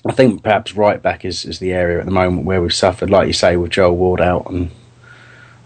I 0.10 0.12
think 0.12 0.42
perhaps 0.42 0.76
right 0.76 1.00
back 1.00 1.24
is, 1.24 1.46
is 1.46 1.60
the 1.60 1.72
area 1.72 2.00
at 2.00 2.06
the 2.06 2.12
moment 2.12 2.44
where 2.44 2.64
we've 2.64 2.74
suffered, 2.74 3.12
like 3.12 3.28
you 3.28 3.34
say, 3.34 3.56
with 3.58 3.70
Joel 3.70 3.96
Ward 3.96 4.20
out 4.20 4.50
and 4.50 4.72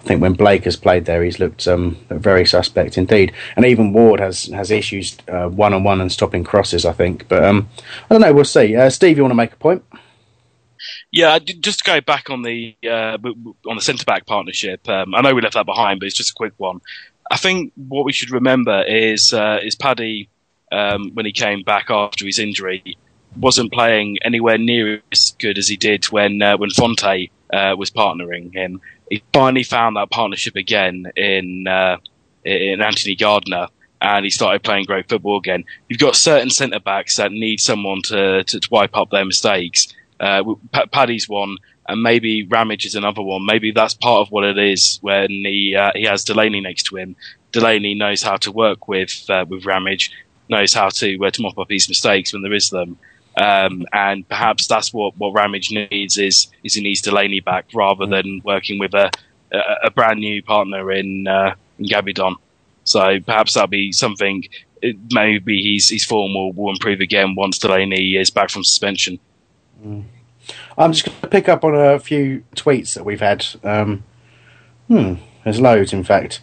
I 0.01 0.05
think 0.05 0.21
when 0.21 0.33
Blake 0.33 0.65
has 0.65 0.75
played 0.75 1.05
there, 1.05 1.23
he's 1.23 1.39
looked 1.39 1.65
um, 1.65 1.95
very 2.09 2.45
suspect 2.45 2.97
indeed. 2.97 3.31
And 3.55 3.65
even 3.65 3.93
Ward 3.93 4.19
has 4.19 4.47
has 4.47 4.69
issues 4.69 5.17
one 5.29 5.73
on 5.73 5.85
one 5.85 6.01
and 6.01 6.11
stopping 6.11 6.43
crosses. 6.43 6.85
I 6.85 6.91
think, 6.91 7.29
but 7.29 7.41
um, 7.41 7.69
I 7.79 8.13
don't 8.13 8.19
know. 8.19 8.33
We'll 8.33 8.43
see. 8.43 8.75
Uh, 8.75 8.89
Steve, 8.89 9.15
you 9.15 9.23
want 9.23 9.31
to 9.31 9.35
make 9.35 9.53
a 9.53 9.55
point? 9.55 9.81
Yeah, 11.09 11.39
just 11.39 11.79
to 11.79 11.85
go 11.85 12.01
back 12.01 12.29
on 12.29 12.41
the 12.41 12.75
uh, 12.85 13.17
on 13.65 13.77
the 13.77 13.81
centre 13.81 14.03
back 14.03 14.25
partnership. 14.25 14.89
Um, 14.89 15.15
I 15.15 15.21
know 15.21 15.33
we 15.33 15.41
left 15.41 15.53
that 15.53 15.65
behind, 15.65 16.01
but 16.01 16.07
it's 16.07 16.17
just 16.17 16.31
a 16.31 16.35
quick 16.35 16.53
one. 16.57 16.81
I 17.31 17.37
think 17.37 17.71
what 17.77 18.03
we 18.03 18.11
should 18.11 18.31
remember 18.31 18.83
is 18.83 19.31
uh, 19.31 19.59
is 19.63 19.75
Paddy 19.75 20.27
um, 20.73 21.11
when 21.13 21.25
he 21.25 21.31
came 21.31 21.63
back 21.63 21.89
after 21.89 22.25
his 22.25 22.39
injury 22.39 22.97
wasn't 23.37 23.71
playing 23.71 24.17
anywhere 24.23 24.57
near 24.57 25.01
as 25.11 25.35
good 25.39 25.57
as 25.57 25.67
he 25.67 25.77
did 25.77 26.05
when 26.05 26.41
uh, 26.41 26.57
when 26.57 26.69
Fonte 26.69 27.29
uh, 27.51 27.75
was 27.77 27.91
partnering 27.91 28.53
him 28.53 28.81
he 29.13 29.23
finally 29.31 29.63
found 29.63 29.95
that 29.95 30.09
partnership 30.09 30.55
again 30.55 31.11
in 31.15 31.67
uh, 31.67 31.97
in 32.43 32.81
Anthony 32.81 33.15
Gardner, 33.15 33.67
and 34.01 34.25
he 34.25 34.31
started 34.31 34.63
playing 34.63 34.85
great 34.85 35.07
football 35.07 35.37
again. 35.37 35.65
You've 35.87 35.99
got 35.99 36.15
certain 36.15 36.49
centre 36.49 36.79
backs 36.79 37.17
that 37.17 37.31
need 37.31 37.59
someone 37.59 38.01
to, 38.05 38.43
to, 38.43 38.59
to 38.59 38.67
wipe 38.71 38.97
up 38.97 39.11
their 39.11 39.23
mistakes. 39.23 39.93
Uh, 40.19 40.43
Paddy's 40.91 41.29
one, 41.29 41.57
and 41.87 42.01
maybe 42.01 42.47
Ramage 42.47 42.85
is 42.85 42.95
another 42.95 43.21
one. 43.21 43.45
Maybe 43.45 43.71
that's 43.71 43.93
part 43.93 44.21
of 44.21 44.31
what 44.31 44.45
it 44.45 44.57
is 44.57 44.97
when 45.01 45.29
he 45.29 45.75
uh, 45.77 45.91
he 45.95 46.05
has 46.05 46.23
Delaney 46.23 46.61
next 46.61 46.83
to 46.87 46.97
him. 46.97 47.15
Delaney 47.51 47.93
knows 47.93 48.23
how 48.23 48.37
to 48.37 48.51
work 48.51 48.87
with 48.87 49.25
uh, 49.29 49.45
with 49.47 49.65
Ramage, 49.65 50.11
knows 50.49 50.73
how 50.73 50.89
to 50.89 51.17
to 51.17 51.41
mop 51.41 51.59
up 51.59 51.69
his 51.69 51.87
mistakes 51.87 52.33
when 52.33 52.41
there 52.41 52.53
is 52.53 52.71
them. 52.71 52.97
Um, 53.35 53.85
and 53.91 54.27
perhaps 54.29 54.67
that's 54.67 54.93
what, 54.93 55.17
what 55.17 55.33
Ramage 55.33 55.71
needs 55.71 56.17
is 56.17 56.47
is 56.63 56.75
he 56.75 56.81
needs 56.81 57.01
Delaney 57.01 57.39
back 57.39 57.65
rather 57.73 58.05
than 58.05 58.41
working 58.43 58.79
with 58.79 58.93
a 58.93 59.09
a, 59.51 59.59
a 59.85 59.91
brand 59.91 60.19
new 60.19 60.43
partner 60.43 60.91
in 60.91 61.27
uh, 61.27 61.55
in 61.79 61.85
Gabbidon. 61.85 62.35
So 62.83 63.19
perhaps 63.21 63.53
that'll 63.53 63.67
be 63.67 63.91
something. 63.91 64.43
It, 64.81 64.97
maybe 65.11 65.73
his 65.73 65.89
his 65.89 66.05
form 66.05 66.33
will, 66.33 66.51
will 66.53 66.71
improve 66.71 66.99
again 66.99 67.35
once 67.35 67.57
Delaney 67.57 68.17
is 68.17 68.29
back 68.29 68.49
from 68.49 68.63
suspension. 68.63 69.19
Mm. 69.83 70.03
I'm 70.77 70.91
just 70.91 71.05
going 71.05 71.19
to 71.21 71.27
pick 71.27 71.47
up 71.47 71.63
on 71.63 71.75
a 71.75 71.99
few 71.99 72.43
tweets 72.55 72.95
that 72.95 73.05
we've 73.05 73.21
had. 73.21 73.45
Um, 73.63 74.03
hmm, 74.87 75.15
there's 75.43 75.61
loads, 75.61 75.93
in 75.93 76.03
fact. 76.03 76.41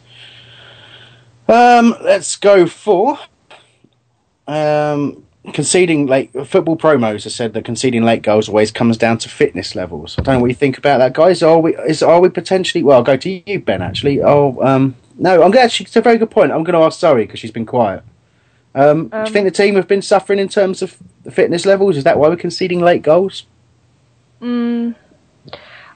Um, 1.48 1.96
let's 2.00 2.36
go 2.36 2.66
for 2.66 3.18
um, 4.46 5.26
conceding 5.52 6.06
late 6.06 6.30
football 6.46 6.76
promos 6.76 7.24
have 7.24 7.32
said 7.32 7.54
that 7.54 7.64
conceding 7.64 8.04
late 8.04 8.22
goals 8.22 8.48
always 8.48 8.70
comes 8.70 8.96
down 8.96 9.18
to 9.18 9.28
fitness 9.28 9.74
levels. 9.74 10.18
I 10.18 10.22
don't 10.22 10.34
know 10.34 10.40
what 10.40 10.50
you 10.50 10.54
think 10.54 10.78
about 10.78 10.98
that, 10.98 11.14
guys. 11.14 11.42
Are 11.42 11.58
we 11.58 11.76
is 11.76 12.02
are 12.02 12.20
we 12.20 12.28
potentially? 12.28 12.82
Well, 12.82 12.98
I'll 12.98 13.02
go 13.02 13.16
to 13.16 13.50
you, 13.50 13.60
Ben. 13.60 13.82
Actually, 13.82 14.22
oh 14.22 14.58
um, 14.62 14.96
no, 15.16 15.42
I'm 15.42 15.54
actually 15.56 15.86
it's 15.86 15.96
a 15.96 16.00
very 16.00 16.18
good 16.18 16.30
point. 16.30 16.52
I'm 16.52 16.64
going 16.64 16.78
to 16.78 16.84
ask 16.84 17.00
Zoe 17.00 17.24
because 17.24 17.40
she's 17.40 17.50
been 17.50 17.66
quiet. 17.66 18.02
Um, 18.74 19.10
um, 19.12 19.24
do 19.24 19.30
you 19.30 19.32
think 19.32 19.44
the 19.46 19.50
team 19.50 19.74
have 19.74 19.88
been 19.88 20.02
suffering 20.02 20.38
in 20.38 20.48
terms 20.48 20.82
of 20.82 20.96
the 21.24 21.30
fitness 21.30 21.66
levels? 21.66 21.96
Is 21.96 22.04
that 22.04 22.18
why 22.18 22.28
we're 22.28 22.36
conceding 22.36 22.80
late 22.80 23.02
goals? 23.02 23.44
Mm, 24.40 24.94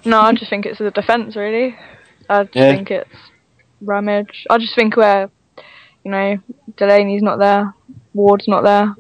no, 0.05 0.21
I 0.21 0.33
just 0.33 0.51
think 0.51 0.67
it's 0.67 0.79
the 0.79 0.91
defence. 0.91 1.37
Really, 1.37 1.77
I 2.29 2.49
yeah. 2.53 2.75
think 2.75 2.91
it's 2.91 3.11
Ramage. 3.83 4.47
I 4.49 4.59
just 4.59 4.75
think 4.75 4.97
we're, 4.97 5.31
you 6.03 6.11
know 6.11 6.39
Delaney's 6.77 7.23
not 7.23 7.39
there, 7.39 7.75
Ward's 8.15 8.49
not 8.49 8.65
there. 8.65 8.95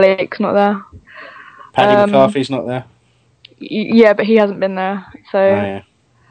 Blake's 0.00 0.40
not 0.40 0.52
there. 0.52 0.84
Paddy 1.72 1.94
um, 1.94 2.10
McCarthy's 2.10 2.50
not 2.50 2.66
there. 2.66 2.84
Yeah, 3.58 4.14
but 4.14 4.24
he 4.24 4.36
hasn't 4.36 4.60
been 4.60 4.74
there, 4.74 5.04
so 5.30 5.38
oh, 5.38 5.54
yeah. 5.54 5.82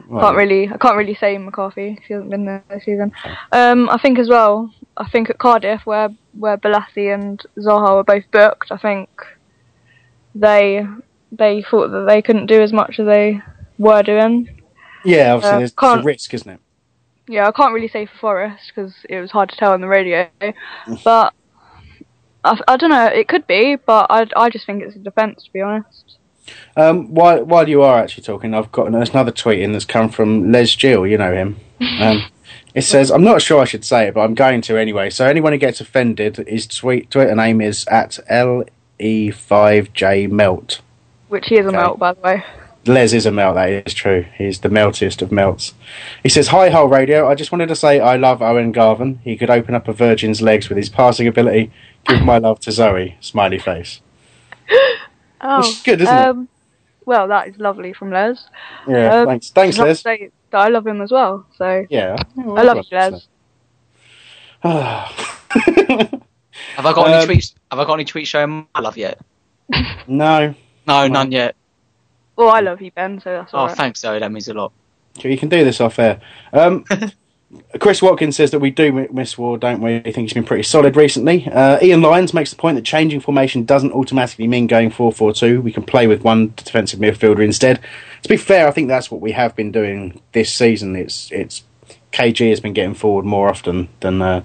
well, 0.08 0.22
can't 0.22 0.36
really. 0.36 0.68
I 0.68 0.76
can't 0.78 0.96
really 0.96 1.14
say 1.14 1.38
McCarthy. 1.38 1.98
He 2.06 2.14
hasn't 2.14 2.30
been 2.30 2.44
there 2.44 2.64
this 2.68 2.84
season. 2.84 3.12
Um, 3.52 3.88
I 3.88 3.98
think 3.98 4.18
as 4.18 4.28
well. 4.28 4.72
I 4.96 5.08
think 5.08 5.30
at 5.30 5.38
Cardiff, 5.38 5.86
where 5.86 6.10
where 6.32 6.58
Bolasie 6.58 7.14
and 7.14 7.40
Zaha 7.56 7.94
were 7.94 8.04
both 8.04 8.24
booked, 8.32 8.72
I 8.72 8.76
think 8.76 9.08
they 10.34 10.84
they 11.30 11.62
thought 11.62 11.88
that 11.88 12.06
they 12.08 12.20
couldn't 12.20 12.46
do 12.46 12.60
as 12.60 12.72
much 12.72 12.98
as 12.98 13.06
they 13.06 13.40
were 13.78 14.02
doing. 14.02 14.62
Yeah, 15.04 15.34
obviously, 15.34 15.54
uh, 15.54 15.58
there's, 15.58 16.00
a 16.00 16.02
risk, 16.02 16.34
isn't 16.34 16.50
it? 16.50 16.60
Yeah, 17.28 17.46
I 17.46 17.52
can't 17.52 17.72
really 17.72 17.88
say 17.88 18.06
for 18.06 18.18
Forest 18.18 18.72
because 18.74 18.92
it 19.08 19.20
was 19.20 19.30
hard 19.30 19.50
to 19.50 19.56
tell 19.56 19.72
on 19.72 19.80
the 19.80 19.88
radio, 19.88 20.28
but 21.04 21.32
I, 22.44 22.60
I 22.68 22.76
don't 22.76 22.90
know. 22.90 23.06
It 23.06 23.28
could 23.28 23.46
be, 23.46 23.76
but 23.76 24.06
I, 24.10 24.26
I 24.36 24.50
just 24.50 24.66
think 24.66 24.82
it's 24.82 24.96
a 24.96 24.98
defence, 24.98 25.44
to 25.44 25.52
be 25.52 25.60
honest. 25.60 26.16
Um, 26.76 27.14
while 27.14 27.44
while 27.44 27.68
you 27.68 27.82
are 27.82 27.98
actually 27.98 28.24
talking, 28.24 28.54
I've 28.54 28.72
got 28.72 28.88
another 28.88 29.30
tweet 29.30 29.60
in 29.60 29.72
that's 29.72 29.84
come 29.84 30.08
from 30.08 30.50
Les 30.50 30.74
Gill. 30.76 31.06
You 31.06 31.18
know 31.18 31.32
him. 31.32 31.56
Um, 32.00 32.24
it 32.74 32.82
says, 32.82 33.10
"I'm 33.10 33.24
not 33.24 33.42
sure 33.42 33.60
I 33.60 33.64
should 33.64 33.84
say 33.84 34.08
it, 34.08 34.14
but 34.14 34.20
I'm 34.20 34.34
going 34.34 34.60
to 34.62 34.76
anyway." 34.76 35.10
So 35.10 35.26
anyone 35.26 35.52
who 35.52 35.58
gets 35.58 35.80
offended, 35.80 36.36
his 36.36 36.66
tweet 36.66 37.10
Twitter 37.10 37.34
name 37.34 37.60
is 37.60 37.86
at 37.86 38.18
le5j 38.28 40.30
melt, 40.30 40.80
which 41.28 41.46
he 41.46 41.56
is 41.56 41.66
a 41.66 41.72
melt, 41.72 41.98
by 41.98 42.12
the 42.12 42.20
way. 42.20 42.44
Les 42.86 43.12
is 43.12 43.26
a 43.26 43.30
melt, 43.30 43.56
that 43.56 43.86
is 43.86 43.94
true. 43.94 44.24
He's 44.36 44.60
the 44.60 44.68
meltiest 44.68 45.20
of 45.20 45.30
melts. 45.30 45.74
He 46.22 46.30
says, 46.30 46.48
Hi, 46.48 46.70
Hull 46.70 46.88
Radio. 46.88 47.28
I 47.28 47.34
just 47.34 47.52
wanted 47.52 47.68
to 47.68 47.76
say 47.76 48.00
I 48.00 48.16
love 48.16 48.40
Owen 48.40 48.72
Garvan. 48.72 49.20
He 49.22 49.36
could 49.36 49.50
open 49.50 49.74
up 49.74 49.86
a 49.86 49.92
virgin's 49.92 50.40
legs 50.40 50.68
with 50.68 50.78
his 50.78 50.88
passing 50.88 51.26
ability 51.26 51.70
Give 52.06 52.22
my 52.22 52.38
love 52.38 52.60
to 52.60 52.72
Zoe. 52.72 53.16
Smiley 53.20 53.58
face. 53.58 54.00
Oh, 55.42 55.66
Which 55.66 55.82
good, 55.84 56.02
isn't 56.02 56.14
um, 56.14 56.42
it? 56.42 56.48
Well, 57.06 57.28
that 57.28 57.48
is 57.48 57.56
lovely 57.56 57.94
from 57.94 58.10
Les. 58.10 58.46
Yeah, 58.86 59.20
um, 59.20 59.26
thanks, 59.26 59.50
thanks, 59.50 59.78
Les. 59.78 60.02
That 60.02 60.30
I 60.52 60.68
love 60.68 60.86
him 60.86 61.00
as 61.00 61.10
well. 61.10 61.46
So 61.56 61.86
yeah, 61.88 62.16
oh, 62.38 62.56
I 62.56 62.62
love 62.62 62.76
you, 62.76 62.98
Les. 62.98 63.26
have 64.62 66.22
I 66.86 66.92
got 66.92 67.06
um, 67.06 67.12
any 67.12 67.26
tweets? 67.26 67.54
Have 67.70 67.80
I 67.80 67.84
got 67.84 67.94
any 67.94 68.04
tweets 68.04 68.26
showing 68.26 68.66
my 68.74 68.80
love 68.80 68.96
yet? 68.96 69.20
No, 70.06 70.54
no, 70.86 71.08
none 71.08 71.30
yet. 71.30 71.54
Well, 72.36 72.50
I 72.50 72.60
love 72.60 72.82
you, 72.82 72.90
Ben. 72.90 73.20
So 73.20 73.30
that's 73.30 73.54
oh, 73.54 73.66
right. 73.66 73.76
thanks, 73.76 74.00
Zoe. 74.00 74.18
That 74.18 74.32
means 74.32 74.48
a 74.48 74.54
lot. 74.54 74.72
You 75.22 75.38
can 75.38 75.48
do 75.48 75.64
this 75.64 75.80
off 75.80 75.98
air. 75.98 76.20
Um, 76.52 76.84
Chris 77.80 78.00
Watkins 78.00 78.36
says 78.36 78.52
that 78.52 78.60
we 78.60 78.70
do 78.70 79.08
miss 79.12 79.36
Ward, 79.36 79.60
don't 79.60 79.80
we? 79.80 79.96
I 79.96 80.02
think 80.02 80.18
he's 80.18 80.32
been 80.32 80.44
pretty 80.44 80.62
solid 80.62 80.94
recently. 80.94 81.48
Uh, 81.48 81.78
Ian 81.82 82.00
Lyons 82.00 82.32
makes 82.32 82.50
the 82.50 82.56
point 82.56 82.76
that 82.76 82.84
changing 82.84 83.20
formation 83.20 83.64
doesn't 83.64 83.92
automatically 83.92 84.46
mean 84.46 84.68
going 84.68 84.90
4 84.90 85.12
4 85.12 85.32
2. 85.32 85.60
We 85.60 85.72
can 85.72 85.82
play 85.82 86.06
with 86.06 86.22
one 86.22 86.52
defensive 86.56 87.00
midfielder 87.00 87.44
instead. 87.44 87.80
To 88.22 88.28
be 88.28 88.36
fair, 88.36 88.68
I 88.68 88.70
think 88.70 88.86
that's 88.86 89.10
what 89.10 89.20
we 89.20 89.32
have 89.32 89.56
been 89.56 89.72
doing 89.72 90.20
this 90.32 90.52
season. 90.54 90.94
It's 90.94 91.30
it's 91.32 91.64
KG 92.12 92.50
has 92.50 92.60
been 92.60 92.72
getting 92.72 92.94
forward 92.94 93.24
more 93.24 93.48
often 93.48 93.88
than 93.98 94.22
uh, 94.22 94.42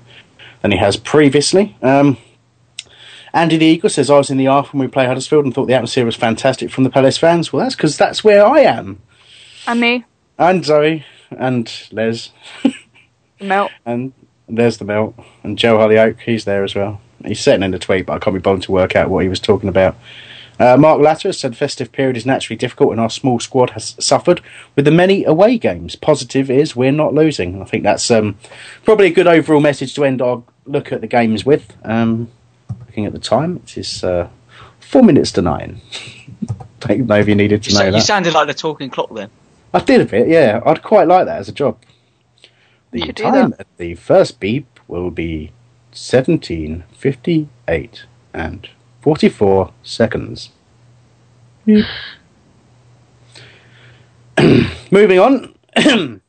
than 0.61 0.71
he 0.71 0.77
has 0.77 0.97
previously. 0.97 1.75
Um, 1.83 2.17
Andy 3.33 3.57
the 3.57 3.65
Eagle 3.65 3.89
says 3.89 4.09
I 4.09 4.17
was 4.17 4.31
in 4.31 4.37
the 4.37 4.47
Arf 4.47 4.73
when 4.73 4.79
we 4.79 4.87
played 4.87 5.07
Huddersfield 5.07 5.45
and 5.45 5.53
thought 5.53 5.65
the 5.67 5.73
atmosphere 5.73 6.05
was 6.05 6.15
fantastic 6.15 6.71
from 6.71 6.85
the 6.85 6.89
Palace 6.89 7.17
fans. 7.17 7.51
Well, 7.53 7.63
that's 7.63 7.75
because 7.75 7.97
that's 7.97 8.23
where 8.23 8.45
I 8.45 8.61
am. 8.61 9.01
And 9.67 9.79
me. 9.79 10.05
And 10.39 10.65
Zoe 10.65 11.05
and 11.31 11.71
Les. 11.91 12.31
Melt. 13.39 13.71
And 13.85 14.13
there's 14.47 14.77
the 14.77 14.85
melt. 14.85 15.15
And 15.43 15.57
Joe 15.57 15.77
Hollyoak, 15.77 16.19
he's 16.21 16.45
there 16.45 16.63
as 16.63 16.75
well. 16.75 17.01
He's 17.23 17.39
sitting 17.39 17.63
in 17.63 17.71
the 17.71 17.79
tweet, 17.79 18.05
but 18.05 18.13
I 18.13 18.19
can't 18.19 18.35
be 18.35 18.41
bothered 18.41 18.63
to 18.63 18.71
work 18.71 18.95
out 18.95 19.09
what 19.09 19.23
he 19.23 19.29
was 19.29 19.39
talking 19.39 19.69
about. 19.69 19.95
Uh, 20.57 20.77
Mark 20.77 21.01
Latter 21.01 21.33
said 21.33 21.57
festive 21.57 21.91
period 21.91 22.15
is 22.15 22.25
naturally 22.25 22.55
difficult 22.55 22.91
and 22.91 22.99
our 22.99 23.09
small 23.09 23.39
squad 23.39 23.71
has 23.71 23.95
suffered 23.99 24.41
with 24.75 24.85
the 24.85 24.91
many 24.91 25.25
away 25.25 25.57
games. 25.57 25.95
Positive 25.95 26.49
is 26.49 26.75
we're 26.75 26.93
not 26.93 27.13
losing. 27.13 27.61
I 27.61 27.65
think 27.65 27.83
that's 27.83 28.09
um, 28.09 28.37
probably 28.83 29.07
a 29.07 29.13
good 29.13 29.27
overall 29.27 29.59
message 29.59 29.93
to 29.95 30.05
end 30.05 30.21
our 30.21 30.43
look 30.65 30.93
at 30.93 31.01
the 31.01 31.07
games 31.07 31.45
with. 31.45 31.75
Um, 31.83 32.29
looking 32.79 33.05
at 33.05 33.11
the 33.11 33.19
time, 33.19 33.57
it 33.57 33.77
is 33.77 34.03
uh, 34.03 34.29
four 34.79 35.03
minutes 35.03 35.33
to 35.33 35.41
nine. 35.41 35.81
Don't 36.79 37.07
know 37.07 37.15
if 37.15 37.27
you 37.27 37.35
needed 37.35 37.63
to 37.63 37.71
you 37.71 37.77
know 37.77 37.91
that. 37.91 37.97
You 37.97 38.01
sounded 38.01 38.33
like 38.33 38.47
the 38.47 38.53
talking 38.53 38.89
clock 38.89 39.13
then. 39.13 39.29
I 39.73 39.79
did 39.79 39.99
a 39.99 40.05
bit, 40.05 40.29
yeah. 40.29 40.61
I'd 40.65 40.83
quite 40.83 41.07
like 41.07 41.25
that 41.25 41.39
as 41.39 41.49
a 41.49 41.51
job. 41.51 41.77
The 42.95 43.11
time 43.11 43.53
at 43.59 43.67
the 43.75 43.95
first 43.95 44.39
beep 44.39 44.79
will 44.87 45.11
be 45.11 45.51
1758 45.91 48.05
and 48.33 48.69
44 49.01 49.73
seconds. 49.83 50.51
Moving 54.91 55.19
on. 55.19 55.53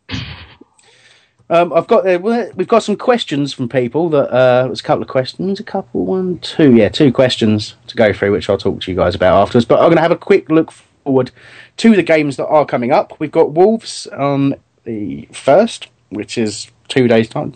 Um, 1.48 1.72
I've 1.72 1.86
got 1.86 2.08
uh, 2.08 2.18
we've 2.56 2.66
got 2.66 2.82
some 2.82 2.96
questions 2.96 3.52
from 3.52 3.68
people. 3.68 4.08
That 4.08 4.34
uh, 4.34 4.66
was 4.68 4.80
a 4.80 4.82
couple 4.82 5.02
of 5.02 5.08
questions, 5.08 5.60
a 5.60 5.62
couple, 5.62 6.04
one, 6.04 6.40
two, 6.40 6.74
yeah, 6.74 6.88
two 6.88 7.12
questions 7.12 7.76
to 7.86 7.94
go 7.94 8.12
through, 8.12 8.32
which 8.32 8.50
I'll 8.50 8.58
talk 8.58 8.80
to 8.80 8.90
you 8.90 8.96
guys 8.96 9.14
about 9.14 9.42
afterwards. 9.42 9.64
But 9.64 9.76
I'm 9.76 9.84
going 9.84 9.94
to 9.94 10.02
have 10.02 10.10
a 10.10 10.16
quick 10.16 10.50
look 10.50 10.72
forward 10.72 11.30
to 11.76 11.94
the 11.94 12.02
games 12.02 12.36
that 12.38 12.48
are 12.48 12.66
coming 12.66 12.90
up. 12.90 13.20
We've 13.20 13.30
got 13.30 13.52
Wolves 13.52 14.08
on 14.08 14.56
the 14.82 15.28
first, 15.30 15.86
which 16.10 16.38
is 16.38 16.70
two 16.88 17.08
days 17.08 17.28
time. 17.28 17.54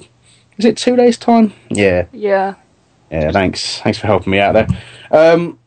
Is 0.59 0.65
it 0.65 0.77
two 0.77 0.97
days 0.97 1.17
time? 1.17 1.53
Yeah, 1.71 2.07
Yeah. 2.13 2.55
yeah. 3.11 3.31
Thanks, 3.33 3.79
thanks 3.81 3.99
for 3.99 4.07
helping 4.07 4.31
me 4.33 4.39
out 4.41 4.53
there. 4.53 4.67
Um, 5.11 5.59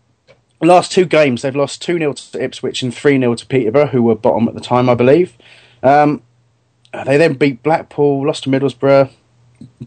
last 0.62 0.92
two 0.92 1.06
games, 1.06 1.42
they've 1.42 1.56
lost 1.56 1.82
two 1.82 1.98
0 1.98 2.14
to 2.14 2.44
Ipswich 2.44 2.82
and 2.84 2.94
three 2.94 3.18
0 3.20 3.36
to 3.36 3.46
Peterborough, 3.46 3.88
who 3.88 4.04
were 4.04 4.16
bottom 4.16 4.48
at 4.48 4.54
the 4.54 4.62
time, 4.62 4.90
I 4.90 4.96
believe. 4.96 5.38
Um, 5.82 6.22
they 7.06 7.18
then 7.18 7.34
beat 7.34 7.64
Blackpool, 7.64 8.26
lost 8.28 8.44
to 8.44 8.50
Middlesbrough, 8.50 9.10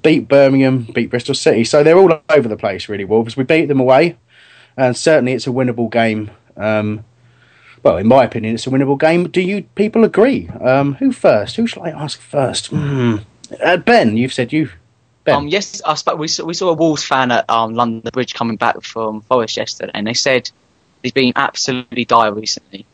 beat 0.02 0.26
Birmingham, 0.28 0.88
beat 0.92 1.10
Bristol 1.10 1.34
City. 1.34 1.62
So 1.64 1.82
they're 1.84 1.98
all 1.98 2.20
over 2.30 2.48
the 2.48 2.56
place, 2.56 2.88
really. 2.88 3.04
Wolves. 3.04 3.36
We 3.36 3.44
beat 3.44 3.66
them 3.66 3.78
away, 3.80 4.16
and 4.76 4.96
certainly 4.96 5.32
it's 5.32 5.46
a 5.46 5.50
winnable 5.50 5.90
game. 5.90 6.30
Um, 6.56 7.04
well, 7.86 7.98
in 7.98 8.08
my 8.08 8.24
opinion, 8.24 8.56
it's 8.56 8.66
a 8.66 8.70
winnable 8.70 8.98
game. 8.98 9.28
Do 9.28 9.40
you 9.40 9.62
people 9.76 10.02
agree? 10.02 10.48
Um, 10.48 10.94
who 10.94 11.12
first? 11.12 11.54
Who 11.54 11.68
shall 11.68 11.84
I 11.84 11.90
ask 11.90 12.20
first? 12.20 12.66
Hmm. 12.66 13.18
Uh, 13.62 13.76
ben, 13.76 14.16
you've 14.16 14.32
said 14.32 14.52
you. 14.52 14.70
Ben. 15.22 15.36
Um, 15.36 15.46
yes, 15.48 15.80
I 15.84 16.14
we 16.14 16.26
saw, 16.26 16.44
we 16.44 16.54
saw 16.54 16.70
a 16.70 16.72
Wolves 16.72 17.04
fan 17.04 17.30
at 17.30 17.48
um, 17.48 17.74
London 17.74 18.02
Bridge 18.12 18.34
coming 18.34 18.56
back 18.56 18.82
from 18.82 19.20
Forest 19.20 19.56
yesterday, 19.56 19.92
and 19.94 20.04
they 20.04 20.14
said 20.14 20.50
he's 21.04 21.12
been 21.12 21.32
absolutely 21.36 22.04
dire 22.04 22.32
recently. 22.32 22.84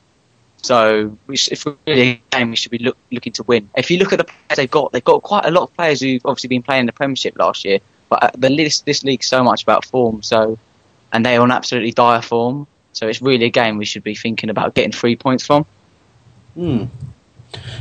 So 0.58 1.16
we 1.26 1.36
if 1.50 1.64
we're 1.64 1.76
really 1.86 2.22
a 2.30 2.36
game, 2.36 2.50
we 2.50 2.56
should 2.56 2.70
be 2.70 2.78
look, 2.78 2.98
looking 3.10 3.32
to 3.34 3.44
win. 3.44 3.70
If 3.74 3.90
you 3.90 3.96
look 3.96 4.12
at 4.12 4.18
the 4.18 4.24
players 4.24 4.56
they've 4.56 4.70
got, 4.70 4.92
they've 4.92 5.02
got 5.02 5.22
quite 5.22 5.46
a 5.46 5.50
lot 5.50 5.62
of 5.62 5.74
players 5.74 6.00
who've 6.00 6.20
obviously 6.26 6.48
been 6.48 6.62
playing 6.62 6.84
the 6.84 6.92
Premiership 6.92 7.38
last 7.38 7.64
year. 7.64 7.78
But 8.10 8.24
uh, 8.24 8.30
the 8.36 8.54
this 8.54 8.82
this 8.82 9.02
league's 9.04 9.26
so 9.26 9.42
much 9.42 9.62
about 9.62 9.86
form, 9.86 10.22
so 10.22 10.58
and 11.14 11.24
they're 11.24 11.40
on 11.40 11.50
absolutely 11.50 11.92
dire 11.92 12.20
form. 12.20 12.66
So 12.92 13.08
it's 13.08 13.22
really 13.22 13.46
a 13.46 13.50
game 13.50 13.78
we 13.78 13.84
should 13.84 14.04
be 14.04 14.14
thinking 14.14 14.50
about 14.50 14.74
getting 14.74 14.92
three 14.92 15.16
points 15.16 15.46
from. 15.46 15.66
Hmm. 16.54 16.84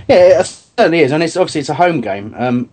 Yeah, 0.07 0.39
it 0.39 0.45
certainly 0.45 0.99
is, 0.99 1.11
and 1.11 1.23
it's 1.23 1.37
obviously 1.37 1.61
it's 1.61 1.69
a 1.69 1.75
home 1.75 2.01
game. 2.01 2.33
Um, 2.37 2.69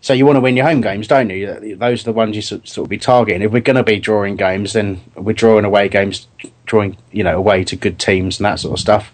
so 0.00 0.14
you 0.14 0.24
want 0.24 0.36
to 0.36 0.40
win 0.40 0.56
your 0.56 0.66
home 0.66 0.80
games, 0.80 1.06
don't 1.08 1.28
you? 1.28 1.76
Those 1.76 2.02
are 2.02 2.04
the 2.04 2.12
ones 2.12 2.34
you 2.34 2.42
sort 2.42 2.78
of 2.78 2.88
be 2.88 2.96
targeting. 2.96 3.42
If 3.42 3.52
we're 3.52 3.60
going 3.60 3.76
to 3.76 3.82
be 3.82 3.98
drawing 3.98 4.36
games, 4.36 4.72
then 4.72 5.00
we're 5.14 5.34
drawing 5.34 5.66
away 5.66 5.88
games, 5.88 6.26
drawing 6.64 6.96
you 7.12 7.22
know 7.22 7.36
away 7.36 7.64
to 7.64 7.76
good 7.76 7.98
teams 7.98 8.38
and 8.38 8.46
that 8.46 8.60
sort 8.60 8.74
of 8.74 8.80
stuff. 8.80 9.12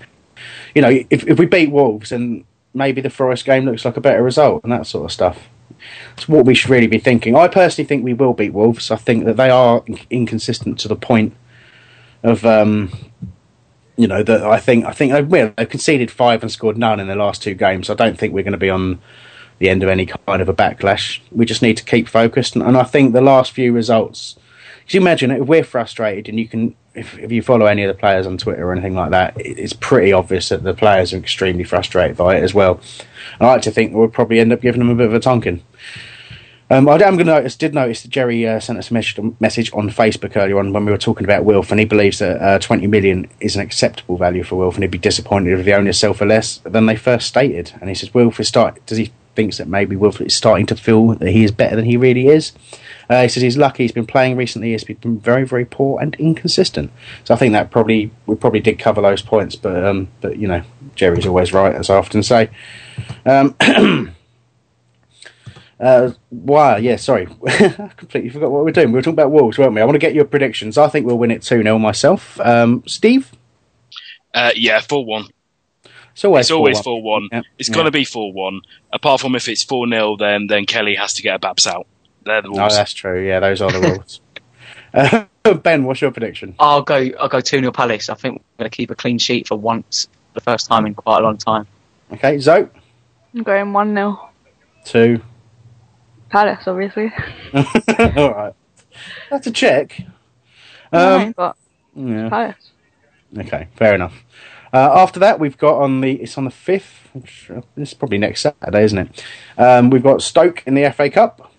You 0.74 0.82
know, 0.82 0.90
if 1.10 1.26
if 1.26 1.38
we 1.38 1.46
beat 1.46 1.72
Wolves, 1.72 2.10
then 2.10 2.44
maybe 2.72 3.00
the 3.00 3.10
Forest 3.10 3.44
game 3.44 3.64
looks 3.64 3.84
like 3.84 3.96
a 3.96 4.00
better 4.00 4.22
result 4.22 4.62
and 4.62 4.70
that 4.70 4.86
sort 4.86 5.06
of 5.06 5.12
stuff. 5.12 5.48
It's 6.16 6.28
what 6.28 6.46
we 6.46 6.54
should 6.54 6.70
really 6.70 6.86
be 6.86 6.98
thinking. 6.98 7.34
I 7.34 7.48
personally 7.48 7.86
think 7.86 8.04
we 8.04 8.14
will 8.14 8.32
beat 8.32 8.52
Wolves. 8.52 8.90
I 8.90 8.96
think 8.96 9.24
that 9.24 9.36
they 9.36 9.50
are 9.50 9.82
inconsistent 10.10 10.78
to 10.80 10.88
the 10.88 10.96
point 10.96 11.34
of 12.22 12.44
um, 12.44 12.92
you 13.96 14.06
know 14.06 14.22
that 14.22 14.42
I 14.42 14.58
think 14.58 14.84
I 14.84 14.92
think 14.92 15.12
they've, 15.12 15.26
well, 15.26 15.52
they've 15.56 15.68
conceded 15.68 16.10
five 16.10 16.42
and 16.42 16.50
scored 16.50 16.76
none 16.76 17.00
in 17.00 17.08
the 17.08 17.14
last 17.14 17.42
two 17.42 17.54
games. 17.54 17.90
I 17.90 17.94
don't 17.94 18.18
think 18.18 18.34
we're 18.34 18.44
going 18.44 18.52
to 18.52 18.58
be 18.58 18.70
on 18.70 19.00
the 19.58 19.68
end 19.68 19.82
of 19.82 19.88
any 19.88 20.06
kind 20.06 20.42
of 20.42 20.48
a 20.48 20.54
backlash. 20.54 21.20
We 21.30 21.46
just 21.46 21.62
need 21.62 21.76
to 21.78 21.84
keep 21.84 22.08
focused, 22.08 22.54
and, 22.54 22.64
and 22.64 22.76
I 22.76 22.82
think 22.82 23.12
the 23.12 23.20
last 23.20 23.52
few 23.52 23.72
results. 23.72 24.36
Can 24.88 25.00
you 25.00 25.04
imagine 25.04 25.32
if 25.32 25.48
we're 25.48 25.64
frustrated 25.64 26.28
and 26.28 26.38
you 26.38 26.46
can, 26.46 26.76
if, 26.94 27.18
if 27.18 27.32
you 27.32 27.42
follow 27.42 27.66
any 27.66 27.82
of 27.82 27.88
the 27.88 27.98
players 27.98 28.24
on 28.24 28.38
Twitter 28.38 28.68
or 28.68 28.72
anything 28.72 28.94
like 28.94 29.10
that, 29.10 29.36
it, 29.36 29.58
it's 29.58 29.72
pretty 29.72 30.12
obvious 30.12 30.50
that 30.50 30.62
the 30.62 30.74
players 30.74 31.12
are 31.12 31.16
extremely 31.16 31.64
frustrated 31.64 32.16
by 32.16 32.36
it 32.36 32.44
as 32.44 32.54
well. 32.54 32.78
I 33.40 33.46
like 33.46 33.62
to 33.62 33.72
think 33.72 33.92
we'll 33.92 34.06
probably 34.06 34.38
end 34.38 34.52
up 34.52 34.60
giving 34.60 34.78
them 34.78 34.90
a 34.90 34.94
bit 34.94 35.08
of 35.08 35.14
a 35.14 35.18
tonkin. 35.18 35.60
Um, 36.68 36.88
I 36.88 36.94
am 36.94 37.14
going 37.14 37.18
to 37.18 37.24
notice, 37.24 37.56
did 37.56 37.74
notice 37.74 38.02
that 38.02 38.10
Jerry 38.10 38.46
uh, 38.46 38.58
sent 38.58 38.78
us 38.78 38.90
a 38.90 38.94
message, 38.94 39.72
on 39.72 39.88
Facebook 39.88 40.36
earlier 40.36 40.58
on 40.58 40.72
when 40.72 40.84
we 40.84 40.90
were 40.90 40.98
talking 40.98 41.24
about 41.24 41.44
Wilf, 41.44 41.70
and 41.70 41.78
he 41.78 41.86
believes 41.86 42.18
that 42.18 42.42
uh, 42.42 42.58
20 42.58 42.88
million 42.88 43.28
is 43.38 43.54
an 43.54 43.62
acceptable 43.62 44.16
value 44.16 44.42
for 44.42 44.56
Wilf, 44.56 44.74
and 44.74 44.82
he'd 44.82 44.90
be 44.90 44.98
disappointed 44.98 45.56
if 45.56 45.64
the 45.64 45.74
owners 45.74 45.98
sell 45.98 46.12
for 46.12 46.26
less 46.26 46.58
than 46.64 46.86
they 46.86 46.96
first 46.96 47.28
stated. 47.28 47.72
And 47.80 47.88
he 47.88 47.94
says, 47.94 48.12
Wilf 48.12 48.40
is 48.40 48.48
start. 48.48 48.84
Does 48.86 48.98
he 48.98 49.12
thinks 49.36 49.58
that 49.58 49.68
maybe 49.68 49.94
Wilf 49.94 50.20
is 50.20 50.34
starting 50.34 50.66
to 50.66 50.74
feel 50.74 51.14
that 51.14 51.28
he 51.28 51.44
is 51.44 51.52
better 51.52 51.76
than 51.76 51.84
he 51.84 51.96
really 51.96 52.26
is? 52.26 52.52
Uh, 53.08 53.22
he 53.22 53.28
says 53.28 53.44
he's 53.44 53.56
lucky. 53.56 53.84
He's 53.84 53.92
been 53.92 54.06
playing 54.06 54.36
recently. 54.36 54.72
He's 54.72 54.82
been 54.82 55.20
very, 55.20 55.44
very 55.44 55.64
poor 55.64 56.00
and 56.00 56.16
inconsistent. 56.16 56.90
So 57.22 57.32
I 57.32 57.36
think 57.36 57.52
that 57.52 57.70
probably 57.70 58.10
we 58.26 58.34
probably 58.34 58.58
did 58.58 58.80
cover 58.80 59.00
those 59.00 59.22
points, 59.22 59.54
but 59.54 59.84
um, 59.84 60.08
but 60.20 60.38
you 60.38 60.48
know 60.48 60.62
Jerry's 60.96 61.26
always 61.26 61.52
right, 61.52 61.74
as 61.74 61.90
I 61.90 61.96
often 61.96 62.24
say. 62.24 62.50
Um, 63.24 63.54
Uh, 65.78 66.12
wow, 66.30 66.76
yeah, 66.76 66.96
sorry. 66.96 67.28
I 67.46 67.90
completely 67.96 68.30
forgot 68.30 68.50
what 68.50 68.64
we 68.64 68.70
are 68.70 68.74
doing. 68.74 68.88
We 68.88 68.94
were 68.94 69.02
talking 69.02 69.14
about 69.14 69.30
Wolves, 69.30 69.58
weren't 69.58 69.74
we? 69.74 69.80
I 69.80 69.84
want 69.84 69.94
to 69.96 70.00
get 70.00 70.14
your 70.14 70.24
predictions. 70.24 70.78
I 70.78 70.88
think 70.88 71.06
we'll 71.06 71.18
win 71.18 71.30
it 71.30 71.42
2 71.42 71.62
0 71.62 71.78
myself. 71.78 72.40
Um, 72.40 72.82
Steve? 72.86 73.32
Uh, 74.32 74.52
yeah, 74.54 74.80
four 74.80 75.04
one. 75.04 75.26
It's 76.12 76.24
always 76.24 76.46
it's 76.46 76.50
always 76.50 76.78
4-1. 76.78 76.84
four 76.84 77.02
one. 77.02 77.28
Yeah. 77.30 77.42
It's 77.58 77.68
Yeah. 77.68 77.74
going 77.74 77.84
to 77.84 77.90
be 77.90 78.04
four 78.04 78.32
one. 78.32 78.62
Apart 78.90 79.20
from 79.20 79.34
if 79.34 79.48
it's 79.48 79.62
four 79.64 79.86
0 79.86 80.16
then 80.16 80.46
then 80.46 80.64
Kelly 80.64 80.94
has 80.94 81.12
to 81.14 81.22
get 81.22 81.34
a 81.34 81.38
Babs 81.38 81.66
out. 81.66 81.86
They're 82.24 82.40
the 82.40 82.48
Oh, 82.48 82.68
that's 82.68 82.94
true. 82.94 83.26
Yeah, 83.26 83.40
those 83.40 83.60
are 83.60 83.70
the 83.70 83.80
rules. 83.80 84.20
uh, 84.94 85.24
ben, 85.62 85.84
what's 85.84 86.00
your 86.00 86.10
prediction? 86.10 86.54
I'll 86.58 86.82
go. 86.82 87.10
I'll 87.20 87.28
go 87.28 87.40
two 87.40 87.58
0 87.60 87.70
Palace. 87.70 88.08
I 88.08 88.14
think 88.14 88.36
we're 88.36 88.64
going 88.64 88.70
to 88.70 88.76
keep 88.76 88.90
a 88.90 88.94
clean 88.94 89.18
sheet 89.18 89.46
for 89.46 89.56
once, 89.56 90.06
for 90.06 90.34
the 90.34 90.40
first 90.40 90.68
time 90.68 90.86
in 90.86 90.94
quite 90.94 91.18
a 91.18 91.22
long 91.22 91.36
time. 91.36 91.66
Okay, 92.12 92.38
Zoe? 92.38 92.66
I'm 93.34 93.42
going 93.42 93.72
1 93.74 93.94
0. 93.94 94.30
2. 94.86 95.20
Palace, 96.30 96.66
obviously. 96.66 97.12
All 97.54 98.32
right. 98.34 98.54
That's 99.30 99.46
a 99.46 99.50
check. 99.50 100.00
Um, 100.92 101.32
but 101.32 101.56
yeah. 101.94 102.28
Palace. 102.28 102.70
Okay, 103.38 103.68
fair 103.76 103.94
enough. 103.94 104.24
Uh, 104.72 104.90
after 104.94 105.20
that, 105.20 105.38
we've 105.38 105.58
got 105.58 105.80
on 105.80 106.00
the 106.00 106.12
it's 106.12 106.36
on 106.36 106.44
the 106.44 106.50
fifth. 106.50 107.08
which, 107.12 107.50
uh, 107.50 107.60
This 107.76 107.90
is 107.90 107.94
probably 107.94 108.18
next 108.18 108.42
Saturday, 108.42 108.84
isn't 108.84 108.98
it? 108.98 109.24
Um, 109.58 109.90
we've 109.90 110.02
got 110.02 110.22
Stoke 110.22 110.62
in 110.66 110.74
the 110.74 110.90
FA 110.92 111.10
Cup. 111.10 111.52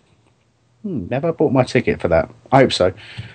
Hmm, 0.84 1.07
never 1.09 1.34
bought 1.34 1.51
my 1.51 1.63
ticket 1.63 1.99
for 1.99 2.07
that. 2.09 2.30
I 2.51 2.59
hope 2.59 2.74
so. 2.74 2.93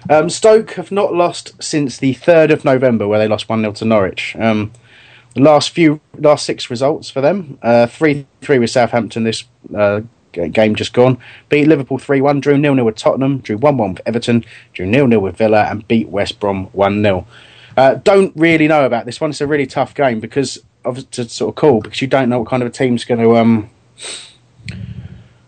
Um, 0.09 0.31
Stoke 0.31 0.73
have 0.73 0.93
not 0.93 1.15
lost 1.15 1.63
since 1.63 1.99
the 1.99 2.13
third 2.13 2.51
of 2.51 2.65
November, 2.65 3.09
where 3.09 3.19
they 3.19 3.29
lost 3.29 3.49
one 3.49 3.61
0 3.61 3.73
to 3.75 3.85
Norwich. 3.85 4.37
Um, 4.39 4.73
the 5.35 5.41
last 5.41 5.71
few, 5.71 6.01
last 6.19 6.45
six 6.47 6.71
results 6.71 7.11
for 7.11 7.21
them: 7.21 7.59
uh, 7.63 7.87
three 7.87 8.27
three 8.41 8.59
with 8.59 8.71
Southampton 8.71 9.25
this 9.25 9.45
uh, 9.77 10.03
game 10.33 10.75
just 10.75 10.93
gone. 10.93 11.19
Beat 11.49 11.69
Liverpool 11.69 11.99
three 11.99 12.21
one. 12.21 12.41
Drew 12.41 12.59
nil 12.59 12.75
nil 12.75 12.85
with 12.85 12.97
Tottenham. 12.97 13.39
Drew 13.39 13.57
one 13.57 13.77
one 13.77 13.95
with 13.95 14.03
Everton. 14.07 14.45
Drew 14.73 14.87
nil 14.87 15.07
nil 15.07 15.21
with 15.21 15.37
Villa, 15.37 15.65
and 15.65 15.87
beat 15.89 16.09
West 16.09 16.41
Brom 16.41 16.67
one 16.67 17.03
0 17.03 17.27
uh, 17.77 17.95
don't 17.95 18.33
really 18.37 18.69
know 18.69 18.85
about 18.85 19.07
this 19.07 19.21
one. 19.21 19.31
It's 19.31 19.41
a 19.41 19.47
really 19.47 19.67
tough 19.67 19.95
game 19.95 20.21
because 20.21 20.63
of 20.85 21.09
to 21.13 21.29
sort 21.29 21.51
of 21.51 21.55
call 21.55 21.81
because 21.81 22.03
you 22.03 22.09
don't 22.09 22.29
know 22.29 22.41
what 22.41 22.49
kind 22.49 22.63
of 22.63 22.69
a 22.69 22.73
team's 22.73 23.05
going 23.05 23.21
to 23.21 23.37
um 23.37 23.71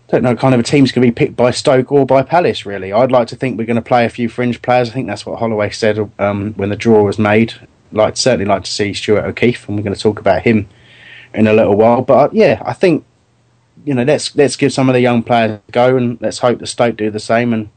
don't 0.09 0.23
know 0.23 0.37
kind 0.37 0.55
of 0.55 0.61
a 0.61 0.63
team's 0.63 0.93
going 0.93 1.05
to 1.05 1.13
be 1.13 1.15
picked 1.15 1.35
by 1.37 1.51
Stoke 1.51 1.91
or 1.91 2.07
by 2.07 2.23
Palace. 2.23 2.65
Really, 2.65 2.93
I'd 2.93 3.11
like 3.11 3.29
to 3.29 3.37
think 3.37 3.59
we're 3.59 3.67
going 3.67 3.77
to 3.77 3.83
play 3.83 4.05
a 4.05 4.11
few 4.11 4.29
fringe 4.29 4.63
players. 4.63 4.91
I 4.91 4.93
think 4.93 5.07
that's 5.07 5.27
what 5.27 5.39
Holloway 5.39 5.71
said 5.71 5.99
um, 6.19 6.55
when 6.55 6.69
the 6.69 6.77
draw 6.77 7.03
was 7.03 7.19
made. 7.19 7.55
Like 7.91 8.17
certainly 8.17 8.45
like 8.45 8.65
to 8.65 8.71
see 8.71 8.95
Stuart 8.95 9.25
O'Keefe, 9.25 9.69
and 9.69 9.77
we're 9.77 9.83
going 9.83 9.95
to 9.95 10.01
talk 10.01 10.19
about 10.19 10.43
him 10.43 10.69
in 11.33 11.47
a 11.47 11.53
little 11.53 11.77
while. 11.77 12.03
But 12.03 12.15
uh, 12.15 12.29
yeah, 12.33 12.63
I 12.65 12.73
think 12.73 13.05
you 13.85 13.95
know 13.95 14.03
let's 14.03 14.35
let's 14.35 14.57
give 14.57 14.73
some 14.73 14.89
of 14.89 14.95
the 14.95 15.01
young 15.01 15.23
players 15.23 15.61
a 15.69 15.73
go, 15.73 15.97
and 15.97 16.21
let's 16.21 16.39
hope 16.39 16.59
the 16.59 16.67
Stoke 16.67 16.97
do 16.97 17.11
the 17.11 17.21
same. 17.21 17.53
And 17.53 17.69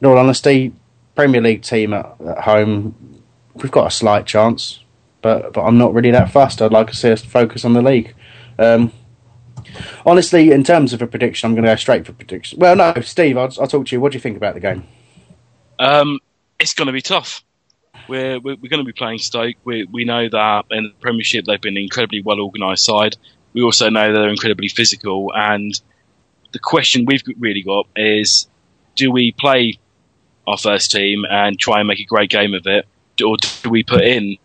in 0.00 0.06
all 0.06 0.18
honesty, 0.18 0.72
Premier 1.14 1.40
League 1.40 1.62
team 1.62 1.92
at, 1.92 2.16
at 2.26 2.38
home, 2.42 3.22
we've 3.54 3.70
got 3.70 3.86
a 3.86 3.90
slight 3.90 4.26
chance, 4.26 4.80
but 5.20 5.52
but 5.52 5.62
I'm 5.62 5.78
not 5.78 5.94
really 5.94 6.10
that 6.12 6.30
fussed. 6.30 6.62
I'd 6.62 6.72
like 6.72 6.88
to 6.88 6.96
see 6.96 7.10
us 7.10 7.24
focus 7.24 7.64
on 7.64 7.72
the 7.74 7.82
league. 7.82 8.14
Um, 8.58 8.92
honestly, 10.06 10.50
in 10.50 10.64
terms 10.64 10.92
of 10.92 11.02
a 11.02 11.06
prediction, 11.06 11.48
I'm 11.48 11.54
going 11.54 11.64
to 11.64 11.70
go 11.70 11.76
straight 11.76 12.06
for 12.06 12.12
prediction. 12.12 12.58
Well, 12.58 12.76
no, 12.76 12.94
Steve, 13.02 13.36
I'll, 13.36 13.52
I'll 13.60 13.66
talk 13.66 13.86
to 13.86 13.96
you. 13.96 14.00
What 14.00 14.12
do 14.12 14.16
you 14.16 14.20
think 14.20 14.36
about 14.36 14.54
the 14.54 14.60
game? 14.60 14.86
Um, 15.78 16.20
it's 16.58 16.74
going 16.74 16.86
to 16.86 16.92
be 16.92 17.02
tough. 17.02 17.42
We're, 18.08 18.40
we're, 18.40 18.56
we're 18.56 18.68
going 18.68 18.84
to 18.84 18.84
be 18.84 18.92
playing 18.92 19.18
Stoke. 19.18 19.56
We, 19.64 19.84
we 19.84 20.04
know 20.04 20.28
that 20.28 20.64
in 20.70 20.84
the 20.84 20.90
Premiership 21.00 21.44
they've 21.44 21.60
been 21.60 21.76
an 21.76 21.82
incredibly 21.82 22.22
well 22.22 22.40
organised 22.40 22.84
side. 22.84 23.16
We 23.52 23.62
also 23.62 23.90
know 23.90 24.12
they're 24.12 24.28
incredibly 24.28 24.68
physical. 24.68 25.32
And 25.34 25.72
the 26.52 26.58
question 26.58 27.04
we've 27.04 27.22
really 27.38 27.62
got 27.62 27.86
is 27.96 28.46
do 28.96 29.10
we 29.10 29.32
play 29.32 29.78
our 30.46 30.58
first 30.58 30.90
team 30.90 31.24
and 31.30 31.58
try 31.58 31.78
and 31.80 31.88
make 31.88 32.00
a 32.00 32.04
great 32.04 32.30
game 32.30 32.54
of 32.54 32.66
it? 32.66 32.86
Or 33.24 33.36
do 33.36 33.70
we 33.70 33.82
put 33.82 34.02
in 34.02 34.36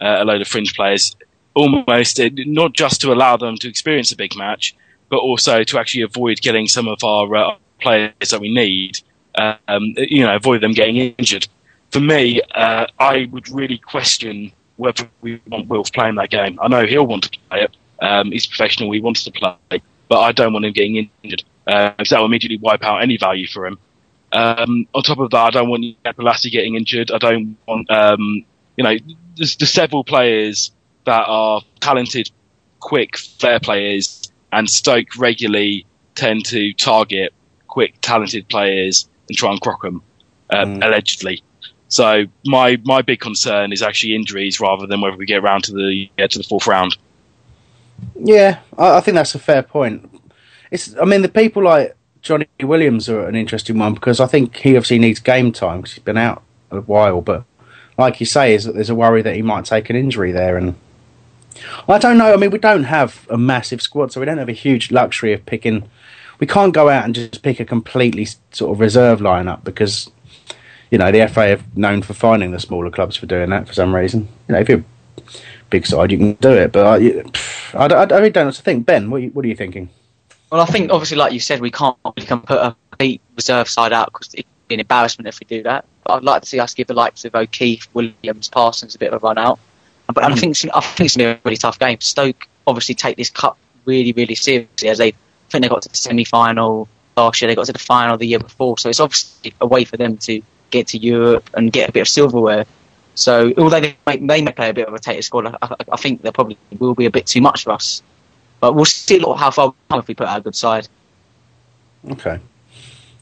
uh, 0.00 0.16
a 0.20 0.24
load 0.24 0.40
of 0.40 0.48
fringe 0.48 0.74
players 0.74 1.14
almost 1.54 2.20
not 2.36 2.72
just 2.72 3.00
to 3.00 3.12
allow 3.12 3.36
them 3.36 3.56
to 3.56 3.68
experience 3.68 4.12
a 4.12 4.16
big 4.16 4.36
match, 4.36 4.74
but 5.08 5.18
also 5.18 5.62
to 5.64 5.78
actually 5.78 6.02
avoid 6.02 6.40
getting 6.40 6.66
some 6.66 6.88
of 6.88 7.02
our 7.04 7.34
uh, 7.34 7.56
players 7.80 8.30
that 8.30 8.40
we 8.40 8.52
need, 8.52 8.98
um, 9.36 9.94
you 9.96 10.24
know, 10.24 10.34
avoid 10.34 10.60
them 10.60 10.72
getting 10.72 10.96
injured. 10.96 11.46
For 11.90 12.00
me, 12.00 12.40
uh, 12.54 12.86
I 12.98 13.28
would 13.30 13.48
really 13.50 13.78
question 13.78 14.52
whether 14.76 15.08
we 15.20 15.40
want 15.46 15.68
Wilf 15.68 15.92
playing 15.92 16.16
that 16.16 16.30
game. 16.30 16.58
I 16.60 16.68
know 16.68 16.84
he'll 16.84 17.06
want 17.06 17.24
to 17.24 17.38
play 17.48 17.62
it. 17.62 17.76
Um, 18.04 18.30
he's 18.30 18.46
professional. 18.46 18.92
He 18.92 19.00
wants 19.00 19.24
to 19.24 19.32
play. 19.32 19.56
but 20.08 20.20
I 20.20 20.32
don't 20.32 20.52
want 20.52 20.64
him 20.64 20.72
getting 20.72 21.10
injured. 21.22 21.44
Uh, 21.66 21.90
because 21.90 22.10
that 22.10 22.18
will 22.18 22.26
immediately 22.26 22.58
wipe 22.58 22.84
out 22.84 23.02
any 23.02 23.16
value 23.16 23.46
for 23.46 23.66
him. 23.66 23.78
Um, 24.32 24.86
on 24.94 25.02
top 25.02 25.18
of 25.18 25.30
that, 25.30 25.38
I 25.38 25.50
don't 25.50 25.68
want 25.68 25.84
Lassie 26.18 26.50
getting 26.50 26.74
injured. 26.74 27.10
I 27.10 27.18
don't 27.18 27.56
want, 27.66 27.90
um, 27.90 28.44
you 28.76 28.84
know, 28.84 28.96
there's, 29.36 29.56
there's 29.56 29.70
several 29.70 30.04
players 30.04 30.72
that 31.04 31.24
are 31.26 31.62
talented, 31.80 32.30
quick, 32.80 33.16
fair 33.16 33.60
players, 33.60 34.30
and 34.52 34.68
Stoke 34.68 35.16
regularly 35.16 35.86
tend 36.14 36.44
to 36.46 36.72
target 36.74 37.32
quick, 37.66 37.94
talented 38.00 38.48
players 38.48 39.08
and 39.28 39.38
try 39.38 39.50
and 39.50 39.60
crock 39.60 39.82
them, 39.82 40.02
um, 40.50 40.82
allegedly. 40.82 41.42
So 41.88 42.24
my 42.44 42.76
my 42.84 43.02
big 43.02 43.20
concern 43.20 43.72
is 43.72 43.82
actually 43.82 44.16
injuries 44.16 44.58
rather 44.60 44.86
than 44.86 45.00
whether 45.00 45.16
we 45.16 45.26
get 45.26 45.42
around 45.42 45.64
to 45.64 45.72
the 45.72 46.10
uh, 46.18 46.26
to 46.26 46.38
the 46.38 46.44
fourth 46.44 46.66
round. 46.66 46.96
Yeah, 48.16 48.60
I, 48.78 48.96
I 48.96 49.00
think 49.00 49.14
that's 49.14 49.34
a 49.34 49.38
fair 49.38 49.62
point. 49.62 50.10
It's, 50.70 50.94
I 50.96 51.04
mean, 51.04 51.22
the 51.22 51.28
people 51.28 51.62
like 51.62 51.96
Johnny 52.22 52.46
Williams 52.60 53.08
are 53.08 53.26
an 53.26 53.36
interesting 53.36 53.78
one 53.78 53.94
because 53.94 54.18
I 54.18 54.26
think 54.26 54.56
he 54.56 54.76
obviously 54.76 54.98
needs 54.98 55.20
game 55.20 55.52
time 55.52 55.82
because 55.82 55.92
he's 55.92 56.02
been 56.02 56.16
out 56.16 56.42
a 56.70 56.80
while. 56.80 57.20
But 57.20 57.44
like 57.98 58.18
you 58.18 58.26
say, 58.26 58.54
is 58.54 58.64
that 58.64 58.74
there's 58.74 58.90
a 58.90 58.94
worry 58.94 59.22
that 59.22 59.36
he 59.36 59.42
might 59.42 59.66
take 59.66 59.90
an 59.90 59.96
injury 59.96 60.32
there, 60.32 60.56
and 60.56 60.74
I 61.88 61.98
don't 61.98 62.18
know. 62.18 62.32
I 62.32 62.36
mean, 62.36 62.50
we 62.50 62.58
don't 62.58 62.84
have 62.84 63.26
a 63.30 63.36
massive 63.36 63.82
squad, 63.82 64.12
so 64.12 64.20
we 64.20 64.26
don't 64.26 64.38
have 64.38 64.48
a 64.48 64.52
huge 64.52 64.90
luxury 64.90 65.32
of 65.32 65.44
picking. 65.46 65.88
We 66.40 66.46
can't 66.46 66.74
go 66.74 66.88
out 66.88 67.04
and 67.04 67.14
just 67.14 67.42
pick 67.42 67.60
a 67.60 67.64
completely 67.64 68.26
sort 68.50 68.72
of 68.72 68.80
reserve 68.80 69.20
lineup 69.20 69.62
because 69.62 70.10
you 70.90 70.98
know 70.98 71.12
the 71.12 71.28
FA 71.28 71.48
have 71.48 71.76
known 71.76 72.02
for 72.02 72.14
finding 72.14 72.50
the 72.50 72.58
smaller 72.58 72.90
clubs 72.90 73.16
for 73.16 73.26
doing 73.26 73.50
that 73.50 73.68
for 73.68 73.74
some 73.74 73.94
reason. 73.94 74.28
You 74.48 74.54
know, 74.54 74.60
if 74.60 74.68
you're 74.68 74.84
big 75.70 75.86
side, 75.86 76.10
you 76.10 76.18
can 76.18 76.32
do 76.34 76.52
it, 76.52 76.72
but 76.72 76.86
uh, 76.86 76.90
I, 76.90 76.98
pff, 77.00 77.63
I, 77.74 77.86
I, 77.86 78.02
I 78.02 78.04
really 78.04 78.30
don't 78.30 78.44
know 78.44 78.48
what 78.48 78.54
to 78.56 78.62
think. 78.62 78.86
Ben, 78.86 79.10
what 79.10 79.18
are 79.18 79.20
you, 79.20 79.30
what 79.30 79.44
are 79.44 79.48
you 79.48 79.56
thinking? 79.56 79.88
Well, 80.50 80.60
I 80.60 80.66
think 80.66 80.90
obviously, 80.90 81.16
like 81.16 81.32
you 81.32 81.40
said, 81.40 81.60
we 81.60 81.70
can't 81.70 81.96
we 82.16 82.22
can 82.22 82.40
put 82.40 82.58
a 82.58 82.76
complete 82.90 83.20
reserve 83.36 83.68
side 83.68 83.92
out 83.92 84.12
because 84.12 84.32
it'd 84.34 84.46
be 84.68 84.74
an 84.74 84.80
embarrassment 84.80 85.28
if 85.28 85.40
we 85.40 85.46
do 85.46 85.62
that. 85.64 85.84
But 86.04 86.14
I'd 86.14 86.22
like 86.22 86.42
to 86.42 86.48
see 86.48 86.60
us 86.60 86.74
give 86.74 86.86
the 86.86 86.94
likes 86.94 87.24
of 87.24 87.34
O'Keefe, 87.34 87.88
Williams, 87.94 88.48
Parsons 88.48 88.94
a 88.94 88.98
bit 88.98 89.12
of 89.12 89.22
a 89.22 89.26
run 89.26 89.38
out. 89.38 89.58
But 90.06 90.22
I 90.24 90.28
hmm. 90.28 90.34
think 90.34 90.50
it's- 90.52 90.76
I 90.76 90.80
think 90.80 91.06
it's 91.06 91.16
gonna 91.16 91.34
be 91.34 91.38
a 91.38 91.40
really 91.44 91.56
tough 91.56 91.78
game. 91.78 92.00
Stoke 92.00 92.48
obviously 92.66 92.94
take 92.94 93.16
this 93.16 93.30
cup 93.30 93.58
really, 93.84 94.12
really 94.12 94.34
seriously 94.34 94.88
as 94.88 94.98
they 94.98 95.08
I 95.08 95.50
think 95.50 95.62
they 95.62 95.68
got 95.68 95.82
to 95.82 95.88
the 95.88 95.96
semi 95.96 96.24
final 96.24 96.88
last 97.16 97.40
year. 97.40 97.48
They 97.48 97.54
got 97.54 97.66
to 97.66 97.72
the 97.72 97.78
final 97.78 98.16
the 98.16 98.26
year 98.26 98.38
before, 98.38 98.78
so 98.78 98.88
it's 98.88 99.00
obviously 99.00 99.54
a 99.60 99.66
way 99.66 99.84
for 99.84 99.96
them 99.96 100.16
to 100.18 100.40
get 100.70 100.88
to 100.88 100.98
Europe 100.98 101.48
and 101.54 101.72
get 101.72 101.88
a 101.88 101.92
bit 101.92 102.00
of 102.00 102.08
silverware. 102.08 102.66
So 103.14 103.52
although 103.56 103.80
they 103.80 103.96
may, 104.06 104.16
they 104.16 104.42
may 104.42 104.52
play 104.52 104.70
a 104.70 104.74
bit 104.74 104.86
of 104.86 104.88
a 104.88 104.92
rotated 104.92 105.24
squad, 105.24 105.46
I, 105.62 105.76
I, 105.92 105.96
think 105.96 106.22
there 106.22 106.32
probably 106.32 106.58
will 106.78 106.94
be 106.94 107.06
a 107.06 107.10
bit 107.10 107.26
too 107.26 107.40
much 107.40 107.64
for 107.64 107.72
us. 107.72 108.02
But 108.60 108.74
we'll 108.74 108.84
see 108.84 109.18
how 109.18 109.50
far 109.50 109.68
we 109.68 109.74
come 109.88 110.00
if 110.00 110.08
we 110.08 110.14
put 110.14 110.26
out 110.26 110.38
a 110.38 110.40
good 110.40 110.56
side. 110.56 110.88
Okay. 112.10 112.40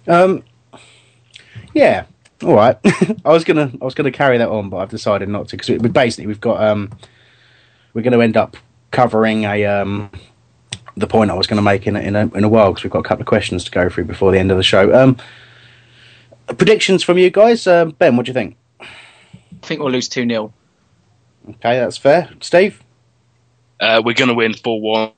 Um. 0.09 0.43
Yeah. 1.75 2.05
All 2.43 2.55
right. 2.55 2.79
I 3.25 3.31
was 3.31 3.45
gonna 3.45 3.71
I 3.81 3.85
was 3.85 3.95
gonna 3.95 4.11
carry 4.11 4.39
that 4.39 4.49
on, 4.49 4.71
but 4.71 4.79
I've 4.79 4.91
decided 4.91 5.29
not 5.29 5.49
to 5.49 5.57
because 5.57 5.69
we, 5.69 5.89
basically 5.89 6.27
we've 6.27 6.41
got 6.41 6.63
um 6.63 6.91
we're 7.93 8.03
going 8.03 8.15
to 8.15 8.23
end 8.23 8.37
up 8.37 8.57
covering 8.91 9.45
a 9.45 9.67
um 9.67 10.11
the 10.97 11.07
point 11.07 11.31
I 11.31 11.35
was 11.35 11.47
going 11.47 11.57
to 11.57 11.63
make 11.63 11.87
in 11.87 11.97
a, 11.97 12.01
in 12.01 12.17
a 12.17 12.27
in 12.35 12.45
a 12.45 12.49
while 12.49 12.71
because 12.71 12.85
we've 12.85 12.91
got 12.91 13.01
a 13.01 13.09
couple 13.09 13.23
of 13.23 13.27
questions 13.27 13.65
to 13.65 13.71
go 13.71 13.89
through 13.89 14.05
before 14.05 14.33
the 14.33 14.39
end 14.39 14.51
of 14.51 14.57
the 14.57 14.63
show. 14.63 14.95
Um. 14.95 15.17
Predictions 16.49 17.03
from 17.03 17.19
you 17.19 17.31
guys, 17.31 17.67
um, 17.67 17.91
Ben. 17.93 18.17
What 18.17 18.27
do 18.27 18.31
you 18.31 18.35
think? 18.35 18.57
I 19.63 19.67
think 19.67 19.81
we'll 19.81 19.93
lose 19.93 20.09
2 20.09 20.27
0. 20.27 20.53
Okay, 21.49 21.79
that's 21.79 21.97
fair. 21.97 22.31
Steve. 22.41 22.83
Uh, 23.81 24.03
we're 24.05 24.15
going 24.15 24.29
to 24.29 24.35
win 24.35 24.55
four 24.55 24.81
one 24.81 25.11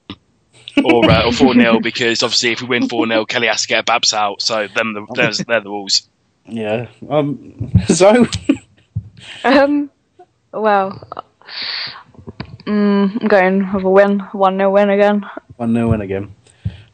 or 0.83 1.11
uh, 1.11 1.27
or 1.27 1.33
four 1.33 1.55
0 1.55 1.81
because 1.81 2.23
obviously 2.23 2.53
if 2.53 2.63
we 2.63 2.69
win 2.69 2.89
four 2.89 3.07
0 3.07 3.27
Kelly 3.27 3.47
has 3.47 3.63
to 3.63 3.69
get 3.69 3.81
a 3.81 3.83
Babs 3.83 4.15
out. 4.15 4.41
So 4.41 4.67
them 4.69 4.95
the, 4.95 5.07
there's, 5.15 5.39
they're 5.39 5.61
the 5.61 5.71
rules. 5.71 6.09
Yeah. 6.47 6.89
Um. 7.09 7.73
So. 7.89 8.27
Um, 9.43 9.91
well, 10.53 11.09
mm, 12.67 13.23
I'm 13.23 13.29
going 13.29 13.73
with 13.73 13.85
a 13.85 13.91
win, 13.91 14.21
1 14.21 14.57
0 14.59 14.71
win 14.71 14.91
again. 14.91 15.25
One 15.57 15.75
0 15.75 15.91
win 15.91 16.01
again. 16.01 16.35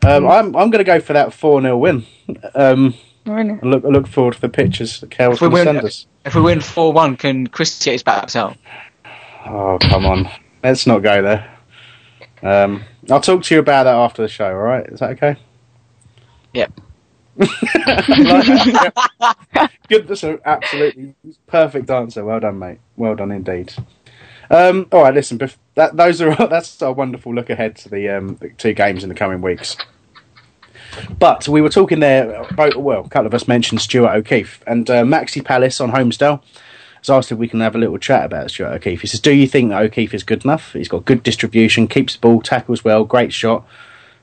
Um, 0.05 0.27
I'm 0.27 0.57
I'm 0.57 0.71
going 0.71 0.79
to 0.79 0.85
go 0.85 1.01
for 1.01 1.13
that 1.13 1.33
four 1.33 1.61
0 1.61 1.77
win. 1.77 2.07
Um, 2.55 2.95
Really? 3.27 3.59
I 3.63 3.67
look 3.67 3.85
I 3.85 3.89
look 3.89 4.07
forward 4.07 4.35
to 4.35 4.41
the 4.41 4.49
pictures 4.49 5.01
that 5.01 5.11
Carol's 5.11 5.37
If 5.37 5.43
we 5.43 5.49
going 5.51 5.67
to 5.67 5.71
win, 5.73 5.75
send 5.77 5.87
us. 5.87 6.07
if 6.25 6.35
we 6.35 6.41
win 6.43 6.61
4 6.61 6.93
1, 6.93 7.17
can 7.17 7.47
Chris 7.47 7.83
get 7.83 7.93
his 7.93 8.03
backs 8.03 8.35
out? 8.37 8.57
Oh 9.47 9.79
come 9.81 10.07
on, 10.07 10.29
let's 10.63 10.87
not 10.87 11.01
go 11.01 11.23
there. 11.23 11.59
Um, 12.43 12.83
I'll 13.11 13.21
talk 13.21 13.43
to 13.45 13.55
you 13.55 13.61
about 13.61 13.85
that 13.85 13.95
after 13.95 14.23
the 14.23 14.29
show. 14.29 14.47
All 14.47 14.55
right? 14.55 14.87
Is 14.87 15.01
that 15.01 15.11
okay? 15.11 15.37
Yep. 16.55 16.73
Good. 19.89 20.09
That's 20.09 20.23
an 20.23 20.39
absolutely 20.45 21.15
perfect 21.47 21.91
answer. 21.91 22.25
Well 22.25 22.41
done, 22.41 22.59
mate. 22.59 22.79
Well 22.97 23.15
done 23.15 23.31
indeed. 23.33 23.75
Um, 24.51 24.87
all 24.93 25.03
right, 25.03 25.15
listen. 25.15 25.39
bef- 25.39 25.57
That 25.75 25.97
those 25.97 26.21
are 26.21 26.35
that's 26.49 26.81
a 26.83 26.93
wonderful 26.93 27.35
look 27.35 27.51
ahead 27.51 27.77
to 27.77 27.89
the, 27.89 28.09
um, 28.09 28.37
the 28.37 28.51
two 28.51 28.73
games 28.73 29.03
in 29.03 29.09
the 29.09 29.15
coming 29.15 29.41
weeks. 29.43 29.77
But 31.19 31.49
we 31.49 31.61
were 31.61 31.69
talking 31.69 32.01
there. 32.01 32.43
About, 32.43 32.77
well, 32.77 33.05
a 33.05 33.09
couple 33.09 33.27
of 33.27 33.35
us 33.35 33.49
mentioned 33.49 33.81
Stuart 33.81 34.15
O'Keefe 34.15 34.63
and 34.67 34.89
uh, 34.91 35.03
Maxi 35.05 35.45
Palace 35.45 35.81
on 35.81 35.93
Holmesdale 35.93 36.43
has 36.99 37.11
asked 37.11 37.33
if 37.33 37.39
we 37.39 37.49
can 37.49 37.61
have 37.61 37.75
a 37.75 37.79
little 37.79 37.99
chat 37.99 38.25
about 38.25 38.51
Stuart 38.51 38.75
O'Keefe. 38.75 39.01
He 39.01 39.07
says, 39.07 39.21
"Do 39.21 39.33
you 39.33 39.47
think 39.47 39.71
that 39.71 39.83
O'Keefe 39.83 40.15
is 40.15 40.23
good 40.23 40.45
enough? 40.45 40.73
He's 40.73 40.89
got 40.89 41.05
good 41.05 41.23
distribution, 41.23 41.89
keeps 41.89 42.15
the 42.15 42.21
ball, 42.21 42.43
tackles 42.43 42.85
well, 42.85 43.05
great 43.05 43.33
shot." 43.33 43.67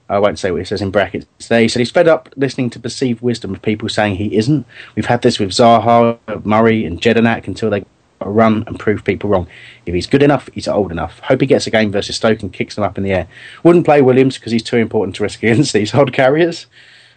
I 0.09 0.19
won't 0.19 0.39
say 0.39 0.51
what 0.51 0.59
he 0.59 0.65
says 0.65 0.81
in 0.81 0.91
brackets 0.91 1.25
there. 1.49 1.61
He 1.61 1.67
said 1.67 1.79
he's 1.79 1.91
fed 1.91 2.07
up 2.07 2.29
listening 2.37 2.69
to 2.71 2.79
perceived 2.79 3.21
wisdom 3.21 3.53
of 3.53 3.61
people 3.61 3.89
saying 3.89 4.15
he 4.15 4.37
isn't. 4.37 4.65
We've 4.95 5.05
had 5.05 5.21
this 5.21 5.37
with 5.37 5.49
Zaha, 5.49 6.17
Murray, 6.45 6.85
and 6.85 7.01
Jedinak 7.01 7.47
until 7.47 7.69
they 7.69 7.83
run 8.19 8.63
and 8.67 8.79
prove 8.79 9.03
people 9.03 9.29
wrong. 9.29 9.47
If 9.85 9.93
he's 9.93 10.07
good 10.07 10.23
enough, 10.23 10.49
he's 10.53 10.67
old 10.67 10.91
enough. 10.91 11.19
Hope 11.19 11.41
he 11.41 11.47
gets 11.47 11.67
a 11.67 11.71
game 11.71 11.91
versus 11.91 12.15
Stoke 12.15 12.41
and 12.41 12.51
kicks 12.51 12.75
them 12.75 12.83
up 12.83 12.97
in 12.97 13.03
the 13.03 13.11
air. 13.11 13.27
Wouldn't 13.63 13.85
play 13.85 14.01
Williams 14.01 14.37
because 14.37 14.51
he's 14.51 14.63
too 14.63 14.77
important 14.77 15.15
to 15.17 15.23
risk 15.23 15.43
against 15.43 15.73
these 15.73 15.91
hard 15.91 16.13
carriers. 16.13 16.67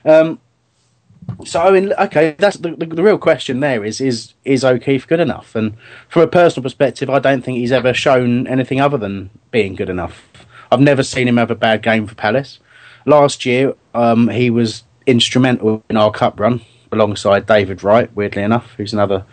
Um, 0.04 0.40
so 1.44 1.60
I 1.60 1.70
mean, 1.70 1.92
okay, 1.92 2.34
that's 2.38 2.56
the, 2.56 2.74
the, 2.74 2.86
the 2.86 3.02
real 3.02 3.18
question. 3.18 3.60
There 3.60 3.84
is 3.84 4.00
is 4.00 4.34
is 4.44 4.64
O'Keefe 4.64 5.06
good 5.06 5.20
enough? 5.20 5.54
And 5.54 5.76
from 6.08 6.22
a 6.22 6.26
personal 6.26 6.62
perspective, 6.62 7.08
I 7.08 7.18
don't 7.18 7.42
think 7.42 7.58
he's 7.58 7.72
ever 7.72 7.94
shown 7.94 8.46
anything 8.46 8.80
other 8.80 8.98
than 8.98 9.30
being 9.50 9.74
good 9.74 9.88
enough. 9.88 10.28
I've 10.72 10.80
never 10.80 11.02
seen 11.02 11.28
him 11.28 11.36
have 11.36 11.50
a 11.50 11.56
bad 11.56 11.82
game 11.82 12.06
for 12.06 12.14
Palace. 12.14 12.58
Last 13.06 13.44
year, 13.46 13.74
um, 13.94 14.28
he 14.28 14.50
was 14.50 14.84
instrumental 15.06 15.82
in 15.88 15.96
our 15.96 16.10
cup 16.10 16.38
run 16.38 16.60
alongside 16.92 17.46
David 17.46 17.82
Wright. 17.82 18.14
Weirdly 18.14 18.42
enough, 18.42 18.74
who's 18.76 18.92
another 18.92 19.24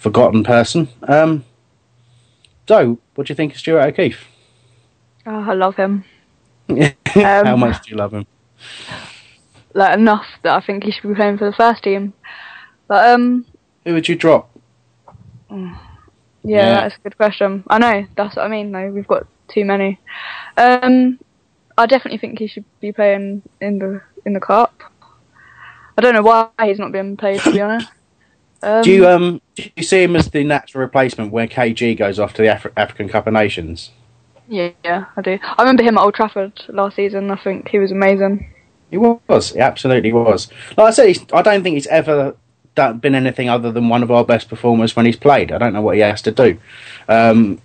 forgotten 0.00 0.42
person. 0.42 0.88
Um, 1.06 1.44
so, 2.66 2.98
what 3.14 3.26
do 3.26 3.30
you 3.30 3.36
think 3.36 3.52
of 3.52 3.58
Stuart 3.58 3.82
O'Keefe? 3.82 4.26
Oh, 5.26 5.50
I 5.50 5.54
love 5.54 5.76
him. 5.76 6.04
How 7.14 7.56
much 7.56 7.84
do 7.84 7.90
you 7.90 7.96
love 7.96 8.12
him? 8.12 8.26
Like, 9.74 9.98
enough 9.98 10.26
that 10.42 10.56
I 10.56 10.60
think 10.64 10.84
he 10.84 10.90
should 10.90 11.08
be 11.08 11.14
playing 11.14 11.38
for 11.38 11.44
the 11.48 11.56
first 11.56 11.82
team. 11.84 12.12
But, 12.88 13.08
um, 13.10 13.44
Who 13.84 13.94
would 13.94 14.08
you 14.08 14.16
drop? 14.16 14.50
yeah, 15.50 15.74
Yeah. 16.42 16.80
that's 16.82 16.96
a 16.96 17.00
good 17.00 17.16
question. 17.16 17.62
I 17.68 17.78
know, 17.78 18.06
that's 18.16 18.36
what 18.36 18.44
I 18.46 18.48
mean, 18.48 18.72
though. 18.72 18.90
We've 18.90 19.06
got 19.06 19.26
too 19.48 19.64
many. 19.64 19.98
Um, 20.56 21.18
I 21.76 21.86
definitely 21.86 22.18
think 22.18 22.38
he 22.38 22.46
should 22.46 22.64
be 22.80 22.92
playing 22.92 23.42
in 23.60 23.78
the 23.78 24.00
in 24.26 24.32
the 24.32 24.40
cup. 24.40 24.82
I 25.96 26.02
don't 26.02 26.14
know 26.14 26.22
why 26.22 26.48
he's 26.62 26.78
not 26.78 26.92
being 26.92 27.16
played, 27.16 27.40
to 27.40 27.52
be 27.52 27.60
honest. 27.66 27.90
Um, 28.62 28.82
do 28.82 28.90
you 28.90 29.08
um 29.08 29.40
do 29.54 29.70
you 29.76 29.82
see 29.82 30.02
him 30.02 30.16
as 30.16 30.28
the 30.30 30.44
natural 30.44 30.82
replacement 30.82 31.32
where 31.32 31.46
KG 31.46 31.96
goes 31.96 32.18
off 32.18 32.34
to 32.34 32.42
the 32.42 32.48
Afri- 32.48 32.72
African 32.76 33.08
Cup 33.08 33.26
of 33.26 33.32
Nations? 33.32 33.90
Yeah, 34.48 34.70
yeah, 34.84 35.04
I 35.16 35.22
do. 35.22 35.38
I 35.42 35.62
remember 35.62 35.82
him 35.82 35.96
at 35.96 36.02
Old 36.02 36.14
Trafford 36.14 36.52
last 36.68 36.96
season. 36.96 37.30
I 37.30 37.36
think 37.36 37.68
he 37.68 37.78
was 37.78 37.92
amazing. 37.92 38.52
He 38.90 38.98
was. 38.98 39.52
He 39.52 39.60
absolutely 39.60 40.12
was. 40.12 40.48
Like 40.76 40.88
I 40.88 40.90
said, 40.90 41.32
I 41.32 41.42
don't 41.42 41.62
think 41.62 41.74
he's 41.74 41.86
ever 41.86 42.36
done, 42.74 42.98
been 42.98 43.14
anything 43.14 43.48
other 43.48 43.70
than 43.70 43.88
one 43.88 44.02
of 44.02 44.10
our 44.10 44.24
best 44.24 44.48
performers 44.48 44.96
when 44.96 45.06
he's 45.06 45.16
played. 45.16 45.52
I 45.52 45.58
don't 45.58 45.72
know 45.72 45.82
what 45.82 45.94
he 45.94 46.00
has 46.00 46.20
to 46.22 46.32
do. 46.32 46.58
Um, 47.08 47.60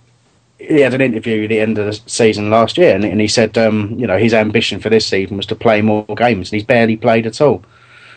he 0.58 0.80
had 0.80 0.94
an 0.94 1.00
interview 1.00 1.44
at 1.44 1.48
the 1.48 1.60
end 1.60 1.76
of 1.78 1.86
the 1.86 2.00
season 2.08 2.50
last 2.50 2.78
year, 2.78 2.94
and, 2.94 3.04
and 3.04 3.20
he 3.20 3.28
said, 3.28 3.58
um, 3.58 3.94
you 3.98 4.06
know, 4.06 4.16
his 4.16 4.32
ambition 4.32 4.80
for 4.80 4.88
this 4.88 5.06
season 5.06 5.36
was 5.36 5.46
to 5.46 5.54
play 5.54 5.82
more 5.82 6.04
games, 6.16 6.48
and 6.48 6.56
he's 6.56 6.66
barely 6.66 6.96
played 6.96 7.26
at 7.26 7.40
all. 7.40 7.64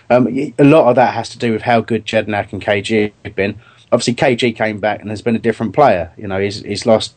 Um, 0.10 0.28
a 0.28 0.64
lot 0.64 0.88
of 0.90 0.96
that 0.96 1.14
has 1.14 1.30
to 1.30 1.38
do 1.38 1.52
with 1.52 1.62
how 1.64 1.82
good 1.82 2.06
Jedinak 2.06 2.52
and 2.54 2.62
KG 2.62 3.12
have 3.24 3.36
been. 3.36 3.60
Obviously, 3.92 4.16
KG 4.16 4.56
came 4.56 4.80
back 4.80 5.02
and 5.02 5.10
has 5.10 5.22
been 5.22 5.36
a 5.36 5.40
different 5.40 5.74
player. 5.74 6.12
You 6.18 6.28
know, 6.28 6.40
he's 6.40 6.62
he's 6.62 6.86
lost 6.86 7.16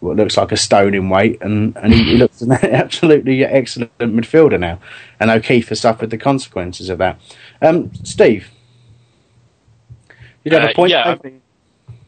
what 0.00 0.16
looks 0.16 0.36
like 0.36 0.52
a 0.52 0.56
stone 0.56 0.94
in 0.94 1.08
weight, 1.08 1.38
and, 1.40 1.74
and 1.76 1.92
he, 1.92 2.16
looks 2.18 2.42
an 2.42 2.52
absolutely 2.64 3.44
excellent 3.44 3.96
midfielder 3.98 4.60
now. 4.60 4.78
And 5.20 5.30
O'Keefe 5.30 5.70
has 5.70 5.80
suffered 5.80 6.10
the 6.10 6.18
consequences 6.18 6.88
of 6.90 6.98
that. 6.98 7.18
Um, 7.62 7.92
Steve, 8.04 8.48
you 10.44 10.52
have 10.52 10.64
Uh, 10.64 10.68
a 10.70 10.74
point? 10.74 10.90
yeah. 10.90 11.16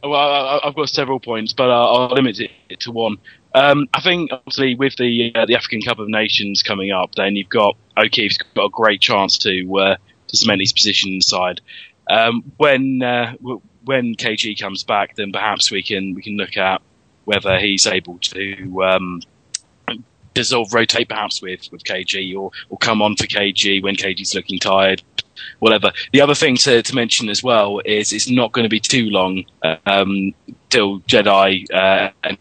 Well, 0.03 0.15
I, 0.15 0.59
I- 0.59 0.69
I've 0.69 0.75
got 0.75 0.89
several 0.91 1.19
points, 1.19 1.53
but 1.53 1.71
uh, 1.71 1.93
I'll 1.93 2.09
limit 2.15 2.39
it 2.41 2.81
to 2.81 2.93
one. 2.93 3.17
Um, 3.55 3.89
I 3.95 4.01
think 4.01 4.31
obviously 4.33 4.75
with 4.75 4.97
the 4.97 5.33
uh, 5.35 5.47
the 5.47 5.57
African 5.57 5.81
Cup 5.81 5.99
of 5.99 6.09
Nations 6.09 6.63
coming 6.63 6.91
up, 6.91 7.15
then 7.15 7.37
you've 7.37 7.49
got 7.49 7.77
O'Keefe's 7.97 8.39
got 8.39 8.65
a 8.67 8.71
great 8.71 9.01
chance 9.01 9.39
to 9.39 9.79
uh, 9.79 9.97
to 10.29 10.37
cement 10.37 10.61
his 10.61 10.73
position 10.73 11.13
inside. 11.13 11.61
Um, 12.11 12.43
when 12.57 13.03
uh, 13.03 13.35
when 13.85 14.15
KG 14.15 14.59
comes 14.61 14.85
back, 14.85 15.17
then 15.17 15.33
perhaps 15.33 15.71
we 15.71 15.83
can 15.83 16.15
we 16.15 16.23
can 16.23 16.37
look 16.37 16.57
at 16.57 16.83
whether 17.25 17.59
he's 17.59 17.87
able 17.87 18.19
to 18.19 18.85
um, 18.85 19.21
dissolve, 20.35 20.73
rotate 20.73 21.09
perhaps 21.09 21.43
with 21.43 21.69
with 21.73 21.85
KG, 21.85 22.39
or 22.39 22.51
or 22.69 22.79
come 22.79 23.03
on 23.03 23.17
for 23.17 23.27
KG 23.27 23.83
when 23.83 23.97
KG's 23.97 24.35
looking 24.35 24.59
tired, 24.59 25.03
whatever. 25.59 25.91
The 26.13 26.21
other 26.21 26.35
thing 26.35 26.57
to, 26.59 26.83
to 26.83 26.95
mention 26.95 27.29
as 27.29 27.43
well 27.43 27.81
is 27.85 28.13
it's 28.13 28.29
not 28.29 28.53
going 28.53 28.65
to 28.65 28.71
be 28.71 28.81
too 28.81 29.11
long 29.11 29.45
um, 29.87 30.35
till 30.69 31.01
Jedi 31.01 31.65
uh, 31.73 32.11
and 32.23 32.39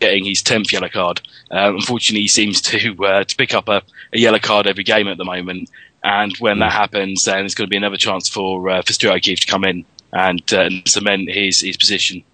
getting 0.00 0.24
his 0.24 0.42
tenth 0.42 0.72
yellow 0.72 0.88
card. 0.88 1.20
Uh, 1.50 1.72
unfortunately, 1.74 2.22
he 2.22 2.28
seems 2.28 2.60
to 2.62 3.04
uh, 3.04 3.24
to 3.24 3.36
pick 3.36 3.54
up 3.54 3.68
a, 3.68 3.82
a, 4.12 4.18
yellow 4.18 4.38
card 4.38 4.66
every 4.66 4.84
game 4.84 5.06
at 5.08 5.18
the 5.18 5.24
moment. 5.24 5.70
And 6.02 6.34
when 6.38 6.58
that 6.60 6.72
happens, 6.72 7.24
then 7.24 7.40
there's 7.40 7.54
going 7.54 7.66
to 7.66 7.70
be 7.70 7.76
another 7.76 7.98
chance 7.98 8.28
for 8.28 8.68
uh, 8.68 8.82
for 8.82 8.92
Stuart 8.92 9.16
O'Keefe 9.16 9.40
to 9.40 9.46
come 9.46 9.64
in 9.64 9.84
and, 10.12 10.52
uh, 10.52 10.70
cement 10.86 11.30
his 11.30 11.60
his 11.60 11.76
position. 11.76 12.24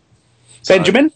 Benjamin. 0.67 1.13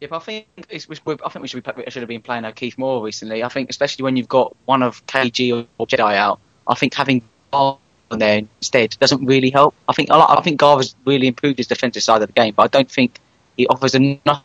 Yep, 0.00 0.12
I 0.12 0.18
think 0.18 0.46
it's, 0.68 0.86
I 0.90 0.94
think 0.94 1.40
we 1.40 1.48
should 1.48 1.64
be 1.64 1.90
should 1.90 2.02
have 2.02 2.08
been 2.08 2.20
playing 2.20 2.44
O'Keefe 2.44 2.76
more 2.76 3.02
recently. 3.02 3.42
I 3.42 3.48
think 3.48 3.70
especially 3.70 4.02
when 4.02 4.16
you've 4.16 4.28
got 4.28 4.54
one 4.66 4.82
of 4.82 5.04
KG 5.06 5.66
or 5.78 5.86
Jedi 5.86 6.16
out, 6.16 6.38
I 6.66 6.74
think 6.74 6.92
having 6.92 7.22
Garvan 7.50 7.78
there 8.10 8.42
instead 8.60 8.96
doesn't 9.00 9.24
really 9.24 9.50
help. 9.50 9.74
I 9.88 9.94
think 9.94 10.10
I 10.10 10.40
think 10.42 10.60
Garvan's 10.60 10.94
really 11.06 11.28
improved 11.28 11.58
his 11.58 11.66
defensive 11.66 12.02
side 12.02 12.20
of 12.20 12.28
the 12.28 12.34
game, 12.34 12.52
but 12.54 12.64
I 12.64 12.68
don't 12.68 12.90
think 12.90 13.20
he 13.56 13.66
offers 13.68 13.94
enough 13.94 14.44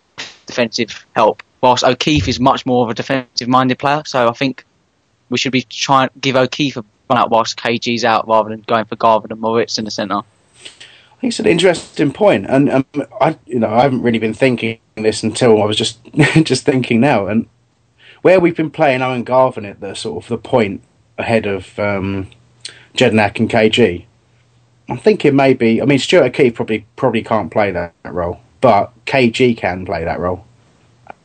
defensive 0.51 1.05
help. 1.15 1.43
Whilst 1.61 1.83
O'Keefe 1.83 2.27
is 2.27 2.39
much 2.39 2.65
more 2.65 2.83
of 2.83 2.89
a 2.89 2.93
defensive 2.93 3.47
minded 3.47 3.79
player, 3.79 4.01
so 4.05 4.27
I 4.27 4.33
think 4.33 4.65
we 5.29 5.37
should 5.37 5.51
be 5.51 5.61
trying 5.63 6.09
to 6.09 6.19
give 6.19 6.35
O'Keefe 6.35 6.77
a 6.77 6.85
run 7.09 7.19
out 7.19 7.29
whilst 7.29 7.57
KG's 7.57 8.03
out 8.03 8.27
rather 8.27 8.49
than 8.49 8.61
going 8.61 8.85
for 8.85 8.95
Garvan 8.95 9.31
and 9.31 9.41
Moritz 9.41 9.77
in 9.77 9.85
the 9.85 9.91
centre. 9.91 10.15
I 10.15 11.21
think 11.21 11.31
it's 11.31 11.39
an 11.39 11.45
interesting 11.45 12.11
point, 12.11 12.47
and 12.49 12.69
um, 12.69 12.85
I, 13.19 13.37
you 13.45 13.59
know, 13.59 13.69
I 13.69 13.81
haven't 13.81 14.01
really 14.01 14.17
been 14.17 14.33
thinking 14.33 14.79
this 14.95 15.21
until 15.21 15.61
I 15.61 15.65
was 15.65 15.77
just 15.77 15.99
just 16.43 16.65
thinking 16.65 16.99
now, 16.99 17.27
and 17.27 17.47
where 18.23 18.39
we've 18.39 18.55
been 18.55 18.71
playing 18.71 19.01
Owen 19.01 19.23
Garvan 19.23 19.65
at 19.65 19.81
the 19.81 19.93
sort 19.93 20.23
of 20.23 20.29
the 20.29 20.37
point 20.37 20.81
ahead 21.17 21.45
of 21.45 21.77
um, 21.77 22.27
Jedinak 22.95 23.39
and 23.39 23.49
KG. 23.49 24.05
I'm 24.89 24.97
thinking 24.97 25.35
maybe. 25.35 25.81
I 25.81 25.85
mean, 25.85 25.99
Stuart 25.99 26.23
O'Keefe 26.23 26.55
probably 26.55 26.85
probably 26.95 27.23
can't 27.23 27.51
play 27.51 27.71
that 27.71 27.93
role, 28.03 28.41
but 28.61 28.93
KG 29.05 29.57
can 29.57 29.85
play 29.85 30.03
that 30.03 30.19
role, 30.19 30.45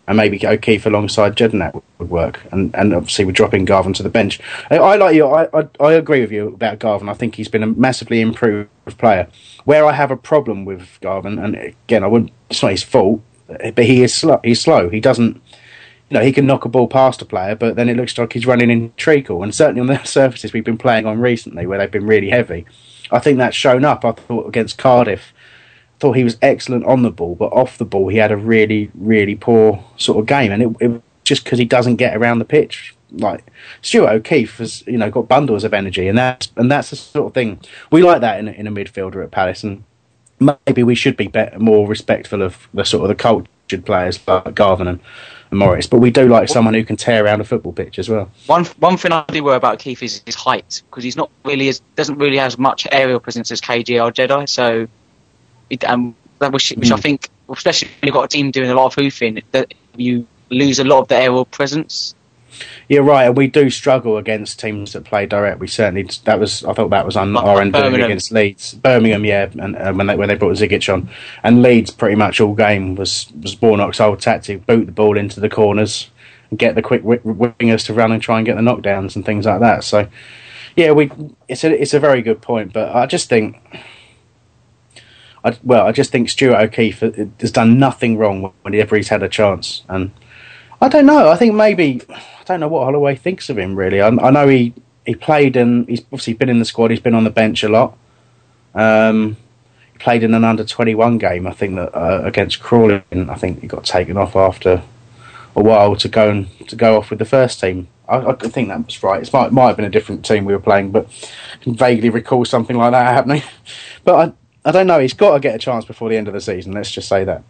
and 0.08 0.16
maybe 0.16 0.44
O'Keefe 0.46 0.86
alongside 0.86 1.36
Jedinak 1.36 1.80
would 1.98 2.10
work. 2.10 2.40
And 2.50 2.74
and 2.74 2.94
obviously 2.94 3.24
we're 3.24 3.32
dropping 3.32 3.66
Garvan 3.66 3.92
to 3.94 4.02
the 4.02 4.08
bench. 4.08 4.40
I, 4.70 4.78
I 4.78 4.96
like 4.96 5.14
you. 5.14 5.26
I, 5.26 5.48
I, 5.52 5.68
I 5.80 5.92
agree 5.92 6.20
with 6.22 6.32
you 6.32 6.48
about 6.48 6.78
Garvan. 6.78 7.08
I 7.08 7.14
think 7.14 7.34
he's 7.34 7.48
been 7.48 7.62
a 7.62 7.66
massively 7.68 8.20
improved 8.20 8.70
player. 8.98 9.28
Where 9.64 9.84
I 9.84 9.92
have 9.92 10.10
a 10.10 10.16
problem 10.16 10.64
with 10.64 10.98
Garvan, 11.00 11.38
and 11.38 11.56
again, 11.56 12.02
I 12.02 12.06
wouldn't. 12.06 12.32
It's 12.50 12.62
not 12.62 12.72
his 12.72 12.82
fault, 12.82 13.20
but 13.46 13.84
he 13.84 14.02
is 14.02 14.14
slow. 14.14 14.40
He's 14.42 14.60
slow. 14.60 14.88
He 14.88 15.00
doesn't. 15.00 15.40
You 16.08 16.18
know, 16.18 16.24
he 16.24 16.32
can 16.32 16.46
knock 16.46 16.64
a 16.64 16.68
ball 16.68 16.86
past 16.86 17.20
a 17.20 17.24
player, 17.24 17.56
but 17.56 17.74
then 17.74 17.88
it 17.88 17.96
looks 17.96 18.16
like 18.16 18.32
he's 18.32 18.46
running 18.46 18.70
in 18.70 18.92
treacle. 18.96 19.42
And 19.42 19.52
certainly 19.52 19.80
on 19.80 19.88
the 19.88 20.02
surfaces 20.04 20.52
we've 20.52 20.64
been 20.64 20.78
playing 20.78 21.04
on 21.04 21.18
recently, 21.18 21.66
where 21.66 21.78
they've 21.78 21.90
been 21.90 22.06
really 22.06 22.30
heavy, 22.30 22.64
I 23.10 23.18
think 23.18 23.38
that's 23.38 23.56
shown 23.56 23.84
up. 23.84 24.04
I 24.04 24.12
thought 24.12 24.46
against 24.46 24.78
Cardiff, 24.78 25.32
thought 25.98 26.12
he 26.12 26.24
was 26.24 26.36
excellent 26.42 26.84
on 26.84 27.02
the 27.02 27.10
ball, 27.10 27.34
but 27.34 27.52
off 27.52 27.78
the 27.78 27.84
ball 27.84 28.08
he 28.08 28.18
had 28.18 28.32
a 28.32 28.36
really, 28.36 28.90
really 28.94 29.34
poor 29.34 29.82
sort 29.96 30.18
of 30.18 30.26
game, 30.26 30.52
and 30.52 30.62
it, 30.62 30.76
it 30.80 31.02
just 31.24 31.44
because 31.44 31.58
he 31.58 31.64
doesn't 31.64 31.96
get 31.96 32.16
around 32.16 32.38
the 32.38 32.44
pitch. 32.44 32.94
Like 33.12 33.44
Stuart 33.82 34.10
O'Keefe 34.10 34.58
has, 34.58 34.84
you 34.86 34.98
know, 34.98 35.10
got 35.10 35.28
bundles 35.28 35.64
of 35.64 35.72
energy, 35.72 36.08
and 36.08 36.18
that's 36.18 36.50
and 36.56 36.70
that's 36.70 36.90
the 36.90 36.96
sort 36.96 37.28
of 37.28 37.34
thing 37.34 37.60
we 37.90 38.02
like 38.02 38.20
that 38.20 38.38
in, 38.38 38.48
in 38.48 38.66
a 38.66 38.70
midfielder 38.70 39.22
at 39.22 39.30
Palace, 39.30 39.62
and 39.62 39.84
maybe 40.40 40.82
we 40.82 40.94
should 40.94 41.16
be 41.16 41.28
better, 41.28 41.58
more 41.58 41.86
respectful 41.86 42.42
of 42.42 42.68
the 42.74 42.84
sort 42.84 43.04
of 43.04 43.08
the 43.08 43.14
cultured 43.14 43.86
players 43.86 44.20
like 44.26 44.54
Garvan 44.54 44.88
and, 44.88 45.00
and 45.50 45.58
Moritz, 45.58 45.86
but 45.86 45.98
we 45.98 46.10
do 46.10 46.28
like 46.28 46.48
someone 46.48 46.74
who 46.74 46.84
can 46.84 46.96
tear 46.96 47.24
around 47.24 47.40
a 47.40 47.44
football 47.44 47.72
pitch 47.72 47.98
as 47.98 48.08
well. 48.08 48.30
One 48.46 48.64
one 48.64 48.96
thing 48.96 49.12
I 49.12 49.24
do 49.28 49.42
worry 49.44 49.56
about 49.56 49.78
Keefe 49.78 50.02
is 50.02 50.22
his 50.26 50.34
height 50.34 50.82
because 50.90 51.04
he's 51.04 51.16
not 51.16 51.30
really 51.44 51.68
as 51.68 51.80
doesn't 51.94 52.18
really 52.18 52.38
have 52.38 52.48
as 52.48 52.58
much 52.58 52.86
aerial 52.90 53.20
presence 53.20 53.50
as 53.50 53.60
KG 53.60 54.04
or 54.04 54.10
Jedi, 54.12 54.48
so 54.48 54.88
it, 55.70 55.84
um, 55.84 56.14
which, 56.38 56.70
which 56.70 56.88
mm. 56.88 56.92
I 56.92 57.00
think, 57.00 57.28
especially 57.48 57.88
when 57.88 58.08
you've 58.08 58.14
got 58.14 58.24
a 58.24 58.28
team 58.28 58.50
doing 58.50 58.70
a 58.70 58.74
lot 58.74 58.86
of 58.86 58.94
hoofing, 58.94 59.42
that 59.52 59.74
you 59.96 60.26
lose 60.50 60.78
a 60.78 60.84
lot 60.84 61.00
of 61.00 61.08
the 61.08 61.16
aerial 61.16 61.44
presence. 61.44 62.14
You're 62.88 63.02
right, 63.02 63.24
and 63.24 63.36
we 63.36 63.48
do 63.48 63.68
struggle 63.68 64.16
against 64.16 64.60
teams 64.60 64.92
that 64.92 65.04
play 65.04 65.26
direct. 65.26 65.58
We 65.58 65.66
certainly 65.66 66.08
that 66.24 66.38
was 66.38 66.64
I 66.64 66.72
thought 66.72 66.90
that 66.90 67.04
was 67.04 67.16
on 67.16 67.36
our 67.36 67.60
end 67.60 67.74
against 67.76 68.32
Leeds, 68.32 68.74
Birmingham, 68.74 69.24
yeah, 69.24 69.50
and 69.58 69.76
uh, 69.76 69.92
when 69.92 70.06
they 70.06 70.16
when 70.16 70.28
they 70.28 70.36
brought 70.36 70.56
Zigic 70.56 70.92
on, 70.92 71.10
and 71.42 71.62
Leeds 71.62 71.90
pretty 71.90 72.14
much 72.14 72.40
all 72.40 72.54
game 72.54 72.94
was 72.94 73.30
was 73.42 73.60
Warnock's 73.60 74.00
old 74.00 74.20
tactic: 74.20 74.64
boot 74.66 74.86
the 74.86 74.92
ball 74.92 75.18
into 75.18 75.40
the 75.40 75.50
corners, 75.50 76.10
and 76.50 76.58
get 76.58 76.76
the 76.76 76.82
quick 76.82 77.02
wingers 77.02 77.84
to 77.86 77.94
run 77.94 78.12
and 78.12 78.22
try 78.22 78.38
and 78.38 78.46
get 78.46 78.56
the 78.56 78.62
knockdowns 78.62 79.16
and 79.16 79.24
things 79.24 79.46
like 79.46 79.60
that. 79.60 79.84
So, 79.84 80.08
yeah, 80.76 80.92
we 80.92 81.10
it's 81.48 81.64
a 81.64 81.80
it's 81.80 81.94
a 81.94 82.00
very 82.00 82.22
good 82.22 82.40
point, 82.40 82.72
but 82.72 82.94
I 82.94 83.06
just 83.06 83.28
think 83.28 83.60
I, 85.46 85.56
well, 85.62 85.86
I 85.86 85.92
just 85.92 86.10
think 86.10 86.28
Stuart 86.28 86.56
O'Keefe 86.56 87.00
has 87.40 87.52
done 87.52 87.78
nothing 87.78 88.18
wrong 88.18 88.52
whenever 88.62 88.96
he's 88.96 89.10
had 89.10 89.22
a 89.22 89.28
chance, 89.28 89.84
and 89.88 90.10
I 90.82 90.88
don't 90.88 91.06
know. 91.06 91.30
I 91.30 91.36
think 91.36 91.54
maybe 91.54 92.02
I 92.10 92.42
don't 92.44 92.58
know 92.58 92.66
what 92.66 92.82
Holloway 92.82 93.14
thinks 93.14 93.48
of 93.48 93.56
him. 93.56 93.76
Really, 93.76 94.02
I, 94.02 94.08
I 94.08 94.30
know 94.30 94.48
he 94.48 94.74
he 95.06 95.14
played 95.14 95.56
and 95.56 95.88
he's 95.88 96.00
obviously 96.00 96.32
been 96.34 96.48
in 96.48 96.58
the 96.58 96.64
squad. 96.64 96.90
He's 96.90 96.98
been 96.98 97.14
on 97.14 97.22
the 97.22 97.30
bench 97.30 97.62
a 97.62 97.68
lot. 97.68 97.96
Um, 98.74 99.36
he 99.92 99.98
played 99.98 100.24
in 100.24 100.34
an 100.34 100.42
under 100.42 100.64
twenty 100.64 100.96
one 100.96 101.16
game, 101.16 101.46
I 101.46 101.52
think 101.52 101.76
that 101.76 101.96
uh, 101.96 102.22
against 102.24 102.58
Crawley. 102.58 103.04
I 103.12 103.34
think 103.36 103.60
he 103.60 103.68
got 103.68 103.84
taken 103.84 104.16
off 104.16 104.34
after 104.34 104.82
a 105.54 105.62
while 105.62 105.94
to 105.94 106.08
go 106.08 106.28
and 106.28 106.68
to 106.68 106.74
go 106.74 106.98
off 106.98 107.10
with 107.10 107.20
the 107.20 107.24
first 107.24 107.60
team. 107.60 107.86
I, 108.08 108.18
I 108.18 108.34
think 108.34 108.66
that 108.66 108.84
was 108.84 109.00
right. 109.00 109.22
It 109.22 109.32
might, 109.32 109.52
might 109.52 109.68
have 109.68 109.76
been 109.76 109.84
a 109.84 109.90
different 109.90 110.24
team 110.24 110.44
we 110.44 110.52
were 110.52 110.60
playing, 110.60 110.90
but 110.90 111.06
I 111.54 111.62
can 111.62 111.76
vaguely 111.76 112.10
recall 112.10 112.44
something 112.44 112.76
like 112.76 112.90
that 112.90 113.14
happening. 113.14 113.42
But 114.04 114.14
I, 114.14 114.32
I 114.66 114.72
don't 114.72 114.88
know. 114.88 114.98
He's 114.98 115.14
got 115.14 115.34
to 115.34 115.40
get 115.40 115.54
a 115.54 115.58
chance 115.58 115.84
before 115.84 116.10
the 116.10 116.16
end 116.16 116.26
of 116.26 116.34
the 116.34 116.40
season. 116.40 116.72
Let's 116.72 116.90
just 116.90 117.08
say 117.08 117.22
that. 117.22 117.44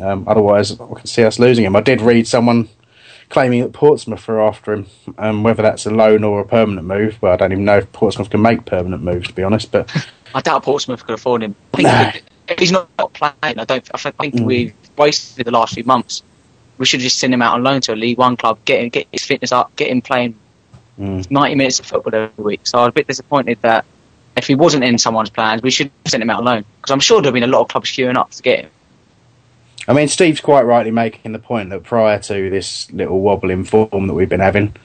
Um, 0.00 0.28
otherwise, 0.28 0.72
I 0.72 0.76
can 0.76 1.06
see 1.06 1.24
us 1.24 1.38
losing 1.38 1.64
him. 1.64 1.74
I 1.74 1.80
did 1.80 2.02
read 2.02 2.28
someone 2.28 2.68
claiming 3.30 3.62
that 3.62 3.72
Portsmouth 3.72 4.28
are 4.28 4.40
after 4.40 4.74
him. 4.74 4.86
Um, 5.16 5.42
whether 5.42 5.62
that's 5.62 5.86
a 5.86 5.90
loan 5.90 6.24
or 6.24 6.40
a 6.40 6.44
permanent 6.44 6.86
move, 6.86 7.16
well, 7.22 7.32
I 7.32 7.36
don't 7.36 7.52
even 7.52 7.64
know 7.64 7.78
if 7.78 7.90
Portsmouth 7.92 8.28
can 8.28 8.42
make 8.42 8.66
permanent 8.66 9.02
moves, 9.02 9.28
to 9.28 9.34
be 9.34 9.42
honest. 9.42 9.72
But 9.72 9.90
I 10.34 10.42
doubt 10.42 10.62
Portsmouth 10.62 11.04
could 11.06 11.14
afford 11.14 11.42
him. 11.42 11.56
I 11.72 12.12
think 12.12 12.24
if 12.48 12.58
he's 12.58 12.70
not 12.70 12.88
playing, 13.14 13.34
I 13.42 13.64
don't. 13.64 13.90
I 13.94 13.98
think 13.98 14.34
mm. 14.34 14.44
we've 14.44 14.74
wasted 14.98 15.46
the 15.46 15.52
last 15.52 15.72
few 15.74 15.84
months. 15.84 16.22
We 16.76 16.84
should 16.84 17.00
just 17.00 17.18
send 17.18 17.32
him 17.32 17.40
out 17.40 17.54
on 17.54 17.62
loan 17.62 17.80
to 17.82 17.94
a 17.94 17.96
League 17.96 18.18
One 18.18 18.36
club, 18.36 18.58
get 18.66 18.82
him, 18.82 18.90
get 18.90 19.06
his 19.10 19.24
fitness 19.24 19.52
up, 19.52 19.74
get 19.76 19.88
him 19.88 20.02
playing 20.02 20.34
mm. 21.00 21.30
ninety 21.30 21.54
minutes 21.54 21.80
of 21.80 21.86
football 21.86 22.14
every 22.14 22.44
week. 22.44 22.66
So 22.66 22.78
I 22.78 22.82
was 22.82 22.88
a 22.90 22.92
bit 22.92 23.06
disappointed 23.06 23.58
that 23.62 23.86
if 24.36 24.46
he 24.46 24.54
wasn't 24.54 24.84
in 24.84 24.98
someone's 24.98 25.30
plans, 25.30 25.62
we 25.62 25.70
should 25.70 25.90
have 26.04 26.10
sent 26.10 26.22
him 26.22 26.30
out 26.30 26.40
alone 26.40 26.64
because 26.80 26.90
I'm 26.90 27.00
sure 27.00 27.20
there'll 27.20 27.32
been 27.32 27.42
a 27.42 27.46
lot 27.46 27.60
of 27.60 27.68
clubs 27.68 27.90
queuing 27.90 28.16
up 28.16 28.30
to 28.30 28.42
get 28.42 28.60
him. 28.64 28.70
I 29.88 29.92
mean, 29.92 30.08
Steve's 30.08 30.40
quite 30.40 30.62
rightly 30.62 30.92
making 30.92 31.32
the 31.32 31.38
point 31.38 31.70
that 31.70 31.82
prior 31.82 32.18
to 32.20 32.50
this 32.50 32.90
little 32.92 33.20
wobble 33.20 33.50
in 33.50 33.64
form 33.64 34.06
that 34.06 34.14
we've 34.14 34.28
been 34.28 34.40
having, 34.40 34.76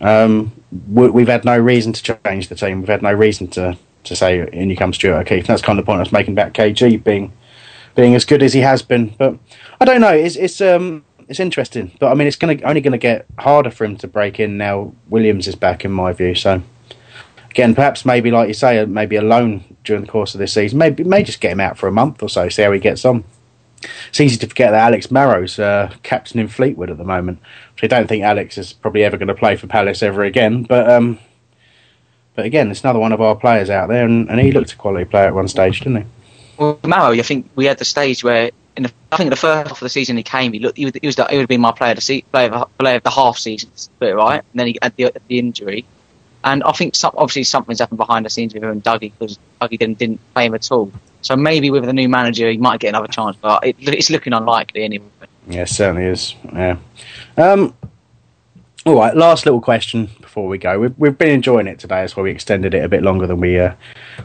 um, 0.00 0.52
we've 0.88 1.28
had 1.28 1.44
no 1.44 1.58
reason 1.58 1.92
to 1.92 2.18
change 2.24 2.48
the 2.48 2.54
team. 2.54 2.80
We've 2.80 2.88
had 2.88 3.02
no 3.02 3.12
reason 3.12 3.48
to, 3.48 3.76
to 4.04 4.16
say 4.16 4.48
in 4.50 4.70
you 4.70 4.76
come 4.76 4.94
Stuart 4.94 5.20
O'Keefe. 5.20 5.46
That's 5.46 5.62
kind 5.62 5.78
of 5.78 5.84
the 5.84 5.86
point 5.86 5.98
I 5.98 6.02
was 6.02 6.12
making 6.12 6.32
about 6.32 6.54
KG 6.54 7.02
being 7.02 7.32
being 7.96 8.14
as 8.14 8.24
good 8.24 8.42
as 8.42 8.52
he 8.52 8.60
has 8.60 8.82
been. 8.82 9.14
But 9.18 9.36
I 9.80 9.84
don't 9.84 10.00
know. 10.00 10.14
It's 10.14 10.36
it's 10.36 10.60
um 10.62 11.04
it's 11.28 11.40
interesting. 11.40 11.92
But 12.00 12.10
I 12.10 12.14
mean, 12.14 12.26
it's 12.26 12.36
to 12.36 12.62
only 12.62 12.80
going 12.80 12.92
to 12.92 12.98
get 12.98 13.26
harder 13.38 13.70
for 13.70 13.84
him 13.84 13.96
to 13.98 14.08
break 14.08 14.40
in 14.40 14.56
now. 14.56 14.92
Williams 15.08 15.46
is 15.46 15.54
back, 15.54 15.84
in 15.84 15.92
my 15.92 16.12
view. 16.12 16.34
So 16.34 16.62
again, 17.50 17.74
perhaps 17.74 18.04
maybe 18.04 18.30
like 18.30 18.48
you 18.48 18.54
say, 18.54 18.84
maybe 18.84 19.16
a 19.16 19.22
loan 19.22 19.64
during 19.84 20.02
the 20.02 20.10
course 20.10 20.34
of 20.34 20.38
this 20.38 20.54
season. 20.54 20.78
Maybe 20.78 21.04
may 21.04 21.22
just 21.22 21.40
get 21.40 21.52
him 21.52 21.60
out 21.60 21.78
for 21.78 21.88
a 21.88 21.92
month 21.92 22.22
or 22.22 22.28
so, 22.28 22.48
see 22.48 22.62
how 22.62 22.72
he 22.72 22.78
gets 22.78 23.04
on. 23.04 23.24
It's 24.08 24.20
easy 24.20 24.36
to 24.38 24.46
forget 24.46 24.72
that 24.72 24.86
Alex 24.86 25.10
Marrow's 25.10 25.58
uh, 25.58 25.92
captain 26.02 26.38
in 26.38 26.48
Fleetwood 26.48 26.90
at 26.90 26.98
the 26.98 27.04
moment. 27.04 27.40
So 27.78 27.84
I 27.84 27.88
don't 27.88 28.08
think 28.08 28.22
Alex 28.22 28.58
is 28.58 28.72
probably 28.72 29.04
ever 29.04 29.16
going 29.16 29.28
to 29.28 29.34
play 29.34 29.56
for 29.56 29.66
Palace 29.66 30.02
ever 30.02 30.22
again. 30.22 30.64
But 30.64 30.90
um, 30.90 31.18
but 32.34 32.44
again, 32.44 32.70
it's 32.70 32.82
another 32.82 32.98
one 32.98 33.12
of 33.12 33.20
our 33.20 33.34
players 33.34 33.70
out 33.70 33.88
there, 33.88 34.04
and, 34.04 34.30
and 34.30 34.38
he 34.40 34.52
looked 34.52 34.72
a 34.72 34.76
quality 34.76 35.04
player 35.04 35.26
at 35.26 35.34
one 35.34 35.48
stage, 35.48 35.80
didn't 35.80 35.96
he? 35.96 36.04
Well, 36.58 36.78
Marrow, 36.86 37.12
I 37.12 37.22
think 37.22 37.50
we 37.56 37.64
had 37.64 37.78
the 37.78 37.84
stage 37.84 38.22
where 38.22 38.50
in 38.76 38.84
the, 38.84 38.92
I 39.10 39.16
think 39.16 39.30
the 39.30 39.36
first 39.36 39.68
half 39.68 39.78
of 39.78 39.84
the 39.84 39.88
season 39.88 40.16
he 40.16 40.22
came, 40.22 40.52
he 40.52 40.58
looked 40.58 40.78
he, 40.78 40.84
was, 40.84 40.94
he, 41.00 41.06
was 41.06 41.16
the, 41.16 41.26
he 41.26 41.36
would 41.36 41.42
have 41.42 41.48
been 41.48 41.60
my 41.60 41.72
player 41.72 41.92
of 41.92 42.04
the, 42.04 42.24
player 42.32 42.50
of, 42.50 42.78
player 42.78 42.96
of 42.96 43.02
the 43.02 43.10
half 43.10 43.38
season, 43.38 43.70
right? 44.00 44.42
And 44.52 44.60
then 44.60 44.66
he 44.68 44.78
had 44.80 44.94
the, 44.96 45.12
the 45.28 45.38
injury, 45.38 45.84
and 46.44 46.62
I 46.64 46.72
think 46.72 46.94
some, 46.94 47.12
obviously 47.16 47.44
something's 47.44 47.80
happened 47.80 47.98
behind 47.98 48.24
the 48.26 48.30
scenes 48.30 48.54
with 48.54 48.62
him 48.62 48.70
and 48.70 48.82
Dougie 48.82 49.12
because 49.18 49.38
Dougie 49.60 49.78
didn't, 49.78 49.98
didn't 49.98 50.20
play 50.34 50.46
him 50.46 50.54
at 50.54 50.70
all. 50.72 50.90
So 51.22 51.36
maybe 51.36 51.70
with 51.70 51.84
the 51.84 51.92
new 51.92 52.08
manager, 52.08 52.50
he 52.50 52.56
might 52.56 52.80
get 52.80 52.88
another 52.88 53.08
chance, 53.08 53.36
but 53.40 53.64
it, 53.64 53.76
it's 53.80 54.10
looking 54.10 54.32
unlikely 54.32 54.84
anyway. 54.84 55.06
Yeah, 55.48 55.62
it 55.62 55.68
certainly 55.68 56.04
is. 56.04 56.34
Yeah. 56.52 56.76
Um, 57.36 57.74
all 58.86 58.94
right, 58.94 59.14
last 59.14 59.44
little 59.44 59.60
question 59.60 60.08
before 60.20 60.48
we 60.48 60.56
go. 60.56 60.78
We've, 60.78 60.94
we've 60.98 61.18
been 61.18 61.30
enjoying 61.30 61.66
it 61.66 61.78
today, 61.78 62.00
that's 62.00 62.16
why 62.16 62.22
we 62.22 62.30
extended 62.30 62.72
it 62.72 62.82
a 62.82 62.88
bit 62.88 63.02
longer 63.02 63.26
than 63.26 63.38
we 63.38 63.58
uh, 63.58 63.74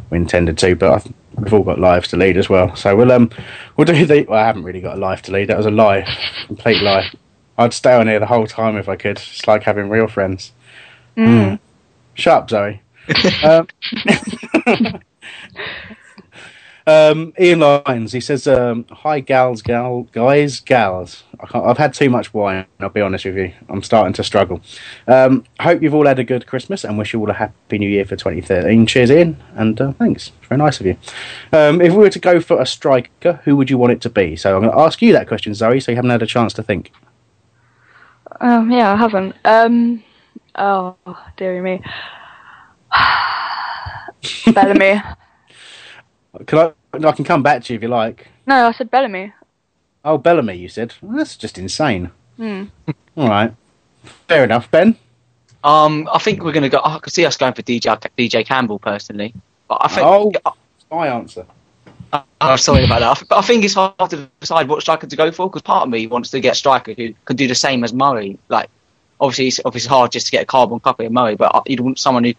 we 0.09 0.17
intended 0.17 0.57
to. 0.59 0.75
But 0.75 0.93
I 0.93 0.99
th- 0.99 1.15
we've 1.35 1.53
all 1.53 1.63
got 1.63 1.79
lives 1.79 2.07
to 2.09 2.17
lead 2.17 2.37
as 2.37 2.47
well, 2.47 2.73
so 2.75 2.95
we'll 2.95 3.11
um 3.11 3.29
we'll 3.75 3.85
do 3.85 4.05
the. 4.05 4.23
Well, 4.23 4.39
I 4.39 4.45
haven't 4.45 4.63
really 4.63 4.79
got 4.79 4.95
a 4.95 4.99
life 4.99 5.21
to 5.23 5.31
lead. 5.33 5.49
That 5.49 5.57
was 5.57 5.65
a 5.65 5.71
lie, 5.71 6.07
complete 6.47 6.81
lie. 6.81 7.11
I'd 7.57 7.73
stay 7.73 7.93
on 7.93 8.07
here 8.07 8.19
the 8.19 8.27
whole 8.27 8.47
time 8.47 8.77
if 8.77 8.87
I 8.87 8.95
could. 8.95 9.17
It's 9.17 9.45
like 9.47 9.63
having 9.63 9.89
real 9.89 10.07
friends. 10.07 10.53
Mm. 11.17 11.59
Shut 12.15 12.33
up, 12.33 12.49
Zoe. 12.49 12.81
um, 13.43 13.67
um, 16.87 17.33
Ian 17.39 17.59
Lyons, 17.59 18.13
he 18.13 18.19
says, 18.19 18.47
um, 18.47 18.85
"Hi, 18.89 19.19
gals, 19.19 19.61
gal, 19.61 20.03
guys, 20.11 20.59
gals. 20.59 21.23
I 21.39 21.45
can't, 21.45 21.65
I've 21.65 21.77
had 21.77 21.93
too 21.93 22.09
much 22.09 22.33
wine. 22.33 22.65
I'll 22.79 22.89
be 22.89 23.01
honest 23.01 23.25
with 23.25 23.37
you. 23.37 23.53
I'm 23.69 23.83
starting 23.83 24.13
to 24.13 24.23
struggle. 24.23 24.61
Um, 25.07 25.43
hope 25.59 25.83
you've 25.83 25.93
all 25.93 26.07
had 26.07 26.17
a 26.17 26.23
good 26.23 26.47
Christmas 26.47 26.83
and 26.83 26.97
wish 26.97 27.13
you 27.13 27.19
all 27.19 27.29
a 27.29 27.33
happy 27.33 27.77
New 27.77 27.89
Year 27.89 28.05
for 28.05 28.15
2013. 28.15 28.87
Cheers, 28.87 29.11
Ian, 29.11 29.37
and 29.55 29.79
uh, 29.79 29.91
thanks. 29.93 30.31
Very 30.47 30.57
nice 30.57 30.79
of 30.79 30.85
you. 30.85 30.97
Um, 31.51 31.81
if 31.81 31.91
we 31.91 31.99
were 31.99 32.09
to 32.09 32.19
go 32.19 32.39
for 32.39 32.61
a 32.61 32.65
striker, 32.65 33.41
who 33.43 33.55
would 33.57 33.69
you 33.69 33.77
want 33.77 33.93
it 33.93 34.01
to 34.01 34.09
be? 34.09 34.35
So 34.35 34.55
I'm 34.55 34.63
going 34.63 34.73
to 34.73 34.81
ask 34.81 35.01
you 35.01 35.11
that 35.13 35.27
question, 35.27 35.53
Zoe, 35.53 35.79
so 35.79 35.91
you 35.91 35.95
haven't 35.97 36.11
had 36.11 36.23
a 36.23 36.27
chance 36.27 36.53
to 36.53 36.63
think. 36.63 36.91
Um, 38.39 38.71
yeah, 38.71 38.93
I 38.93 38.95
haven't. 38.95 39.35
Oh, 40.57 40.95
dearie 41.37 41.61
me. 41.61 41.81
Bellamy. 44.53 45.01
Can 46.45 46.59
I? 46.59 46.71
I 46.93 47.11
can 47.11 47.25
come 47.25 47.43
back 47.43 47.63
to 47.63 47.73
you 47.73 47.77
if 47.77 47.83
you 47.83 47.89
like. 47.89 48.27
No, 48.45 48.67
I 48.67 48.71
said 48.71 48.89
Bellamy. 48.89 49.33
Oh, 50.03 50.17
Bellamy, 50.17 50.55
you 50.55 50.69
said. 50.69 50.93
Well, 51.01 51.17
that's 51.17 51.35
just 51.35 51.57
insane. 51.57 52.11
Hmm. 52.37 52.65
All 53.17 53.27
right, 53.27 53.53
fair 54.27 54.43
enough, 54.43 54.69
Ben. 54.71 54.97
Um, 55.63 56.07
I 56.13 56.19
think 56.19 56.43
we're 56.43 56.51
going 56.51 56.63
to 56.63 56.69
go. 56.69 56.81
I 56.83 56.99
could 56.99 57.13
see 57.13 57.25
us 57.25 57.37
going 57.37 57.53
for 57.53 57.61
DJ 57.61 57.97
DJ 58.17 58.45
Campbell 58.45 58.79
personally, 58.79 59.33
but 59.67 59.77
I 59.81 59.87
think. 59.87 60.07
Oh, 60.45 60.53
my 60.91 61.07
answer. 61.07 61.45
I'm 62.39 62.57
sorry 62.57 62.85
about 62.85 62.99
that. 62.99 63.27
But 63.27 63.37
I 63.37 63.41
think 63.41 63.65
it's 63.65 63.73
hard 63.73 64.09
to 64.09 64.29
decide 64.39 64.67
what 64.67 64.81
striker 64.81 65.07
to 65.07 65.15
go 65.15 65.31
for 65.31 65.49
because 65.49 65.63
part 65.63 65.83
of 65.83 65.89
me 65.89 66.07
wants 66.07 66.29
to 66.31 66.39
get 66.39 66.53
a 66.53 66.55
striker 66.55 66.93
who 66.93 67.13
can 67.25 67.35
do 67.35 67.47
the 67.47 67.55
same 67.55 67.83
as 67.83 67.93
Murray. 67.93 68.37
Like, 68.49 68.69
obviously, 69.19 69.47
it's 69.47 69.59
obviously 69.63 69.89
hard 69.89 70.11
just 70.11 70.27
to 70.27 70.31
get 70.31 70.43
a 70.43 70.45
carbon 70.45 70.79
copy 70.79 71.05
of 71.05 71.11
Murray, 71.11 71.35
but 71.35 71.63
you'd 71.67 71.79
want 71.79 71.99
someone 71.99 72.23
who, 72.23 72.33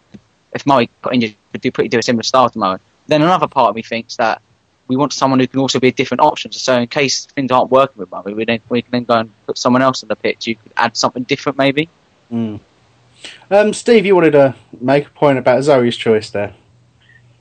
if 0.53 0.65
Murray 0.65 0.89
got 1.01 1.13
injured, 1.13 1.35
could 1.51 1.61
do 1.61 1.71
pretty 1.71 1.89
do 1.89 1.99
a 1.99 2.03
similar 2.03 2.23
style 2.23 2.49
to 2.49 2.59
Murray. 2.59 2.79
Then 3.07 3.21
another 3.21 3.47
part 3.47 3.69
of 3.69 3.75
me 3.75 3.81
thinks 3.81 4.17
that 4.17 4.41
we 4.87 4.95
want 4.95 5.13
someone 5.13 5.39
who 5.39 5.47
can 5.47 5.59
also 5.59 5.79
be 5.79 5.89
a 5.89 5.91
different 5.91 6.21
option. 6.21 6.51
So 6.51 6.79
in 6.79 6.87
case 6.87 7.25
things 7.25 7.51
aren't 7.51 7.71
working 7.71 7.99
with 7.99 8.11
Murray, 8.11 8.33
we, 8.33 8.45
then, 8.45 8.61
we 8.69 8.81
can 8.81 8.91
then 8.91 9.03
go 9.03 9.15
and 9.15 9.45
put 9.45 9.57
someone 9.57 9.81
else 9.81 10.03
on 10.03 10.07
the 10.07 10.15
pitch. 10.15 10.47
You 10.47 10.55
could 10.55 10.71
add 10.77 10.95
something 10.95 11.23
different, 11.23 11.57
maybe. 11.57 11.89
Mm. 12.31 12.59
Um, 13.49 13.73
Steve, 13.73 14.05
you 14.05 14.15
wanted 14.15 14.31
to 14.31 14.55
make 14.79 15.07
a 15.07 15.09
point 15.09 15.37
about 15.37 15.63
Zoe's 15.63 15.97
choice 15.97 16.29
there. 16.29 16.53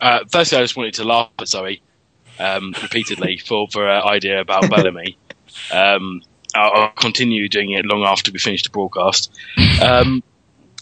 Uh, 0.01 0.21
firstly, 0.31 0.59
I 0.59 0.63
just 0.63 0.77
wanted 0.77 0.95
to 0.95 1.05
laugh 1.05 1.31
at 1.39 1.49
Zoe 1.49 1.83
um, 2.39 2.75
repeatedly 2.83 3.39
for 3.39 3.67
for 3.69 3.83
her 3.83 4.05
idea 4.05 4.41
about 4.41 4.69
Bellamy. 4.71 5.17
Um, 5.73 6.23
I'll, 6.57 6.91
continue 6.91 7.49
doing 7.49 7.73
it 7.73 7.85
long 7.85 8.05
after 8.05 8.33
we 8.33 8.39
finish 8.39 8.63
the 8.63 8.71
broadcast. 8.71 9.33
Um, 9.83 10.23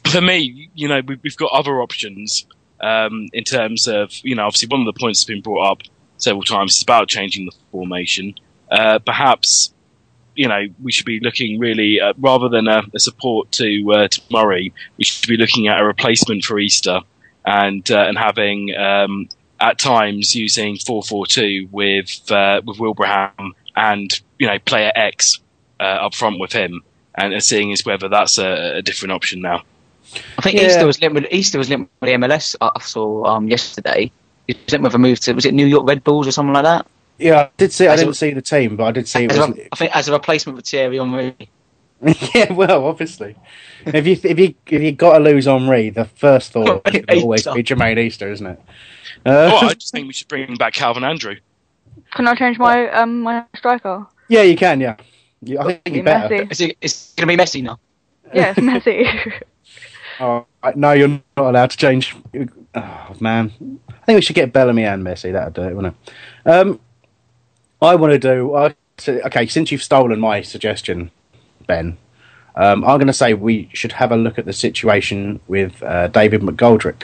for 0.06 0.20
me, 0.20 0.70
you 0.74 0.88
know, 0.88 1.01
we, 1.06 1.18
we've 1.22 1.36
got 1.36 1.52
other 1.52 1.80
options 1.80 2.46
um, 2.80 3.28
in 3.32 3.44
terms 3.44 3.88
of, 3.88 4.12
you 4.22 4.34
know, 4.34 4.46
obviously 4.46 4.68
one 4.68 4.80
of 4.80 4.86
the 4.86 4.98
points 4.98 5.20
that's 5.20 5.28
been 5.28 5.42
brought 5.42 5.70
up 5.70 5.82
several 6.18 6.42
times 6.42 6.76
is 6.76 6.82
about 6.82 7.09
changing 7.09 7.46
the 7.46 7.52
formation. 7.72 8.34
Uh, 8.70 8.98
perhaps, 8.98 9.72
you 10.34 10.48
know, 10.48 10.66
we 10.82 10.92
should 10.92 11.06
be 11.06 11.20
looking 11.20 11.59
really, 11.59 12.01
uh, 12.01 12.12
rather 12.18 12.48
than 12.48 12.68
a, 12.68 12.82
a 12.94 12.98
support 12.98 13.51
to, 13.52 13.92
uh, 13.92 14.09
to 14.09 14.20
Murray, 14.30 14.72
we 14.96 15.05
should 15.05 15.28
be 15.28 15.36
looking 15.36 15.68
at 15.68 15.80
a 15.80 15.84
replacement 15.84 16.44
for 16.44 16.59
Easter 16.59 17.01
and 17.44 17.90
uh, 17.90 18.05
and 18.09 18.18
having 18.18 18.74
um, 18.76 19.28
at 19.60 19.78
times 19.78 20.34
using 20.34 20.76
four 20.76 21.02
four 21.02 21.26
two 21.26 21.68
with 21.70 22.30
uh, 22.30 22.60
with 22.64 22.78
Wilbraham 22.78 23.52
and 23.76 24.20
you 24.38 24.46
know 24.46 24.59
player 24.60 24.92
X 24.94 25.40
uh, 25.80 25.82
up 26.06 26.14
front 26.14 26.38
with 26.40 26.52
him 26.52 26.82
and, 27.16 27.32
and 27.32 27.42
seeing 27.42 27.70
is 27.70 27.84
whether 27.84 28.09
that's 28.09 28.38
a, 28.38 28.76
a 28.78 28.82
different 28.82 29.12
option 29.12 29.40
now. 29.40 29.62
I 30.38 30.42
think 30.42 30.56
Yeah. 30.60 30.66
Easter 30.68 30.86
was 30.86 31.01
linked 31.01 31.14
with 31.14 31.26
Easter 31.32 31.59
was 31.59 31.68
linked 31.68 31.90
with 32.01 32.09
the 32.09 32.14
MLS. 32.14 32.55
I 32.60 32.70
I 32.74 32.80
saw 32.80 33.24
um, 33.24 33.48
yesterday. 33.48 34.10
He 34.46 34.55
was 34.55 34.72
linked 34.72 34.84
with 34.84 34.94
a 34.94 34.98
move 34.98 35.20
to 35.20 35.32
was 35.32 35.44
it 35.46 35.55
New 35.55 35.66
York 35.66 35.86
Red 35.88 36.05
Bulls 36.05 36.26
or 36.26 36.32
something 36.32 36.52
like 36.55 36.64
that? 36.64 36.86
Yeah, 37.18 37.42
I 37.42 37.51
did 37.56 37.72
see. 37.72 37.86
I 37.86 37.94
As 37.94 38.01
a- 38.01 38.05
didn't 38.05 38.16
see 38.16 38.30
the 38.32 38.42
team, 38.42 38.76
but 38.76 38.84
I 38.84 38.90
did 38.92 39.06
see 39.09 39.24
it 39.24 39.32
As 39.32 39.38
was. 39.38 39.56
a, 39.59 39.68
I 39.72 39.76
think 39.76 39.96
as 39.96 40.09
a 40.09 40.12
replacement 40.12 40.59
for 40.59 40.62
Thierry 40.62 40.98
Henry. 40.98 41.34
yeah, 42.34 42.52
well, 42.52 42.86
obviously, 42.86 43.34
if 43.86 44.06
you 44.06 44.18
if 44.28 44.38
you 44.38 44.55
if 44.66 44.82
you 44.82 44.92
got 44.92 45.18
to 45.18 45.24
lose 45.24 45.46
Henry, 45.46 45.90
the 45.90 46.05
first 46.05 46.52
thought 46.52 46.84
would 46.92 47.10
always 47.10 47.44
be 47.44 47.62
Jermaine 47.62 47.98
Easter, 47.98 48.30
isn't 48.30 48.46
it? 48.46 48.60
Uh, 49.24 49.51
oh, 49.52 49.68
I 49.68 49.74
just 49.74 49.92
think 49.92 50.06
we 50.06 50.12
should 50.12 50.28
bring 50.28 50.55
back 50.56 50.74
Calvin 50.74 51.05
Andrew. 51.05 51.36
Can 52.14 52.26
I 52.28 52.34
change 52.34 52.59
my 52.59 52.90
um 52.90 53.22
my 53.22 53.44
striker? 53.56 54.06
yeah, 54.28 54.42
you 54.42 54.56
can. 54.56 54.80
Yeah, 54.80 54.96
you, 55.48 55.58
I 55.58 55.74
think 55.74 55.96
you 55.96 56.02
better. 56.02 56.34
Messi. 56.34 56.50
Is 56.52 56.60
it, 56.60 56.76
it's 56.80 57.14
going 57.14 57.26
to 57.28 57.32
be 57.32 57.36
messy 57.36 57.62
now. 57.62 57.78
Yeah, 58.32 58.54
it's 58.56 58.60
Messi. 58.60 59.42
Oh, 60.20 60.46
no, 60.76 60.92
you're 60.92 61.08
not 61.08 61.22
allowed 61.36 61.70
to 61.70 61.76
change. 61.76 62.14
Oh 62.76 63.16
man, 63.18 63.52
I 63.88 64.04
think 64.06 64.16
we 64.16 64.20
should 64.20 64.36
get 64.36 64.52
Bellamy 64.52 64.84
and 64.84 65.04
Messi. 65.04 65.32
That'd 65.32 65.54
do 65.54 65.62
it, 65.62 65.74
wouldn't 65.74 65.96
it? 66.46 66.48
Um, 66.48 66.78
I 67.82 67.96
want 67.96 68.12
to 68.12 68.18
do. 68.20 68.54
I, 68.54 68.76
so- 68.96 69.20
okay, 69.26 69.48
since 69.48 69.72
you've 69.72 69.82
stolen 69.82 70.20
my 70.20 70.40
suggestion, 70.40 71.10
Ben, 71.66 71.98
um, 72.54 72.84
I'm 72.84 72.98
going 72.98 73.08
to 73.08 73.12
say 73.12 73.34
we 73.34 73.68
should 73.72 73.90
have 73.90 74.12
a 74.12 74.16
look 74.16 74.38
at 74.38 74.44
the 74.44 74.52
situation 74.52 75.40
with 75.48 75.82
uh, 75.82 76.06
David 76.06 76.42
McGoldrick. 76.42 77.02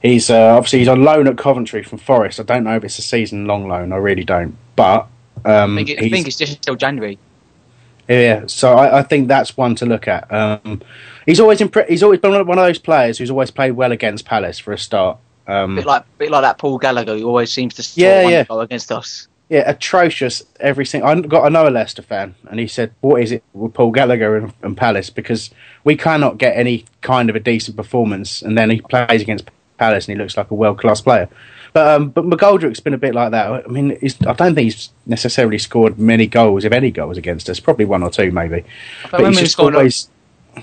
He's 0.00 0.30
uh, 0.30 0.56
obviously 0.56 0.78
he's 0.78 0.88
on 0.88 1.04
loan 1.04 1.28
at 1.28 1.36
Coventry 1.36 1.82
from 1.82 1.98
Forest. 1.98 2.40
I 2.40 2.44
don't 2.44 2.64
know 2.64 2.76
if 2.76 2.84
it's 2.84 2.98
a 2.98 3.02
season-long 3.02 3.68
loan. 3.68 3.92
I 3.92 3.96
really 3.96 4.24
don't. 4.24 4.56
But 4.76 5.08
um, 5.44 5.74
I 5.78 5.84
think, 5.84 5.88
it, 5.90 5.98
I 6.04 6.08
think 6.10 6.26
it's 6.26 6.36
just 6.36 6.62
till 6.62 6.76
January. 6.76 7.18
yeah, 8.08 8.44
so 8.46 8.72
I, 8.74 8.98
I 8.98 9.02
think 9.02 9.28
that's 9.28 9.56
one 9.56 9.74
to 9.76 9.86
look 9.86 10.08
at. 10.08 10.30
Um, 10.32 10.82
he's 11.26 11.38
always 11.40 11.60
impre- 11.60 11.88
he's 11.88 12.02
always 12.02 12.20
been 12.20 12.32
one 12.32 12.58
of 12.58 12.64
those 12.64 12.78
players 12.78 13.18
who's 13.18 13.30
always 13.30 13.50
played 13.50 13.72
well 13.72 13.92
against 13.92 14.24
Palace 14.24 14.58
for 14.58 14.72
a 14.72 14.78
start. 14.78 15.18
Um, 15.46 15.76
bit 15.76 15.86
like 15.86 16.04
bit 16.18 16.30
like 16.30 16.42
that 16.42 16.58
Paul 16.58 16.78
Gallagher 16.78 17.16
who 17.18 17.26
always 17.26 17.50
seems 17.50 17.74
to 17.74 17.82
score 17.82 18.04
Yeah, 18.04 18.28
yeah. 18.28 18.44
goal 18.44 18.60
against 18.60 18.92
us. 18.92 19.26
yeah, 19.48 19.68
atrocious 19.68 20.42
every 20.60 20.86
single. 20.86 21.08
I 21.08 21.20
got 21.20 21.46
another 21.46 21.70
Leicester 21.70 22.02
fan, 22.02 22.34
and 22.48 22.60
he 22.60 22.66
said, 22.66 22.92
"What 23.00 23.22
is 23.22 23.32
it 23.32 23.42
with 23.52 23.74
Paul 23.74 23.90
Gallagher 23.92 24.36
and, 24.36 24.52
and 24.62 24.76
Palace? 24.76 25.10
Because 25.10 25.50
we 25.84 25.96
cannot 25.96 26.38
get 26.38 26.56
any 26.56 26.84
kind 27.00 27.30
of 27.30 27.36
a 27.36 27.40
decent 27.40 27.76
performance, 27.76 28.42
and 28.42 28.56
then 28.58 28.70
he 28.70 28.80
plays 28.80 29.22
against 29.22 29.48
Palace 29.78 30.06
and 30.08 30.16
he 30.16 30.22
looks 30.22 30.36
like 30.36 30.50
a 30.50 30.54
world 30.54 30.78
class 30.78 31.00
player." 31.00 31.28
But 31.72 31.86
um, 31.88 32.10
but 32.10 32.24
McGoldrick's 32.24 32.80
been 32.80 32.94
a 32.94 32.98
bit 32.98 33.14
like 33.14 33.30
that. 33.30 33.64
I 33.64 33.68
mean, 33.68 33.96
he's, 34.00 34.20
I 34.26 34.32
don't 34.32 34.54
think 34.54 34.64
he's 34.72 34.90
necessarily 35.06 35.58
scored 35.58 35.98
many 35.98 36.26
goals, 36.26 36.64
if 36.64 36.72
any 36.72 36.90
goals, 36.90 37.16
against 37.16 37.48
us. 37.48 37.60
Probably 37.60 37.84
one 37.84 38.02
or 38.02 38.10
two, 38.10 38.32
maybe. 38.32 38.64
But 39.10 39.12
remember 39.20 39.28
he's 39.28 39.38
him 39.38 39.44
just 39.44 39.52
scoring 39.52 39.76
a- 40.56 40.62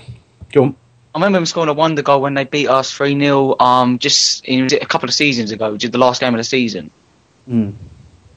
Go 0.52 0.62
on. 0.64 0.76
I 1.14 1.18
remember 1.18 1.38
him 1.38 1.46
scoring 1.46 1.70
a 1.70 1.72
wonder 1.74 2.02
goal 2.02 2.20
when 2.20 2.34
they 2.34 2.44
beat 2.44 2.68
us 2.68 2.92
3 2.92 3.18
0 3.18 3.56
um, 3.58 3.98
just 3.98 4.44
in, 4.44 4.64
was 4.64 4.72
it 4.74 4.82
a 4.82 4.86
couple 4.86 5.08
of 5.08 5.14
seasons 5.14 5.50
ago, 5.50 5.76
just 5.76 5.92
the 5.92 5.98
last 5.98 6.20
game 6.20 6.34
of 6.34 6.38
the 6.38 6.44
season. 6.44 6.90
Mm. 7.48 7.74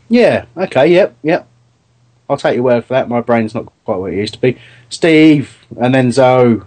Yeah. 0.10 0.46
Okay. 0.58 0.88
Yep. 0.88 1.16
Yep. 1.24 1.48
I'll 2.30 2.38
take 2.38 2.56
your 2.56 2.64
word 2.64 2.86
for 2.86 2.94
that. 2.94 3.10
My 3.10 3.20
brain's 3.20 3.54
not 3.54 3.72
quite 3.84 3.98
what 3.98 4.14
it 4.14 4.18
used 4.18 4.34
to 4.36 4.40
be. 4.40 4.58
Steve, 4.90 5.58
and 5.78 5.94
then 5.94 6.12
Zoe. 6.14 6.62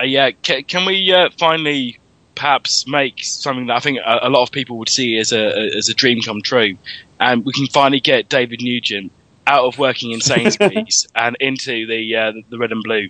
Uh, 0.00 0.04
yeah, 0.04 0.30
can, 0.30 0.64
can 0.64 0.86
we 0.86 1.12
uh, 1.12 1.28
finally 1.38 1.99
perhaps 2.40 2.86
make 2.86 3.22
something 3.22 3.66
that 3.66 3.76
I 3.76 3.80
think 3.80 3.98
a, 3.98 4.20
a 4.22 4.30
lot 4.30 4.42
of 4.42 4.50
people 4.50 4.78
would 4.78 4.88
see 4.88 5.18
as 5.18 5.30
a 5.30 5.76
as 5.76 5.90
a 5.90 5.94
dream 5.94 6.22
come 6.22 6.40
true, 6.40 6.76
and 7.20 7.44
we 7.44 7.52
can 7.52 7.66
finally 7.66 8.00
get 8.00 8.30
David 8.30 8.62
Nugent 8.62 9.12
out 9.46 9.64
of 9.66 9.78
working 9.78 10.12
in 10.12 10.22
Sainsbury's 10.22 11.06
and 11.14 11.36
into 11.38 11.86
the 11.86 12.16
uh, 12.16 12.32
the 12.48 12.56
red 12.56 12.72
and 12.72 12.82
blue. 12.82 13.08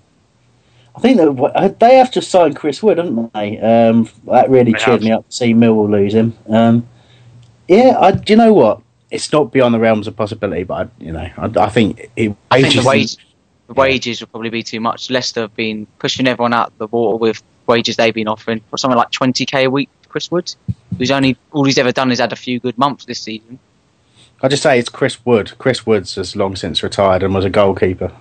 I 0.96 1.00
think 1.00 1.18
that 1.18 1.30
uh, 1.30 1.68
they 1.78 1.94
have 1.98 2.10
just 2.10 2.28
signed 2.28 2.56
Chris 2.56 2.82
Wood, 2.82 2.98
haven't 2.98 3.32
they? 3.32 3.58
Um, 3.60 4.08
that 4.26 4.50
really 4.50 4.72
They 4.72 4.78
cheered 4.78 4.94
have. 4.94 5.02
me 5.02 5.12
up 5.12 5.28
to 5.28 5.32
see 5.36 5.54
Millwall 5.54 5.88
lose 5.88 6.12
him. 6.12 6.36
Um, 6.48 6.88
yeah, 7.68 7.96
I, 8.00 8.10
do 8.10 8.32
you 8.32 8.36
know 8.36 8.52
what? 8.52 8.80
It's 9.12 9.30
not 9.32 9.52
beyond 9.52 9.72
the 9.74 9.78
realms 9.78 10.08
of 10.08 10.16
possibility, 10.16 10.64
but 10.64 10.88
I, 11.00 11.04
you 11.04 11.12
know, 11.12 11.30
I, 11.38 11.44
I 11.56 11.68
think 11.68 12.10
it. 12.16 12.34
I 12.50 12.62
think 12.62 12.74
the, 12.74 12.82
wages- 12.82 13.16
wage, 13.16 13.26
the 13.68 13.74
wages 13.74 14.20
will 14.20 14.26
probably 14.26 14.50
be 14.50 14.64
too 14.64 14.80
much. 14.80 15.08
Leicester 15.08 15.42
have 15.42 15.54
been 15.54 15.86
pushing 16.00 16.26
everyone 16.26 16.52
out 16.52 16.76
the 16.78 16.88
water 16.88 17.16
with 17.16 17.40
wages 17.70 17.96
they've 17.96 18.14
been 18.14 18.28
offering 18.28 18.60
for 18.68 18.76
something 18.76 18.98
like 18.98 19.10
20k 19.10 19.64
a 19.64 19.70
week 19.70 19.88
for 20.02 20.08
Chris 20.10 20.30
Woods, 20.30 20.56
who's 20.98 21.10
only 21.10 21.36
all 21.52 21.64
he's 21.64 21.78
ever 21.78 21.92
done 21.92 22.10
is 22.10 22.18
had 22.18 22.32
a 22.32 22.36
few 22.36 22.60
good 22.60 22.76
months 22.76 23.04
this 23.06 23.20
season. 23.20 23.58
I 24.42 24.48
just 24.48 24.62
say 24.62 24.78
it's 24.78 24.88
Chris 24.88 25.24
Wood. 25.24 25.52
Chris 25.58 25.86
Woods 25.86 26.16
has 26.16 26.34
long 26.34 26.56
since 26.56 26.82
retired 26.82 27.22
and 27.22 27.34
was 27.34 27.44
a 27.44 27.50
goalkeeper. 27.50 28.12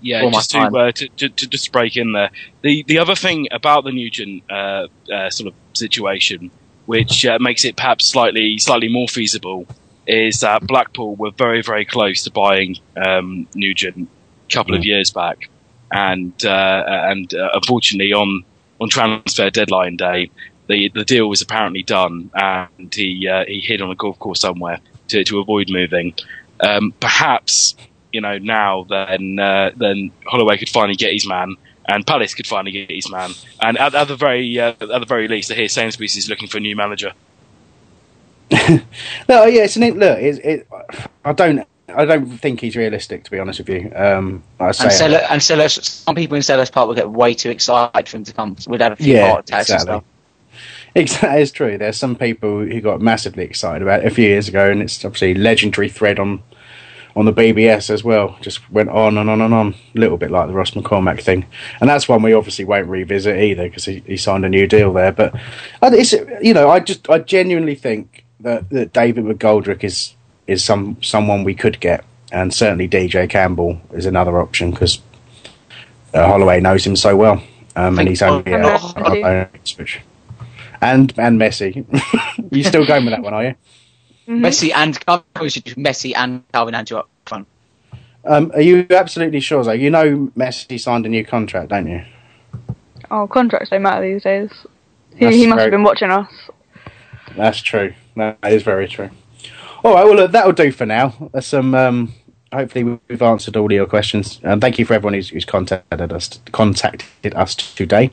Yeah, 0.00 0.28
just 0.30 0.50
to, 0.50 0.58
uh, 0.58 0.92
to, 0.92 1.08
to 1.08 1.28
to 1.28 1.46
just 1.46 1.70
break 1.70 1.96
in 1.96 2.12
there. 2.12 2.30
The 2.62 2.82
the 2.88 2.98
other 2.98 3.14
thing 3.14 3.46
about 3.52 3.84
the 3.84 3.92
Nugent 3.92 4.42
uh, 4.50 4.88
uh, 5.12 5.30
sort 5.30 5.48
of 5.48 5.54
situation, 5.74 6.50
which 6.86 7.24
uh, 7.24 7.38
makes 7.40 7.64
it 7.64 7.76
perhaps 7.76 8.06
slightly 8.06 8.58
slightly 8.58 8.88
more 8.88 9.06
feasible, 9.06 9.64
is 10.06 10.40
that 10.40 10.66
Blackpool 10.66 11.14
were 11.14 11.30
very, 11.30 11.62
very 11.62 11.84
close 11.84 12.24
to 12.24 12.32
buying 12.32 12.78
um, 12.96 13.46
Nugent 13.54 14.08
a 14.48 14.52
couple 14.52 14.74
of 14.74 14.84
years 14.84 15.12
back, 15.12 15.48
and 15.92 16.44
uh, 16.44 16.84
and 16.86 17.32
uh, 17.34 17.50
unfortunately 17.54 18.12
on 18.12 18.44
on 18.80 18.88
transfer 18.88 19.50
deadline 19.50 19.96
day, 19.96 20.30
the 20.68 20.90
the 20.94 21.04
deal 21.04 21.28
was 21.28 21.42
apparently 21.42 21.82
done, 21.82 22.30
and 22.34 22.94
he 22.94 23.28
uh, 23.28 23.44
he 23.46 23.60
hid 23.60 23.82
on 23.82 23.90
a 23.90 23.94
golf 23.94 24.18
course 24.18 24.40
somewhere 24.40 24.78
to 25.08 25.22
to 25.24 25.38
avoid 25.38 25.70
moving. 25.70 26.14
Um, 26.60 26.92
perhaps 27.00 27.76
you 28.12 28.20
know 28.20 28.38
now 28.38 28.84
then 28.88 29.38
uh, 29.38 29.70
then 29.76 30.10
Holloway 30.26 30.58
could 30.58 30.68
finally 30.68 30.96
get 30.96 31.12
his 31.12 31.26
man. 31.26 31.56
And 31.88 32.06
Palace 32.06 32.32
could 32.32 32.46
finally 32.46 32.70
get 32.70 32.92
his 32.92 33.10
man, 33.10 33.32
and 33.60 33.76
at, 33.76 33.92
at 33.92 34.06
the 34.06 34.14
very 34.14 34.58
uh, 34.60 34.70
at 34.70 34.78
the 35.00 35.04
very 35.04 35.26
least, 35.26 35.50
I 35.50 35.54
hear 35.54 35.68
Sainsbury's 35.68 36.16
is 36.16 36.28
looking 36.28 36.46
for 36.46 36.58
a 36.58 36.60
new 36.60 36.76
manager. 36.76 37.12
No, 39.28 39.46
yeah, 39.46 39.64
it's 39.64 39.76
an 39.76 39.98
look. 39.98 40.18
It's, 40.18 40.38
it, 40.38 40.68
I 41.24 41.32
don't, 41.32 41.66
I 41.92 42.04
don't 42.04 42.26
think 42.26 42.60
he's 42.60 42.76
realistic 42.76 43.24
to 43.24 43.30
be 43.30 43.38
honest 43.38 43.60
with 43.60 43.68
you. 43.68 43.92
Um, 43.94 44.42
I 44.60 44.72
say 44.72 44.84
And 44.84 45.40
Selhurst, 45.40 45.76
and 45.78 45.84
some 45.84 46.14
people 46.14 46.36
in 46.36 46.42
Selhurst 46.42 46.72
Park 46.72 46.88
will 46.88 46.94
get 46.94 47.10
way 47.10 47.34
too 47.34 47.50
excited 47.50 48.08
for 48.08 48.16
him 48.16 48.24
to 48.24 48.32
come. 48.32 48.56
We'd 48.66 48.80
have 48.80 48.92
a 48.92 48.96
few 48.96 49.14
yeah, 49.14 49.30
heart 49.30 49.48
attacks 49.48 49.70
exactly. 49.70 49.94
and 49.94 50.02
stuff. 50.02 50.04
Exactly, 50.94 51.40
it's 51.40 51.52
true. 51.52 51.78
There's 51.78 51.96
some 51.96 52.16
people 52.16 52.66
who 52.66 52.80
got 52.82 53.00
massively 53.00 53.44
excited 53.44 53.80
about 53.80 54.00
it 54.00 54.06
a 54.06 54.14
few 54.14 54.26
years 54.26 54.46
ago, 54.46 54.70
and 54.70 54.82
it's 54.82 55.02
obviously 55.02 55.32
legendary 55.32 55.88
thread 55.88 56.18
on 56.18 56.42
on 57.16 57.24
the 57.24 57.32
BBS 57.32 57.90
as 57.90 58.04
well. 58.04 58.36
Just 58.42 58.70
went 58.70 58.90
on 58.90 59.16
and 59.18 59.30
on 59.30 59.40
and 59.40 59.54
on, 59.54 59.74
a 59.94 59.98
little 59.98 60.16
bit 60.16 60.30
like 60.30 60.48
the 60.48 60.52
Ross 60.52 60.72
McCormack 60.72 61.22
thing, 61.22 61.46
and 61.80 61.88
that's 61.88 62.08
one 62.08 62.22
we 62.22 62.34
obviously 62.34 62.66
won't 62.66 62.88
revisit 62.88 63.38
either 63.38 63.64
because 63.64 63.86
he, 63.86 64.02
he 64.06 64.18
signed 64.18 64.44
a 64.44 64.50
new 64.50 64.66
deal 64.66 64.92
there. 64.92 65.12
But 65.12 65.34
it's 65.82 66.12
you 66.42 66.52
know, 66.52 66.68
I 66.68 66.80
just 66.80 67.08
I 67.08 67.20
genuinely 67.20 67.74
think 67.74 68.24
that, 68.40 68.68
that 68.70 68.92
David 68.92 69.24
McGoldrick 69.24 69.84
is 69.84 70.14
is 70.46 70.64
some 70.64 70.96
someone 71.02 71.44
we 71.44 71.54
could 71.54 71.80
get, 71.80 72.04
and 72.30 72.52
certainly 72.52 72.88
DJ 72.88 73.28
Campbell 73.28 73.80
is 73.92 74.06
another 74.06 74.40
option 74.40 74.70
because 74.70 75.00
uh, 76.14 76.26
Holloway 76.26 76.60
knows 76.60 76.86
him 76.86 76.96
so 76.96 77.16
well, 77.16 77.42
um, 77.76 77.98
and 77.98 78.08
he's 78.08 78.22
only 78.22 78.52
And 78.52 78.64
uh, 78.64 79.46
Ipswich. 79.54 80.00
and 80.80 81.12
and 81.18 81.40
Messi. 81.40 81.84
you 82.50 82.64
still 82.64 82.86
going 82.86 83.04
with 83.04 83.12
that 83.14 83.22
one, 83.22 83.34
are 83.34 83.44
you? 83.44 83.54
Messi 84.28 84.72
and 84.74 84.96
I 85.08 85.22
probably 85.34 85.50
should 85.50 85.64
do 85.64 85.74
Messi 85.74 86.12
and 86.16 86.42
Calvin 86.52 86.74
Andrew 86.74 86.98
up 86.98 87.08
front. 87.26 87.46
Um, 88.24 88.52
are 88.54 88.60
you 88.60 88.86
absolutely 88.90 89.40
sure, 89.40 89.64
though? 89.64 89.72
You 89.72 89.90
know 89.90 90.30
Messi 90.36 90.78
signed 90.80 91.06
a 91.06 91.08
new 91.08 91.24
contract, 91.24 91.70
don't 91.70 91.88
you? 91.88 92.04
Oh, 93.10 93.26
contracts 93.26 93.70
don't 93.70 93.82
matter 93.82 94.08
these 94.12 94.22
days. 94.22 94.50
He, 95.16 95.26
he 95.26 95.46
must 95.46 95.56
very- 95.56 95.62
have 95.62 95.70
been 95.72 95.82
watching 95.82 96.10
us. 96.10 96.30
That's 97.36 97.60
true. 97.60 97.94
That 98.16 98.38
is 98.44 98.62
very 98.62 98.86
true. 98.88 99.10
All 99.84 99.94
right, 99.94 100.04
well, 100.04 100.14
look, 100.14 100.32
that'll 100.32 100.52
do 100.52 100.70
for 100.70 100.86
now. 100.86 101.30
Some. 101.40 101.74
Um, 101.74 102.14
hopefully, 102.52 103.00
we've 103.08 103.22
answered 103.22 103.56
all 103.56 103.72
your 103.72 103.86
questions. 103.86 104.40
And 104.44 104.60
thank 104.60 104.78
you 104.78 104.84
for 104.84 104.94
everyone 104.94 105.14
who's, 105.14 105.30
who's 105.30 105.44
contacted 105.44 106.12
us 106.12 106.40
contacted 106.52 107.34
us 107.34 107.56
today. 107.56 108.10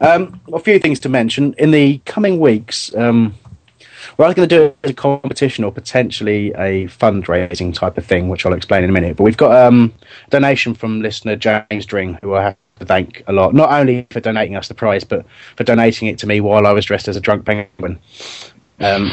Um, 0.00 0.40
a 0.52 0.60
few 0.60 0.78
things 0.78 1.00
to 1.00 1.08
mention 1.08 1.54
in 1.58 1.72
the 1.72 1.98
coming 2.04 2.38
weeks. 2.38 2.94
Um, 2.94 3.34
we're 4.16 4.26
either 4.26 4.34
going 4.34 4.48
to 4.48 4.58
do 4.68 4.74
a 4.84 4.92
competition 4.92 5.64
or 5.64 5.72
potentially 5.72 6.52
a 6.52 6.86
fundraising 6.86 7.74
type 7.74 7.98
of 7.98 8.06
thing, 8.06 8.28
which 8.28 8.46
I'll 8.46 8.52
explain 8.52 8.84
in 8.84 8.90
a 8.90 8.92
minute. 8.92 9.16
But 9.16 9.24
we've 9.24 9.36
got 9.36 9.66
um, 9.66 9.92
a 10.26 10.30
donation 10.30 10.74
from 10.74 11.02
listener 11.02 11.36
James 11.36 11.86
Dring, 11.86 12.18
who 12.22 12.34
I 12.34 12.42
have 12.44 12.56
to 12.78 12.86
thank 12.86 13.22
a 13.26 13.32
lot, 13.32 13.52
not 13.52 13.72
only 13.72 14.06
for 14.10 14.20
donating 14.20 14.56
us 14.56 14.68
the 14.68 14.74
prize, 14.74 15.04
but 15.04 15.26
for 15.56 15.64
donating 15.64 16.08
it 16.08 16.18
to 16.18 16.26
me 16.26 16.40
while 16.40 16.66
I 16.66 16.72
was 16.72 16.84
dressed 16.84 17.08
as 17.08 17.16
a 17.16 17.20
drunk 17.20 17.44
penguin, 17.44 17.98
um, 18.78 19.10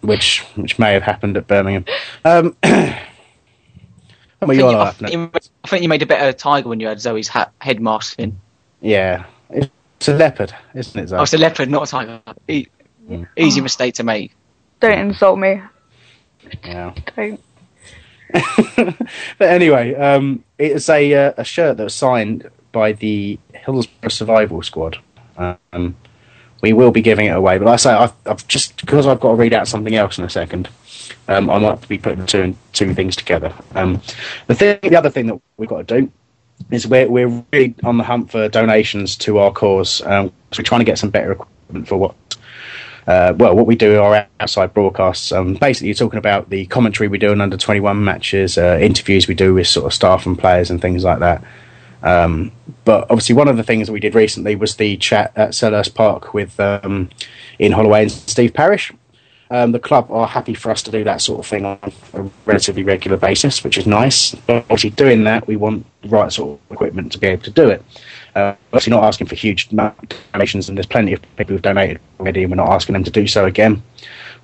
which 0.00 0.40
which 0.56 0.78
may 0.78 0.92
have 0.92 1.02
happened 1.02 1.36
at 1.36 1.46
Birmingham. 1.46 1.84
Um, 2.24 2.56
I 4.40 4.46
think, 4.46 4.60
you 4.60 4.68
I, 4.68 4.90
think 4.92 5.12
you, 5.12 5.30
I 5.64 5.68
think 5.68 5.82
you 5.82 5.88
made 5.88 6.02
a 6.02 6.06
better 6.06 6.32
tiger 6.32 6.68
when 6.68 6.78
you 6.78 6.86
had 6.86 7.00
Zoe's 7.00 7.26
hat, 7.26 7.52
head 7.60 7.80
mask 7.80 8.18
in. 8.18 8.38
Yeah, 8.80 9.24
it's 9.50 10.08
a 10.08 10.14
leopard, 10.14 10.54
isn't 10.74 11.00
it? 11.00 11.08
Zoe? 11.08 11.18
Oh, 11.18 11.22
it's 11.22 11.34
a 11.34 11.38
leopard, 11.38 11.68
not 11.68 11.88
a 11.88 11.90
tiger. 11.90 12.20
E- 12.46 12.66
Easy 13.36 13.60
mistake 13.60 13.94
to 13.94 14.04
make. 14.04 14.34
Don't 14.80 14.98
insult 14.98 15.38
me. 15.38 15.60
Yeah. 16.64 16.94
Don't. 17.16 17.40
but 18.76 19.48
anyway, 19.48 19.94
um, 19.94 20.44
it's 20.58 20.88
a 20.88 21.14
uh, 21.14 21.32
a 21.38 21.44
shirt 21.44 21.78
that 21.78 21.84
was 21.84 21.94
signed 21.94 22.48
by 22.72 22.92
the 22.92 23.38
Hillsborough 23.54 24.10
Survival 24.10 24.62
Squad. 24.62 24.98
Um, 25.36 25.96
we 26.60 26.72
will 26.72 26.90
be 26.90 27.02
giving 27.02 27.26
it 27.26 27.36
away, 27.36 27.58
but 27.58 27.66
like 27.66 27.74
I 27.74 27.76
say 27.76 27.92
I've, 27.92 28.12
I've 28.26 28.46
just 28.48 28.80
because 28.80 29.06
I've 29.06 29.20
got 29.20 29.30
to 29.30 29.34
read 29.34 29.54
out 29.54 29.68
something 29.68 29.94
else 29.94 30.18
in 30.18 30.24
a 30.24 30.30
second. 30.30 30.68
Um, 31.28 31.50
I 31.50 31.58
might 31.58 31.86
be 31.88 31.98
putting 31.98 32.26
two 32.26 32.56
two 32.72 32.94
things 32.94 33.16
together. 33.16 33.52
Um, 33.74 34.00
the 34.46 34.54
thing, 34.54 34.78
the 34.82 34.96
other 34.96 35.10
thing 35.10 35.26
that 35.26 35.40
we've 35.56 35.68
got 35.68 35.86
to 35.86 36.00
do 36.00 36.12
is 36.70 36.86
we're 36.86 37.08
we're 37.08 37.44
really 37.52 37.74
on 37.84 37.98
the 37.98 38.04
hunt 38.04 38.30
for 38.30 38.48
donations 38.48 39.16
to 39.16 39.38
our 39.38 39.52
cause. 39.52 40.02
Um, 40.02 40.32
so 40.52 40.60
we're 40.60 40.64
trying 40.64 40.80
to 40.80 40.84
get 40.84 40.98
some 40.98 41.10
better 41.10 41.32
equipment 41.32 41.88
for 41.88 41.96
what 41.96 42.14
uh, 43.08 43.32
well, 43.38 43.56
what 43.56 43.66
we 43.66 43.74
do 43.74 43.98
are 43.98 44.26
outside 44.38 44.74
broadcasts. 44.74 45.32
Um, 45.32 45.54
basically, 45.54 45.88
you're 45.88 45.94
talking 45.94 46.18
about 46.18 46.50
the 46.50 46.66
commentary 46.66 47.08
we 47.08 47.16
do 47.16 47.30
on 47.30 47.40
under 47.40 47.56
21 47.56 48.04
matches, 48.04 48.58
uh, 48.58 48.78
interviews 48.82 49.26
we 49.26 49.34
do 49.34 49.54
with 49.54 49.66
sort 49.66 49.86
of 49.86 49.94
staff 49.94 50.26
and 50.26 50.38
players 50.38 50.70
and 50.70 50.80
things 50.80 51.04
like 51.04 51.20
that. 51.20 51.42
Um, 52.02 52.52
but 52.84 53.02
obviously, 53.10 53.34
one 53.34 53.48
of 53.48 53.56
the 53.56 53.64
things 53.64 53.86
that 53.86 53.92
we 53.92 54.00
did 54.00 54.14
recently 54.14 54.54
was 54.56 54.76
the 54.76 54.96
chat 54.98 55.32
at 55.36 55.50
Selhurst 55.50 55.94
Park 55.94 56.32
with 56.34 56.58
um, 56.60 57.10
Holloway 57.60 58.02
and 58.02 58.12
Steve 58.12 58.54
Parish. 58.54 58.92
Um, 59.50 59.72
the 59.72 59.78
club 59.78 60.10
are 60.10 60.26
happy 60.26 60.52
for 60.52 60.70
us 60.70 60.82
to 60.82 60.90
do 60.90 61.04
that 61.04 61.22
sort 61.22 61.40
of 61.40 61.46
thing 61.46 61.64
on 61.64 61.78
a 62.12 62.22
relatively 62.44 62.82
regular 62.82 63.16
basis, 63.16 63.64
which 63.64 63.78
is 63.78 63.86
nice. 63.86 64.34
But 64.34 64.56
obviously, 64.64 64.90
doing 64.90 65.24
that, 65.24 65.46
we 65.46 65.56
want 65.56 65.86
the 66.02 66.08
right 66.08 66.30
sort 66.30 66.60
of 66.60 66.72
equipment 66.72 67.12
to 67.12 67.18
be 67.18 67.28
able 67.28 67.44
to 67.44 67.50
do 67.50 67.70
it. 67.70 67.82
Uh, 68.34 68.54
obviously, 68.68 68.90
not 68.90 69.04
asking 69.04 69.26
for 69.26 69.34
huge 69.34 69.70
donations, 69.70 70.68
and 70.68 70.76
there's 70.76 70.86
plenty 70.86 71.14
of 71.14 71.22
people 71.36 71.54
who've 71.54 71.62
donated 71.62 71.98
already, 72.20 72.42
and 72.42 72.52
we're 72.52 72.56
not 72.56 72.68
asking 72.68 72.92
them 72.92 73.04
to 73.04 73.10
do 73.10 73.26
so 73.26 73.46
again. 73.46 73.82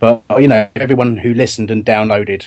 But 0.01 0.23
you 0.39 0.49
know, 0.49 0.69
everyone 0.77 1.19
who 1.19 1.35
listened 1.35 1.71
and 1.71 1.85
downloaded 1.85 2.47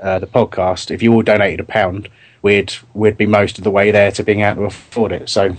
uh, 0.00 0.18
the 0.18 0.26
podcast, 0.26 0.90
if 0.90 1.02
you 1.02 1.12
all 1.14 1.22
donated 1.22 1.60
a 1.60 1.64
pound, 1.64 2.08
we'd 2.46 2.72
we'd 2.94 3.16
be 3.16 3.26
most 3.26 3.58
of 3.58 3.64
the 3.64 3.72
way 3.72 3.90
there 3.90 4.12
to 4.12 4.22
being 4.22 4.42
able 4.42 4.62
to 4.62 4.66
afford 4.66 5.10
it. 5.10 5.28
So 5.28 5.56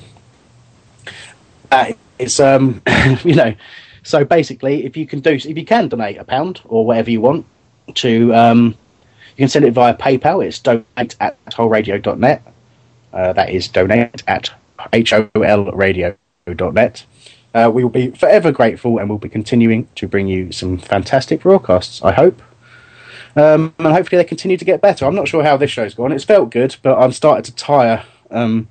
uh, 1.70 1.92
it's 2.18 2.40
um, 2.40 2.82
you 3.26 3.36
know, 3.36 3.54
so 4.04 4.24
basically, 4.24 4.86
if 4.86 4.96
you 4.96 5.06
can 5.06 5.20
do, 5.20 5.32
if 5.32 5.46
you 5.46 5.66
can 5.66 5.90
donate 5.90 6.18
a 6.18 6.24
pound 6.24 6.62
or 6.64 6.86
whatever 6.86 7.12
you 7.12 7.20
want 7.20 7.46
to, 7.96 8.34
um, 8.34 8.68
you 9.36 9.44
can 9.44 9.50
send 9.50 9.66
it 9.66 9.72
via 9.72 9.96
PayPal. 9.96 10.46
It's 10.46 10.60
donate 10.60 11.18
at 11.20 11.46
wholeradio.net. 11.48 12.42
Uh, 13.12 13.34
that 13.34 13.50
is 13.50 13.68
donate 13.68 14.24
at 14.26 14.54
holradio.net. 14.80 17.06
Uh, 17.54 17.70
we 17.74 17.84
will 17.84 17.90
be 17.90 18.12
forever 18.12 18.52
grateful 18.52 18.98
and 18.98 19.10
we'll 19.10 19.18
be 19.18 19.28
continuing 19.28 19.90
to 19.96 20.08
bring 20.08 20.28
you 20.28 20.54
some 20.54 20.78
fantastic 20.78 21.42
broadcasts, 21.42 22.02
I 22.02 22.14
hope. 22.14 22.42
Um, 23.38 23.76
and 23.78 23.94
hopefully 23.94 24.18
they 24.18 24.28
continue 24.28 24.58
to 24.58 24.66
get 24.66 24.82
better. 24.82 25.06
I'm 25.06 25.14
not 25.14 25.28
sure 25.28 25.44
how 25.44 25.58
this 25.58 25.70
show's 25.70 25.94
gone. 25.94 26.12
It's 26.12 26.24
felt 26.24 26.50
good, 26.50 26.76
but 26.82 26.98
I'm 26.98 27.12
starting 27.12 27.44
to 27.44 27.54
tire 27.56 28.04
um, 28.32 28.68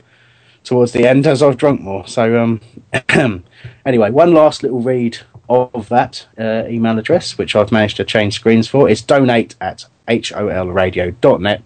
towards 0.64 0.90
the 0.90 1.06
end 1.06 1.24
as 1.24 1.40
I've 1.40 1.56
drunk 1.56 1.80
more. 1.80 2.05
So, 2.09 2.36
um, 2.36 2.60
anyway, 3.86 4.10
one 4.10 4.34
last 4.34 4.64
little 4.64 4.80
read 4.80 5.18
of 5.48 5.88
that 5.90 6.26
uh, 6.36 6.64
email 6.66 6.98
address, 6.98 7.38
which 7.38 7.55
I've 7.55 7.70
managed 7.70 7.97
to 7.98 8.05
change 8.05 8.34
screens 8.34 8.66
for. 8.66 8.90
It's 8.90 9.02
donate 9.02 9.55
at 9.60 9.86
holradio.net 10.09 11.62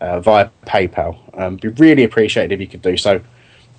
uh, 0.00 0.20
via 0.20 0.50
PayPal. 0.66 1.40
Um, 1.40 1.56
be 1.56 1.68
really 1.68 2.02
appreciated 2.02 2.52
if 2.52 2.60
you 2.60 2.66
could 2.66 2.82
do 2.82 2.96
so. 2.96 3.20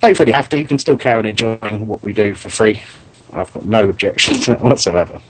Hopefully, 0.01 0.29
you 0.29 0.33
have 0.33 0.47
to. 0.47 0.57
You 0.57 0.65
can 0.65 0.79
still 0.79 0.97
carry 0.97 1.19
on 1.19 1.25
enjoying 1.25 1.87
what 1.87 2.01
we 2.03 2.13
do 2.13 2.35
for 2.35 2.49
free. 2.49 2.81
I've 3.33 3.51
got 3.53 3.65
no 3.65 3.89
objections 3.89 4.47
whatsoever. 4.61 5.21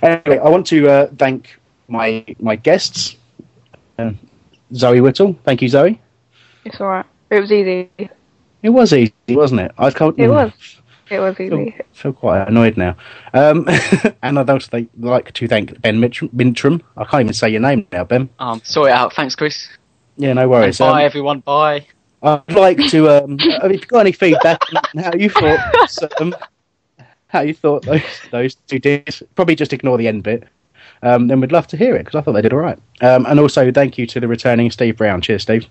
Anyway, 0.00 0.38
I 0.38 0.48
want 0.48 0.66
to 0.68 0.88
uh, 0.88 1.06
thank 1.18 1.58
my 1.88 2.24
my 2.38 2.56
guests, 2.56 3.16
uh, 3.98 4.12
Zoe 4.74 5.00
Whittle. 5.00 5.36
Thank 5.44 5.62
you, 5.62 5.68
Zoe. 5.68 6.00
It's 6.64 6.80
alright. 6.80 7.06
It 7.30 7.40
was 7.40 7.50
easy. 7.52 7.90
It 8.62 8.70
was 8.70 8.92
easy, 8.92 9.12
wasn't 9.28 9.60
it? 9.62 9.72
I've 9.78 9.94
come, 9.94 10.14
It 10.16 10.28
was. 10.28 10.52
It 11.10 11.20
was 11.20 11.36
feel, 11.36 11.58
easy. 11.60 11.74
feel 11.92 12.12
quite 12.12 12.46
annoyed 12.48 12.76
now. 12.76 12.94
Um, 13.32 13.66
and 14.22 14.38
I'd 14.38 14.50
also 14.50 14.68
thank, 14.70 14.90
like 14.98 15.32
to 15.34 15.48
thank 15.48 15.80
Ben 15.80 15.98
Mintram. 16.00 16.82
I 16.98 17.04
can't 17.04 17.22
even 17.22 17.32
say 17.32 17.48
your 17.48 17.60
name 17.60 17.86
now, 17.92 18.04
Ben. 18.04 18.28
Um, 18.38 18.60
sort 18.64 18.90
it 18.90 18.92
out. 18.92 19.14
Thanks, 19.14 19.34
Chris. 19.34 19.68
Yeah, 20.18 20.34
no 20.34 20.42
And 20.42 20.50
worries. 20.50 20.78
bye, 20.78 21.02
Um, 21.02 21.06
everyone. 21.06 21.40
Bye. 21.40 21.86
I'd 22.22 22.52
like 22.52 22.78
to. 22.88 23.08
Um, 23.24 23.38
have 23.62 23.70
you 23.72 23.78
got 23.78 24.00
any 24.00 24.12
feedback 24.12 24.60
on 24.74 24.82
how 25.02 25.14
you 25.14 25.30
thought? 25.30 26.20
Um, 26.20 26.34
how 27.28 27.40
you 27.40 27.54
thought 27.54 27.84
those 27.84 28.02
those 28.30 28.54
two 28.66 28.78
did? 28.78 29.08
Probably 29.34 29.54
just 29.54 29.72
ignore 29.72 29.96
the 29.96 30.08
end 30.08 30.24
bit. 30.24 30.46
Um, 31.02 31.28
then 31.28 31.40
we'd 31.40 31.52
love 31.52 31.66
to 31.68 31.76
hear 31.76 31.94
it 31.96 32.00
because 32.00 32.14
I 32.14 32.20
thought 32.22 32.32
they 32.32 32.42
did 32.42 32.52
all 32.52 32.58
right. 32.58 32.78
Um, 33.00 33.26
and 33.26 33.38
also 33.40 33.70
thank 33.72 33.98
you 33.98 34.06
to 34.06 34.20
the 34.20 34.28
returning 34.28 34.70
Steve 34.70 34.96
Brown. 34.96 35.20
Cheers, 35.20 35.42
Steve. 35.42 35.66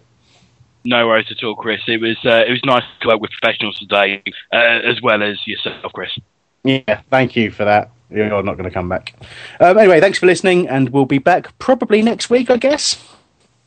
No 0.85 1.07
worries 1.07 1.27
at 1.31 1.43
all, 1.43 1.55
Chris. 1.55 1.81
It 1.87 1.99
was 1.99 2.17
uh, 2.23 2.45
it 2.47 2.51
was 2.51 2.63
nice 2.63 2.83
to 3.01 3.07
work 3.07 3.19
with 3.19 3.31
professionals 3.31 3.77
today, 3.77 4.23
uh, 4.53 4.57
as 4.57 5.01
well 5.01 5.21
as 5.21 5.45
yourself, 5.45 5.91
Chris. 5.93 6.17
Yeah, 6.63 7.01
thank 7.09 7.35
you 7.35 7.51
for 7.51 7.65
that. 7.65 7.91
You're 8.09 8.29
not 8.41 8.53
going 8.53 8.63
to 8.63 8.71
come 8.71 8.87
back. 8.87 9.13
Um, 9.59 9.77
anyway, 9.77 9.99
thanks 9.99 10.17
for 10.17 10.27
listening, 10.27 10.67
and 10.69 10.89
we'll 10.89 11.05
be 11.05 11.17
back 11.17 11.57
probably 11.59 12.01
next 12.01 12.29
week, 12.29 12.49
I 12.49 12.57
guess. 12.57 13.03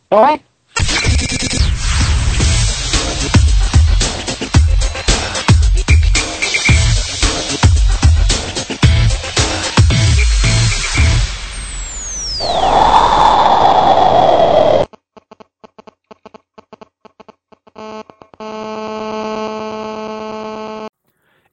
Bye. 0.09 0.41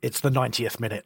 It's 0.01 0.19
the 0.19 0.29
90th 0.29 0.79
minute. 0.79 1.05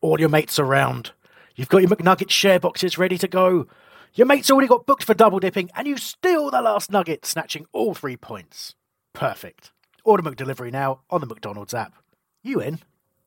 All 0.00 0.20
your 0.20 0.28
mates 0.28 0.58
around. 0.58 1.10
You've 1.56 1.68
got 1.68 1.82
your 1.82 1.90
McNugget 1.90 2.30
share 2.30 2.60
boxes 2.60 2.96
ready 2.96 3.18
to 3.18 3.26
go. 3.26 3.66
Your 4.14 4.26
mate's 4.26 4.50
already 4.50 4.68
got 4.68 4.86
booked 4.86 5.02
for 5.02 5.14
double 5.14 5.40
dipping, 5.40 5.70
and 5.74 5.88
you 5.88 5.96
steal 5.96 6.50
the 6.50 6.62
last 6.62 6.90
nugget, 6.90 7.26
snatching 7.26 7.66
all 7.72 7.94
three 7.94 8.16
points. 8.16 8.74
Perfect. 9.12 9.72
Order 10.04 10.22
McDelivery 10.22 10.70
now 10.70 11.00
on 11.10 11.20
the 11.20 11.26
McDonald's 11.26 11.74
app. 11.74 11.94
You 12.44 12.60
in? 12.60 12.78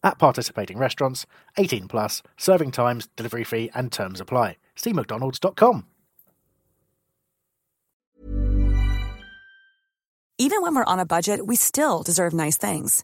At 0.01 0.17
participating 0.17 0.77
restaurants, 0.77 1.25
18 1.57 1.87
plus, 1.89 2.23
serving 2.37 2.71
times, 2.71 3.09
delivery 3.17 3.43
fee, 3.43 3.69
and 3.75 3.91
terms 3.91 4.21
apply. 4.21 4.57
See 4.75 4.93
McDonald's.com. 4.93 5.85
Even 10.37 10.63
when 10.63 10.73
we're 10.73 10.85
on 10.85 10.99
a 10.99 11.05
budget, 11.05 11.45
we 11.45 11.55
still 11.55 12.01
deserve 12.01 12.33
nice 12.33 12.57
things. 12.57 13.03